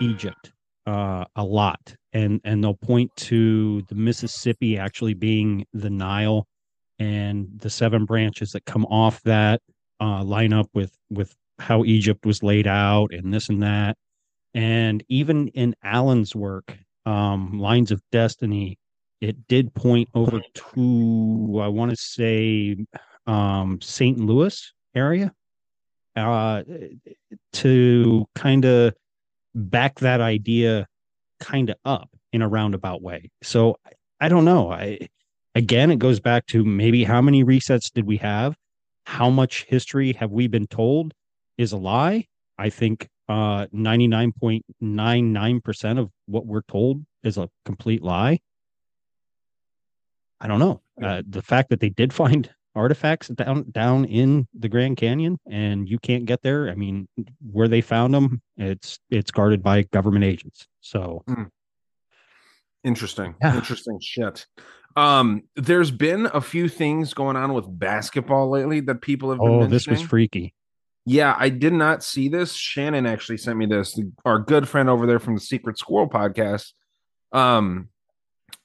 egypt 0.01 0.52
uh, 0.87 1.25
a 1.37 1.45
lot, 1.45 1.95
and 2.13 2.41
and 2.45 2.63
they'll 2.63 2.75
point 2.75 3.11
to 3.17 3.83
the 3.89 3.95
Mississippi 3.95 4.79
actually 4.79 5.15
being 5.15 5.65
the 5.73 5.91
Nile, 5.91 6.47
and 6.99 7.49
the 7.57 7.71
seven 7.71 8.05
branches 8.05 8.51
that 8.53 8.65
come 8.65 8.85
off 8.87 9.23
that 9.23 9.61
uh, 10.01 10.23
line 10.25 10.53
up 10.53 10.69
with 10.75 10.97
with 11.11 11.35
how 11.59 11.85
Egypt 11.85 12.27
was 12.27 12.43
laid 12.43 12.67
out, 12.67 13.13
and 13.13 13.33
this 13.33 13.49
and 13.49 13.63
that, 13.63 13.97
and 14.55 15.05
even 15.09 15.49
in 15.49 15.75
Allen's 15.83 16.35
work, 16.35 16.77
um, 17.07 17.59
Lines 17.59 17.91
of 17.91 18.03
Destiny, 18.11 18.79
it 19.21 19.47
did 19.49 19.75
point 19.75 20.09
over 20.15 20.41
to 20.55 21.61
I 21.63 21.69
want 21.69 21.91
to 21.91 21.97
say 21.97 22.77
um, 23.27 23.81
St. 23.81 24.19
Louis 24.19 24.73
area, 24.95 25.33
uh, 26.17 26.63
to 27.53 28.27
kind 28.35 28.65
of 28.65 28.95
back 29.55 30.01
that 30.01 30.21
idea 30.21 30.87
kind 31.41 31.71
of 31.71 31.77
up 31.85 32.11
in 32.33 32.43
a 32.43 32.49
roundabout 32.49 33.01
way. 33.03 33.31
So 33.43 33.77
I 34.21 34.29
don't 34.29 34.45
know. 34.45 34.71
I 34.71 35.09
again 35.55 35.91
it 35.91 35.99
goes 35.99 36.21
back 36.21 36.47
to 36.47 36.65
maybe 36.65 37.03
how 37.05 37.21
many 37.21 37.45
resets 37.45 37.93
did 37.93 38.07
we 38.07 38.17
have? 38.19 38.57
How 39.05 39.31
much 39.31 39.65
history 39.65 40.13
have 40.15 40.31
we 40.31 40.47
been 40.47 40.67
told 40.67 41.13
is 41.59 41.73
a 41.73 41.77
lie? 41.77 42.27
I 42.59 42.71
think 42.71 43.09
uh 43.29 43.67
99.99% 43.67 45.99
of 45.99 46.11
what 46.27 46.47
we're 46.47 46.63
told 46.63 47.05
is 47.23 47.37
a 47.39 47.49
complete 47.65 48.03
lie. 48.03 48.41
I 50.41 50.49
don't 50.49 50.59
know. 50.59 50.81
Uh, 51.01 51.23
the 51.29 51.43
fact 51.43 51.71
that 51.71 51.79
they 51.79 51.89
did 51.89 52.13
find 52.13 52.51
artifacts 52.75 53.29
down 53.29 53.71
down 53.71 54.05
in 54.05 54.49
the 54.59 54.69
Grand 54.69 54.97
Canyon 54.97 55.39
and 55.51 55.89
you 55.89 55.99
can't 55.99 56.25
get 56.25 56.43
there. 56.43 56.69
I 56.69 56.75
mean, 56.75 57.09
where 57.51 57.69
they 57.69 57.81
found 57.81 58.15
them, 58.15 58.43
it's 58.57 58.99
it's 59.11 59.31
guarded 59.31 59.63
by 59.63 59.83
government 59.83 60.25
agents. 60.25 60.67
So 60.81 61.23
Mm. 61.29 61.51
Interesting. 62.85 63.37
Interesting 63.45 63.99
shit. 64.01 64.47
Um, 64.97 65.45
there's 65.57 65.91
been 65.91 66.27
a 66.27 66.41
few 66.41 66.69
things 66.69 67.15
going 67.15 67.37
on 67.37 67.55
with 67.55 67.65
basketball 67.69 68.51
lately 68.51 68.81
that 68.81 69.01
people 69.01 69.31
have 69.31 69.39
been 69.39 69.49
oh, 69.63 69.67
this 69.67 69.87
was 69.87 70.03
freaky. 70.03 70.55
Yeah, 71.05 71.35
I 71.37 71.49
did 71.49 71.73
not 71.73 72.03
see 72.05 72.29
this. 72.29 72.55
Shannon 72.55 73.07
actually 73.07 73.39
sent 73.39 73.57
me 73.57 73.67
this. 73.67 73.99
Our 74.25 74.39
good 74.39 74.69
friend 74.69 74.89
over 74.89 75.07
there 75.07 75.19
from 75.19 75.35
the 75.35 75.41
Secret 75.41 75.79
Squirrel 75.79 76.09
podcast. 76.09 76.73
Um, 77.33 77.89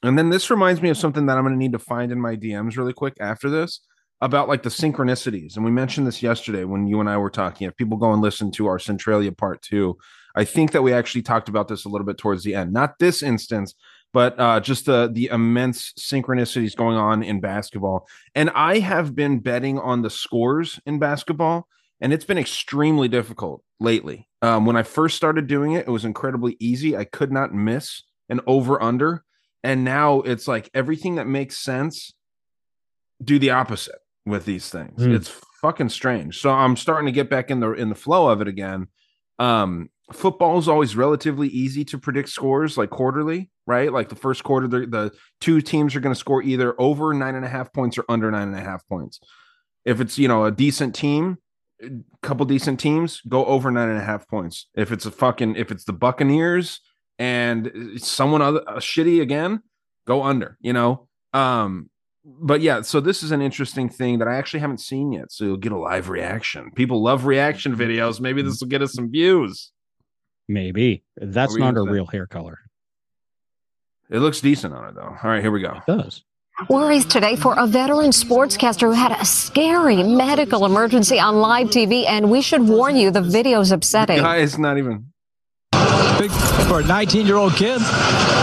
and 0.02 0.18
then 0.18 0.30
this 0.30 0.50
reminds 0.50 0.82
me 0.82 0.90
of 0.90 0.96
something 0.96 1.26
that 1.26 1.36
I'm 1.36 1.44
going 1.44 1.54
to 1.54 1.58
need 1.58 1.72
to 1.72 1.78
find 1.78 2.12
in 2.12 2.20
my 2.20 2.36
DMs 2.36 2.76
really 2.76 2.92
quick 2.92 3.16
after 3.20 3.48
this 3.48 3.80
about 4.20 4.48
like 4.48 4.62
the 4.62 4.68
synchronicities. 4.68 5.56
And 5.56 5.64
we 5.64 5.70
mentioned 5.70 6.06
this 6.06 6.22
yesterday 6.22 6.64
when 6.64 6.86
you 6.86 7.00
and 7.00 7.08
I 7.08 7.16
were 7.16 7.30
talking. 7.30 7.66
If 7.66 7.76
people 7.76 7.96
go 7.96 8.12
and 8.12 8.20
listen 8.20 8.50
to 8.52 8.66
our 8.66 8.78
Centralia 8.78 9.32
part 9.32 9.62
two, 9.62 9.96
I 10.34 10.44
think 10.44 10.72
that 10.72 10.82
we 10.82 10.92
actually 10.92 11.22
talked 11.22 11.48
about 11.48 11.68
this 11.68 11.84
a 11.84 11.88
little 11.88 12.06
bit 12.06 12.18
towards 12.18 12.42
the 12.42 12.54
end. 12.54 12.72
Not 12.72 12.98
this 12.98 13.22
instance, 13.22 13.74
but 14.12 14.38
uh, 14.38 14.60
just 14.60 14.86
the 14.86 15.10
the 15.12 15.26
immense 15.26 15.92
synchronicities 15.98 16.74
going 16.74 16.96
on 16.96 17.22
in 17.22 17.40
basketball. 17.40 18.08
And 18.34 18.50
I 18.50 18.80
have 18.80 19.14
been 19.14 19.38
betting 19.38 19.78
on 19.78 20.02
the 20.02 20.10
scores 20.10 20.80
in 20.86 20.98
basketball, 20.98 21.68
and 22.00 22.12
it's 22.12 22.24
been 22.24 22.38
extremely 22.38 23.08
difficult 23.08 23.62
lately. 23.78 24.28
Um, 24.42 24.66
when 24.66 24.76
I 24.76 24.82
first 24.82 25.16
started 25.16 25.46
doing 25.46 25.72
it, 25.72 25.86
it 25.86 25.90
was 25.90 26.04
incredibly 26.04 26.56
easy. 26.58 26.96
I 26.96 27.04
could 27.04 27.32
not 27.32 27.54
miss 27.54 28.02
an 28.28 28.40
over 28.46 28.82
under. 28.82 29.24
And 29.64 29.84
now 29.84 30.20
it's 30.20 30.46
like 30.46 30.70
everything 30.72 31.16
that 31.16 31.26
makes 31.26 31.58
sense, 31.58 32.14
do 33.22 33.40
the 33.40 33.50
opposite 33.50 33.98
with 34.28 34.44
these 34.44 34.70
things. 34.70 35.00
Mm. 35.00 35.14
It's 35.14 35.28
fucking 35.60 35.88
strange. 35.88 36.40
So 36.40 36.50
I'm 36.50 36.76
starting 36.76 37.06
to 37.06 37.12
get 37.12 37.30
back 37.30 37.50
in 37.50 37.60
the 37.60 37.72
in 37.72 37.88
the 37.88 37.94
flow 37.94 38.28
of 38.28 38.40
it 38.40 38.48
again. 38.48 38.88
Um, 39.38 39.90
football 40.12 40.58
is 40.58 40.68
always 40.68 40.96
relatively 40.96 41.48
easy 41.48 41.84
to 41.86 41.98
predict 41.98 42.28
scores, 42.28 42.78
like 42.78 42.90
quarterly, 42.90 43.50
right? 43.66 43.92
Like 43.92 44.08
the 44.08 44.16
first 44.16 44.42
quarter, 44.44 44.66
the, 44.66 44.86
the 44.86 45.12
two 45.40 45.60
teams 45.60 45.94
are 45.94 46.00
going 46.00 46.14
to 46.14 46.18
score 46.18 46.42
either 46.42 46.74
over 46.80 47.12
nine 47.12 47.34
and 47.34 47.44
a 47.44 47.48
half 47.48 47.72
points 47.72 47.98
or 47.98 48.04
under 48.08 48.30
nine 48.30 48.48
and 48.48 48.56
a 48.56 48.62
half 48.62 48.86
points. 48.88 49.20
If 49.84 50.00
it's 50.00 50.18
you 50.18 50.28
know 50.28 50.44
a 50.44 50.50
decent 50.50 50.94
team, 50.94 51.38
a 51.82 51.90
couple 52.22 52.46
decent 52.46 52.80
teams, 52.80 53.20
go 53.28 53.44
over 53.46 53.70
nine 53.70 53.88
and 53.88 53.98
a 53.98 54.04
half 54.04 54.28
points. 54.28 54.66
If 54.74 54.92
it's 54.92 55.06
a 55.06 55.10
fucking 55.10 55.56
if 55.56 55.70
it's 55.70 55.84
the 55.84 55.92
Buccaneers 55.92 56.80
and 57.18 57.70
someone 57.96 58.42
other 58.42 58.62
uh, 58.68 58.76
shitty 58.76 59.20
again, 59.20 59.62
go 60.06 60.22
under. 60.22 60.56
You 60.60 60.72
know, 60.72 61.08
um, 61.32 61.90
but 62.40 62.60
yeah, 62.60 62.82
so 62.82 63.00
this 63.00 63.22
is 63.22 63.30
an 63.30 63.40
interesting 63.40 63.88
thing 63.88 64.18
that 64.18 64.28
I 64.28 64.36
actually 64.36 64.60
haven't 64.60 64.80
seen 64.80 65.12
yet. 65.12 65.32
So 65.32 65.44
you'll 65.44 65.56
get 65.56 65.72
a 65.72 65.78
live 65.78 66.08
reaction. 66.08 66.70
People 66.74 67.02
love 67.02 67.24
reaction 67.24 67.72
mm-hmm. 67.72 67.82
videos. 67.82 68.20
Maybe 68.20 68.42
this 68.42 68.60
will 68.60 68.68
get 68.68 68.82
us 68.82 68.92
some 68.92 69.10
views. 69.10 69.72
Maybe 70.48 71.04
that's 71.16 71.52
What 71.52 71.60
were 71.60 71.66
you 71.66 71.72
not 71.72 71.80
a 71.80 71.84
gonna 71.84 71.92
real 71.92 72.06
hair 72.06 72.26
color. 72.26 72.58
It 74.10 74.20
looks 74.20 74.40
decent 74.40 74.74
on 74.74 74.88
it 74.88 74.94
though. 74.94 75.16
All 75.22 75.30
right, 75.30 75.42
here 75.42 75.50
we 75.50 75.60
go. 75.60 75.72
It 75.86 75.86
does. 75.86 76.22
Worries 76.68 77.04
today 77.04 77.36
for 77.36 77.54
a 77.56 77.66
veteran 77.68 78.10
sportscaster 78.10 78.80
who 78.80 78.92
had 78.92 79.12
a 79.12 79.24
scary 79.24 80.02
medical 80.02 80.64
emergency 80.64 81.20
on 81.20 81.36
live 81.36 81.68
TV, 81.68 82.04
and 82.08 82.30
we 82.30 82.42
should 82.42 82.66
warn 82.66 82.96
you 82.96 83.12
the 83.12 83.22
video's 83.22 83.70
upsetting. 83.70 84.18
Guy 84.18 84.38
is 84.38 84.58
not 84.58 84.76
even. 84.76 85.12
Big 86.18 86.32
for 86.66 86.80
a 86.80 86.84
19 86.84 87.26
year 87.26 87.36
old 87.36 87.52
kid. 87.54 87.80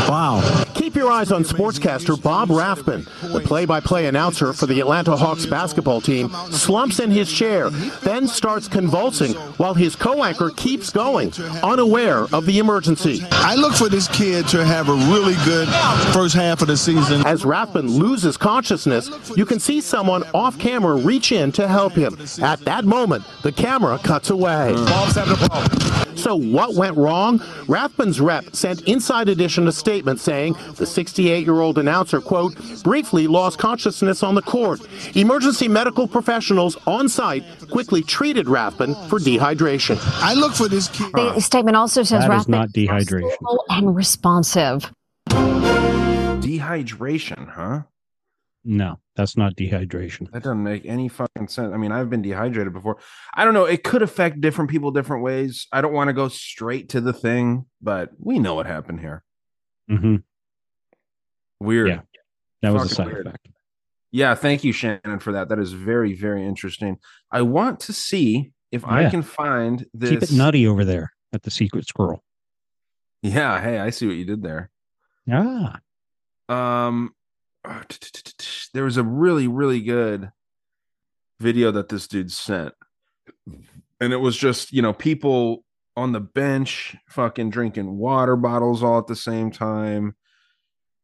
Wow. 0.07 0.64
Keep 0.95 1.01
your 1.01 1.11
eyes 1.11 1.29
on 1.33 1.43
sportscaster 1.43 2.15
Bob 2.23 2.49
Rathbun. 2.49 3.05
The 3.21 3.41
play 3.41 3.65
by 3.65 3.81
play 3.81 4.05
announcer 4.05 4.53
for 4.53 4.65
the 4.65 4.79
Atlanta 4.79 5.17
Hawks 5.17 5.45
basketball 5.45 5.99
team 5.99 6.29
slumps 6.51 7.01
in 7.01 7.11
his 7.11 7.29
chair, 7.29 7.69
then 7.69 8.29
starts 8.29 8.69
convulsing 8.69 9.33
while 9.57 9.73
his 9.73 9.93
co 9.93 10.23
anchor 10.23 10.51
keeps 10.51 10.91
going, 10.91 11.33
unaware 11.61 12.27
of 12.31 12.45
the 12.45 12.59
emergency. 12.59 13.21
I 13.29 13.55
look 13.55 13.73
for 13.73 13.89
this 13.89 14.07
kid 14.07 14.47
to 14.47 14.63
have 14.63 14.87
a 14.87 14.93
really 14.93 15.35
good 15.43 15.67
first 16.13 16.33
half 16.33 16.61
of 16.61 16.69
the 16.69 16.77
season. 16.77 17.27
As 17.27 17.43
Rathbun 17.43 17.89
loses 17.89 18.37
consciousness, 18.37 19.11
you 19.35 19.45
can 19.45 19.59
see 19.59 19.81
someone 19.81 20.23
off 20.33 20.57
camera 20.57 20.95
reach 20.95 21.33
in 21.33 21.51
to 21.51 21.67
help 21.67 21.91
him. 21.91 22.17
At 22.41 22.61
that 22.61 22.85
moment, 22.85 23.25
the 23.43 23.51
camera 23.51 23.99
cuts 23.99 24.29
away. 24.29 24.71
Bob's 24.73 25.15
having 25.15 25.33
a 25.33 25.49
problem. 25.49 25.95
So 26.25 26.35
what 26.35 26.73
went 26.73 26.97
wrong? 26.97 27.39
Rathbun's 27.67 28.19
rep 28.19 28.55
sent 28.55 28.81
Inside 28.87 29.29
Edition 29.29 29.67
a 29.67 29.71
statement 29.71 30.19
saying 30.19 30.55
the 30.75 30.84
68-year-old 30.85 31.77
announcer, 31.77 32.21
quote, 32.21 32.55
briefly 32.83 33.27
lost 33.27 33.59
consciousness 33.59 34.23
on 34.23 34.35
the 34.35 34.41
court. 34.41 34.81
Emergency 35.15 35.67
medical 35.67 36.07
professionals 36.07 36.77
on 36.87 37.09
site 37.09 37.43
quickly 37.69 38.01
treated 38.01 38.47
Rathbun 38.47 38.95
for 39.09 39.19
dehydration. 39.19 39.99
I 40.21 40.33
look 40.33 40.53
for 40.53 40.67
this 40.67 40.87
kid. 40.89 41.11
The 41.13 41.39
statement 41.41 41.77
also 41.77 42.01
says 42.03 42.21
That 42.21 42.31
is 42.31 42.47
Rathbun 42.47 42.51
not 42.51 42.69
dehydration. 42.69 43.31
and 43.69 43.95
responsive. 43.95 44.91
Dehydration, 45.27 47.49
huh? 47.51 47.81
No, 48.67 48.97
that's 49.15 49.37
not 49.37 49.55
dehydration. 49.55 50.31
That 50.31 50.41
doesn't 50.41 50.63
make 50.63 50.85
any 50.85 51.07
fucking 51.07 51.49
sense. 51.49 51.71
I 51.71 51.77
mean, 51.77 51.91
I've 51.91 52.09
been 52.09 52.23
dehydrated 52.23 52.73
before. 52.73 52.97
I 53.35 53.45
don't 53.45 53.53
know. 53.53 53.65
It 53.65 53.83
could 53.83 54.01
affect 54.01 54.41
different 54.41 54.71
people 54.71 54.89
different 54.89 55.21
ways. 55.23 55.67
I 55.71 55.81
don't 55.81 55.93
want 55.93 56.07
to 56.07 56.13
go 56.13 56.29
straight 56.29 56.89
to 56.89 56.99
the 57.01 57.13
thing, 57.13 57.67
but 57.81 58.09
we 58.19 58.39
know 58.39 58.55
what 58.55 58.65
happened 58.65 59.01
here. 59.01 59.23
Mm-hmm. 59.89 60.15
Weird. 61.59 61.87
Yeah, 61.89 62.01
that 62.61 62.73
was 62.73 62.91
a 62.91 62.95
side 62.95 63.07
weird. 63.07 63.27
effect. 63.27 63.47
Yeah, 64.11 64.35
thank 64.35 64.63
you, 64.63 64.71
Shannon, 64.71 65.19
for 65.19 65.33
that. 65.33 65.49
That 65.49 65.59
is 65.59 65.73
very, 65.73 66.13
very 66.13 66.45
interesting. 66.45 66.97
I 67.31 67.41
want 67.41 67.81
to 67.81 67.93
see 67.93 68.51
if 68.71 68.85
I 68.85 69.09
can 69.09 69.21
find 69.23 69.85
this. 69.93 70.09
Keep 70.09 70.23
it 70.23 70.31
nutty 70.31 70.67
over 70.67 70.85
there 70.85 71.11
at 71.33 71.43
the 71.43 71.51
secret 71.51 71.85
squirrel. 71.87 72.23
Yeah, 73.21 73.59
hey, 73.61 73.79
I 73.79 73.89
see 73.89 74.07
what 74.07 74.15
you 74.15 74.25
did 74.25 74.41
there. 74.43 74.69
Ah, 75.31 75.79
Um, 76.47 77.13
there 78.73 78.83
was 78.83 78.97
a 78.97 79.03
really, 79.03 79.47
really 79.47 79.81
good 79.81 80.31
video 81.39 81.71
that 81.71 81.89
this 81.89 82.07
dude 82.07 82.31
sent, 82.31 82.73
and 83.99 84.13
it 84.13 84.17
was 84.17 84.37
just 84.37 84.71
you 84.71 84.81
know 84.81 84.93
people 84.93 85.63
on 85.97 86.11
the 86.11 86.19
bench 86.19 86.95
fucking 87.07 87.49
drinking 87.49 87.97
water 87.97 88.35
bottles 88.35 88.83
all 88.83 88.99
at 88.99 89.07
the 89.07 89.15
same 89.15 89.49
time, 89.49 90.15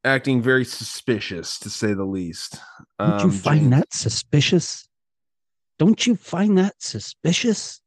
acting 0.03 0.41
very 0.41 0.65
suspicious 0.65 1.59
to 1.59 1.69
say 1.69 1.93
the 1.93 2.05
least. 2.05 2.59
don't 2.99 3.19
you 3.19 3.25
Um, 3.25 3.31
find 3.31 3.59
James- 3.61 3.71
that 3.71 3.93
suspicious? 3.93 4.87
Don't 5.79 6.05
you 6.05 6.15
find 6.15 6.57
that 6.57 6.75
suspicious? 6.81 7.81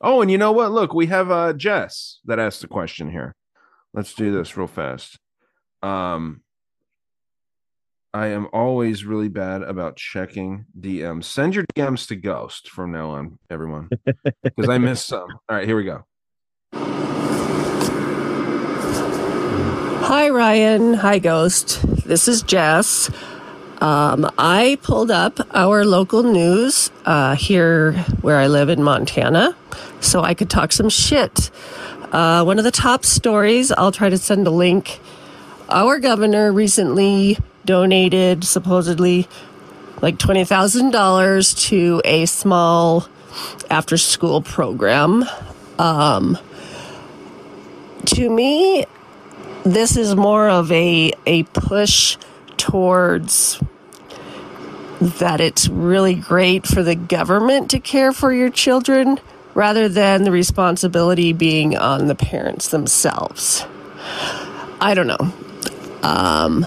Oh, 0.00 0.20
and 0.22 0.30
you 0.30 0.38
know 0.38 0.52
what? 0.52 0.72
Look, 0.72 0.92
we 0.94 1.06
have 1.06 1.30
uh 1.30 1.52
Jess 1.52 2.20
that 2.24 2.38
asked 2.38 2.60
the 2.60 2.68
question 2.68 3.10
here. 3.10 3.34
Let's 3.94 4.14
do 4.14 4.32
this 4.32 4.56
real 4.56 4.66
fast. 4.66 5.18
Um 5.82 6.42
I 8.12 8.28
am 8.28 8.48
always 8.52 9.04
really 9.04 9.28
bad 9.28 9.62
about 9.62 9.96
checking 9.96 10.64
DMs. 10.78 11.24
Send 11.24 11.54
your 11.54 11.64
DMs 11.74 12.08
to 12.08 12.16
Ghost 12.16 12.70
from 12.70 12.90
now 12.90 13.10
on, 13.10 13.38
everyone. 13.50 13.90
Because 14.42 14.70
I 14.70 14.78
missed 14.78 15.06
some. 15.06 15.28
All 15.48 15.56
right, 15.56 15.66
here 15.66 15.76
we 15.76 15.84
go. 15.84 16.04
Hi, 20.06 20.28
Ryan. 20.28 20.94
Hi, 20.94 21.18
Ghost. 21.18 21.82
This 22.06 22.28
is 22.28 22.42
Jess. 22.42 23.10
Um, 23.80 24.30
I 24.38 24.78
pulled 24.80 25.10
up 25.10 25.40
our 25.52 25.84
local 25.84 26.22
news 26.22 26.92
uh, 27.04 27.34
here 27.34 27.94
where 28.20 28.36
I 28.36 28.46
live 28.46 28.68
in 28.68 28.84
Montana 28.84 29.56
so 29.98 30.22
I 30.22 30.34
could 30.34 30.48
talk 30.48 30.70
some 30.70 30.90
shit. 30.90 31.50
Uh, 32.12 32.44
one 32.44 32.58
of 32.58 32.62
the 32.62 32.70
top 32.70 33.04
stories, 33.04 33.72
I'll 33.72 33.90
try 33.90 34.08
to 34.08 34.16
send 34.16 34.46
a 34.46 34.50
link. 34.50 35.00
Our 35.70 35.98
governor 35.98 36.52
recently 36.52 37.38
donated 37.64 38.44
supposedly 38.44 39.26
like 40.02 40.18
$20,000 40.18 41.66
to 41.66 42.00
a 42.04 42.26
small 42.26 43.08
after 43.68 43.96
school 43.96 44.40
program. 44.40 45.24
Um, 45.80 46.38
to 48.04 48.30
me, 48.30 48.84
this 49.72 49.96
is 49.96 50.14
more 50.14 50.48
of 50.48 50.70
a 50.70 51.12
a 51.26 51.42
push 51.44 52.16
towards 52.56 53.60
that 55.00 55.40
it's 55.40 55.68
really 55.68 56.14
great 56.14 56.66
for 56.66 56.82
the 56.82 56.94
government 56.94 57.70
to 57.70 57.80
care 57.80 58.12
for 58.12 58.32
your 58.32 58.48
children 58.48 59.18
rather 59.54 59.88
than 59.88 60.22
the 60.22 60.30
responsibility 60.30 61.32
being 61.32 61.76
on 61.76 62.06
the 62.06 62.14
parents 62.14 62.68
themselves. 62.68 63.66
I 64.80 64.94
don't 64.94 65.06
know. 65.06 65.32
Um, 66.02 66.66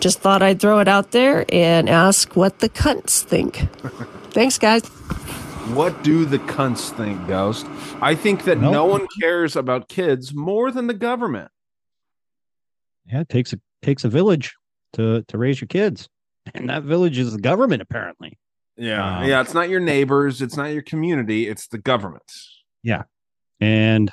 just 0.00 0.20
thought 0.20 0.42
I'd 0.42 0.60
throw 0.60 0.80
it 0.80 0.88
out 0.88 1.12
there 1.12 1.44
and 1.50 1.88
ask 1.88 2.34
what 2.34 2.58
the 2.58 2.68
cunts 2.68 3.22
think. 3.22 3.56
Thanks, 4.32 4.58
guys. 4.58 4.84
What 5.74 6.02
do 6.02 6.24
the 6.24 6.40
cunts 6.40 6.90
think, 6.90 7.28
Ghost? 7.28 7.66
I 8.00 8.14
think 8.16 8.44
that 8.44 8.58
no 8.58 8.84
one 8.84 9.06
cares 9.20 9.54
about 9.54 9.88
kids 9.88 10.34
more 10.34 10.70
than 10.70 10.88
the 10.88 10.94
government. 10.94 11.52
Yeah, 13.06 13.20
it 13.20 13.28
takes 13.28 13.52
a 13.52 13.60
takes 13.82 14.04
a 14.04 14.08
village 14.08 14.54
to 14.94 15.22
to 15.28 15.38
raise 15.38 15.60
your 15.60 15.68
kids, 15.68 16.08
and 16.54 16.68
that 16.68 16.84
village 16.84 17.18
is 17.18 17.32
the 17.32 17.40
government 17.40 17.82
apparently. 17.82 18.38
Yeah. 18.76 19.18
Um, 19.18 19.28
yeah, 19.28 19.40
it's 19.40 19.54
not 19.54 19.68
your 19.68 19.80
neighbors, 19.80 20.42
it's 20.42 20.56
not 20.56 20.72
your 20.72 20.82
community, 20.82 21.46
it's 21.46 21.66
the 21.68 21.78
government. 21.78 22.30
Yeah. 22.82 23.02
And 23.60 24.10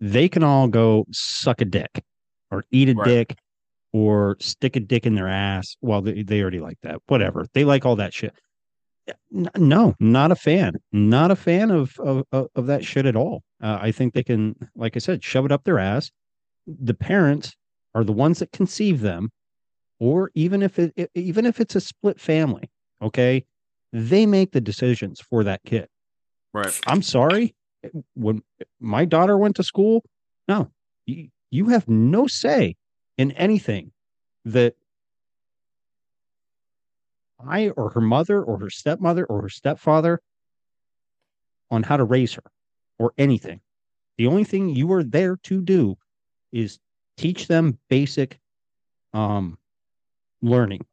they 0.00 0.28
can 0.28 0.42
all 0.42 0.68
go 0.68 1.06
suck 1.12 1.60
a 1.60 1.64
dick 1.64 2.02
or 2.50 2.64
eat 2.70 2.88
a 2.88 2.94
Right. 2.94 3.06
dick 3.06 3.38
or 3.92 4.36
stick 4.40 4.76
a 4.76 4.80
dick 4.80 5.06
in 5.06 5.14
their 5.14 5.28
ass. 5.28 5.76
Well, 5.80 6.02
they, 6.02 6.22
they 6.22 6.42
already 6.42 6.60
like 6.60 6.78
that. 6.82 7.00
Whatever. 7.06 7.46
They 7.54 7.64
like 7.64 7.86
all 7.86 7.96
that 7.96 8.12
shit. 8.12 8.34
No, 9.30 9.94
not 9.98 10.32
a 10.32 10.36
fan. 10.36 10.74
Not 10.92 11.30
a 11.30 11.36
fan 11.36 11.70
of 11.70 11.98
of, 11.98 12.24
of, 12.32 12.66
that 12.66 12.84
shit 12.84 13.04
at 13.06 13.16
all. 13.16 13.42
Uh, 13.60 13.78
I 13.80 13.90
think 13.90 14.14
they 14.14 14.22
can, 14.22 14.54
like 14.76 14.96
I 14.96 15.00
said, 15.00 15.24
shove 15.24 15.44
it 15.44 15.52
up 15.52 15.64
their 15.64 15.78
ass. 15.78 16.10
The 16.66 16.94
parents 16.94 17.56
are 17.94 18.04
the 18.04 18.12
ones 18.12 18.38
that 18.38 18.52
conceive 18.52 19.00
them, 19.00 19.30
or 19.98 20.30
even 20.34 20.62
if 20.62 20.78
it, 20.78 21.10
even 21.14 21.46
if 21.46 21.60
it's 21.60 21.76
a 21.76 21.80
split 21.80 22.20
family, 22.20 22.70
okay, 23.00 23.44
they 23.92 24.26
make 24.26 24.52
the 24.52 24.60
decisions 24.60 25.20
for 25.20 25.44
that 25.44 25.62
kid. 25.64 25.88
Right. 26.52 26.78
I'm 26.86 27.02
sorry. 27.02 27.54
When 28.14 28.42
my 28.80 29.04
daughter 29.04 29.36
went 29.36 29.56
to 29.56 29.62
school, 29.62 30.04
no, 30.48 30.70
you, 31.06 31.28
you 31.50 31.68
have 31.68 31.88
no 31.88 32.26
say 32.26 32.76
in 33.18 33.32
anything 33.32 33.92
that 34.44 34.74
I 37.44 37.70
or 37.70 37.90
her 37.90 38.00
mother 38.00 38.42
or 38.42 38.58
her 38.58 38.70
stepmother 38.70 39.24
or 39.24 39.42
her 39.42 39.48
stepfather 39.48 40.20
on 41.70 41.82
how 41.82 41.96
to 41.96 42.04
raise 42.04 42.34
her. 42.34 42.44
or 42.98 43.12
anything. 43.18 43.60
The 44.16 44.28
only 44.28 44.44
thing 44.44 44.68
you 44.68 44.92
are 44.92 45.02
there 45.02 45.36
to 45.44 45.60
do 45.60 45.96
is 46.52 46.78
teach 47.16 47.48
them 47.48 47.78
basic 47.88 48.38
um 49.12 49.58
learning 50.40 50.84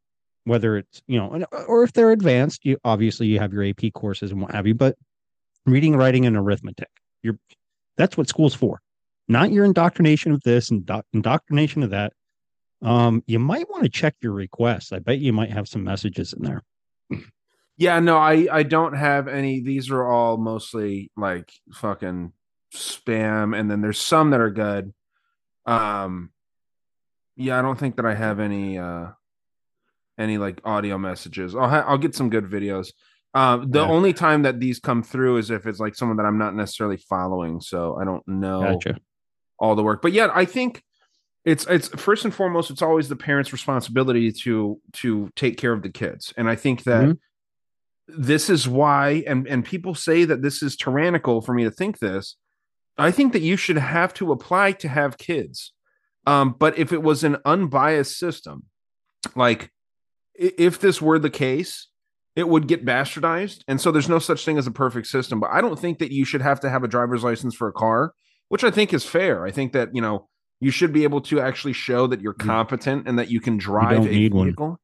whether 0.44 0.78
it's 0.78 1.02
you 1.08 1.18
know 1.18 1.46
or 1.68 1.84
if 1.84 1.94
they're 1.94 2.12
advanced 2.12 2.66
you 2.66 2.78
obviously 2.84 3.28
you 3.28 3.40
have 3.40 3.54
your 3.54 3.64
ap 3.64 3.82
courses 3.94 4.32
and 4.32 4.42
what 4.42 4.52
have 4.52 4.68
you 4.68 4.74
but 4.74 4.96
reading 5.66 5.96
writing 5.96 6.26
and 6.26 6.36
arithmetic 6.38 6.90
you're 7.24 7.38
that's 7.98 8.18
what 8.18 8.28
school's 8.28 8.54
for 8.56 8.82
not 9.28 9.52
your 9.52 9.66
indoctrination 9.66 10.32
of 10.32 10.42
this 10.42 10.72
and 10.72 10.86
doc- 10.86 11.06
indoctrination 11.14 11.84
of 11.84 11.90
that 11.92 12.14
um 12.82 13.24
you 13.28 13.40
might 13.40 13.70
want 13.70 13.84
to 13.84 13.90
check 13.90 14.16
your 14.22 14.34
requests 14.34 14.92
i 14.92 15.00
bet 15.00 15.20
you 15.20 15.34
might 15.34 15.52
have 15.52 15.68
some 15.68 15.84
messages 15.84 16.34
in 16.34 16.44
there 16.44 16.64
Yeah, 17.78 18.02
no, 18.02 18.18
I 18.18 18.46
I 18.52 18.64
don't 18.64 18.92
have 18.94 19.30
any. 19.30 19.62
These 19.62 19.90
are 19.90 20.06
all 20.06 20.36
mostly 20.36 21.12
like 21.16 21.50
fucking 21.72 22.34
spam, 22.76 23.58
and 23.58 23.72
then 23.72 23.80
there's 23.80 24.02
some 24.02 24.32
that 24.32 24.42
are 24.42 24.50
good. 24.52 24.94
Um, 25.66 26.32
yeah, 27.36 27.58
I 27.58 27.62
don't 27.62 27.80
think 27.80 27.96
that 27.98 28.06
I 28.06 28.16
have 28.16 28.40
any 28.40 28.78
uh 28.78 29.08
any 30.18 30.38
like 30.38 30.60
audio 30.66 30.98
messages. 30.98 31.56
I'll 31.56 31.70
ha- 31.70 31.86
I'll 31.88 31.98
get 31.98 32.16
some 32.16 32.30
good 32.30 32.46
videos. 32.46 32.92
Um, 33.34 33.70
the 33.72 33.80
Yeah. 33.80 33.86
only 33.86 34.12
time 34.12 34.42
that 34.44 34.60
these 34.60 34.80
come 34.80 35.04
through 35.04 35.38
is 35.38 35.52
if 35.52 35.66
it's 35.68 35.80
like 35.80 35.96
someone 35.96 36.18
that 36.18 36.26
I'm 36.26 36.38
not 36.38 36.56
necessarily 36.56 36.98
following, 36.98 37.62
so 37.62 37.96
I 37.96 38.04
don't 38.04 38.28
know 38.28 38.74
Gotcha. 38.74 39.00
all 39.60 39.76
the 39.76 39.84
work. 39.84 40.02
But 40.02 40.12
yeah, 40.14 40.30
I 40.34 40.46
think 40.46 40.84
it's 41.46 41.66
it's 41.68 41.88
first 41.90 42.26
and 42.26 42.34
foremost, 42.34 42.70
it's 42.72 42.82
always 42.82 43.08
the 43.08 43.16
parents' 43.16 43.54
responsibility 43.54 44.32
to 44.32 44.82
to 44.94 45.30
take 45.36 45.58
care 45.58 45.72
of 45.72 45.84
the 45.84 45.90
kids, 45.90 46.34
and 46.36 46.50
I 46.50 46.56
think 46.56 46.84
that 46.84 47.10
Mhm. 47.10 47.18
this 48.08 48.50
is 48.50 48.68
why 48.68 49.24
and 49.28 49.48
and 49.48 49.64
people 49.64 49.96
say 49.96 50.26
that 50.26 50.42
this 50.42 50.62
is 50.62 50.76
tyrannical 50.76 51.42
for 51.42 51.54
me 51.54 51.64
to 51.64 51.72
think 51.72 52.00
this 52.00 52.36
i 53.02 53.12
think 53.12 53.34
that 53.34 53.42
you 53.42 53.56
should 53.58 53.78
have 53.78 54.14
to 54.16 54.32
apply 54.32 54.72
to 54.74 54.88
have 54.88 55.18
kids. 55.18 55.74
Um 56.28 56.56
but 56.58 56.78
if 56.78 56.92
it 56.94 57.02
was 57.02 57.24
an 57.24 57.38
unbiased 57.46 58.18
system 58.18 58.64
like 59.36 59.72
if 60.36 60.80
this 60.80 61.02
were 61.02 61.20
the 61.20 61.30
case 61.30 61.88
it 62.36 62.48
would 62.48 62.68
get 62.68 62.86
bastardized. 62.86 63.64
And 63.68 63.82
so 63.82 63.92
there's 63.92 64.08
no 64.08 64.20
such 64.20 64.46
thing 64.46 64.58
as 64.58 64.66
a 64.68 64.72
perfect 64.72 65.08
system. 65.08 65.40
But 65.40 65.50
i 65.52 65.60
don't 65.62 65.80
think 65.80 66.00
that 66.00 66.12
you 66.12 66.26
should 66.26 66.42
have 66.42 66.60
to 66.62 66.70
have 66.70 66.84
a 66.84 66.88
driver's 66.88 67.24
license 67.24 67.56
for 67.56 67.68
a 67.68 67.74
car 67.74 68.14
which 68.50 68.64
i 68.64 68.72
think 68.72 68.94
is 68.94 69.06
fair. 69.06 69.46
I 69.46 69.52
think 69.52 69.74
that 69.74 69.90
you 69.94 70.02
know 70.02 70.28
you 70.62 70.72
should 70.72 70.92
be 70.92 71.04
able 71.04 71.22
to 71.22 71.40
actually 71.40 71.74
show 71.74 72.08
that 72.08 72.20
you're 72.22 72.34
competent 72.34 73.08
and 73.08 73.18
that 73.20 73.30
you 73.30 73.40
can 73.40 73.54
you 73.56 73.60
drive 73.60 73.92
don't 73.92 74.08
a 74.08 74.30
one. 74.30 74.46
vehicle. 74.48 74.70
You- 74.70 74.78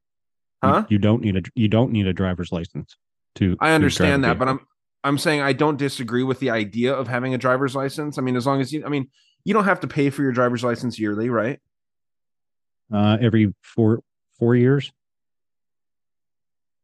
Huh? 0.64 0.86
you, 0.90 0.98
don't 0.98 1.22
need 1.22 1.36
a 1.38 1.42
you 1.54 1.68
don't 1.68 1.92
need 1.92 2.08
a 2.08 2.14
driver's 2.14 2.52
license 2.52 2.98
to 3.36 3.56
I 3.60 3.74
understand 3.74 4.24
that, 4.24 4.40
but 4.40 4.48
I'm 4.48 4.62
I'm 5.06 5.18
saying 5.18 5.42
I 5.42 5.54
don't 5.54 5.78
disagree 5.78 6.24
with 6.24 6.40
the 6.40 6.50
idea 6.50 6.94
of 6.94 7.08
having 7.08 7.34
a 7.34 7.38
driver's 7.38 7.76
license. 7.76 8.18
I 8.18 8.22
mean, 8.22 8.36
as 8.36 8.46
long 8.46 8.60
as 8.60 8.74
you, 8.74 8.84
I 8.86 8.90
mean, 8.90 9.08
you 9.44 9.54
don't 9.54 9.66
have 9.66 9.80
to 9.82 9.88
pay 9.88 10.10
for 10.10 10.22
your 10.24 10.32
driver's 10.34 10.64
license 10.64 11.00
yearly, 11.00 11.30
right? 11.30 11.60
uh 12.94 13.18
every 13.20 13.52
four 13.64 14.04
four 14.38 14.56
years 14.56 14.92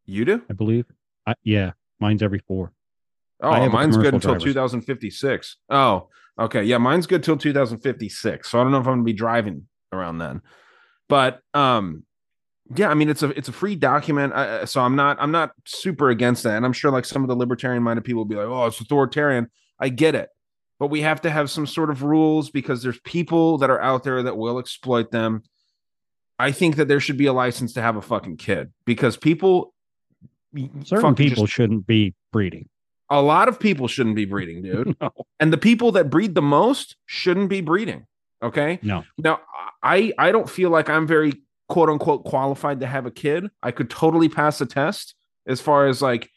You 0.05 0.25
do? 0.25 0.41
i 0.49 0.53
believe 0.53 0.85
I, 1.27 1.35
yeah 1.43 1.73
mine's 1.99 2.23
every 2.23 2.39
four 2.47 2.71
Oh, 3.43 3.69
mine's 3.69 3.97
good 3.97 4.13
until 4.13 4.31
driver's- 4.35 4.43
2056. 4.43 5.57
Oh, 5.71 6.09
okay. 6.37 6.63
Yeah, 6.63 6.77
mine's 6.77 7.07
good 7.07 7.23
till 7.23 7.37
2056. 7.37 8.47
So 8.47 8.59
I 8.59 8.63
don't 8.63 8.71
know 8.71 8.77
if 8.79 8.85
I'm 8.85 8.93
gonna 8.93 9.03
be 9.03 9.13
driving 9.13 9.65
around 9.91 10.19
then. 10.19 10.41
But 11.09 11.39
um, 11.55 12.03
yeah, 12.75 12.89
I 12.89 12.93
mean 12.93 13.09
it's 13.09 13.23
a 13.23 13.29
it's 13.29 13.49
a 13.49 13.51
free 13.51 13.75
document. 13.75 14.33
Uh, 14.33 14.65
so 14.65 14.81
I'm 14.81 14.95
not 14.95 15.17
I'm 15.19 15.31
not 15.31 15.51
super 15.65 16.09
against 16.09 16.43
that. 16.43 16.55
And 16.55 16.65
I'm 16.65 16.73
sure 16.73 16.91
like 16.91 17.05
some 17.05 17.23
of 17.23 17.27
the 17.27 17.35
libertarian 17.35 17.83
minded 17.83 18.03
people 18.03 18.19
will 18.19 18.25
be 18.25 18.35
like, 18.35 18.47
oh, 18.47 18.65
it's 18.65 18.79
authoritarian. 18.79 19.49
I 19.79 19.89
get 19.89 20.15
it, 20.15 20.29
but 20.79 20.87
we 20.87 21.01
have 21.01 21.21
to 21.21 21.29
have 21.29 21.49
some 21.49 21.65
sort 21.65 21.89
of 21.89 22.03
rules 22.03 22.49
because 22.49 22.83
there's 22.83 22.99
people 23.01 23.57
that 23.59 23.69
are 23.69 23.81
out 23.81 24.03
there 24.03 24.21
that 24.23 24.37
will 24.37 24.59
exploit 24.59 25.11
them. 25.11 25.43
I 26.37 26.51
think 26.51 26.75
that 26.77 26.87
there 26.87 26.99
should 26.99 27.17
be 27.17 27.27
a 27.27 27.33
license 27.33 27.73
to 27.73 27.81
have 27.81 27.95
a 27.95 28.01
fucking 28.01 28.37
kid 28.37 28.71
because 28.85 29.17
people 29.17 29.73
certain 30.83 31.15
people 31.15 31.43
just- 31.45 31.53
shouldn't 31.53 31.87
be 31.87 32.13
breeding 32.31 32.67
a 33.11 33.21
lot 33.21 33.49
of 33.49 33.59
people 33.59 33.89
shouldn't 33.89 34.15
be 34.15 34.23
breeding, 34.25 34.61
dude. 34.63 34.95
And 35.39 35.51
the 35.51 35.57
people 35.57 35.91
that 35.91 36.09
breed 36.09 36.33
the 36.33 36.41
most 36.41 36.95
shouldn't 37.05 37.49
be 37.49 37.61
breeding. 37.61 38.07
Okay. 38.41 38.79
no 38.81 39.03
Now, 39.17 39.41
I 39.83 40.13
I 40.17 40.31
don't 40.31 40.49
feel 40.49 40.71
like 40.71 40.89
I'm 40.89 41.05
very 41.05 41.33
quote 41.71 41.87
unquote 41.87 42.25
qualified 42.25 42.81
to 42.81 42.85
have 42.85 43.05
a 43.05 43.11
kid. 43.11 43.47
I 43.63 43.71
could 43.71 43.89
totally 43.89 44.27
pass 44.27 44.57
the 44.57 44.65
test 44.65 45.15
as 45.47 45.61
far 45.61 45.87
as 45.87 46.01
like, 46.01 46.29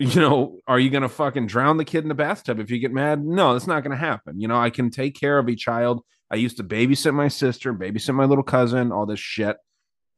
you 0.00 0.20
know, 0.20 0.58
are 0.66 0.80
you 0.80 0.90
gonna 0.90 1.08
fucking 1.08 1.46
drown 1.46 1.76
the 1.76 1.84
kid 1.84 2.02
in 2.02 2.08
the 2.08 2.14
bathtub 2.14 2.58
if 2.58 2.68
you 2.68 2.80
get 2.80 2.92
mad? 2.92 3.24
No, 3.24 3.52
that's 3.52 3.68
not 3.68 3.84
gonna 3.84 3.94
happen. 3.94 4.40
You 4.40 4.48
know, 4.48 4.60
I 4.60 4.70
can 4.70 4.90
take 4.90 5.14
care 5.14 5.38
of 5.38 5.48
a 5.48 5.54
child. 5.54 6.02
I 6.28 6.36
used 6.36 6.56
to 6.56 6.64
babysit 6.64 7.14
my 7.14 7.28
sister, 7.28 7.72
babysit 7.72 8.16
my 8.16 8.24
little 8.24 8.42
cousin, 8.42 8.90
all 8.90 9.06
this 9.06 9.20
shit. 9.20 9.56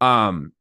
Um, 0.00 0.52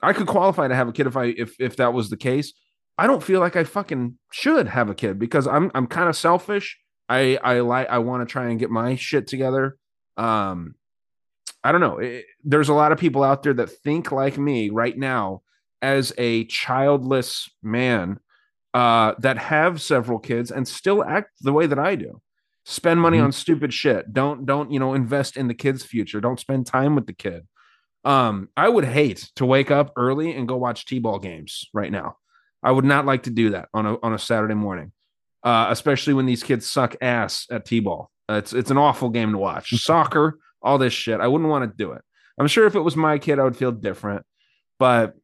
I 0.00 0.12
could 0.12 0.28
qualify 0.28 0.68
to 0.68 0.76
have 0.76 0.86
a 0.86 0.92
kid 0.92 1.08
if 1.08 1.16
I 1.16 1.24
if 1.24 1.56
if 1.58 1.74
that 1.76 1.92
was 1.92 2.10
the 2.10 2.16
case. 2.16 2.52
I 2.96 3.08
don't 3.08 3.22
feel 3.22 3.40
like 3.40 3.56
I 3.56 3.64
fucking 3.64 4.16
should 4.30 4.68
have 4.68 4.90
a 4.90 4.94
kid 4.94 5.18
because 5.18 5.48
I'm 5.48 5.72
I'm 5.74 5.88
kind 5.88 6.08
of 6.08 6.16
selfish. 6.16 6.78
I 7.08 7.36
I 7.42 7.60
like 7.60 7.88
I 7.88 7.98
want 7.98 8.26
to 8.26 8.32
try 8.32 8.48
and 8.48 8.60
get 8.60 8.70
my 8.70 8.94
shit 8.94 9.26
together. 9.26 9.76
Um, 10.16 10.76
I 11.64 11.72
don't 11.72 11.80
know. 11.80 11.98
It- 11.98 12.24
there's 12.44 12.68
a 12.68 12.74
lot 12.74 12.92
of 12.92 12.98
people 12.98 13.22
out 13.22 13.42
there 13.42 13.54
that 13.54 13.70
think 13.70 14.10
like 14.12 14.38
me 14.38 14.70
right 14.70 14.96
now 14.96 15.42
as 15.82 16.12
a 16.18 16.44
childless 16.46 17.50
man 17.62 18.18
uh, 18.74 19.14
that 19.18 19.38
have 19.38 19.80
several 19.80 20.18
kids 20.18 20.50
and 20.50 20.66
still 20.68 21.02
act 21.02 21.30
the 21.40 21.52
way 21.52 21.66
that 21.66 21.78
I 21.78 21.94
do. 21.96 22.20
Spend 22.64 23.00
money 23.00 23.18
Mhm. 23.18 23.24
on 23.24 23.32
stupid 23.32 23.72
shit. 23.72 24.12
Don't 24.12 24.44
don't 24.44 24.70
you 24.70 24.78
know 24.78 24.92
invest 24.94 25.36
in 25.38 25.48
the 25.48 25.54
kid's 25.54 25.82
future. 25.84 26.20
Don't 26.20 26.38
spend 26.38 26.66
time 26.66 26.94
with 26.94 27.06
the 27.06 27.14
kid. 27.14 27.46
Um, 28.04 28.48
I 28.56 28.68
would 28.68 28.84
hate 28.84 29.30
to 29.36 29.46
wake 29.46 29.70
up 29.70 29.92
early 29.96 30.34
and 30.34 30.46
go 30.46 30.56
watch 30.56 30.84
t-ball 30.84 31.18
games 31.18 31.68
right 31.72 31.90
now. 31.90 32.16
I 32.62 32.70
would 32.72 32.84
not 32.84 33.06
like 33.06 33.22
to 33.24 33.30
do 33.30 33.50
that 33.50 33.68
on 33.72 33.86
a 33.86 33.96
on 34.02 34.12
a 34.12 34.18
Saturday 34.18 34.54
morning, 34.54 34.92
uh, 35.42 35.68
especially 35.70 36.12
when 36.14 36.26
these 36.26 36.42
kids 36.42 36.66
suck 36.66 36.94
ass 37.00 37.46
at 37.50 37.64
t-ball. 37.64 38.10
Uh, 38.28 38.34
it's 38.34 38.52
it's 38.52 38.70
an 38.70 38.76
awful 38.78 39.08
game 39.08 39.32
to 39.32 39.38
watch. 39.38 39.70
Soccer, 39.82 40.38
all 40.62 40.78
this 40.78 40.92
shit. 40.92 41.20
I 41.20 41.28
wouldn't 41.28 41.50
want 41.50 41.70
to 41.70 41.76
do 41.76 41.92
it. 41.92 42.02
I'm 42.38 42.46
sure 42.46 42.66
if 42.66 42.74
it 42.74 42.80
was 42.80 42.96
my 42.96 43.18
kid, 43.18 43.38
I 43.38 43.44
would 43.44 43.56
feel 43.56 43.72
different. 43.72 44.24
But 44.78 45.14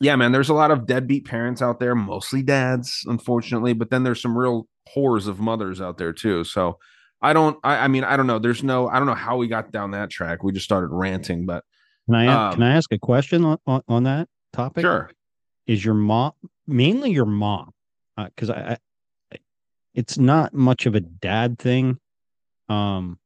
yeah, 0.00 0.16
man, 0.16 0.32
there's 0.32 0.48
a 0.48 0.54
lot 0.54 0.70
of 0.70 0.86
deadbeat 0.86 1.24
parents 1.24 1.62
out 1.62 1.78
there, 1.78 1.94
mostly 1.94 2.42
dads, 2.42 3.04
unfortunately. 3.06 3.72
But 3.72 3.90
then 3.90 4.02
there's 4.02 4.20
some 4.20 4.36
real 4.36 4.66
whores 4.94 5.28
of 5.28 5.38
mothers 5.38 5.80
out 5.80 5.98
there 5.98 6.12
too. 6.12 6.44
So 6.44 6.78
I 7.20 7.32
don't. 7.32 7.58
I, 7.62 7.76
I 7.76 7.88
mean, 7.88 8.02
I 8.04 8.16
don't 8.16 8.26
know. 8.26 8.38
There's 8.38 8.64
no. 8.64 8.88
I 8.88 8.98
don't 8.98 9.06
know 9.06 9.14
how 9.14 9.36
we 9.36 9.46
got 9.46 9.70
down 9.70 9.92
that 9.92 10.10
track. 10.10 10.42
We 10.42 10.52
just 10.52 10.64
started 10.64 10.88
ranting, 10.88 11.46
but 11.46 11.64
can 12.06 12.14
i 12.14 12.26
Um, 12.26 12.54
can 12.54 12.62
i 12.62 12.74
ask 12.76 12.92
a 12.92 12.98
question 12.98 13.44
on, 13.44 13.58
on, 13.66 13.82
on 13.88 14.04
that 14.04 14.28
topic 14.52 14.82
sure. 14.82 15.10
is 15.66 15.84
your 15.84 15.94
mom 15.94 16.32
mainly 16.66 17.10
your 17.10 17.26
mom 17.26 17.70
because 18.16 18.50
I, 18.50 18.78
I 19.32 19.38
it's 19.94 20.18
not 20.18 20.54
much 20.54 20.86
of 20.86 20.94
a 20.94 21.00
dad 21.00 21.58
thing 21.58 21.98
um 22.68 23.18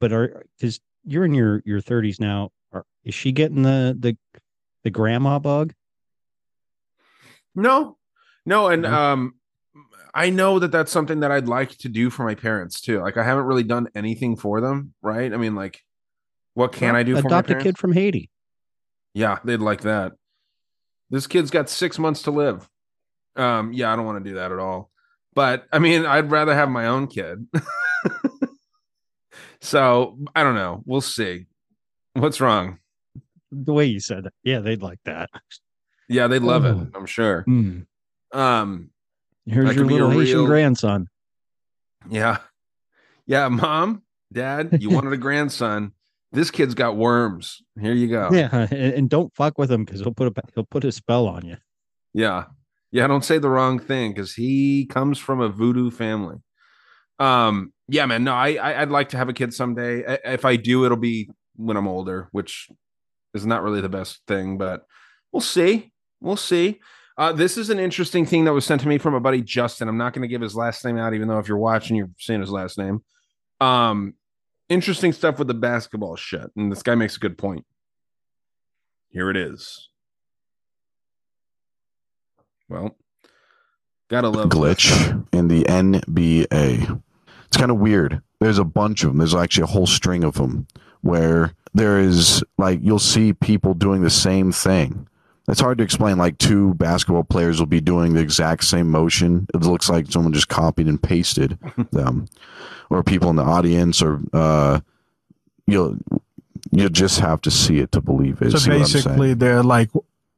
but 0.00 0.12
are 0.12 0.44
because 0.58 0.80
you're 1.04 1.24
in 1.24 1.34
your 1.34 1.62
your 1.64 1.80
30s 1.80 2.18
now 2.20 2.50
are, 2.72 2.84
is 3.04 3.14
she 3.14 3.32
getting 3.32 3.62
the 3.62 3.96
the 3.98 4.16
the 4.82 4.90
grandma 4.90 5.38
bug 5.38 5.74
No, 7.54 7.96
no, 8.44 8.68
and 8.68 8.82
No? 8.82 8.92
um, 8.92 9.34
I 10.12 10.30
know 10.30 10.58
that 10.58 10.70
that's 10.70 10.92
something 10.92 11.20
that 11.20 11.30
I'd 11.32 11.48
like 11.48 11.76
to 11.78 11.88
do 11.88 12.08
for 12.10 12.24
my 12.24 12.34
parents 12.34 12.80
too. 12.80 13.00
Like 13.00 13.16
I 13.16 13.24
haven't 13.24 13.44
really 13.46 13.64
done 13.64 13.88
anything 13.94 14.36
for 14.36 14.60
them, 14.60 14.94
right? 15.02 15.32
I 15.32 15.36
mean, 15.36 15.54
like, 15.54 15.80
what 16.54 16.72
can 16.72 16.94
I 16.94 17.02
do 17.02 17.16
for 17.20 17.26
adopt 17.28 17.50
a 17.50 17.56
kid 17.56 17.78
from 17.78 17.92
haiti 17.92 18.30
Yeah, 19.12 19.38
they'd 19.44 19.60
like 19.60 19.82
that. 19.82 20.12
This 21.10 21.26
kid's 21.26 21.50
got 21.50 21.68
six 21.68 21.98
months 21.98 22.22
to 22.22 22.30
live. 22.30 22.68
Um, 23.36 23.72
yeah, 23.72 23.92
I 23.92 23.96
don't 23.96 24.06
want 24.06 24.22
to 24.24 24.30
do 24.30 24.36
that 24.36 24.52
at 24.52 24.58
all. 24.58 24.90
But 25.34 25.66
I 25.72 25.80
mean, 25.80 26.06
I'd 26.06 26.30
rather 26.30 26.54
have 26.54 26.68
my 26.70 26.86
own 26.86 27.08
kid. 27.08 27.46
so 29.60 30.18
I 30.34 30.42
don't 30.42 30.54
know. 30.54 30.82
We'll 30.86 31.00
see. 31.00 31.46
What's 32.14 32.40
wrong? 32.40 32.78
the 33.56 33.72
way 33.72 33.84
you 33.84 34.00
said 34.00 34.24
that 34.24 34.32
yeah 34.42 34.58
they'd 34.58 34.82
like 34.82 34.98
that 35.04 35.30
Yeah, 36.08 36.26
they'd 36.26 36.42
love 36.42 36.64
Oh. 36.64 36.80
it. 36.80 36.88
I'm 36.96 37.06
sure. 37.06 37.44
Mm. 37.48 37.86
Um, 38.32 38.90
here's 39.46 39.76
your 39.76 39.84
little 39.86 40.10
haitian 40.10 40.38
real- 40.38 40.46
grandson 40.46 41.06
Yeah. 42.10 42.38
Yeah, 43.26 43.46
mom, 43.48 44.02
dad, 44.32 44.78
you 44.82 44.90
wanted 44.90 45.12
a 45.12 45.16
grandson. 45.26 45.92
This 46.32 46.50
kid's 46.50 46.74
got 46.74 46.96
worms. 46.96 47.62
Here 47.80 47.94
you 47.94 48.08
go. 48.08 48.28
yeah 48.32 48.48
and, 48.72 48.94
and 48.94 49.08
don't 49.10 49.32
fuck 49.36 49.56
with 49.56 49.70
him 49.70 49.84
because 49.84 50.00
he'll 50.00 50.12
put 50.14 50.36
a 50.36 50.42
he'll 50.56 50.64
put 50.64 50.84
a 50.84 50.90
spell 50.90 51.28
on 51.28 51.46
you 51.46 51.56
Yeah. 52.12 52.46
Yeah, 52.90 53.06
don't 53.08 53.24
say 53.24 53.38
the 53.38 53.48
wrong 53.50 53.78
thing 53.80 54.12
because 54.12 54.34
he 54.34 54.86
comes 54.86 55.18
from 55.18 55.40
a 55.40 55.48
voodoo 55.48 55.90
family. 55.90 56.36
Um, 57.20 57.72
yeah, 57.88 58.06
man. 58.06 58.24
No, 58.24 58.32
I, 58.34 58.54
I 58.54 58.82
I'd 58.82 58.90
like 58.90 59.10
to 59.10 59.16
have 59.16 59.28
a 59.28 59.32
kid 59.32 59.52
someday. 59.54 60.04
I- 60.06 60.32
If 60.32 60.44
I 60.44 60.56
do, 60.56 60.84
it'll 60.84 60.96
be 60.96 61.30
when 61.56 61.76
I'm 61.76 61.86
older, 61.88 62.28
which 62.32 62.68
is 63.34 63.44
not 63.46 63.62
really 63.62 63.80
the 63.80 63.88
best 63.88 64.20
thing, 64.26 64.58
but 64.58 64.86
we'll 65.32 65.40
see. 65.40 65.92
We'll 66.20 66.36
see. 66.36 66.80
Uh, 67.16 67.32
this 67.32 67.56
is 67.56 67.70
an 67.70 67.78
interesting 67.78 68.26
thing 68.26 68.44
that 68.44 68.52
was 68.52 68.64
sent 68.64 68.80
to 68.80 68.88
me 68.88 68.98
from 68.98 69.14
a 69.14 69.20
buddy 69.20 69.40
Justin. 69.42 69.88
I'm 69.88 69.96
not 69.98 70.12
going 70.14 70.22
to 70.22 70.28
give 70.28 70.40
his 70.40 70.56
last 70.56 70.84
name 70.84 70.96
out, 70.98 71.14
even 71.14 71.28
though 71.28 71.38
if 71.38 71.46
you're 71.46 71.56
watching, 71.58 71.96
you're 71.96 72.10
seeing 72.18 72.40
his 72.40 72.50
last 72.50 72.76
name. 72.78 73.04
Um, 73.60 74.14
interesting 74.68 75.12
stuff 75.12 75.38
with 75.38 75.46
the 75.48 75.54
basketball 75.54 76.16
shit, 76.16 76.50
and 76.56 76.72
this 76.72 76.82
guy 76.82 76.94
makes 76.96 77.16
a 77.16 77.20
good 77.20 77.38
point. 77.38 77.64
Here 79.10 79.30
it 79.30 79.36
is. 79.36 79.90
Well, 82.68 82.96
gotta 84.08 84.28
love 84.28 84.48
glitch 84.50 85.24
in 85.32 85.48
the 85.48 85.62
NBA. 85.64 87.02
It's 87.54 87.60
kind 87.60 87.70
of 87.70 87.78
weird. 87.78 88.20
There's 88.40 88.58
a 88.58 88.64
bunch 88.64 89.04
of 89.04 89.10
them. 89.10 89.18
There's 89.18 89.32
actually 89.32 89.62
a 89.62 89.66
whole 89.66 89.86
string 89.86 90.24
of 90.24 90.34
them 90.34 90.66
where 91.02 91.52
there 91.72 92.00
is 92.00 92.42
like 92.58 92.80
you'll 92.82 92.98
see 92.98 93.32
people 93.32 93.74
doing 93.74 94.02
the 94.02 94.10
same 94.10 94.50
thing. 94.50 95.06
It's 95.46 95.60
hard 95.60 95.78
to 95.78 95.84
explain. 95.84 96.18
Like 96.18 96.36
two 96.38 96.74
basketball 96.74 97.22
players 97.22 97.60
will 97.60 97.66
be 97.66 97.80
doing 97.80 98.14
the 98.14 98.20
exact 98.20 98.64
same 98.64 98.90
motion. 98.90 99.46
It 99.54 99.60
looks 99.60 99.88
like 99.88 100.10
someone 100.10 100.32
just 100.32 100.48
copied 100.48 100.88
and 100.88 101.00
pasted 101.00 101.56
them, 101.92 102.26
or 102.90 103.04
people 103.04 103.30
in 103.30 103.36
the 103.36 103.44
audience, 103.44 104.02
or 104.02 104.20
uh, 104.32 104.80
you'll 105.68 105.96
you 106.72 106.88
just 106.88 107.20
have 107.20 107.40
to 107.42 107.52
see 107.52 107.78
it 107.78 107.92
to 107.92 108.00
believe 108.00 108.42
it. 108.42 108.50
So 108.50 108.58
See 108.58 108.70
what 108.70 108.78
I'm 108.80 108.84
saying? 108.86 109.04
basically, 109.04 109.34
they're 109.34 109.62
like 109.62 109.90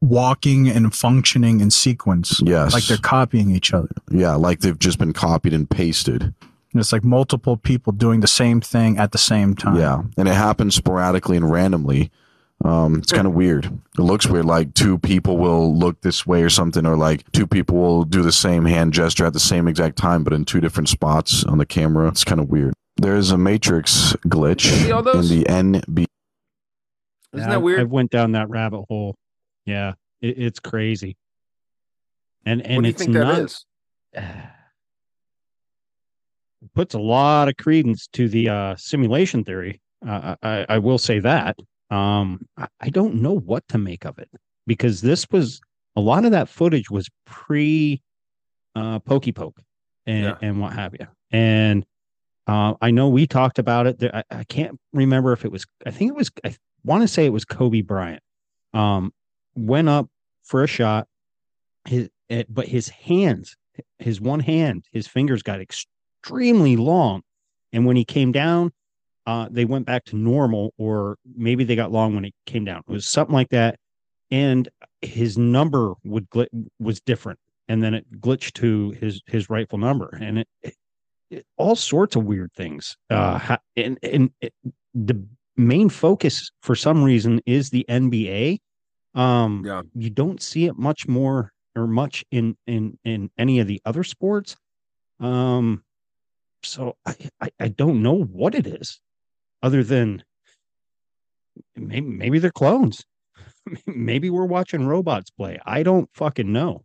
walking 0.03 0.69
and 0.69 0.95
functioning 0.95 1.61
in 1.61 1.71
sequence. 1.71 2.43
Yes. 2.45 2.75
Like 2.75 2.85
they're 2.85 2.99
copying 2.99 3.53
each 3.53 3.73
other. 3.73 3.89
yeah, 4.11 4.35
like 4.35 4.61
they've 4.61 4.79
just 4.79 4.99
been 4.99 5.15
copied 5.15 5.55
and 5.55 5.71
pasted. 5.71 6.35
And 6.77 6.81
it's 6.83 6.93
like 6.93 7.05
multiple 7.05 7.57
people 7.57 7.91
doing 7.95 8.21
the 8.21 8.27
same 8.27 8.61
thing 8.61 8.99
at 8.99 9.13
the 9.13 9.17
same 9.19 9.55
time. 9.55 9.77
Yeah, 9.77 10.03
and 10.19 10.29
it 10.29 10.35
happens 10.35 10.75
sporadically 10.75 11.39
and 11.39 11.51
randomly. 11.51 12.11
Um, 12.63 12.97
it's 12.97 13.13
kind 13.13 13.27
of 13.27 13.33
weird. 13.33 13.65
It 13.65 14.03
looks 14.03 14.27
weird. 14.27 14.45
Like 14.45 14.75
two 14.75 14.99
people 14.99 15.39
will 15.39 15.75
look 15.75 16.03
this 16.03 16.27
way 16.27 16.43
or 16.43 16.51
something, 16.51 16.85
or 16.85 16.95
like 16.95 17.33
two 17.33 17.47
people 17.47 17.79
will 17.79 18.05
do 18.05 18.21
the 18.23 18.31
same 18.31 18.67
hand 18.67 18.93
gesture 18.93 19.25
at 19.25 19.33
the 19.33 19.41
same 19.41 19.69
exact 19.69 19.97
time, 19.97 20.23
but 20.23 20.35
in 20.35 20.45
two 20.45 20.61
different 20.61 20.91
spots 20.91 21.45
on 21.45 21.57
the 21.57 21.65
camera. 21.65 22.09
It's 22.09 22.25
kind 22.25 22.43
of 22.43 22.51
weird. 22.51 22.75
There's 22.99 23.31
a 23.31 23.39
matrix 23.39 24.15
glitch 24.27 24.71
in 24.71 25.29
the 25.29 25.45
NB. 25.45 25.89
Isn't 25.89 26.07
Yeah, 27.33 27.47
that 27.47 27.53
I- 27.55 27.57
weird? 27.57 27.81
I 27.81 27.85
went 27.85 28.11
down 28.11 28.33
that 28.33 28.51
rabbit 28.51 28.85
hole. 28.91 29.17
Yeah, 29.65 29.95
it, 30.21 30.37
it's 30.39 30.61
crazy. 30.61 31.17
And 32.45 32.61
and 32.61 32.77
what 32.77 32.83
do 32.83 32.89
you 32.89 32.91
it's 32.93 32.99
think 33.03 33.15
not 33.15 33.35
that 33.35 33.43
is? 33.45 33.65
puts 36.75 36.95
a 36.95 36.99
lot 36.99 37.49
of 37.49 37.57
credence 37.57 38.07
to 38.13 38.29
the 38.29 38.49
uh, 38.49 38.77
simulation 38.77 39.45
theory. 39.45 39.81
Uh, 40.07 40.37
I, 40.43 40.67
I 40.69 40.79
will 40.79 40.99
say 40.99 41.19
that. 41.21 41.57
Um, 41.91 42.47
I, 42.57 42.67
I 42.81 42.89
don't 42.91 43.17
know 43.17 43.33
what 43.39 43.67
to 43.69 43.79
make 43.79 44.05
of 44.05 44.19
it 44.19 44.31
because 44.67 45.01
this 45.01 45.27
was 45.31 45.61
a 45.95 46.01
lot 46.01 46.25
of 46.25 46.33
that 46.33 46.49
footage 46.49 46.91
was 46.91 47.09
pre 47.25 48.03
uh, 48.75 48.99
pokey 49.01 49.33
poke 49.33 49.61
and, 50.07 50.25
Yeah. 50.25 50.37
and 50.43 50.61
what 50.61 50.73
have 50.73 50.95
you. 50.99 51.07
And 51.31 51.85
uh, 52.47 52.75
I 52.81 52.91
know 52.91 53.09
we 53.09 53.27
talked 53.27 53.59
about 53.59 53.87
it. 53.87 53.99
There, 53.99 54.15
I, 54.15 54.23
I 54.31 54.45
can't 54.45 54.79
remember 54.93 55.33
if 55.33 55.45
it 55.45 55.51
was. 55.53 55.65
I 55.85 55.91
think 55.91 56.11
it 56.11 56.17
was. 56.17 56.31
I 56.45 56.55
want 56.85 57.03
to 57.03 57.09
say 57.09 57.25
it 57.27 57.33
was 57.33 57.45
Kobe 57.45 57.81
Bryant. 57.81 58.23
Um, 58.75 59.13
went 59.55 59.89
up 59.89 60.09
for 60.45 60.63
a 60.63 60.67
shot. 60.67 61.09
His, 61.87 62.09
eh, 62.31 62.45
but 62.49 62.67
his 62.69 62.89
hands, 62.89 63.57
his 63.99 64.21
one 64.21 64.41
hand, 64.41 64.85
his 64.93 65.07
fingers 65.07 65.43
got 65.43 65.61
extremely 66.27 66.77
long, 66.77 67.23
and 67.73 67.87
when 67.87 67.97
he 67.97 68.05
came 68.05 68.33
down, 68.33 68.73
uh, 69.27 69.49
they 69.51 69.65
went 69.65 69.87
back 69.87 70.05
to 70.05 70.17
normal, 70.17 70.73
or 70.79 71.17
maybe 71.37 71.65
they 71.65 71.77
got 71.77 71.93
long 71.93 72.15
when 72.15 72.25
he 72.25 72.33
came 72.47 72.65
down. 72.65 72.83
It 72.89 72.93
was 72.93 73.07
something 73.07 73.35
like 73.35 73.51
that, 73.51 73.79
and 74.31 74.69
his 75.03 75.39
number 75.39 75.95
would 76.05 76.29
glit 76.31 76.49
was 76.79 77.01
different, 77.01 77.39
and 77.69 77.83
then 77.83 77.95
it 77.95 78.21
glitched 78.21 78.55
to 78.55 78.91
his 78.93 79.21
his 79.27 79.49
rightful 79.51 79.79
number, 79.79 80.19
and 80.21 80.41
it, 80.41 80.49
it, 80.63 80.75
it 81.31 81.47
all 81.57 81.77
sorts 81.77 82.17
of 82.17 82.25
weird 82.25 82.53
things. 82.55 82.97
Uh, 83.11 83.57
and 83.77 83.99
and 84.03 84.31
it, 84.41 84.53
the 84.95 85.25
main 85.57 85.89
focus 85.89 86.51
for 86.63 86.75
some 86.75 87.03
reason 87.03 87.41
is 87.47 87.71
the 87.71 87.85
NBA. 87.89 88.59
Um, 89.15 89.63
Yeah. 89.65 89.83
you 89.95 90.11
don't 90.11 90.43
see 90.43 90.67
it 90.67 90.77
much 90.77 91.09
more 91.09 91.53
or 91.75 91.87
much 91.87 92.25
in 92.31 92.57
in 92.67 92.99
in 93.05 93.31
any 93.39 93.61
of 93.61 93.67
the 93.67 93.81
other 93.85 94.05
sports. 94.05 94.57
Um, 95.19 95.83
so 96.63 96.97
I, 97.07 97.15
I 97.41 97.51
I 97.61 97.69
don't 97.69 98.03
know 98.03 98.23
what 98.25 98.55
it 98.55 98.67
is, 98.67 99.01
other 99.63 99.83
than 99.83 100.25
maybe 101.75 102.07
maybe 102.07 102.39
they're 102.39 102.51
clones. 102.51 103.05
maybe 103.87 104.31
we're 104.31 104.45
watching 104.45 104.87
robots 104.87 105.31
play. 105.31 105.59
I 105.65 105.83
don't 105.83 106.09
fucking 106.15 106.53
know. 106.53 106.85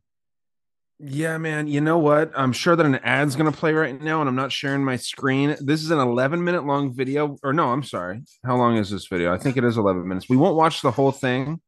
Yeah, 1.03 1.39
man. 1.39 1.67
You 1.67 1.81
know 1.81 1.97
what? 1.97 2.31
I'm 2.35 2.53
sure 2.53 2.75
that 2.75 2.85
an 2.85 2.95
ad's 2.95 3.35
going 3.35 3.51
to 3.51 3.57
play 3.57 3.73
right 3.73 3.99
now, 3.99 4.19
and 4.21 4.29
I'm 4.29 4.35
not 4.35 4.51
sharing 4.51 4.85
my 4.85 4.97
screen. 4.97 5.55
This 5.59 5.81
is 5.81 5.89
an 5.89 5.97
11 5.97 6.43
minute 6.43 6.63
long 6.63 6.93
video. 6.93 7.37
Or, 7.41 7.53
no, 7.53 7.69
I'm 7.69 7.81
sorry. 7.81 8.21
How 8.45 8.55
long 8.55 8.77
is 8.77 8.91
this 8.91 9.07
video? 9.07 9.33
I 9.33 9.39
think 9.39 9.57
it 9.57 9.63
is 9.63 9.77
11 9.77 10.07
minutes. 10.07 10.29
We 10.29 10.37
won't 10.37 10.55
watch 10.55 10.83
the 10.83 10.91
whole 10.91 11.11
thing, 11.11 11.59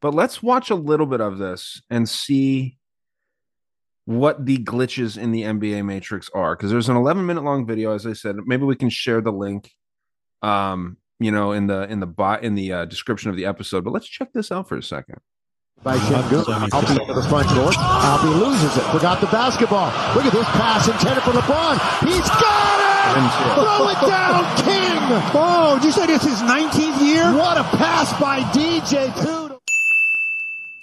but 0.00 0.14
let's 0.14 0.42
watch 0.42 0.70
a 0.70 0.74
little 0.74 1.06
bit 1.06 1.20
of 1.20 1.38
this 1.38 1.80
and 1.90 2.08
see 2.08 2.76
what 4.04 4.44
the 4.44 4.58
glitches 4.58 5.16
in 5.16 5.30
the 5.32 5.42
NBA 5.42 5.84
Matrix 5.84 6.28
are. 6.34 6.56
Because 6.56 6.70
there's 6.70 6.88
an 6.88 6.96
11 6.96 7.24
minute 7.26 7.44
long 7.44 7.66
video, 7.66 7.94
as 7.94 8.06
I 8.06 8.12
said. 8.14 8.36
Maybe 8.46 8.64
we 8.64 8.76
can 8.76 8.90
share 8.90 9.20
the 9.20 9.32
link, 9.32 9.70
um, 10.42 10.96
you 11.20 11.30
know, 11.30 11.52
in 11.52 11.66
the 11.66 11.82
in 11.90 12.00
the 12.00 12.06
bot 12.06 12.42
in 12.42 12.54
the 12.54 12.72
uh, 12.72 12.84
description 12.86 13.30
of 13.30 13.36
the 13.36 13.46
episode. 13.46 13.84
But 13.84 13.92
let's 13.92 14.08
check 14.08 14.32
this 14.32 14.50
out 14.50 14.68
for 14.68 14.76
a 14.76 14.82
second. 14.82 15.18
by 15.82 15.96
Shingu. 15.98 16.42
Albie 16.44 17.06
to 17.06 17.14
the 17.14 17.22
front 17.28 17.48
court. 17.48 17.74
Albie 17.74 18.38
loses 18.40 18.76
it. 18.76 18.82
Forgot 18.90 19.20
the 19.20 19.26
basketball. 19.28 19.86
Look 20.14 20.24
at 20.26 20.32
this 20.32 20.46
pass 20.58 20.88
intended 20.88 21.22
for 21.24 21.30
LeBron. 21.32 21.78
He's 22.06 22.28
got 22.28 22.78
it! 22.78 22.92
Throw 23.54 23.88
it 23.88 24.00
down, 24.08 24.44
King! 24.64 24.98
Oh, 25.34 25.74
did 25.80 25.86
you 25.86 25.92
say 25.92 26.06
this 26.06 26.24
is 26.24 26.40
his 26.40 26.42
19th 26.48 27.00
year? 27.04 27.32
What 27.34 27.58
a 27.58 27.64
pass 27.76 28.18
by 28.20 28.40
DJ 28.52 29.12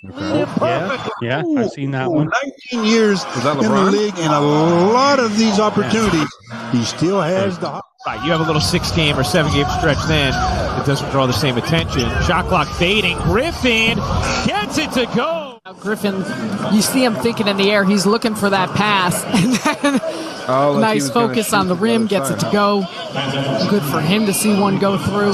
Poodle. 0.01 0.47
Yeah, 0.61 1.07
yeah, 1.21 1.43
I've 1.57 1.71
seen 1.71 1.91
that 1.91 2.09
one. 2.09 2.29
19 2.71 2.85
years 2.85 3.23
that 3.23 3.57
in 3.57 3.71
the 3.71 3.91
league 3.91 4.17
and 4.17 4.33
a 4.33 4.39
lot 4.39 5.19
of 5.19 5.37
these 5.37 5.59
opportunities. 5.59 6.27
He 6.71 6.83
still 6.85 7.21
has 7.21 7.59
the. 7.59 7.81
Right, 8.07 8.23
you 8.23 8.31
have 8.31 8.39
a 8.39 8.43
little 8.43 8.61
six 8.61 8.91
game 8.93 9.19
or 9.19 9.25
seven 9.25 9.51
game 9.51 9.65
stretch 9.77 9.97
then. 10.07 10.29
It 10.79 10.85
doesn't 10.85 11.09
draw 11.11 11.25
the 11.25 11.33
same 11.33 11.57
attention. 11.57 12.09
Shot 12.23 12.45
clock 12.45 12.69
fading. 12.77 13.17
Griffin 13.17 13.97
gets 14.47 14.77
it 14.77 14.91
to 14.93 15.05
go. 15.13 15.59
Griffin, 15.81 16.23
you 16.73 16.81
see 16.81 17.03
him 17.03 17.15
thinking 17.15 17.49
in 17.49 17.57
the 17.57 17.69
air. 17.69 17.83
He's 17.83 18.05
looking 18.05 18.35
for 18.35 18.49
that 18.49 18.69
pass. 18.75 19.23
And 19.83 19.99
then 19.99 20.29
Oh, 20.51 20.71
like 20.71 20.81
nice 20.81 21.11
focus 21.11 21.53
on 21.53 21.67
the 21.67 21.75
the 21.75 21.81
rim, 21.81 22.03
other 22.03 22.09
gets 22.09 22.31
it 22.31 22.39
to 22.39 22.49
go. 22.51 22.79
Good 23.69 23.83
for 23.83 24.01
him 24.01 24.25
to 24.25 24.33
see 24.33 24.59
one 24.59 24.79
go 24.79 24.97
through. 24.97 25.33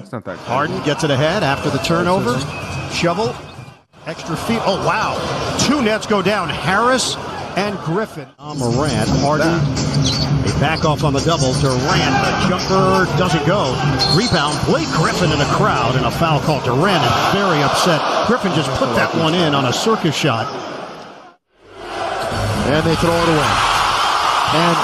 It's 0.00 0.12
not 0.12 0.24
that 0.24 0.38
Harden 0.38 0.82
gets 0.84 1.04
it 1.04 1.10
ahead 1.10 1.42
after 1.42 1.68
the 1.68 1.78
turnover. 1.78 2.32
Shovel. 2.92 3.34
Extra 4.06 4.36
feet. 4.36 4.60
Oh, 4.62 4.78
wow. 4.86 5.18
Two 5.58 5.82
nets 5.82 6.06
go 6.06 6.22
down. 6.22 6.48
Harris 6.48 7.16
and 7.56 7.76
Griffin. 7.80 8.28
On 8.38 8.58
Morant. 8.58 9.08
Harden. 9.18 9.58
They 10.46 10.52
back 10.60 10.84
off 10.84 11.02
on 11.02 11.12
the 11.12 11.20
double. 11.20 11.52
Durant. 11.58 12.14
The 12.22 12.32
jumper 12.46 13.06
doesn't 13.18 13.44
go. 13.46 13.74
Rebound. 14.14 14.54
Blake 14.66 14.86
Griffin 14.94 15.32
in 15.32 15.38
the 15.38 15.50
crowd 15.56 15.96
and 15.96 16.06
a 16.06 16.10
foul 16.10 16.40
call. 16.40 16.62
Durant 16.62 17.02
is 17.02 17.16
very 17.34 17.62
upset. 17.62 18.00
Griffin 18.28 18.54
just 18.54 18.70
put 18.78 18.94
that 18.94 19.10
one 19.16 19.34
in 19.34 19.54
on 19.54 19.66
a 19.66 19.72
circus 19.72 20.14
shot. 20.14 20.46
And 22.70 22.86
they 22.86 22.94
throw 22.96 23.14
it 23.14 23.28
away. 23.28 23.52
And 24.54 24.76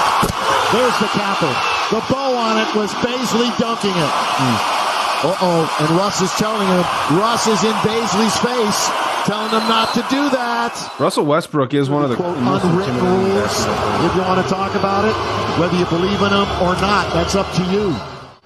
there's 0.74 0.98
the 0.98 1.10
capper. 1.14 1.54
The 1.94 2.02
bow 2.10 2.34
on 2.34 2.58
it 2.58 2.74
was 2.74 2.90
Bazley 3.04 3.56
dunking 3.58 3.94
it. 3.94 4.12
Hmm. 4.40 4.81
Uh-oh. 5.24 5.76
And 5.80 5.90
Russ 5.96 6.20
is 6.20 6.32
telling 6.32 6.66
him, 6.66 6.82
Russ 7.18 7.46
is 7.46 7.62
in 7.62 7.72
Bazley's 7.86 8.36
face, 8.42 8.80
telling 9.26 9.50
him 9.50 9.68
not 9.68 9.94
to 9.94 10.02
do 10.10 10.28
that. 10.30 10.74
Russell 10.98 11.24
Westbrook 11.24 11.74
is 11.74 11.88
one 11.88 12.02
of 12.02 12.10
the 12.10 12.16
Quote, 12.16 12.38
most 12.38 12.64
unwritten 12.64 12.96
rules. 12.96 13.54
If 14.02 14.14
you 14.16 14.22
want 14.22 14.42
to 14.42 14.48
talk 14.52 14.74
about 14.74 15.04
it, 15.04 15.14
whether 15.60 15.76
you 15.78 15.86
believe 15.86 16.20
in 16.22 16.30
them 16.30 16.48
or 16.60 16.74
not, 16.82 17.12
that's 17.14 17.34
up 17.36 17.46
to 17.54 17.62
you. 17.70 17.94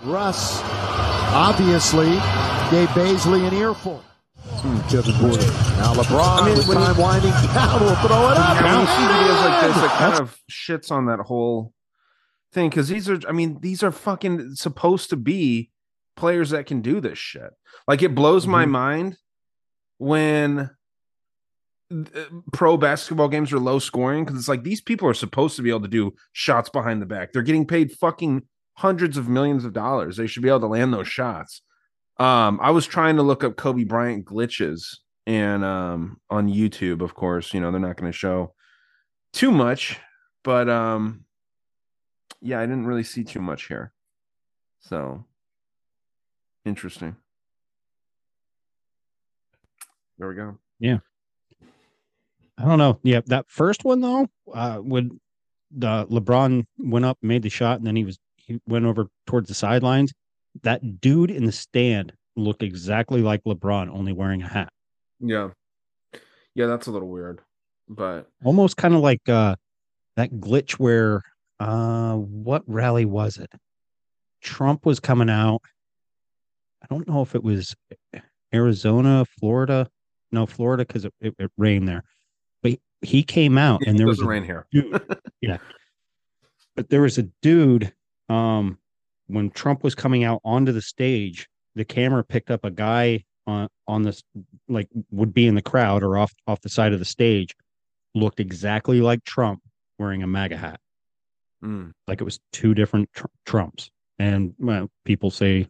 Russ 0.05 0.61
obviously 1.33 2.11
gave 2.71 2.89
Bazley 2.91 3.47
an 3.49 3.55
earful. 3.55 4.03
Hmm, 4.39 4.79
Kevin 4.89 5.15
Porter. 5.15 5.47
Now 5.81 5.95
LeBron 5.95 6.43
I 6.43 6.47
mean, 6.47 6.57
with 6.59 6.69
when 6.69 6.79
you- 6.79 6.85
time 6.85 6.97
winding 6.99 7.31
down 7.31 7.81
will 7.81 7.95
throw 7.97 8.31
it 8.31 8.37
up. 8.37 8.57
Yeah, 8.61 8.65
when 8.65 8.81
you 8.81 8.87
see 8.87 9.03
videos 9.03 9.45
like 9.45 9.61
this, 9.67 9.77
it 9.77 9.83
And- 9.83 9.91
kind 9.93 10.21
of 10.21 10.39
shits 10.51 10.91
on 10.91 11.07
that 11.07 11.21
whole 11.21 11.73
thing 12.53 12.69
because 12.71 12.89
these 12.89 13.09
are, 13.09 13.19
I 13.29 13.33
mean, 13.33 13.59
these 13.61 13.83
are 13.83 13.91
fucking 13.91 14.55
supposed 14.55 15.11
to 15.11 15.17
be 15.17 15.71
players 16.17 16.51
that 16.51 16.67
can 16.67 16.81
do 16.81 17.01
this 17.01 17.19
shit. 17.19 17.51
Like 17.87 18.03
it 18.03 18.15
blows 18.15 18.47
my 18.47 18.67
mind 18.67 19.17
when 19.99 20.71
uh, 21.93 22.25
pro 22.53 22.77
basketball 22.77 23.29
games 23.29 23.53
are 23.53 23.61
low 23.61 23.79
scoring 23.79 24.25
because 24.25 24.39
it's 24.39 24.49
like 24.49 24.65
these 24.65 24.81
people 24.81 25.09
are 25.09 25.15
supposed 25.15 25.57
to 25.57 25.63
be 25.63 25.71
able 25.71 25.83
to 25.83 25.89
do 25.89 26.15
shots 26.33 26.69
behind 26.69 27.01
the 27.01 27.07
back. 27.07 27.33
They're 27.33 27.43
getting 27.43 27.67
paid 27.67 27.93
fucking 27.93 28.43
hundreds 28.75 29.17
of 29.17 29.29
millions 29.29 29.65
of 29.65 29.73
dollars. 29.73 30.17
They 30.17 30.27
should 30.27 30.43
be 30.43 30.49
able 30.49 30.61
to 30.61 30.67
land 30.67 30.93
those 30.93 31.09
shots. 31.09 31.63
Um, 32.19 32.59
I 32.63 32.71
was 32.71 32.87
trying 32.87 33.17
to 33.17 33.23
look 33.23 33.45
up 33.45 33.57
Kobe 33.57 33.85
Bryant 33.85 34.25
glitches 34.25 34.97
and 35.27 35.65
um 35.65 36.21
on 36.31 36.49
YouTube, 36.49 37.03
of 37.03 37.15
course, 37.15 37.53
you 37.53 37.61
know, 37.61 37.71
they're 37.71 37.81
not 37.81 37.97
going 37.97 38.11
to 38.11 38.17
show 38.17 38.55
too 39.33 39.51
much, 39.51 39.99
but 40.43 40.69
um 40.69 41.25
yeah, 42.41 42.61
I 42.61 42.67
didn't 42.67 42.87
really 42.87 43.03
see 43.03 43.25
too 43.25 43.41
much 43.41 43.67
here. 43.67 43.93
So 44.81 45.25
interesting. 46.67 47.17
There 50.19 50.29
we 50.29 50.35
go. 50.35 50.59
Yeah. 50.79 50.99
I 52.59 52.65
don't 52.65 52.79
know. 52.79 52.99
Yeah, 53.03 53.21
that 53.27 53.47
first 53.49 53.85
one 53.85 54.01
though, 54.01 54.29
uh, 54.53 54.79
when 54.79 55.21
the 55.71 56.07
LeBron 56.07 56.65
went 56.79 57.05
up, 57.05 57.19
made 57.23 57.43
the 57.43 57.51
shot, 57.51 57.79
and 57.79 57.87
then 57.87 57.97
he 57.97 58.05
was 58.05 58.19
he 58.37 58.61
went 58.67 58.87
over 58.87 59.09
towards 59.27 59.49
the 59.49 59.55
sidelines. 59.55 60.13
That 60.63 61.01
dude 61.01 61.31
in 61.31 61.45
the 61.45 61.53
stand 61.53 62.13
looked 62.35 62.63
exactly 62.63 63.21
like 63.21 63.45
LeBron, 63.45 63.91
only 63.91 64.13
wearing 64.13 64.43
a 64.43 64.49
hat. 64.49 64.73
Yeah. 65.21 65.51
Yeah, 66.55 66.67
that's 66.67 66.87
a 66.87 66.91
little 66.91 67.09
weird. 67.09 67.41
But 67.89 68.29
Almost 68.43 68.77
kind 68.79 68.95
of 68.95 69.01
like 69.01 69.29
uh 69.29 69.57
that 70.17 70.31
glitch 70.33 70.73
where 70.73 71.23
uh 71.61 72.15
what 72.15 72.63
rally 72.67 73.05
was 73.05 73.37
it? 73.37 73.51
Trump 74.41 74.87
was 74.87 74.99
coming 74.99 75.29
out. 75.29 75.61
I 76.89 76.95
don't 76.95 77.09
know 77.09 77.23
if 77.23 77.35
it 77.35 77.43
was 77.43 77.75
Arizona, 78.55 79.25
Florida. 79.39 79.89
No, 80.33 80.47
Florida 80.47 80.85
because 80.85 81.05
it, 81.05 81.15
it, 81.21 81.35
it 81.39 81.51
rained 81.57 81.89
there. 81.89 82.05
But 82.63 82.79
he 83.01 83.23
came 83.23 83.59
out 83.59 83.87
and 83.87 83.99
there 83.99 84.07
was 84.07 84.21
a 84.21 84.27
rain 84.27 84.45
here. 84.45 84.67
dude- 84.71 85.01
yeah. 85.41 85.59
But 86.75 86.91
there 86.91 87.01
was 87.03 87.19
a 87.19 87.25
dude 87.43 87.93
um 88.29 88.79
when 89.29 89.51
Trump 89.51 89.83
was 89.83 89.95
coming 89.95 90.23
out 90.25 90.41
onto 90.45 90.73
the 90.73 90.83
stage, 90.83 91.49
the 91.75 91.85
camera 91.85 92.23
picked 92.23 92.51
up 92.51 92.65
a 92.65 92.71
guy 92.71 93.25
on 93.47 93.69
on 93.89 94.03
this 94.03 94.23
like 94.69 94.89
would 95.11 95.33
be 95.35 95.47
in 95.47 95.55
the 95.55 95.63
crowd 95.63 96.03
or 96.03 96.17
off 96.17 96.33
off 96.47 96.61
the 96.61 96.69
side 96.69 96.93
of 96.93 96.99
the 96.99 97.05
stage, 97.05 97.55
looked 98.15 98.41
exactly 98.41 99.01
like 99.01 99.25
Trump 99.25 99.63
wearing 99.99 100.23
a 100.23 100.27
MAGA 100.27 100.57
hat. 100.57 100.81
Mm. 101.65 101.93
Like 102.07 102.21
it 102.21 102.25
was 102.25 102.39
two 102.53 102.75
different 102.75 103.11
tr- 103.13 103.27
Trumps. 103.45 103.91
And 104.19 104.55
well, 104.59 104.91
people 105.05 105.31
say 105.31 105.67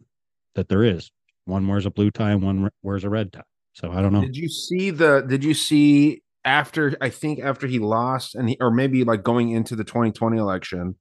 that 0.57 0.67
there 0.67 0.83
is 0.83 1.09
one 1.45 1.65
wears 1.67 1.85
a 1.85 1.89
blue 1.89 2.11
tie 2.11 2.31
and 2.31 2.43
one 2.43 2.69
wears 2.83 3.05
a 3.05 3.09
red 3.09 3.31
tie. 3.31 3.43
So 3.73 3.91
I 3.91 4.01
don't 4.01 4.11
know. 4.11 4.21
Did 4.21 4.35
you 4.35 4.49
see 4.49 4.89
the? 4.89 5.21
Did 5.21 5.43
you 5.43 5.53
see 5.53 6.23
after? 6.43 6.95
I 6.99 7.09
think 7.09 7.39
after 7.39 7.67
he 7.67 7.79
lost, 7.79 8.35
and 8.35 8.49
he, 8.49 8.57
or 8.59 8.71
maybe 8.71 9.03
like 9.03 9.23
going 9.23 9.51
into 9.51 9.75
the 9.75 9.83
2020 9.83 10.37
election, 10.37 10.95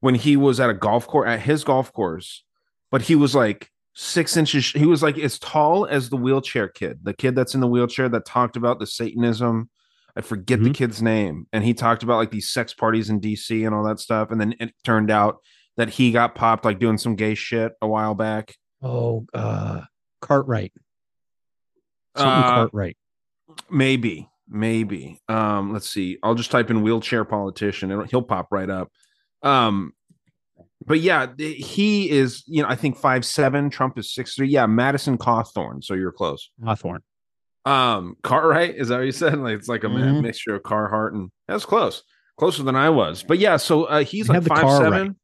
when 0.00 0.14
he 0.14 0.36
was 0.36 0.60
at 0.60 0.70
a 0.70 0.74
golf 0.74 1.06
course 1.06 1.28
at 1.28 1.40
his 1.40 1.64
golf 1.64 1.92
course, 1.92 2.44
but 2.90 3.02
he 3.02 3.14
was 3.14 3.34
like 3.34 3.70
six 3.94 4.36
inches. 4.36 4.70
He 4.70 4.86
was 4.86 5.02
like 5.02 5.18
as 5.18 5.38
tall 5.38 5.86
as 5.86 6.08
the 6.08 6.16
wheelchair 6.16 6.68
kid, 6.68 7.00
the 7.02 7.14
kid 7.14 7.34
that's 7.34 7.54
in 7.54 7.60
the 7.60 7.66
wheelchair 7.66 8.08
that 8.08 8.24
talked 8.24 8.56
about 8.56 8.78
the 8.78 8.86
Satanism. 8.86 9.68
I 10.16 10.20
forget 10.20 10.58
the 10.60 10.66
mm-hmm. 10.66 10.72
kid's 10.72 11.02
name, 11.02 11.46
and 11.52 11.62
he 11.62 11.74
talked 11.74 12.02
about 12.02 12.16
like 12.16 12.30
these 12.30 12.48
sex 12.48 12.74
parties 12.74 13.10
in 13.10 13.20
DC 13.20 13.66
and 13.66 13.74
all 13.74 13.84
that 13.84 14.00
stuff. 14.00 14.30
And 14.30 14.40
then 14.40 14.54
it 14.58 14.72
turned 14.84 15.10
out 15.10 15.38
that 15.76 15.90
he 15.90 16.10
got 16.10 16.34
popped 16.34 16.64
like 16.64 16.78
doing 16.78 16.98
some 16.98 17.16
gay 17.16 17.34
shit 17.34 17.72
a 17.82 17.86
while 17.88 18.14
back. 18.14 18.54
Oh, 18.82 19.26
uh 19.34 19.82
Cartwright. 20.20 20.72
Something 22.16 22.44
Uh, 22.44 22.50
Cartwright. 22.54 22.96
Maybe, 23.70 24.28
maybe. 24.48 25.20
Um, 25.28 25.72
let's 25.72 25.88
see. 25.88 26.18
I'll 26.22 26.34
just 26.34 26.50
type 26.50 26.70
in 26.70 26.82
wheelchair 26.82 27.24
politician. 27.24 27.90
It'll, 27.90 28.04
he'll 28.04 28.22
pop 28.22 28.48
right 28.50 28.68
up. 28.68 28.90
Um, 29.42 29.92
but 30.84 31.00
yeah, 31.00 31.26
he 31.38 32.10
is. 32.10 32.44
You 32.46 32.62
know, 32.62 32.68
I 32.68 32.76
think 32.76 32.96
five 32.96 33.24
seven. 33.24 33.70
Trump 33.70 33.98
is 33.98 34.12
six 34.12 34.34
three. 34.34 34.48
Yeah, 34.48 34.66
Madison 34.66 35.18
Cawthorn. 35.18 35.82
So 35.84 35.94
you're 35.94 36.12
close. 36.12 36.50
Hawthorne. 36.64 37.02
Um, 37.64 38.16
Cartwright 38.22 38.76
is 38.76 38.88
that 38.88 38.96
what 38.98 39.04
you 39.06 39.12
said? 39.12 39.38
Like 39.38 39.58
it's 39.58 39.68
like 39.68 39.84
a 39.84 39.88
Mhm. 39.88 40.22
mixture 40.22 40.54
of 40.54 40.62
Carhartt 40.62 41.12
and 41.14 41.30
that's 41.46 41.66
close, 41.66 42.02
closer 42.38 42.62
than 42.62 42.76
I 42.76 42.88
was. 42.90 43.22
But 43.22 43.38
yeah, 43.38 43.56
so 43.58 43.84
uh, 43.84 44.04
he's 44.04 44.28
You 44.28 44.34
like 44.34 44.44
five 44.44 44.70
seven. 44.78 45.16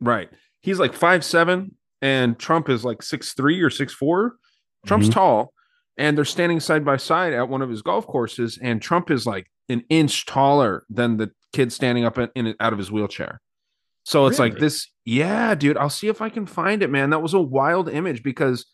Right. 0.00 0.28
He's 0.60 0.78
like 0.78 0.92
five 0.94 1.24
seven, 1.24 1.74
and 2.02 2.38
Trump 2.38 2.68
is 2.68 2.84
like 2.84 3.02
six 3.02 3.32
three 3.32 3.60
or 3.62 3.70
six 3.70 3.94
four. 3.94 4.36
Trump's 4.84 5.08
Mhm. 5.08 5.12
tall, 5.12 5.54
and 5.96 6.18
they're 6.18 6.24
standing 6.24 6.60
side 6.60 6.84
by 6.84 6.96
side 6.98 7.32
at 7.32 7.48
one 7.48 7.62
of 7.62 7.70
his 7.70 7.80
golf 7.82 8.06
courses, 8.06 8.58
and 8.60 8.82
Trump 8.82 9.10
is 9.10 9.24
like 9.26 9.46
an 9.68 9.84
inch 9.88 10.26
taller 10.26 10.84
than 10.90 11.16
the 11.16 11.30
kid 11.52 11.72
standing 11.72 12.04
up 12.04 12.18
in, 12.18 12.28
in 12.34 12.54
out 12.60 12.72
of 12.72 12.78
his 12.78 12.90
wheelchair. 12.90 13.40
So 14.04 14.26
it's 14.26 14.38
like 14.40 14.58
this. 14.58 14.88
Yeah, 15.04 15.54
dude. 15.54 15.76
I'll 15.76 15.88
see 15.90 16.08
if 16.08 16.20
I 16.20 16.28
can 16.28 16.44
find 16.46 16.82
it, 16.82 16.90
man. 16.90 17.10
That 17.10 17.22
was 17.22 17.34
a 17.34 17.40
wild 17.40 17.88
image 17.88 18.22
because 18.24 18.66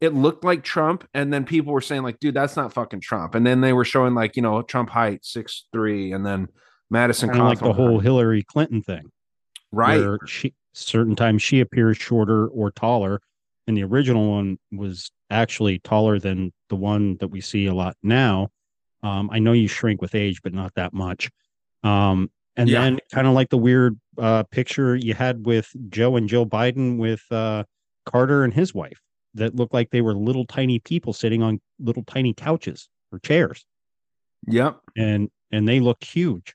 it 0.00 0.12
looked 0.12 0.44
like 0.44 0.62
Trump, 0.62 1.08
and 1.14 1.32
then 1.32 1.44
people 1.46 1.72
were 1.72 1.80
saying 1.80 2.02
like, 2.02 2.18
"Dude, 2.20 2.34
that's 2.34 2.56
not 2.56 2.72
fucking 2.74 3.00
Trump." 3.00 3.34
And 3.34 3.46
then 3.46 3.62
they 3.62 3.72
were 3.72 3.84
showing 3.86 4.14
like, 4.14 4.36
you 4.36 4.42
know, 4.42 4.60
Trump 4.60 4.90
height 4.90 5.24
six 5.24 5.66
three, 5.72 6.12
and 6.12 6.26
then 6.26 6.48
Madison 6.90 7.30
Kind 7.30 7.40
of 7.40 7.46
like 7.48 7.60
the 7.60 7.72
whole. 7.72 7.98
Hillary 8.00 8.42
Clinton 8.42 8.82
thing. 8.82 9.10
right. 9.72 10.18
she 10.26 10.54
certain 10.74 11.14
times 11.16 11.42
she 11.42 11.60
appears 11.60 11.96
shorter 11.96 12.48
or 12.48 12.70
taller 12.70 13.20
and 13.66 13.76
the 13.76 13.84
original 13.84 14.32
one 14.32 14.58
was 14.72 15.10
actually 15.30 15.78
taller 15.78 16.18
than 16.18 16.52
the 16.68 16.76
one 16.76 17.16
that 17.18 17.28
we 17.28 17.40
see 17.40 17.66
a 17.66 17.74
lot 17.74 17.96
now 18.02 18.48
um, 19.02 19.30
i 19.32 19.38
know 19.38 19.52
you 19.52 19.68
shrink 19.68 20.02
with 20.02 20.14
age 20.14 20.42
but 20.42 20.52
not 20.52 20.74
that 20.74 20.92
much 20.92 21.30
um, 21.84 22.30
and 22.56 22.68
Yeah. 22.68 22.80
then 22.80 22.98
kind 23.12 23.26
of 23.26 23.34
like 23.34 23.50
the 23.50 23.58
weird 23.58 23.98
uh, 24.18 24.42
picture 24.44 24.96
you 24.96 25.14
had 25.14 25.46
with 25.46 25.70
joe 25.88 26.16
and 26.16 26.28
joe 26.28 26.44
biden 26.44 26.98
with 26.98 27.22
uh, 27.30 27.64
carter 28.04 28.44
and 28.44 28.52
his 28.52 28.74
wife 28.74 29.00
that 29.34 29.54
looked 29.54 29.74
like 29.74 29.90
they 29.90 30.02
were 30.02 30.14
little 30.14 30.44
tiny 30.44 30.78
people 30.80 31.12
sitting 31.12 31.42
on 31.42 31.60
little 31.78 32.04
tiny 32.04 32.34
couches 32.34 32.88
or 33.12 33.18
chairs 33.20 33.64
Yep. 34.48 34.80
and 34.96 35.30
and 35.52 35.68
they 35.68 35.78
looked 35.78 36.04
huge 36.04 36.54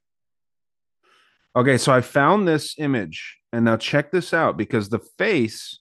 Okay, 1.56 1.80
so 1.80 1.92
I 1.92 2.02
found 2.02 2.48
this 2.48 2.76
image, 2.78 3.39
and 3.54 3.66
now 3.66 3.78
check 3.78 4.12
this 4.12 4.34
out 4.34 4.58
because 4.58 4.90
the 4.90 5.00
face 5.00 5.80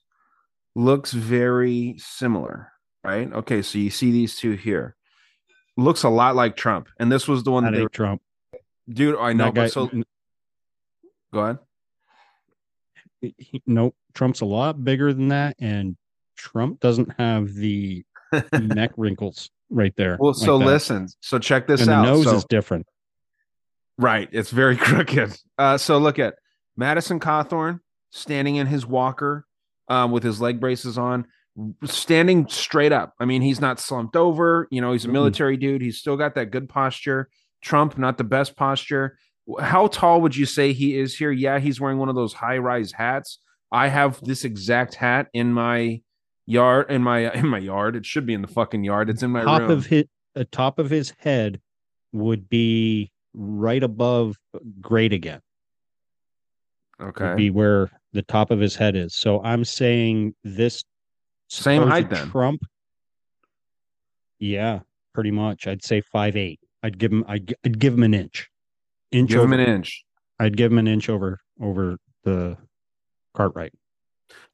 looks 0.74 1.12
very 1.12 1.96
similar, 1.98 2.72
right? 3.04 3.32
Okay, 3.32 3.62
so 3.62 3.78
you 3.78 3.90
see 3.90 4.10
these 4.10 4.36
two 4.36 4.52
here. 4.52 4.94
Looks 5.76 6.02
a 6.02 6.08
lot 6.08 6.34
like 6.36 6.56
Trump, 6.56 6.88
and 6.98 7.10
this 7.10 7.28
was 7.28 7.42
the 7.44 7.50
one 7.52 7.64
that 7.64 7.72
That 7.72 7.78
they 7.78 7.86
Trump. 7.86 8.20
dude. 8.88 9.16
I 9.18 9.32
know, 9.32 9.46
guy- 9.52 9.64
but 9.66 9.72
so 9.72 9.90
go 11.32 11.40
ahead. 11.40 11.58
he, 13.20 13.62
no, 13.66 13.94
Trump's 14.14 14.40
a 14.40 14.44
lot 14.44 14.82
bigger 14.84 15.12
than 15.12 15.28
that, 15.28 15.56
and 15.60 15.96
Trump 16.36 16.80
doesn't 16.80 17.12
have 17.18 17.52
the 17.54 18.04
neck 18.52 18.92
wrinkles 18.96 19.50
right 19.70 19.94
there. 19.96 20.16
Well, 20.20 20.32
like 20.32 20.44
so 20.44 20.58
that. 20.58 20.64
listen, 20.66 21.08
so 21.20 21.38
check 21.38 21.66
this 21.66 21.82
and 21.82 21.90
out. 21.90 22.04
The 22.06 22.10
nose 22.12 22.24
So- 22.24 22.36
is 22.36 22.44
different. 22.44 22.86
Right. 24.00 24.28
It's 24.30 24.50
very 24.50 24.76
crooked. 24.78 25.36
Uh, 25.58 25.76
so 25.76 25.98
look 25.98 26.18
at 26.20 26.36
Madison 26.78 27.18
Cawthorn 27.18 27.80
standing 28.10 28.56
in 28.56 28.68
his 28.68 28.86
walker 28.86 29.44
um, 29.88 30.12
with 30.12 30.22
his 30.22 30.40
leg 30.40 30.60
braces 30.60 30.96
on, 30.96 31.26
standing 31.84 32.46
straight 32.48 32.92
up. 32.92 33.14
I 33.18 33.24
mean, 33.24 33.42
he's 33.42 33.60
not 33.60 33.80
slumped 33.80 34.14
over. 34.14 34.68
You 34.70 34.80
know, 34.80 34.92
he's 34.92 35.04
a 35.04 35.08
Mm-mm. 35.08 35.12
military 35.12 35.56
dude. 35.56 35.82
He's 35.82 35.98
still 35.98 36.16
got 36.16 36.36
that 36.36 36.52
good 36.52 36.68
posture. 36.68 37.28
Trump, 37.60 37.98
not 37.98 38.16
the 38.16 38.24
best 38.24 38.54
posture. 38.56 39.18
How 39.60 39.88
tall 39.88 40.20
would 40.20 40.36
you 40.36 40.46
say 40.46 40.72
he 40.72 40.96
is 40.96 41.16
here? 41.16 41.32
Yeah, 41.32 41.58
he's 41.58 41.80
wearing 41.80 41.98
one 41.98 42.08
of 42.08 42.14
those 42.14 42.32
high 42.32 42.58
rise 42.58 42.92
hats. 42.92 43.40
I 43.72 43.88
have 43.88 44.22
this 44.22 44.44
exact 44.44 44.94
hat 44.94 45.26
in 45.32 45.52
my 45.52 46.00
yard. 46.46 46.90
In 46.90 47.02
my 47.02 47.32
in 47.34 47.48
my 47.48 47.58
yard. 47.58 47.96
It 47.96 48.06
should 48.06 48.24
be 48.24 48.34
in 48.34 48.42
the 48.42 48.48
fucking 48.48 48.84
yard. 48.84 49.10
It's 49.10 49.24
in 49.24 49.32
my 49.32 49.42
top 49.42 49.62
room. 49.62 49.70
of 49.72 49.86
his, 49.86 50.04
the 50.34 50.44
top 50.44 50.78
of 50.78 50.90
his 50.90 51.12
head 51.18 51.60
would 52.12 52.48
be 52.48 53.10
right 53.34 53.82
above 53.82 54.36
great 54.80 55.12
again. 55.12 55.40
Okay. 57.00 57.34
Be 57.36 57.50
where 57.50 57.90
the 58.12 58.22
top 58.22 58.50
of 58.50 58.60
his 58.60 58.74
head 58.76 58.96
is. 58.96 59.14
So 59.14 59.42
I'm 59.42 59.64
saying 59.64 60.34
this 60.44 60.84
Same 61.48 61.86
height 61.86 62.10
then. 62.10 62.30
Trump. 62.30 62.62
Yeah, 64.38 64.80
pretty 65.14 65.30
much. 65.30 65.66
I'd 65.66 65.84
say 65.84 66.00
five 66.00 66.36
eight. 66.36 66.60
I'd 66.82 66.98
give 66.98 67.12
him. 67.12 67.24
I'd, 67.28 67.54
I'd 67.64 67.78
give 67.78 67.94
him 67.94 68.02
an 68.02 68.14
inch. 68.14 68.48
Inch. 69.10 69.30
Give 69.30 69.42
him 69.42 69.52
an 69.52 69.60
inch. 69.60 70.04
I'd 70.38 70.56
give 70.56 70.72
him 70.72 70.78
an 70.78 70.88
inch 70.88 71.08
over 71.08 71.40
over 71.60 71.98
the 72.24 72.56
Cartwright. 73.34 73.72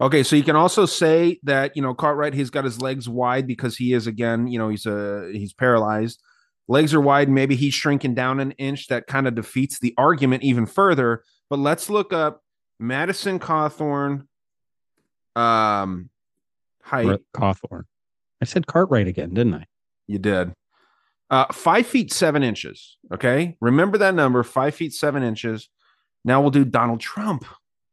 Okay, 0.00 0.22
so 0.22 0.36
you 0.36 0.42
can 0.42 0.56
also 0.56 0.86
say 0.86 1.38
that 1.42 1.76
you 1.76 1.82
know 1.82 1.94
Cartwright 1.94 2.34
he's 2.34 2.50
got 2.50 2.64
his 2.64 2.80
legs 2.80 3.08
wide 3.08 3.46
because 3.46 3.76
he 3.76 3.92
is 3.92 4.06
again 4.06 4.46
you 4.46 4.58
know 4.58 4.68
he's 4.68 4.86
a 4.86 5.30
he's 5.32 5.52
paralyzed. 5.52 6.22
Legs 6.66 6.94
are 6.94 7.00
wide. 7.00 7.28
Maybe 7.28 7.56
he's 7.56 7.74
shrinking 7.74 8.14
down 8.14 8.40
an 8.40 8.52
inch. 8.52 8.88
That 8.88 9.06
kind 9.06 9.28
of 9.28 9.34
defeats 9.34 9.78
the 9.80 9.94
argument 9.98 10.44
even 10.44 10.64
further. 10.66 11.22
But 11.54 11.60
let's 11.60 11.88
look 11.88 12.12
up 12.12 12.42
Madison 12.80 13.38
Cawthorn. 13.38 14.26
Um, 15.36 16.10
height. 16.82 17.20
Cawthorn. 17.32 17.84
I 18.42 18.44
said 18.44 18.66
Cartwright 18.66 19.06
again, 19.06 19.34
didn't 19.34 19.54
I? 19.54 19.66
You 20.08 20.18
did. 20.18 20.52
Uh, 21.30 21.44
five 21.52 21.86
feet 21.86 22.12
seven 22.12 22.42
inches. 22.42 22.98
Okay, 23.12 23.56
remember 23.60 23.98
that 23.98 24.16
number. 24.16 24.42
Five 24.42 24.74
feet 24.74 24.94
seven 24.94 25.22
inches. 25.22 25.68
Now 26.24 26.40
we'll 26.40 26.50
do 26.50 26.64
Donald 26.64 26.98
Trump. 26.98 27.44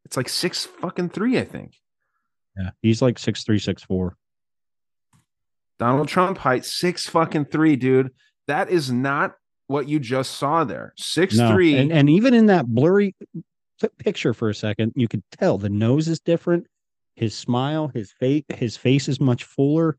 It's 0.05 0.17
like 0.17 0.27
six 0.27 0.65
fucking 0.65 1.09
three, 1.09 1.37
I 1.37 1.43
think. 1.43 1.75
Yeah, 2.57 2.71
he's 2.81 2.99
like 2.99 3.19
six 3.19 3.43
three, 3.43 3.59
six 3.59 3.83
four. 3.83 4.17
Donald 5.77 6.07
Trump 6.07 6.39
height 6.39 6.65
six 6.65 7.05
fucking 7.07 7.45
three, 7.45 7.75
dude. 7.75 8.09
That 8.47 8.71
is 8.71 8.91
not 8.91 9.35
what 9.67 9.87
you 9.87 9.99
just 9.99 10.31
saw 10.31 10.63
there. 10.63 10.93
Six 10.97 11.37
No, 11.37 11.53
three. 11.53 11.77
and, 11.77 11.91
and 11.91 12.09
even 12.09 12.33
in 12.33 12.47
that 12.47 12.65
blurry 12.67 13.15
picture 13.89 14.33
for 14.33 14.49
a 14.49 14.55
second, 14.55 14.93
you 14.95 15.07
could 15.07 15.23
tell 15.31 15.57
the 15.57 15.69
nose 15.69 16.07
is 16.07 16.19
different. 16.19 16.67
His 17.15 17.35
smile, 17.35 17.89
his 17.89 18.11
face, 18.11 18.43
his 18.49 18.77
face 18.77 19.07
is 19.07 19.19
much 19.19 19.43
fuller. 19.43 19.97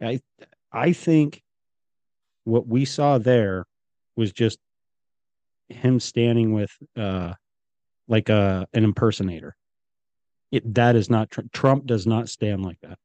I, 0.00 0.20
I 0.72 0.92
think 0.92 1.42
what 2.44 2.66
we 2.66 2.84
saw 2.84 3.18
there 3.18 3.66
was 4.16 4.32
just 4.32 4.58
him 5.68 6.00
standing 6.00 6.52
with, 6.52 6.70
uh, 6.96 7.34
like 8.06 8.28
a 8.28 8.66
an 8.72 8.84
impersonator. 8.84 9.54
It 10.50 10.74
that 10.74 10.96
is 10.96 11.10
not 11.10 11.30
Tr- 11.30 11.42
Trump. 11.52 11.86
Does 11.86 12.06
not 12.06 12.28
stand 12.28 12.64
like 12.64 12.80
that. 12.80 12.98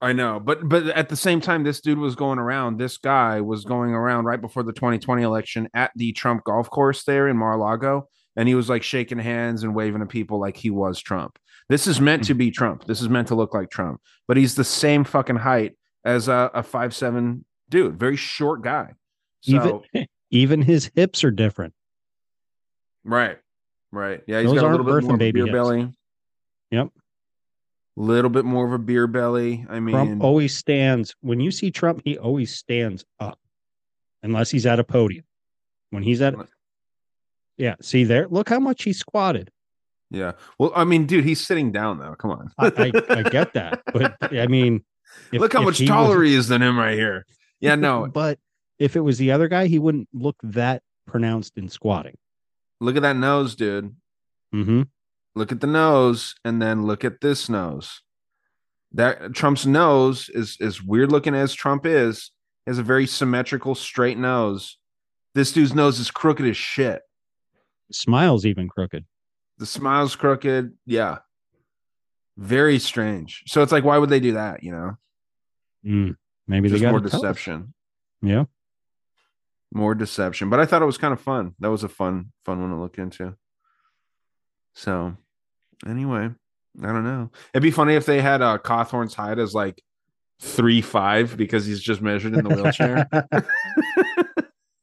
I 0.00 0.12
know, 0.12 0.40
but 0.40 0.68
but 0.68 0.86
at 0.88 1.08
the 1.08 1.16
same 1.16 1.40
time, 1.40 1.62
this 1.62 1.80
dude 1.80 1.98
was 1.98 2.14
going 2.14 2.38
around. 2.38 2.78
This 2.78 2.96
guy 2.98 3.40
was 3.40 3.64
going 3.64 3.92
around 3.92 4.24
right 4.24 4.40
before 4.40 4.62
the 4.62 4.72
2020 4.72 5.22
election 5.22 5.68
at 5.74 5.90
the 5.96 6.12
Trump 6.12 6.44
golf 6.44 6.68
course 6.70 7.04
there 7.04 7.28
in 7.28 7.36
Mar-a-Lago, 7.36 8.08
and 8.36 8.48
he 8.48 8.54
was 8.54 8.68
like 8.68 8.82
shaking 8.82 9.18
hands 9.18 9.62
and 9.62 9.74
waving 9.74 10.00
to 10.00 10.06
people 10.06 10.38
like 10.38 10.56
he 10.56 10.70
was 10.70 11.00
Trump. 11.00 11.38
This 11.68 11.86
is 11.86 12.00
meant 12.00 12.24
to 12.24 12.32
mm-hmm. 12.32 12.38
be 12.38 12.50
Trump. 12.50 12.84
This 12.84 13.00
is 13.00 13.08
meant 13.08 13.28
to 13.28 13.34
look 13.34 13.54
like 13.54 13.70
Trump, 13.70 14.00
but 14.28 14.36
he's 14.36 14.54
the 14.54 14.64
same 14.64 15.04
fucking 15.04 15.36
height 15.36 15.76
as 16.04 16.28
a, 16.28 16.50
a 16.54 16.62
five 16.62 16.94
seven 16.94 17.44
dude, 17.68 17.98
very 17.98 18.16
short 18.16 18.62
guy. 18.62 18.92
So 19.40 19.82
Even 19.92 20.06
even 20.30 20.62
his 20.62 20.90
hips 20.94 21.24
are 21.24 21.30
different. 21.30 21.74
right, 23.04 23.38
right, 23.90 24.22
yeah, 24.26 24.40
he's 24.40 24.50
Those 24.50 24.60
got 24.60 24.68
a 24.68 24.70
little 24.70 24.86
bit 24.86 25.02
more 25.04 25.10
of 25.10 25.14
a 25.14 25.18
baby 25.18 25.40
beer 25.40 25.46
hips. 25.46 25.54
belly, 25.54 25.92
Yep. 26.70 26.88
little 27.96 28.30
bit 28.30 28.44
more 28.44 28.66
of 28.66 28.72
a 28.72 28.78
beer 28.78 29.06
belly. 29.06 29.66
I 29.68 29.80
mean, 29.80 29.94
Trump 29.94 30.22
always 30.22 30.56
stands 30.56 31.14
when 31.20 31.40
you 31.40 31.50
see 31.50 31.70
Trump, 31.70 32.02
he 32.04 32.18
always 32.18 32.54
stands 32.54 33.04
up, 33.18 33.38
unless 34.22 34.50
he's 34.50 34.66
at 34.66 34.78
a 34.78 34.84
podium. 34.84 35.24
When 35.90 36.02
he's 36.02 36.20
at, 36.20 36.34
yeah, 37.56 37.74
see 37.80 38.04
there, 38.04 38.28
look 38.28 38.48
how 38.48 38.60
much 38.60 38.82
he 38.84 38.92
squatted. 38.92 39.50
yeah. 40.10 40.32
Well, 40.58 40.72
I 40.74 40.84
mean, 40.84 41.06
dude, 41.06 41.24
he's 41.24 41.44
sitting 41.46 41.72
down 41.72 41.98
though. 41.98 42.14
Come 42.14 42.30
on, 42.30 42.50
I, 42.58 42.66
I, 42.76 42.92
I 43.18 43.22
get 43.22 43.52
that, 43.54 43.82
but 43.92 44.16
I 44.34 44.46
mean, 44.46 44.84
if- 45.32 45.40
look 45.40 45.52
how 45.52 45.62
much 45.62 45.78
he 45.78 45.86
taller 45.86 46.18
was- 46.20 46.28
he 46.30 46.34
is 46.34 46.48
than 46.48 46.62
him 46.62 46.78
right 46.78 46.94
here. 46.98 47.24
Yeah, 47.60 47.74
no, 47.86 48.06
but 48.06 48.38
if 48.78 48.96
it 48.96 49.00
was 49.00 49.18
the 49.18 49.32
other 49.32 49.48
guy, 49.48 49.66
he 49.66 49.78
wouldn't 49.78 50.08
look 50.12 50.36
that 50.42 50.82
pronounced 51.06 51.56
in 51.56 51.68
squatting. 51.68 52.16
look 52.80 52.96
at 52.96 53.02
that 53.02 53.16
nose, 53.16 53.54
dude. 53.54 53.94
Mm-hmm. 54.54 54.82
Look 55.34 55.52
at 55.52 55.60
the 55.60 55.66
nose, 55.66 56.34
and 56.44 56.60
then 56.62 56.84
look 56.86 57.04
at 57.04 57.20
this 57.20 57.48
nose. 57.48 58.00
That 58.92 59.34
Trump's 59.34 59.66
nose 59.66 60.28
is 60.30 60.56
as 60.60 60.82
weird 60.82 61.12
looking 61.12 61.34
as 61.34 61.52
Trump 61.52 61.84
is, 61.84 62.30
has 62.66 62.78
a 62.78 62.82
very 62.82 63.06
symmetrical, 63.06 63.74
straight 63.74 64.16
nose. 64.18 64.78
This 65.34 65.52
dude's 65.52 65.74
nose 65.74 65.98
is 65.98 66.10
crooked 66.10 66.46
as 66.46 66.56
shit. 66.56 67.02
Smile's 67.92 68.44
even 68.46 68.68
crooked. 68.68 69.04
The 69.58 69.66
smile's 69.66 70.16
crooked. 70.16 70.72
Yeah. 70.86 71.18
Very 72.36 72.78
strange. 72.78 73.44
So 73.46 73.62
it's 73.62 73.72
like, 73.72 73.84
why 73.84 73.96
would 73.98 74.10
they 74.10 74.20
do 74.20 74.32
that? 74.34 74.62
You 74.62 74.72
know, 74.72 74.96
Mm, 75.84 76.16
maybe 76.48 76.68
just 76.68 76.80
they 76.80 76.84
got 76.86 76.90
more 76.90 77.00
to 77.00 77.08
tell 77.08 77.20
deception. 77.20 77.72
Yeah. 78.20 78.44
More 79.72 79.94
deception. 79.94 80.50
But 80.50 80.58
I 80.60 80.66
thought 80.66 80.82
it 80.82 80.86
was 80.86 80.98
kind 80.98 81.12
of 81.12 81.20
fun. 81.20 81.54
That 81.60 81.70
was 81.70 81.84
a 81.84 81.88
fun, 81.88 82.32
fun 82.44 82.60
one 82.60 82.70
to 82.70 82.76
look 82.76 82.98
into. 82.98 83.36
So 84.74 85.16
anyway, 85.86 86.30
I 86.82 86.86
don't 86.86 87.04
know. 87.04 87.30
It'd 87.54 87.62
be 87.62 87.70
funny 87.70 87.94
if 87.94 88.04
they 88.04 88.20
had 88.20 88.42
uh 88.42 88.58
Cawthorn's 88.58 89.14
height 89.14 89.38
as 89.38 89.54
like 89.54 89.80
three 90.40 90.82
five 90.82 91.36
because 91.36 91.64
he's 91.64 91.80
just 91.80 92.02
measured 92.02 92.34
in 92.34 92.44
the 92.44 92.54
wheelchair. 92.54 93.08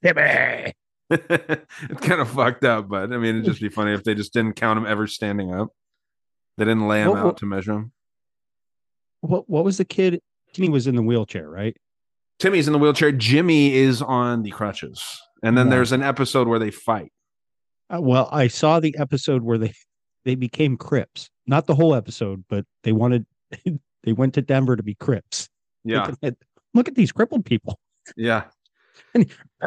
it's 1.09 2.01
kind 2.01 2.21
of 2.21 2.29
fucked 2.29 2.63
up, 2.65 2.87
but 2.89 3.11
I 3.13 3.17
mean, 3.17 3.35
it'd 3.35 3.45
just 3.45 3.61
be 3.61 3.69
funny 3.69 3.93
if 3.93 4.03
they 4.03 4.15
just 4.15 4.33
didn't 4.33 4.53
count 4.53 4.77
him 4.79 4.85
ever 4.85 5.05
standing 5.07 5.53
up. 5.53 5.69
They 6.57 6.65
didn't 6.65 6.87
lay 6.87 7.01
him 7.01 7.09
What- 7.09 7.19
out 7.19 7.25
what- 7.25 7.37
to 7.37 7.45
measure 7.45 7.73
him. 7.73 7.91
What 9.21 9.49
What 9.49 9.63
was 9.63 9.77
the 9.77 9.85
kid? 9.85 10.21
Timmy 10.53 10.69
was 10.69 10.85
in 10.87 10.95
the 10.95 11.01
wheelchair, 11.01 11.49
right? 11.49 11.75
Timmy's 12.39 12.67
in 12.67 12.73
the 12.73 12.79
wheelchair. 12.79 13.11
Jimmy 13.11 13.73
is 13.73 14.01
on 14.01 14.43
the 14.43 14.51
crutches. 14.51 15.21
And 15.41 15.57
then 15.57 15.65
Right. 15.67 15.75
there's 15.75 15.91
an 15.91 16.01
episode 16.03 16.47
where 16.47 16.59
they 16.59 16.71
fight. 16.71 17.11
Uh, 17.93 17.99
well, 18.01 18.29
I 18.31 18.47
saw 18.47 18.79
the 18.79 18.95
episode 18.97 19.43
where 19.43 19.57
they 19.57 19.73
they 20.25 20.35
became 20.35 20.77
Crips. 20.77 21.29
Not 21.47 21.65
the 21.67 21.75
whole 21.75 21.93
episode, 21.93 22.45
but 22.49 22.65
they 22.83 22.91
wanted 22.93 23.25
they 24.03 24.13
went 24.13 24.33
to 24.35 24.41
Denver 24.41 24.75
to 24.75 24.83
be 24.83 24.95
Crips. 24.95 25.49
Yeah. 25.83 26.05
Look 26.07 26.17
at, 26.23 26.35
look 26.73 26.87
at 26.87 26.95
these 26.95 27.11
crippled 27.11 27.45
people. 27.45 27.77
Yeah. 28.15 28.45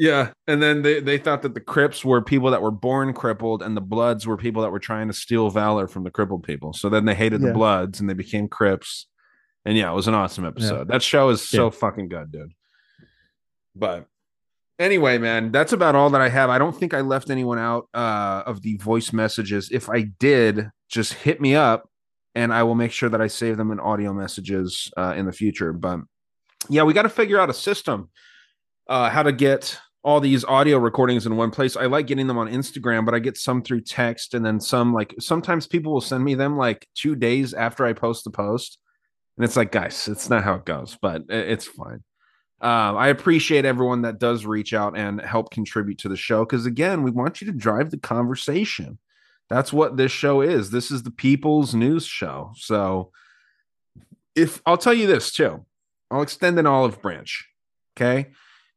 Yeah, 0.00 0.32
and 0.46 0.62
then 0.62 0.80
they, 0.80 1.00
they 1.00 1.18
thought 1.18 1.42
that 1.42 1.52
the 1.52 1.60
Crips 1.60 2.06
were 2.06 2.22
people 2.22 2.50
that 2.52 2.62
were 2.62 2.70
born 2.70 3.12
crippled, 3.12 3.62
and 3.62 3.76
the 3.76 3.82
Bloods 3.82 4.26
were 4.26 4.38
people 4.38 4.62
that 4.62 4.70
were 4.70 4.78
trying 4.78 5.08
to 5.08 5.12
steal 5.12 5.50
valor 5.50 5.86
from 5.86 6.04
the 6.04 6.10
crippled 6.10 6.42
people. 6.42 6.72
So 6.72 6.88
then 6.88 7.04
they 7.04 7.14
hated 7.14 7.42
Yeah. 7.42 7.48
the 7.48 7.52
Bloods, 7.52 8.00
and 8.00 8.08
they 8.08 8.14
became 8.14 8.48
Crips. 8.48 9.06
And 9.66 9.76
yeah, 9.76 9.92
it 9.92 9.94
was 9.94 10.08
an 10.08 10.14
awesome 10.14 10.46
episode. 10.46 10.88
That 10.88 11.02
show 11.02 11.28
is 11.28 11.46
so 11.46 11.70
fucking 11.70 12.08
good, 12.08 12.32
dude. 12.32 12.54
But 13.76 14.06
anyway, 14.78 15.18
man, 15.18 15.52
that's 15.52 15.74
about 15.74 15.94
all 15.94 16.08
that 16.08 16.22
I 16.22 16.30
have. 16.30 16.48
I 16.48 16.56
don't 16.56 16.74
think 16.74 16.94
I 16.94 17.02
left 17.02 17.28
anyone 17.28 17.58
out 17.58 17.86
uh, 17.92 18.42
of 18.46 18.62
the 18.62 18.78
voice 18.78 19.12
messages. 19.12 19.68
If 19.70 19.90
I 19.90 20.04
did, 20.18 20.70
just 20.88 21.12
hit 21.12 21.42
me 21.42 21.54
up, 21.54 21.90
and 22.34 22.54
I 22.54 22.62
will 22.62 22.74
make 22.74 22.92
sure 22.92 23.10
that 23.10 23.20
I 23.20 23.26
save 23.26 23.58
them 23.58 23.70
in 23.70 23.78
audio 23.78 24.14
messages 24.14 24.90
uh, 24.96 25.12
in 25.14 25.26
the 25.26 25.32
future. 25.32 25.74
But 25.74 26.00
yeah, 26.70 26.84
we 26.84 26.94
got 26.94 27.02
to 27.02 27.10
figure 27.10 27.38
out 27.38 27.50
a 27.50 27.54
system 27.54 28.08
uh, 28.88 29.10
how 29.10 29.22
to 29.22 29.32
get 29.32 29.78
all 30.02 30.20
these 30.20 30.44
audio 30.44 30.78
recordings 30.78 31.26
in 31.26 31.36
one 31.36 31.50
place. 31.50 31.76
I 31.76 31.86
like 31.86 32.06
getting 32.06 32.26
them 32.26 32.38
on 32.38 32.48
Instagram, 32.48 33.04
but 33.04 33.14
I 33.14 33.18
get 33.18 33.36
some 33.36 33.62
through 33.62 33.82
text, 33.82 34.34
and 34.34 34.44
then 34.44 34.60
some 34.60 34.94
like 34.94 35.14
sometimes 35.18 35.66
people 35.66 35.92
will 35.92 36.00
send 36.00 36.24
me 36.24 36.34
them 36.34 36.56
like 36.56 36.88
two 36.94 37.14
days 37.14 37.52
after 37.52 37.84
I 37.84 37.92
post 37.92 38.24
the 38.24 38.30
post, 38.30 38.78
and 39.36 39.44
it's 39.44 39.56
like, 39.56 39.72
guys, 39.72 40.08
it's 40.08 40.30
not 40.30 40.44
how 40.44 40.54
it 40.54 40.64
goes, 40.64 40.96
but 41.00 41.24
it's 41.28 41.66
fine. 41.66 42.02
Um, 42.62 42.98
I 42.98 43.08
appreciate 43.08 43.64
everyone 43.64 44.02
that 44.02 44.18
does 44.18 44.44
reach 44.44 44.74
out 44.74 44.96
and 44.96 45.18
help 45.20 45.50
contribute 45.50 45.98
to 45.98 46.10
the 46.10 46.16
show 46.16 46.44
because 46.44 46.66
again, 46.66 47.02
we 47.02 47.10
want 47.10 47.40
you 47.40 47.46
to 47.46 47.56
drive 47.56 47.90
the 47.90 47.98
conversation. 47.98 48.98
That's 49.48 49.72
what 49.72 49.96
this 49.96 50.12
show 50.12 50.42
is. 50.42 50.70
This 50.70 50.90
is 50.90 51.02
the 51.02 51.10
people's 51.10 51.74
news 51.74 52.06
show. 52.06 52.52
So, 52.56 53.12
if 54.36 54.62
I'll 54.64 54.78
tell 54.78 54.94
you 54.94 55.06
this 55.06 55.32
too, 55.32 55.64
I'll 56.10 56.22
extend 56.22 56.58
an 56.58 56.66
olive 56.66 57.02
branch. 57.02 57.48
Okay. 57.96 58.30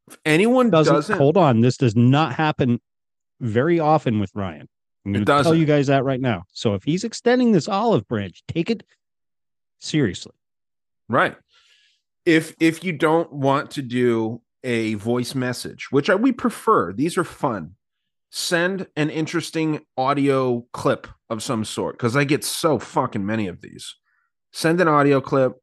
If 0.07 0.17
anyone 0.25 0.69
Doesn't, 0.69 0.93
doesn't, 0.93 1.17
hold 1.17 1.37
on. 1.37 1.61
This 1.61 1.77
does 1.77 1.95
not 1.95 2.33
happen 2.33 2.81
very 3.39 3.79
often 3.79 4.19
with 4.19 4.31
Ryan. 4.35 4.67
I'm 5.05 5.13
going 5.13 5.25
to 5.25 5.43
tell 5.43 5.55
you 5.55 5.65
guys 5.65 5.87
that 5.87 6.03
right 6.03 6.19
now. 6.19 6.43
So 6.53 6.75
if 6.75 6.83
he's 6.83 7.03
extending 7.03 7.51
this 7.51 7.67
olive 7.67 8.07
branch, 8.07 8.43
take 8.47 8.69
it 8.69 8.83
seriously. 9.79 10.33
Right. 11.09 11.35
If 12.25 12.55
if 12.59 12.83
you 12.83 12.93
don't 12.93 13.31
want 13.31 13.71
to 13.71 13.81
do 13.81 14.41
a 14.63 14.93
voice 14.93 15.35
message, 15.35 15.91
which 15.91 16.09
I, 16.09 16.15
we 16.15 16.31
prefer, 16.31 16.93
these 16.93 17.17
are 17.17 17.25
fun. 17.25 17.75
Send 18.29 18.87
an 18.95 19.09
interesting 19.09 19.81
audio 19.97 20.65
clip 20.71 21.07
of 21.29 21.43
some 21.43 21.65
sort 21.65 21.97
because 21.97 22.15
I 22.15 22.23
get 22.23 22.43
so 22.45 22.79
fucking 22.79 23.25
many 23.25 23.47
of 23.47 23.61
these. 23.61 23.95
Send 24.51 24.79
an 24.79 24.87
audio 24.87 25.19
clip. 25.19 25.53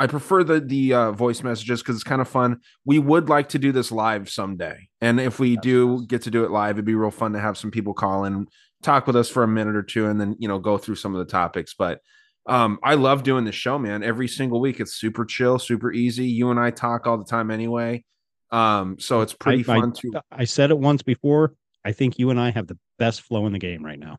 I 0.00 0.06
prefer 0.06 0.42
the 0.42 0.60
the 0.60 0.94
uh, 0.94 1.12
voice 1.12 1.42
messages 1.42 1.82
because 1.82 1.96
it's 1.96 2.04
kind 2.04 2.22
of 2.22 2.28
fun. 2.28 2.60
We 2.86 2.98
would 2.98 3.28
like 3.28 3.50
to 3.50 3.58
do 3.58 3.70
this 3.70 3.92
live 3.92 4.30
someday, 4.30 4.88
and 5.02 5.20
if 5.20 5.38
we 5.38 5.58
do 5.58 6.06
get 6.06 6.22
to 6.22 6.30
do 6.30 6.42
it 6.42 6.50
live, 6.50 6.76
it'd 6.76 6.86
be 6.86 6.94
real 6.94 7.10
fun 7.10 7.34
to 7.34 7.38
have 7.38 7.58
some 7.58 7.70
people 7.70 7.92
call 7.92 8.24
and 8.24 8.48
talk 8.82 9.06
with 9.06 9.14
us 9.14 9.28
for 9.28 9.42
a 9.42 9.48
minute 9.48 9.76
or 9.76 9.82
two, 9.82 10.06
and 10.06 10.18
then 10.18 10.36
you 10.38 10.48
know 10.48 10.58
go 10.58 10.78
through 10.78 10.94
some 10.94 11.14
of 11.14 11.18
the 11.18 11.30
topics. 11.30 11.74
But 11.78 12.00
um, 12.46 12.78
I 12.82 12.94
love 12.94 13.24
doing 13.24 13.44
the 13.44 13.52
show, 13.52 13.78
man. 13.78 14.02
Every 14.02 14.26
single 14.26 14.58
week, 14.58 14.80
it's 14.80 14.94
super 14.94 15.26
chill, 15.26 15.58
super 15.58 15.92
easy. 15.92 16.24
You 16.24 16.50
and 16.50 16.58
I 16.58 16.70
talk 16.70 17.06
all 17.06 17.18
the 17.18 17.24
time 17.26 17.50
anyway, 17.50 18.02
um, 18.50 18.98
so 18.98 19.20
it's 19.20 19.34
pretty 19.34 19.58
I, 19.70 19.76
I- 19.76 19.80
fun 19.80 19.92
to. 19.92 20.22
I 20.32 20.44
said 20.44 20.70
it 20.70 20.78
once 20.78 21.02
before. 21.02 21.52
I 21.84 21.92
think 21.92 22.18
you 22.18 22.30
and 22.30 22.40
I 22.40 22.52
have 22.52 22.66
the 22.66 22.78
best 22.98 23.20
flow 23.20 23.44
in 23.46 23.52
the 23.52 23.58
game 23.58 23.84
right 23.84 23.98
now. 23.98 24.16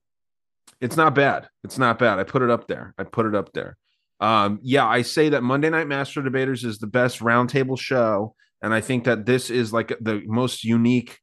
It's 0.80 0.96
not 0.96 1.16
bad. 1.16 1.48
It's 1.64 1.80
not 1.80 1.98
bad. 1.98 2.20
I 2.20 2.24
put 2.24 2.44
it 2.44 2.52
up 2.52 2.68
there. 2.68 2.94
I 3.00 3.04
put 3.04 3.26
it 3.26 3.34
up 3.34 3.52
there. 3.54 3.78
Um, 4.22 4.60
yeah, 4.62 4.88
I 4.88 5.02
say 5.02 5.30
that 5.30 5.44
Monday 5.44 5.70
Night 5.70 5.88
Master 5.88 6.22
Debaters 6.22 6.64
is 6.64 6.78
the 6.78 6.88
best 6.88 7.20
roundtable 7.20 7.78
show, 7.80 8.36
and 8.62 8.74
I 8.74 8.80
think 8.80 9.06
that 9.06 9.26
this 9.26 9.50
is 9.50 9.74
like 9.74 9.92
the 10.00 10.22
most 10.28 10.64
unique, 10.64 11.20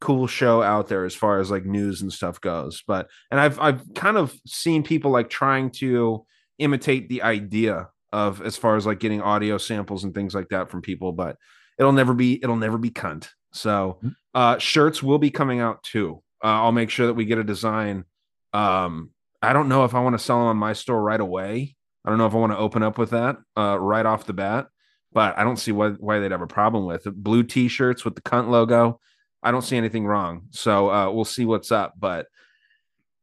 cool 0.00 0.26
show 0.26 0.62
out 0.62 0.88
there 0.88 1.06
as 1.06 1.14
far 1.14 1.40
as 1.40 1.50
like 1.50 1.64
news 1.64 2.02
and 2.02 2.12
stuff 2.12 2.40
goes. 2.40 2.82
But 2.86 3.08
and 3.30 3.40
I've 3.40 3.58
I've 3.58 3.82
kind 3.94 4.18
of 4.18 4.34
seen 4.46 4.82
people 4.82 5.10
like 5.10 5.30
trying 5.30 5.70
to 5.78 6.26
imitate 6.58 7.08
the 7.08 7.22
idea 7.22 7.88
of 8.12 8.42
as 8.42 8.58
far 8.58 8.76
as 8.76 8.84
like 8.84 9.00
getting 9.00 9.22
audio 9.22 9.56
samples 9.56 10.04
and 10.04 10.14
things 10.14 10.34
like 10.34 10.50
that 10.50 10.70
from 10.70 10.82
people, 10.82 11.12
but 11.12 11.36
it'll 11.78 11.92
never 11.92 12.12
be 12.12 12.38
it'll 12.42 12.56
never 12.56 12.76
be 12.76 12.90
cunt. 12.90 13.28
So 13.54 13.98
uh 14.34 14.58
shirts 14.58 15.02
will 15.02 15.18
be 15.18 15.30
coming 15.30 15.60
out 15.60 15.82
too. 15.82 16.22
Uh, 16.44 16.48
I'll 16.48 16.72
make 16.72 16.90
sure 16.90 17.06
that 17.06 17.14
we 17.14 17.24
get 17.24 17.38
a 17.38 17.44
design. 17.44 18.04
Um, 18.52 19.10
I 19.40 19.52
don't 19.52 19.68
know 19.68 19.84
if 19.84 19.94
I 19.94 20.00
want 20.00 20.18
to 20.18 20.24
sell 20.24 20.38
them 20.40 20.48
on 20.48 20.56
my 20.56 20.72
store 20.72 21.00
right 21.00 21.20
away. 21.20 21.76
I 22.04 22.10
don't 22.10 22.18
know 22.18 22.26
if 22.26 22.34
I 22.34 22.38
want 22.38 22.52
to 22.52 22.58
open 22.58 22.82
up 22.82 22.98
with 22.98 23.10
that 23.10 23.36
uh, 23.56 23.78
right 23.78 24.04
off 24.04 24.26
the 24.26 24.32
bat, 24.32 24.66
but 25.12 25.38
I 25.38 25.44
don't 25.44 25.58
see 25.58 25.72
why 25.72 25.90
why 25.90 26.18
they'd 26.18 26.32
have 26.32 26.42
a 26.42 26.46
problem 26.46 26.86
with 26.86 27.06
it. 27.06 27.14
Blue 27.14 27.42
T-shirts 27.42 28.04
with 28.04 28.14
the 28.14 28.22
cunt 28.22 28.48
logo. 28.48 29.00
I 29.42 29.50
don't 29.50 29.62
see 29.62 29.76
anything 29.76 30.06
wrong. 30.06 30.48
So 30.50 30.90
uh, 30.90 31.10
we'll 31.10 31.24
see 31.24 31.44
what's 31.44 31.72
up. 31.72 31.94
But 31.98 32.26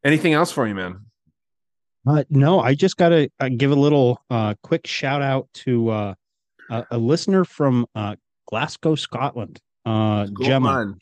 anything 0.03 0.33
else 0.33 0.51
for 0.51 0.67
you, 0.67 0.75
man? 0.75 1.05
Uh, 2.07 2.23
no, 2.29 2.59
I 2.59 2.73
just 2.75 2.97
got 2.97 3.09
to 3.09 3.29
uh, 3.39 3.49
give 3.49 3.71
a 3.71 3.75
little 3.75 4.21
uh, 4.29 4.55
quick 4.63 4.87
shout 4.87 5.21
out 5.21 5.47
to 5.65 5.89
uh, 5.89 6.13
a, 6.69 6.85
a 6.91 6.97
listener 6.97 7.45
from 7.45 7.85
uh, 7.95 8.15
Glasgow, 8.47 8.95
Scotland. 8.95 9.61
Uh, 9.85 10.27
Gemma. 10.41 10.93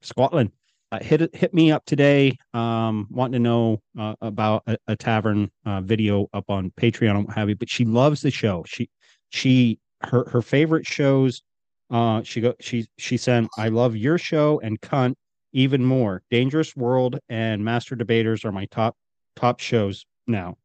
Scotland, 0.00 0.52
uh, 0.92 0.98
hit 1.00 1.34
hit 1.34 1.54
me 1.54 1.72
up 1.72 1.84
today, 1.86 2.36
um, 2.52 3.08
wanting 3.10 3.32
to 3.32 3.38
know 3.38 3.80
uh, 3.98 4.14
about 4.20 4.62
a, 4.66 4.76
a 4.88 4.94
tavern 4.94 5.50
uh, 5.64 5.80
video 5.80 6.28
up 6.34 6.44
on 6.50 6.70
Patreon 6.78 7.16
and 7.16 7.26
what 7.26 7.34
have 7.34 7.48
you. 7.48 7.56
But 7.56 7.70
she 7.70 7.86
loves 7.86 8.20
the 8.20 8.30
show. 8.30 8.62
She 8.68 8.90
she 9.30 9.78
her 10.02 10.28
her 10.28 10.42
favorite 10.42 10.86
shows. 10.86 11.42
Uh, 11.90 12.22
she 12.22 12.42
go 12.42 12.54
she 12.60 12.86
she 12.98 13.16
sent 13.16 13.48
I 13.56 13.68
love 13.68 13.96
your 13.96 14.18
show 14.18 14.60
and 14.62 14.78
cunt 14.82 15.14
even 15.54 15.82
more. 15.82 16.22
Dangerous 16.30 16.76
World 16.76 17.18
and 17.30 17.64
Master 17.64 17.96
Debaters 17.96 18.44
are 18.44 18.52
my 18.52 18.66
top 18.66 18.94
top 19.34 19.60
shows 19.60 20.04
now. 20.26 20.58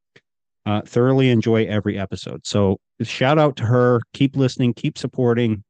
Uh, 0.66 0.82
thoroughly 0.82 1.30
enjoy 1.30 1.64
every 1.68 1.98
episode. 1.98 2.46
So 2.46 2.82
shout 3.02 3.40
out 3.40 3.56
to 3.58 3.64
her. 3.64 4.02
Keep 4.14 4.36
listening. 4.36 4.74
Keep 4.74 4.98
supporting. 4.98 5.64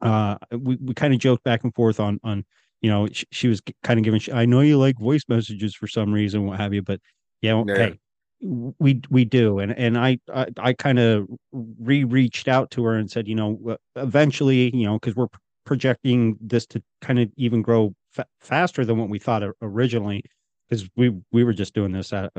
Uh, 0.00 0.38
we 0.50 0.74
we 0.74 0.92
kind 0.94 1.14
of 1.14 1.20
joked 1.20 1.44
back 1.44 1.62
and 1.62 1.72
forth 1.72 2.00
on 2.00 2.18
on 2.24 2.44
you 2.82 2.90
know 2.90 3.08
she, 3.10 3.24
she 3.30 3.48
was 3.48 3.62
kind 3.82 3.98
of 3.98 4.04
giving. 4.04 4.20
I 4.32 4.44
know 4.44 4.60
you 4.60 4.78
like 4.78 4.98
voice 4.98 5.22
messages 5.28 5.74
for 5.74 5.86
some 5.86 6.12
reason, 6.12 6.46
what 6.46 6.60
have 6.60 6.74
you, 6.74 6.82
but 6.82 7.00
yeah, 7.40 7.54
okay. 7.54 7.98
We 8.44 9.00
we 9.08 9.24
do, 9.24 9.60
and 9.60 9.72
and 9.78 9.96
I 9.96 10.18
I, 10.34 10.46
I 10.58 10.72
kind 10.72 10.98
of 10.98 11.28
re 11.52 12.02
reached 12.02 12.48
out 12.48 12.70
to 12.72 12.84
her 12.84 12.94
and 12.96 13.08
said, 13.08 13.28
you 13.28 13.36
know, 13.36 13.76
eventually, 13.94 14.74
you 14.76 14.84
know, 14.84 14.98
because 14.98 15.14
we're 15.14 15.28
projecting 15.64 16.36
this 16.40 16.66
to 16.66 16.82
kind 17.00 17.20
of 17.20 17.30
even 17.36 17.62
grow 17.62 17.94
fa- 18.10 18.26
faster 18.40 18.84
than 18.84 18.98
what 18.98 19.08
we 19.08 19.20
thought 19.20 19.44
originally, 19.62 20.24
because 20.68 20.88
we 20.96 21.14
we 21.30 21.44
were 21.44 21.52
just 21.52 21.72
doing 21.72 21.92
this 21.92 22.12
at, 22.12 22.32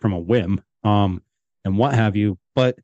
from 0.00 0.14
a 0.14 0.18
whim, 0.18 0.62
um, 0.82 1.22
and 1.66 1.76
what 1.76 1.94
have 1.94 2.16
you. 2.16 2.38
But 2.54 2.78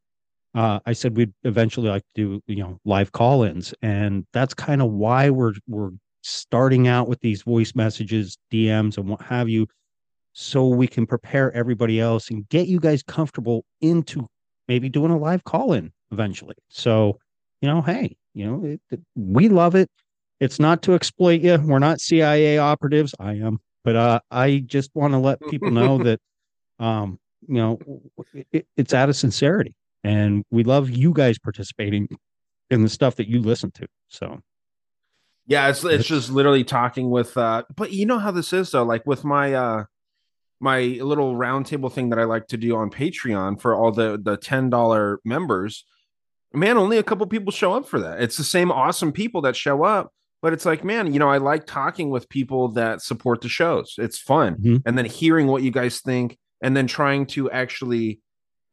uh, 0.55 0.80
I 0.84 0.93
said 0.93 1.16
we'd 1.16 1.32
eventually 1.44 1.88
like 1.88 2.02
to 2.14 2.43
do 2.47 2.55
you 2.55 2.62
know 2.62 2.78
live 2.84 3.12
call-ins, 3.12 3.72
and 3.80 4.26
that's 4.34 4.52
kind 4.52 4.82
of 4.82 4.90
why 4.90 5.30
we're 5.30 5.55
we're 5.66 5.93
starting 6.26 6.88
out 6.88 7.08
with 7.08 7.20
these 7.20 7.42
voice 7.42 7.74
messages, 7.74 8.36
DMs, 8.52 8.96
and 8.98 9.08
what 9.08 9.22
have 9.22 9.48
you, 9.48 9.66
so 10.32 10.66
we 10.68 10.86
can 10.86 11.06
prepare 11.06 11.52
everybody 11.52 12.00
else 12.00 12.30
and 12.30 12.48
get 12.48 12.66
you 12.68 12.78
guys 12.80 13.02
comfortable 13.02 13.64
into 13.80 14.26
maybe 14.68 14.88
doing 14.88 15.10
a 15.12 15.16
live 15.16 15.44
call-in 15.44 15.92
eventually. 16.12 16.56
So 16.68 17.18
you 17.62 17.68
know, 17.68 17.80
hey, 17.80 18.16
you 18.34 18.46
know, 18.46 18.64
it, 18.66 18.80
it- 18.90 19.00
we 19.14 19.48
love 19.48 19.74
it. 19.74 19.88
It's 20.40 20.60
not 20.60 20.82
to 20.82 20.92
exploit 20.94 21.40
you. 21.40 21.56
We're 21.58 21.78
not 21.78 22.00
CIA 22.00 22.58
operatives. 22.58 23.14
I 23.18 23.34
am, 23.34 23.58
but 23.84 23.96
uh, 23.96 24.20
I 24.30 24.62
just 24.66 24.90
want 24.94 25.14
to 25.14 25.18
let 25.18 25.40
people 25.48 25.70
know 25.70 25.96
that, 26.04 26.20
um, 26.78 27.18
you 27.48 27.54
know, 27.54 27.78
it, 28.52 28.66
it's 28.76 28.92
out 28.92 29.08
of 29.08 29.16
sincerity, 29.16 29.74
and 30.04 30.44
we 30.50 30.64
love 30.64 30.90
you 30.90 31.12
guys 31.14 31.38
participating 31.38 32.08
in 32.68 32.82
the 32.82 32.88
stuff 32.90 33.14
that 33.16 33.28
you 33.28 33.40
listen 33.40 33.70
to. 33.70 33.86
So 34.08 34.40
Yeah, 35.47 35.68
it's 35.68 35.85
it's 35.85 36.06
just 36.06 36.31
literally 36.31 36.64
talking 36.64 37.09
with 37.10 37.36
uh 37.36 37.62
but 37.74 37.93
you 37.93 38.06
know 38.06 38.18
how 38.18 38.32
this 38.32 38.52
is 38.52 38.70
though, 38.70 38.82
like 38.82 39.06
with 39.06 39.24
my 39.24 39.55
uh 39.55 39.85
my 40.59 40.81
little 40.81 41.35
roundtable 41.35 41.93
thing 41.93 42.10
that 42.10 42.18
I 42.18 42.24
like 42.24 42.48
to 42.48 42.56
do 42.56 42.77
on 42.77 42.90
Patreon 42.90 43.60
for 43.60 43.74
all 43.74 43.93
the 43.93 44.18
the 44.20 44.36
ten 44.36 44.70
dollar 44.70 45.20
members, 45.24 45.85
man, 46.52 46.77
only 46.77 46.98
a 46.98 47.02
couple 47.02 47.27
people 47.27 47.52
show 47.52 47.74
up 47.74 47.86
for 47.86 48.01
that. 48.01 48.20
It's 48.20 48.36
the 48.36 48.44
same 48.44 48.73
awesome 48.73 49.12
people 49.12 49.43
that 49.43 49.55
show 49.55 49.85
up, 49.85 50.12
but 50.43 50.52
it's 50.52 50.64
like, 50.64 50.82
man, 50.82 51.12
you 51.12 51.18
know, 51.18 51.28
I 51.28 51.39
like 51.39 51.66
talking 51.66 52.10
with 52.10 52.28
people 52.28 52.68
that 52.73 53.02
support 53.02 53.40
the 53.40 53.48
shows. 53.48 53.94
It's 53.98 54.18
fun, 54.18 54.56
and 54.86 54.97
then 54.98 55.05
hearing 55.05 55.47
what 55.47 55.62
you 55.62 55.70
guys 55.70 56.01
think, 56.01 56.39
and 56.62 56.77
then 56.77 56.86
trying 56.86 57.27
to 57.27 57.51
actually 57.51 58.20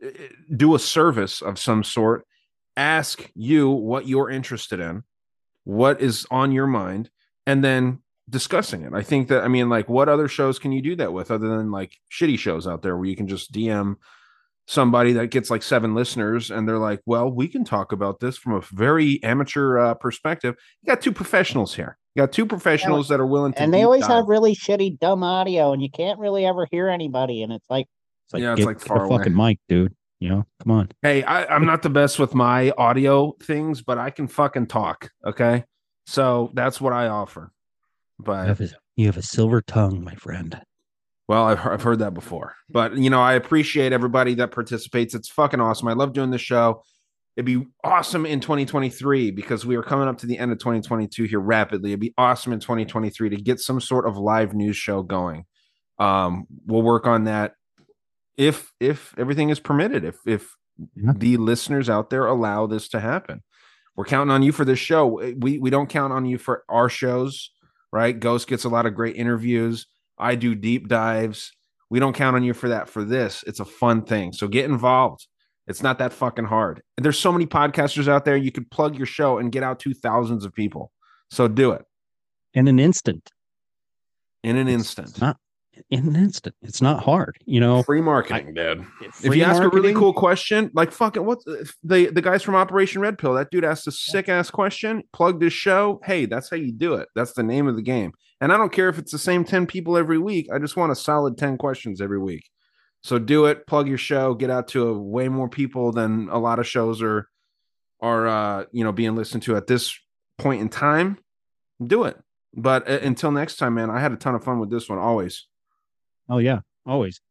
uh, 0.04 0.10
do 0.56 0.74
a 0.76 0.80
service 0.80 1.42
of 1.42 1.60
some 1.60 1.84
sort. 1.84 2.26
Ask 2.76 3.30
you 3.36 3.70
what 3.70 4.08
you're 4.08 4.32
interested 4.32 4.80
in, 4.80 5.04
what 5.64 6.02
is 6.02 6.26
on 6.32 6.52
your 6.52 6.68
mind, 6.68 7.10
and 7.46 7.64
then 7.64 8.00
discussing 8.30 8.84
it. 8.84 8.94
I 8.94 9.04
think 9.04 9.28
that 9.28 9.44
I 9.44 9.48
mean, 9.48 9.70
like, 9.70 9.90
what 9.90 10.10
other 10.10 10.28
shows 10.28 10.60
can 10.60 10.72
you 10.72 10.82
do 10.82 10.96
that 10.98 11.14
with 11.14 11.32
other 11.32 11.48
than 11.50 11.72
like 11.72 11.94
shitty 12.12 12.40
shows 12.40 12.68
out 12.68 12.82
there 12.82 12.96
where 12.98 13.06
you 13.06 13.16
can 13.16 13.28
just 13.28 13.52
DM 13.52 13.96
somebody 14.66 15.12
that 15.14 15.28
gets 15.28 15.50
like 15.50 15.62
seven 15.62 15.94
listeners 15.94 16.50
and 16.50 16.68
they're 16.68 16.80
like, 16.80 17.02
well, 17.06 17.30
we 17.30 17.48
can 17.48 17.66
talk 17.66 17.92
about 17.92 18.20
this 18.20 18.38
from 18.38 18.54
a 18.54 18.62
very 18.72 19.22
amateur 19.24 19.78
uh, 19.78 19.94
perspective. 19.94 20.56
You 20.82 20.88
got 20.88 21.02
two 21.02 21.12
professionals 21.12 21.76
here. 21.76 21.98
You 22.16 22.22
got 22.22 22.32
two 22.32 22.46
professionals 22.46 23.10
that 23.10 23.20
are 23.20 23.26
willing 23.26 23.54
to. 23.54 23.62
and 23.62 23.74
they 23.74 23.84
always 23.84 24.02
dive. 24.04 24.12
have 24.12 24.28
really 24.28 24.56
shitty 24.56 25.00
dumb 25.00 25.24
audio 25.24 25.74
and 25.74 25.82
you 25.82 25.90
can't 25.90 26.20
really 26.20 26.46
ever 26.46 26.68
hear 26.72 26.88
anybody 26.88 27.44
and 27.44 27.52
it's 27.52 27.70
like 27.70 27.88
it's 28.26 28.34
like, 28.34 28.42
Yeah, 28.44 28.54
it's 28.54 28.64
like 28.64 28.80
far 28.80 29.04
away. 29.04 29.18
fucking 29.18 29.36
mic, 29.36 29.60
dude. 29.68 29.94
You 30.24 30.30
know, 30.30 30.46
come 30.64 30.72
on. 30.72 30.90
Hey, 31.02 31.22
I, 31.22 31.54
I'm 31.54 31.66
not 31.66 31.82
the 31.82 31.90
best 31.90 32.18
with 32.18 32.34
my 32.34 32.72
audio 32.78 33.36
things, 33.44 33.82
but 33.82 33.98
I 33.98 34.10
can 34.10 34.30
fucking 34.30 34.68
talk. 34.68 35.12
Okay. 35.26 35.66
So 36.06 36.50
that's 36.54 36.80
what 36.80 36.94
I 36.94 37.08
offer. 37.08 37.52
You 38.20 38.26
But 38.26 38.48
have 38.48 38.62
a, 38.62 38.70
you 38.96 39.08
have 39.08 39.18
a 39.18 39.22
silver 39.22 39.62
tongue, 39.62 40.02
my 40.02 40.16
friend. 40.16 40.62
Well, 41.28 41.44
I've, 41.44 41.68
I've 41.68 41.82
heard 41.82 42.00
that 42.00 42.14
before, 42.14 42.56
but 42.70 42.96
you 42.96 43.10
know, 43.10 43.20
I 43.20 43.34
appreciate 43.34 43.92
everybody 43.92 44.34
that 44.36 44.52
participates. 44.52 45.14
It's 45.14 45.28
fucking 45.28 45.60
awesome. 45.60 45.90
I 45.90 45.94
love 45.94 46.14
doing 46.14 46.32
this 46.32 46.40
show. 46.40 46.84
It'd 47.36 47.46
be 47.46 47.68
awesome 47.84 48.26
in 48.26 48.40
2023 48.40 49.32
because 49.32 49.66
we 49.66 49.76
are 49.76 49.84
coming 49.84 50.08
up 50.08 50.20
to 50.20 50.26
the 50.26 50.38
end 50.38 50.54
of 50.54 50.58
2022 50.60 51.26
here 51.26 51.42
rapidly. 51.42 51.90
It'd 51.90 52.00
be 52.00 52.14
awesome 52.18 52.54
in 52.54 52.62
2023 52.62 53.32
to 53.32 53.36
get 53.36 53.60
some 53.60 53.82
sort 53.82 54.08
of 54.08 54.16
live 54.18 54.54
news 54.54 54.78
show 54.78 55.04
going. 55.04 55.44
Um, 56.00 56.46
we'll 56.66 56.82
work 56.82 57.08
on 57.08 57.26
that 57.26 57.56
if 58.38 58.72
if 58.80 59.14
everything 59.18 59.50
is 59.50 59.60
permitted. 59.60 60.04
If 60.04 60.18
if 60.26 60.56
the 60.96 61.38
listeners 61.38 61.90
out 61.90 62.10
there 62.10 62.26
allow 62.26 62.66
this 62.68 62.88
to 62.90 63.00
happen, 63.00 63.44
we're 63.96 64.06
counting 64.06 64.32
on 64.32 64.44
you 64.44 64.52
for 64.52 64.66
this 64.66 64.80
show. 64.80 65.06
We 65.38 65.60
we 65.60 65.70
don't 65.70 65.90
count 65.90 66.14
on 66.14 66.26
you 66.26 66.38
for 66.38 66.64
our 66.70 66.90
shows, 66.90 67.52
right? 67.92 68.18
Ghost 68.20 68.48
gets 68.48 68.64
a 68.64 68.70
lot 68.70 68.86
of 68.86 68.96
great 68.96 69.16
interviews. 69.16 69.86
I 70.18 70.36
do 70.36 70.56
deep 70.56 70.88
dives. 70.88 71.52
We 71.90 72.00
don't 72.00 72.16
count 72.16 72.36
on 72.36 72.44
you 72.44 72.54
for 72.54 72.70
that. 72.70 72.90
For 72.90 73.04
this, 73.04 73.44
it's 73.46 73.60
a 73.60 73.66
fun 73.66 74.04
thing. 74.04 74.34
So 74.34 74.48
get 74.48 74.66
involved. 74.66 75.28
It's 75.68 75.84
not 75.84 76.00
that 76.00 76.12
fucking 76.12 76.46
hard. 76.46 76.82
And 76.98 77.06
there's 77.06 77.20
so 77.20 77.32
many 77.32 77.46
podcasters 77.46 78.08
out 78.08 78.26
there. 78.26 78.36
You 78.36 78.52
could 78.52 78.70
plug 78.72 78.98
your 78.98 79.06
show 79.06 79.38
and 79.38 79.52
get 79.52 79.64
out 79.64 79.80
to 79.82 79.94
thousands 79.94 80.44
of 80.44 80.54
people. 80.54 80.92
So 81.30 81.48
do 81.48 81.72
it 81.72 81.86
In 82.54 82.68
an 82.68 82.80
instant. 82.80 83.32
in 84.44 84.58
an 84.58 84.68
instant. 84.68 85.22
Not 85.22 85.38
in 85.90 86.08
an 86.08 86.16
instant. 86.16 86.56
It's 86.62 86.82
not 86.82 87.04
hard. 87.04 87.38
You 87.46 87.60
know, 87.60 87.84
free 87.84 88.02
marketing, 88.02 88.54
dude. 88.54 88.86
If 89.02 89.16
free 89.16 89.40
you 89.40 89.44
ask 89.44 89.62
a 89.62 89.70
really 89.70 89.94
cool 89.94 90.14
question, 90.14 90.72
like 90.74 90.92
fucking 90.92 91.26
what 91.26 91.44
the 91.46 92.12
the 92.12 92.22
guys 92.22 92.44
from 92.44 92.56
Operation 92.56 93.02
Red 93.02 93.18
Pill, 93.18 93.34
that 93.34 93.52
dude 93.52 93.66
asked 93.66 93.88
a 93.88 93.92
sick 93.92 94.30
ass 94.30 94.50
question, 94.50 95.04
plugged 95.14 95.42
his 95.42 95.54
show. 95.54 96.00
Hey, 96.04 96.26
that's 96.26 96.50
how 96.50 96.58
you 96.58 96.72
do 96.72 96.96
it. 96.96 97.10
That's 97.16 97.34
the 97.34 97.44
name 97.44 97.68
of 97.68 97.76
the 97.76 97.82
game. 97.82 98.14
And 98.42 98.52
I 98.52 98.58
don't 98.58 98.74
care 98.74 98.90
if 98.90 98.98
it's 98.98 99.12
the 99.12 99.18
same 99.18 99.46
10 99.46 99.68
people 99.68 99.96
every 99.96 100.20
week. 100.20 100.50
I 100.54 100.60
just 100.60 100.76
want 100.76 100.92
a 100.92 100.96
solid 100.96 101.38
10 101.38 101.58
questions 101.58 102.02
every 102.02 102.20
week. 102.20 102.50
So 103.02 103.20
do 103.20 103.46
it, 103.46 103.68
plug 103.68 103.88
your 103.88 103.98
show, 103.98 104.34
get 104.34 104.50
out 104.50 104.70
to 104.70 104.88
a, 104.88 104.98
way 104.98 105.30
more 105.30 105.50
people 105.50 105.92
than 105.92 106.30
a 106.30 106.38
lot 106.38 106.60
of 106.60 106.68
shows 106.68 107.02
are 107.02 107.28
are 108.02 108.28
uh, 108.28 108.66
you 108.74 108.84
know, 108.84 108.92
being 108.92 109.16
listened 109.16 109.44
to 109.44 109.56
at 109.56 109.68
this 109.68 109.98
point 110.38 110.62
in 110.62 110.70
time. 110.70 111.18
Do 111.82 112.04
it. 112.04 112.18
But 112.54 112.90
uh, 112.90 113.00
until 113.02 113.32
next 113.32 113.56
time, 113.56 113.76
man, 113.76 113.90
I 113.90 114.00
had 114.00 114.12
a 114.12 114.18
ton 114.18 114.36
of 114.36 114.44
fun 114.44 114.60
with 114.60 114.70
this 114.70 114.90
one 114.90 115.00
always. 115.00 115.48
Oh 116.34 116.40
yeah, 116.40 116.62
always. 116.88 117.22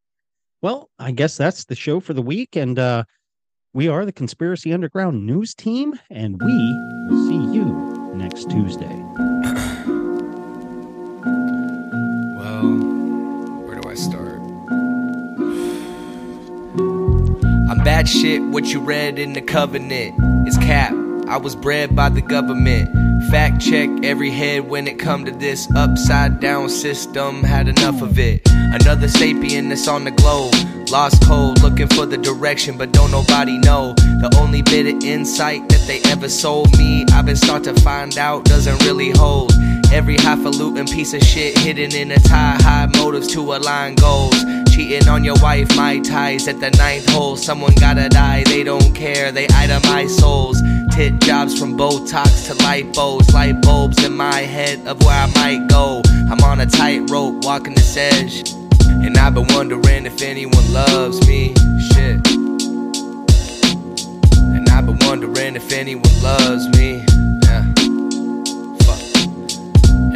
Well, 0.61 0.89
I 0.97 1.11
guess 1.11 1.35
that's 1.35 1.65
the 1.65 1.75
show 1.75 1.99
for 1.99 2.13
the 2.13 2.21
week, 2.21 2.55
and 2.55 2.79
uh, 2.79 3.03
we 3.73 3.89
are 3.89 4.05
the 4.05 4.13
Conspiracy 4.13 4.73
Underground 4.73 5.25
news 5.25 5.53
team, 5.53 5.99
and 6.09 6.41
we 6.41 6.79
will 7.09 7.27
see 7.27 7.53
you 7.53 7.65
next 8.15 8.49
Tuesday. 8.49 8.85
Well, 12.37 12.77
where 13.65 13.81
do 13.81 13.89
I 13.89 13.95
start? 13.95 14.39
I'm 17.69 17.83
bad 17.83 18.07
shit. 18.07 18.41
What 18.41 18.67
you 18.67 18.79
read 18.79 19.19
in 19.19 19.33
the 19.33 19.41
covenant 19.41 20.47
is 20.47 20.57
cap. 20.59 20.93
I 21.27 21.35
was 21.35 21.57
bred 21.57 21.93
by 21.93 22.07
the 22.07 22.21
government. 22.21 23.02
Fact 23.29 23.61
check 23.61 23.89
every 24.03 24.29
head 24.29 24.69
when 24.69 24.87
it 24.87 24.99
come 24.99 25.25
to 25.25 25.31
this 25.31 25.67
upside 25.75 26.39
down 26.39 26.69
system. 26.69 27.43
Had 27.43 27.67
enough 27.67 28.01
of 28.01 28.19
it. 28.19 28.41
Another 28.47 29.07
sapien 29.07 29.69
that's 29.69 29.87
on 29.87 30.03
the 30.03 30.11
globe. 30.11 30.53
Lost 30.89 31.23
cold, 31.23 31.61
looking 31.61 31.87
for 31.87 32.05
the 32.05 32.17
direction, 32.17 32.77
but 32.77 32.91
don't 32.91 33.11
nobody 33.11 33.57
know. 33.59 33.93
The 33.95 34.35
only 34.39 34.61
bit 34.61 34.85
of 34.85 35.03
insight 35.03 35.67
that 35.69 35.85
they 35.87 36.01
ever 36.11 36.29
sold 36.29 36.77
me, 36.77 37.05
I've 37.11 37.25
been 37.25 37.35
start 37.35 37.63
to 37.63 37.73
find 37.81 38.17
out 38.17 38.45
doesn't 38.45 38.83
really 38.83 39.11
hold. 39.11 39.53
Every 39.93 40.17
highfalutin 40.17 40.87
piece 40.87 41.13
of 41.13 41.21
shit 41.21 41.55
hidden 41.55 41.93
in 41.93 42.11
a 42.11 42.17
tie, 42.17 42.57
high 42.59 42.87
motives 42.97 43.27
to 43.33 43.53
align 43.53 43.93
goals. 43.93 44.33
cheating 44.73 45.07
on 45.07 45.23
your 45.23 45.35
wife. 45.35 45.67
My 45.75 45.99
ties 45.99 46.47
at 46.47 46.59
the 46.59 46.71
ninth 46.71 47.07
hole. 47.09 47.35
Someone 47.37 47.75
gotta 47.75 48.09
die. 48.09 48.43
They 48.45 48.63
don't 48.63 48.95
care. 48.95 49.31
They 49.31 49.45
itemize 49.45 50.09
souls. 50.09 50.59
Tit 50.95 51.19
jobs 51.21 51.57
from 51.59 51.77
Botox 51.77 52.47
to 52.47 52.55
lipos. 52.63 53.31
Light 53.33 53.61
bulbs 53.61 54.03
in 54.03 54.17
my 54.17 54.39
head 54.39 54.79
of 54.87 54.99
where 55.03 55.15
I 55.15 55.27
might 55.35 55.67
go. 55.69 56.01
I'm 56.27 56.41
on 56.41 56.59
a 56.61 56.65
tightrope 56.65 57.45
walking 57.45 57.75
this 57.75 57.95
edge. 57.95 58.51
And 58.87 59.15
I've 59.15 59.35
been 59.35 59.47
wondering 59.49 60.07
if 60.07 60.23
anyone 60.23 60.73
loves 60.73 61.21
me. 61.27 61.53
Shit. 61.79 62.27
And 64.41 64.67
I've 64.69 64.87
been 64.87 64.97
wondering 65.01 65.55
if 65.55 65.71
anyone 65.71 66.23
loves 66.23 66.67
me. 66.69 67.05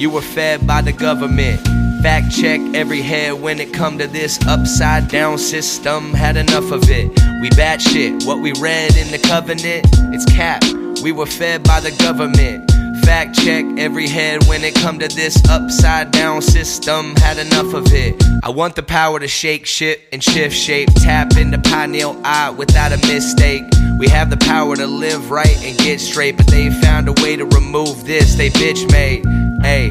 You 0.00 0.08
were 0.08 0.22
fed 0.22 0.66
by 0.66 0.80
the 0.80 0.92
government. 0.92 1.60
Fact 2.02 2.32
check 2.32 2.58
every 2.72 3.02
head 3.02 3.34
when 3.34 3.60
it 3.60 3.74
come 3.74 3.98
to 3.98 4.06
this 4.06 4.40
upside 4.46 5.08
down 5.08 5.36
system. 5.36 6.14
Had 6.14 6.38
enough 6.38 6.72
of 6.72 6.88
it. 6.88 7.10
We 7.42 7.50
bad 7.50 7.82
shit. 7.82 8.24
What 8.24 8.40
we 8.40 8.52
read 8.52 8.96
in 8.96 9.10
the 9.10 9.18
covenant, 9.18 9.84
it's 10.14 10.24
cap. 10.24 10.64
We 11.02 11.12
were 11.12 11.26
fed 11.26 11.64
by 11.64 11.80
the 11.80 11.90
government. 11.90 12.69
Fact 13.10 13.34
check 13.34 13.64
every 13.76 14.06
head 14.06 14.46
when 14.46 14.62
it 14.62 14.72
come 14.76 15.00
to 15.00 15.08
this 15.08 15.42
upside 15.48 16.12
down 16.12 16.40
system. 16.40 17.16
Had 17.16 17.38
enough 17.38 17.74
of 17.74 17.92
it. 17.92 18.14
I 18.44 18.50
want 18.50 18.76
the 18.76 18.84
power 18.84 19.18
to 19.18 19.26
shake 19.26 19.66
shit 19.66 20.02
and 20.12 20.22
shift 20.22 20.54
shape. 20.54 20.90
Tap 20.94 21.36
into 21.36 21.58
pineal 21.58 22.20
eye 22.24 22.50
without 22.50 22.92
a 22.92 22.98
mistake. 23.08 23.64
We 23.98 24.06
have 24.10 24.30
the 24.30 24.36
power 24.36 24.76
to 24.76 24.86
live 24.86 25.32
right 25.32 25.60
and 25.64 25.76
get 25.76 25.98
straight, 26.00 26.36
but 26.36 26.46
they 26.46 26.70
found 26.70 27.08
a 27.08 27.12
way 27.20 27.34
to 27.34 27.46
remove 27.46 28.04
this. 28.06 28.36
They 28.36 28.48
bitch 28.48 28.88
made. 28.92 29.26
Hey, 29.60 29.90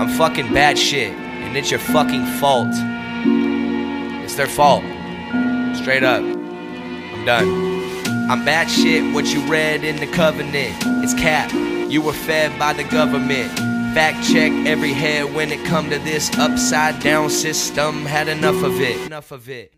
I'm 0.00 0.08
fucking 0.08 0.52
bad 0.52 0.78
shit, 0.78 1.12
and 1.12 1.56
it's 1.56 1.70
your 1.70 1.80
fucking 1.80 2.26
fault. 2.40 2.68
It's 4.24 4.36
their 4.36 4.46
fault. 4.46 4.82
Straight 5.76 6.02
up. 6.02 6.22
I'm 6.22 7.24
done. 7.24 7.74
I'm 8.30 8.44
bad 8.44 8.70
shit, 8.70 9.14
what 9.14 9.26
you 9.32 9.40
read 9.46 9.84
in 9.84 9.96
the 9.96 10.06
covenant. 10.06 10.74
It's 11.04 11.14
cap. 11.14 11.52
You 11.90 12.02
were 12.02 12.12
fed 12.12 12.58
by 12.58 12.72
the 12.72 12.84
government. 12.84 13.52
Fact 13.94 14.26
check 14.26 14.50
every 14.66 14.92
head 14.92 15.32
when 15.34 15.52
it 15.52 15.64
come 15.66 15.90
to 15.90 15.98
this 15.98 16.30
upside 16.38 17.00
down 17.00 17.30
system. 17.30 18.04
Had 18.04 18.28
enough 18.28 18.62
of 18.62 18.80
it. 18.80 19.06
Enough 19.06 19.30
of 19.30 19.48
it. 19.48 19.74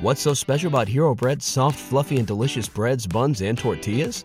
What's 0.00 0.20
so 0.20 0.34
special 0.34 0.68
about 0.68 0.88
Hero 0.88 1.14
Bread's 1.14 1.46
soft, 1.46 1.78
fluffy, 1.78 2.18
and 2.18 2.26
delicious 2.26 2.68
breads, 2.68 3.06
buns, 3.06 3.40
and 3.40 3.56
tortillas? 3.56 4.24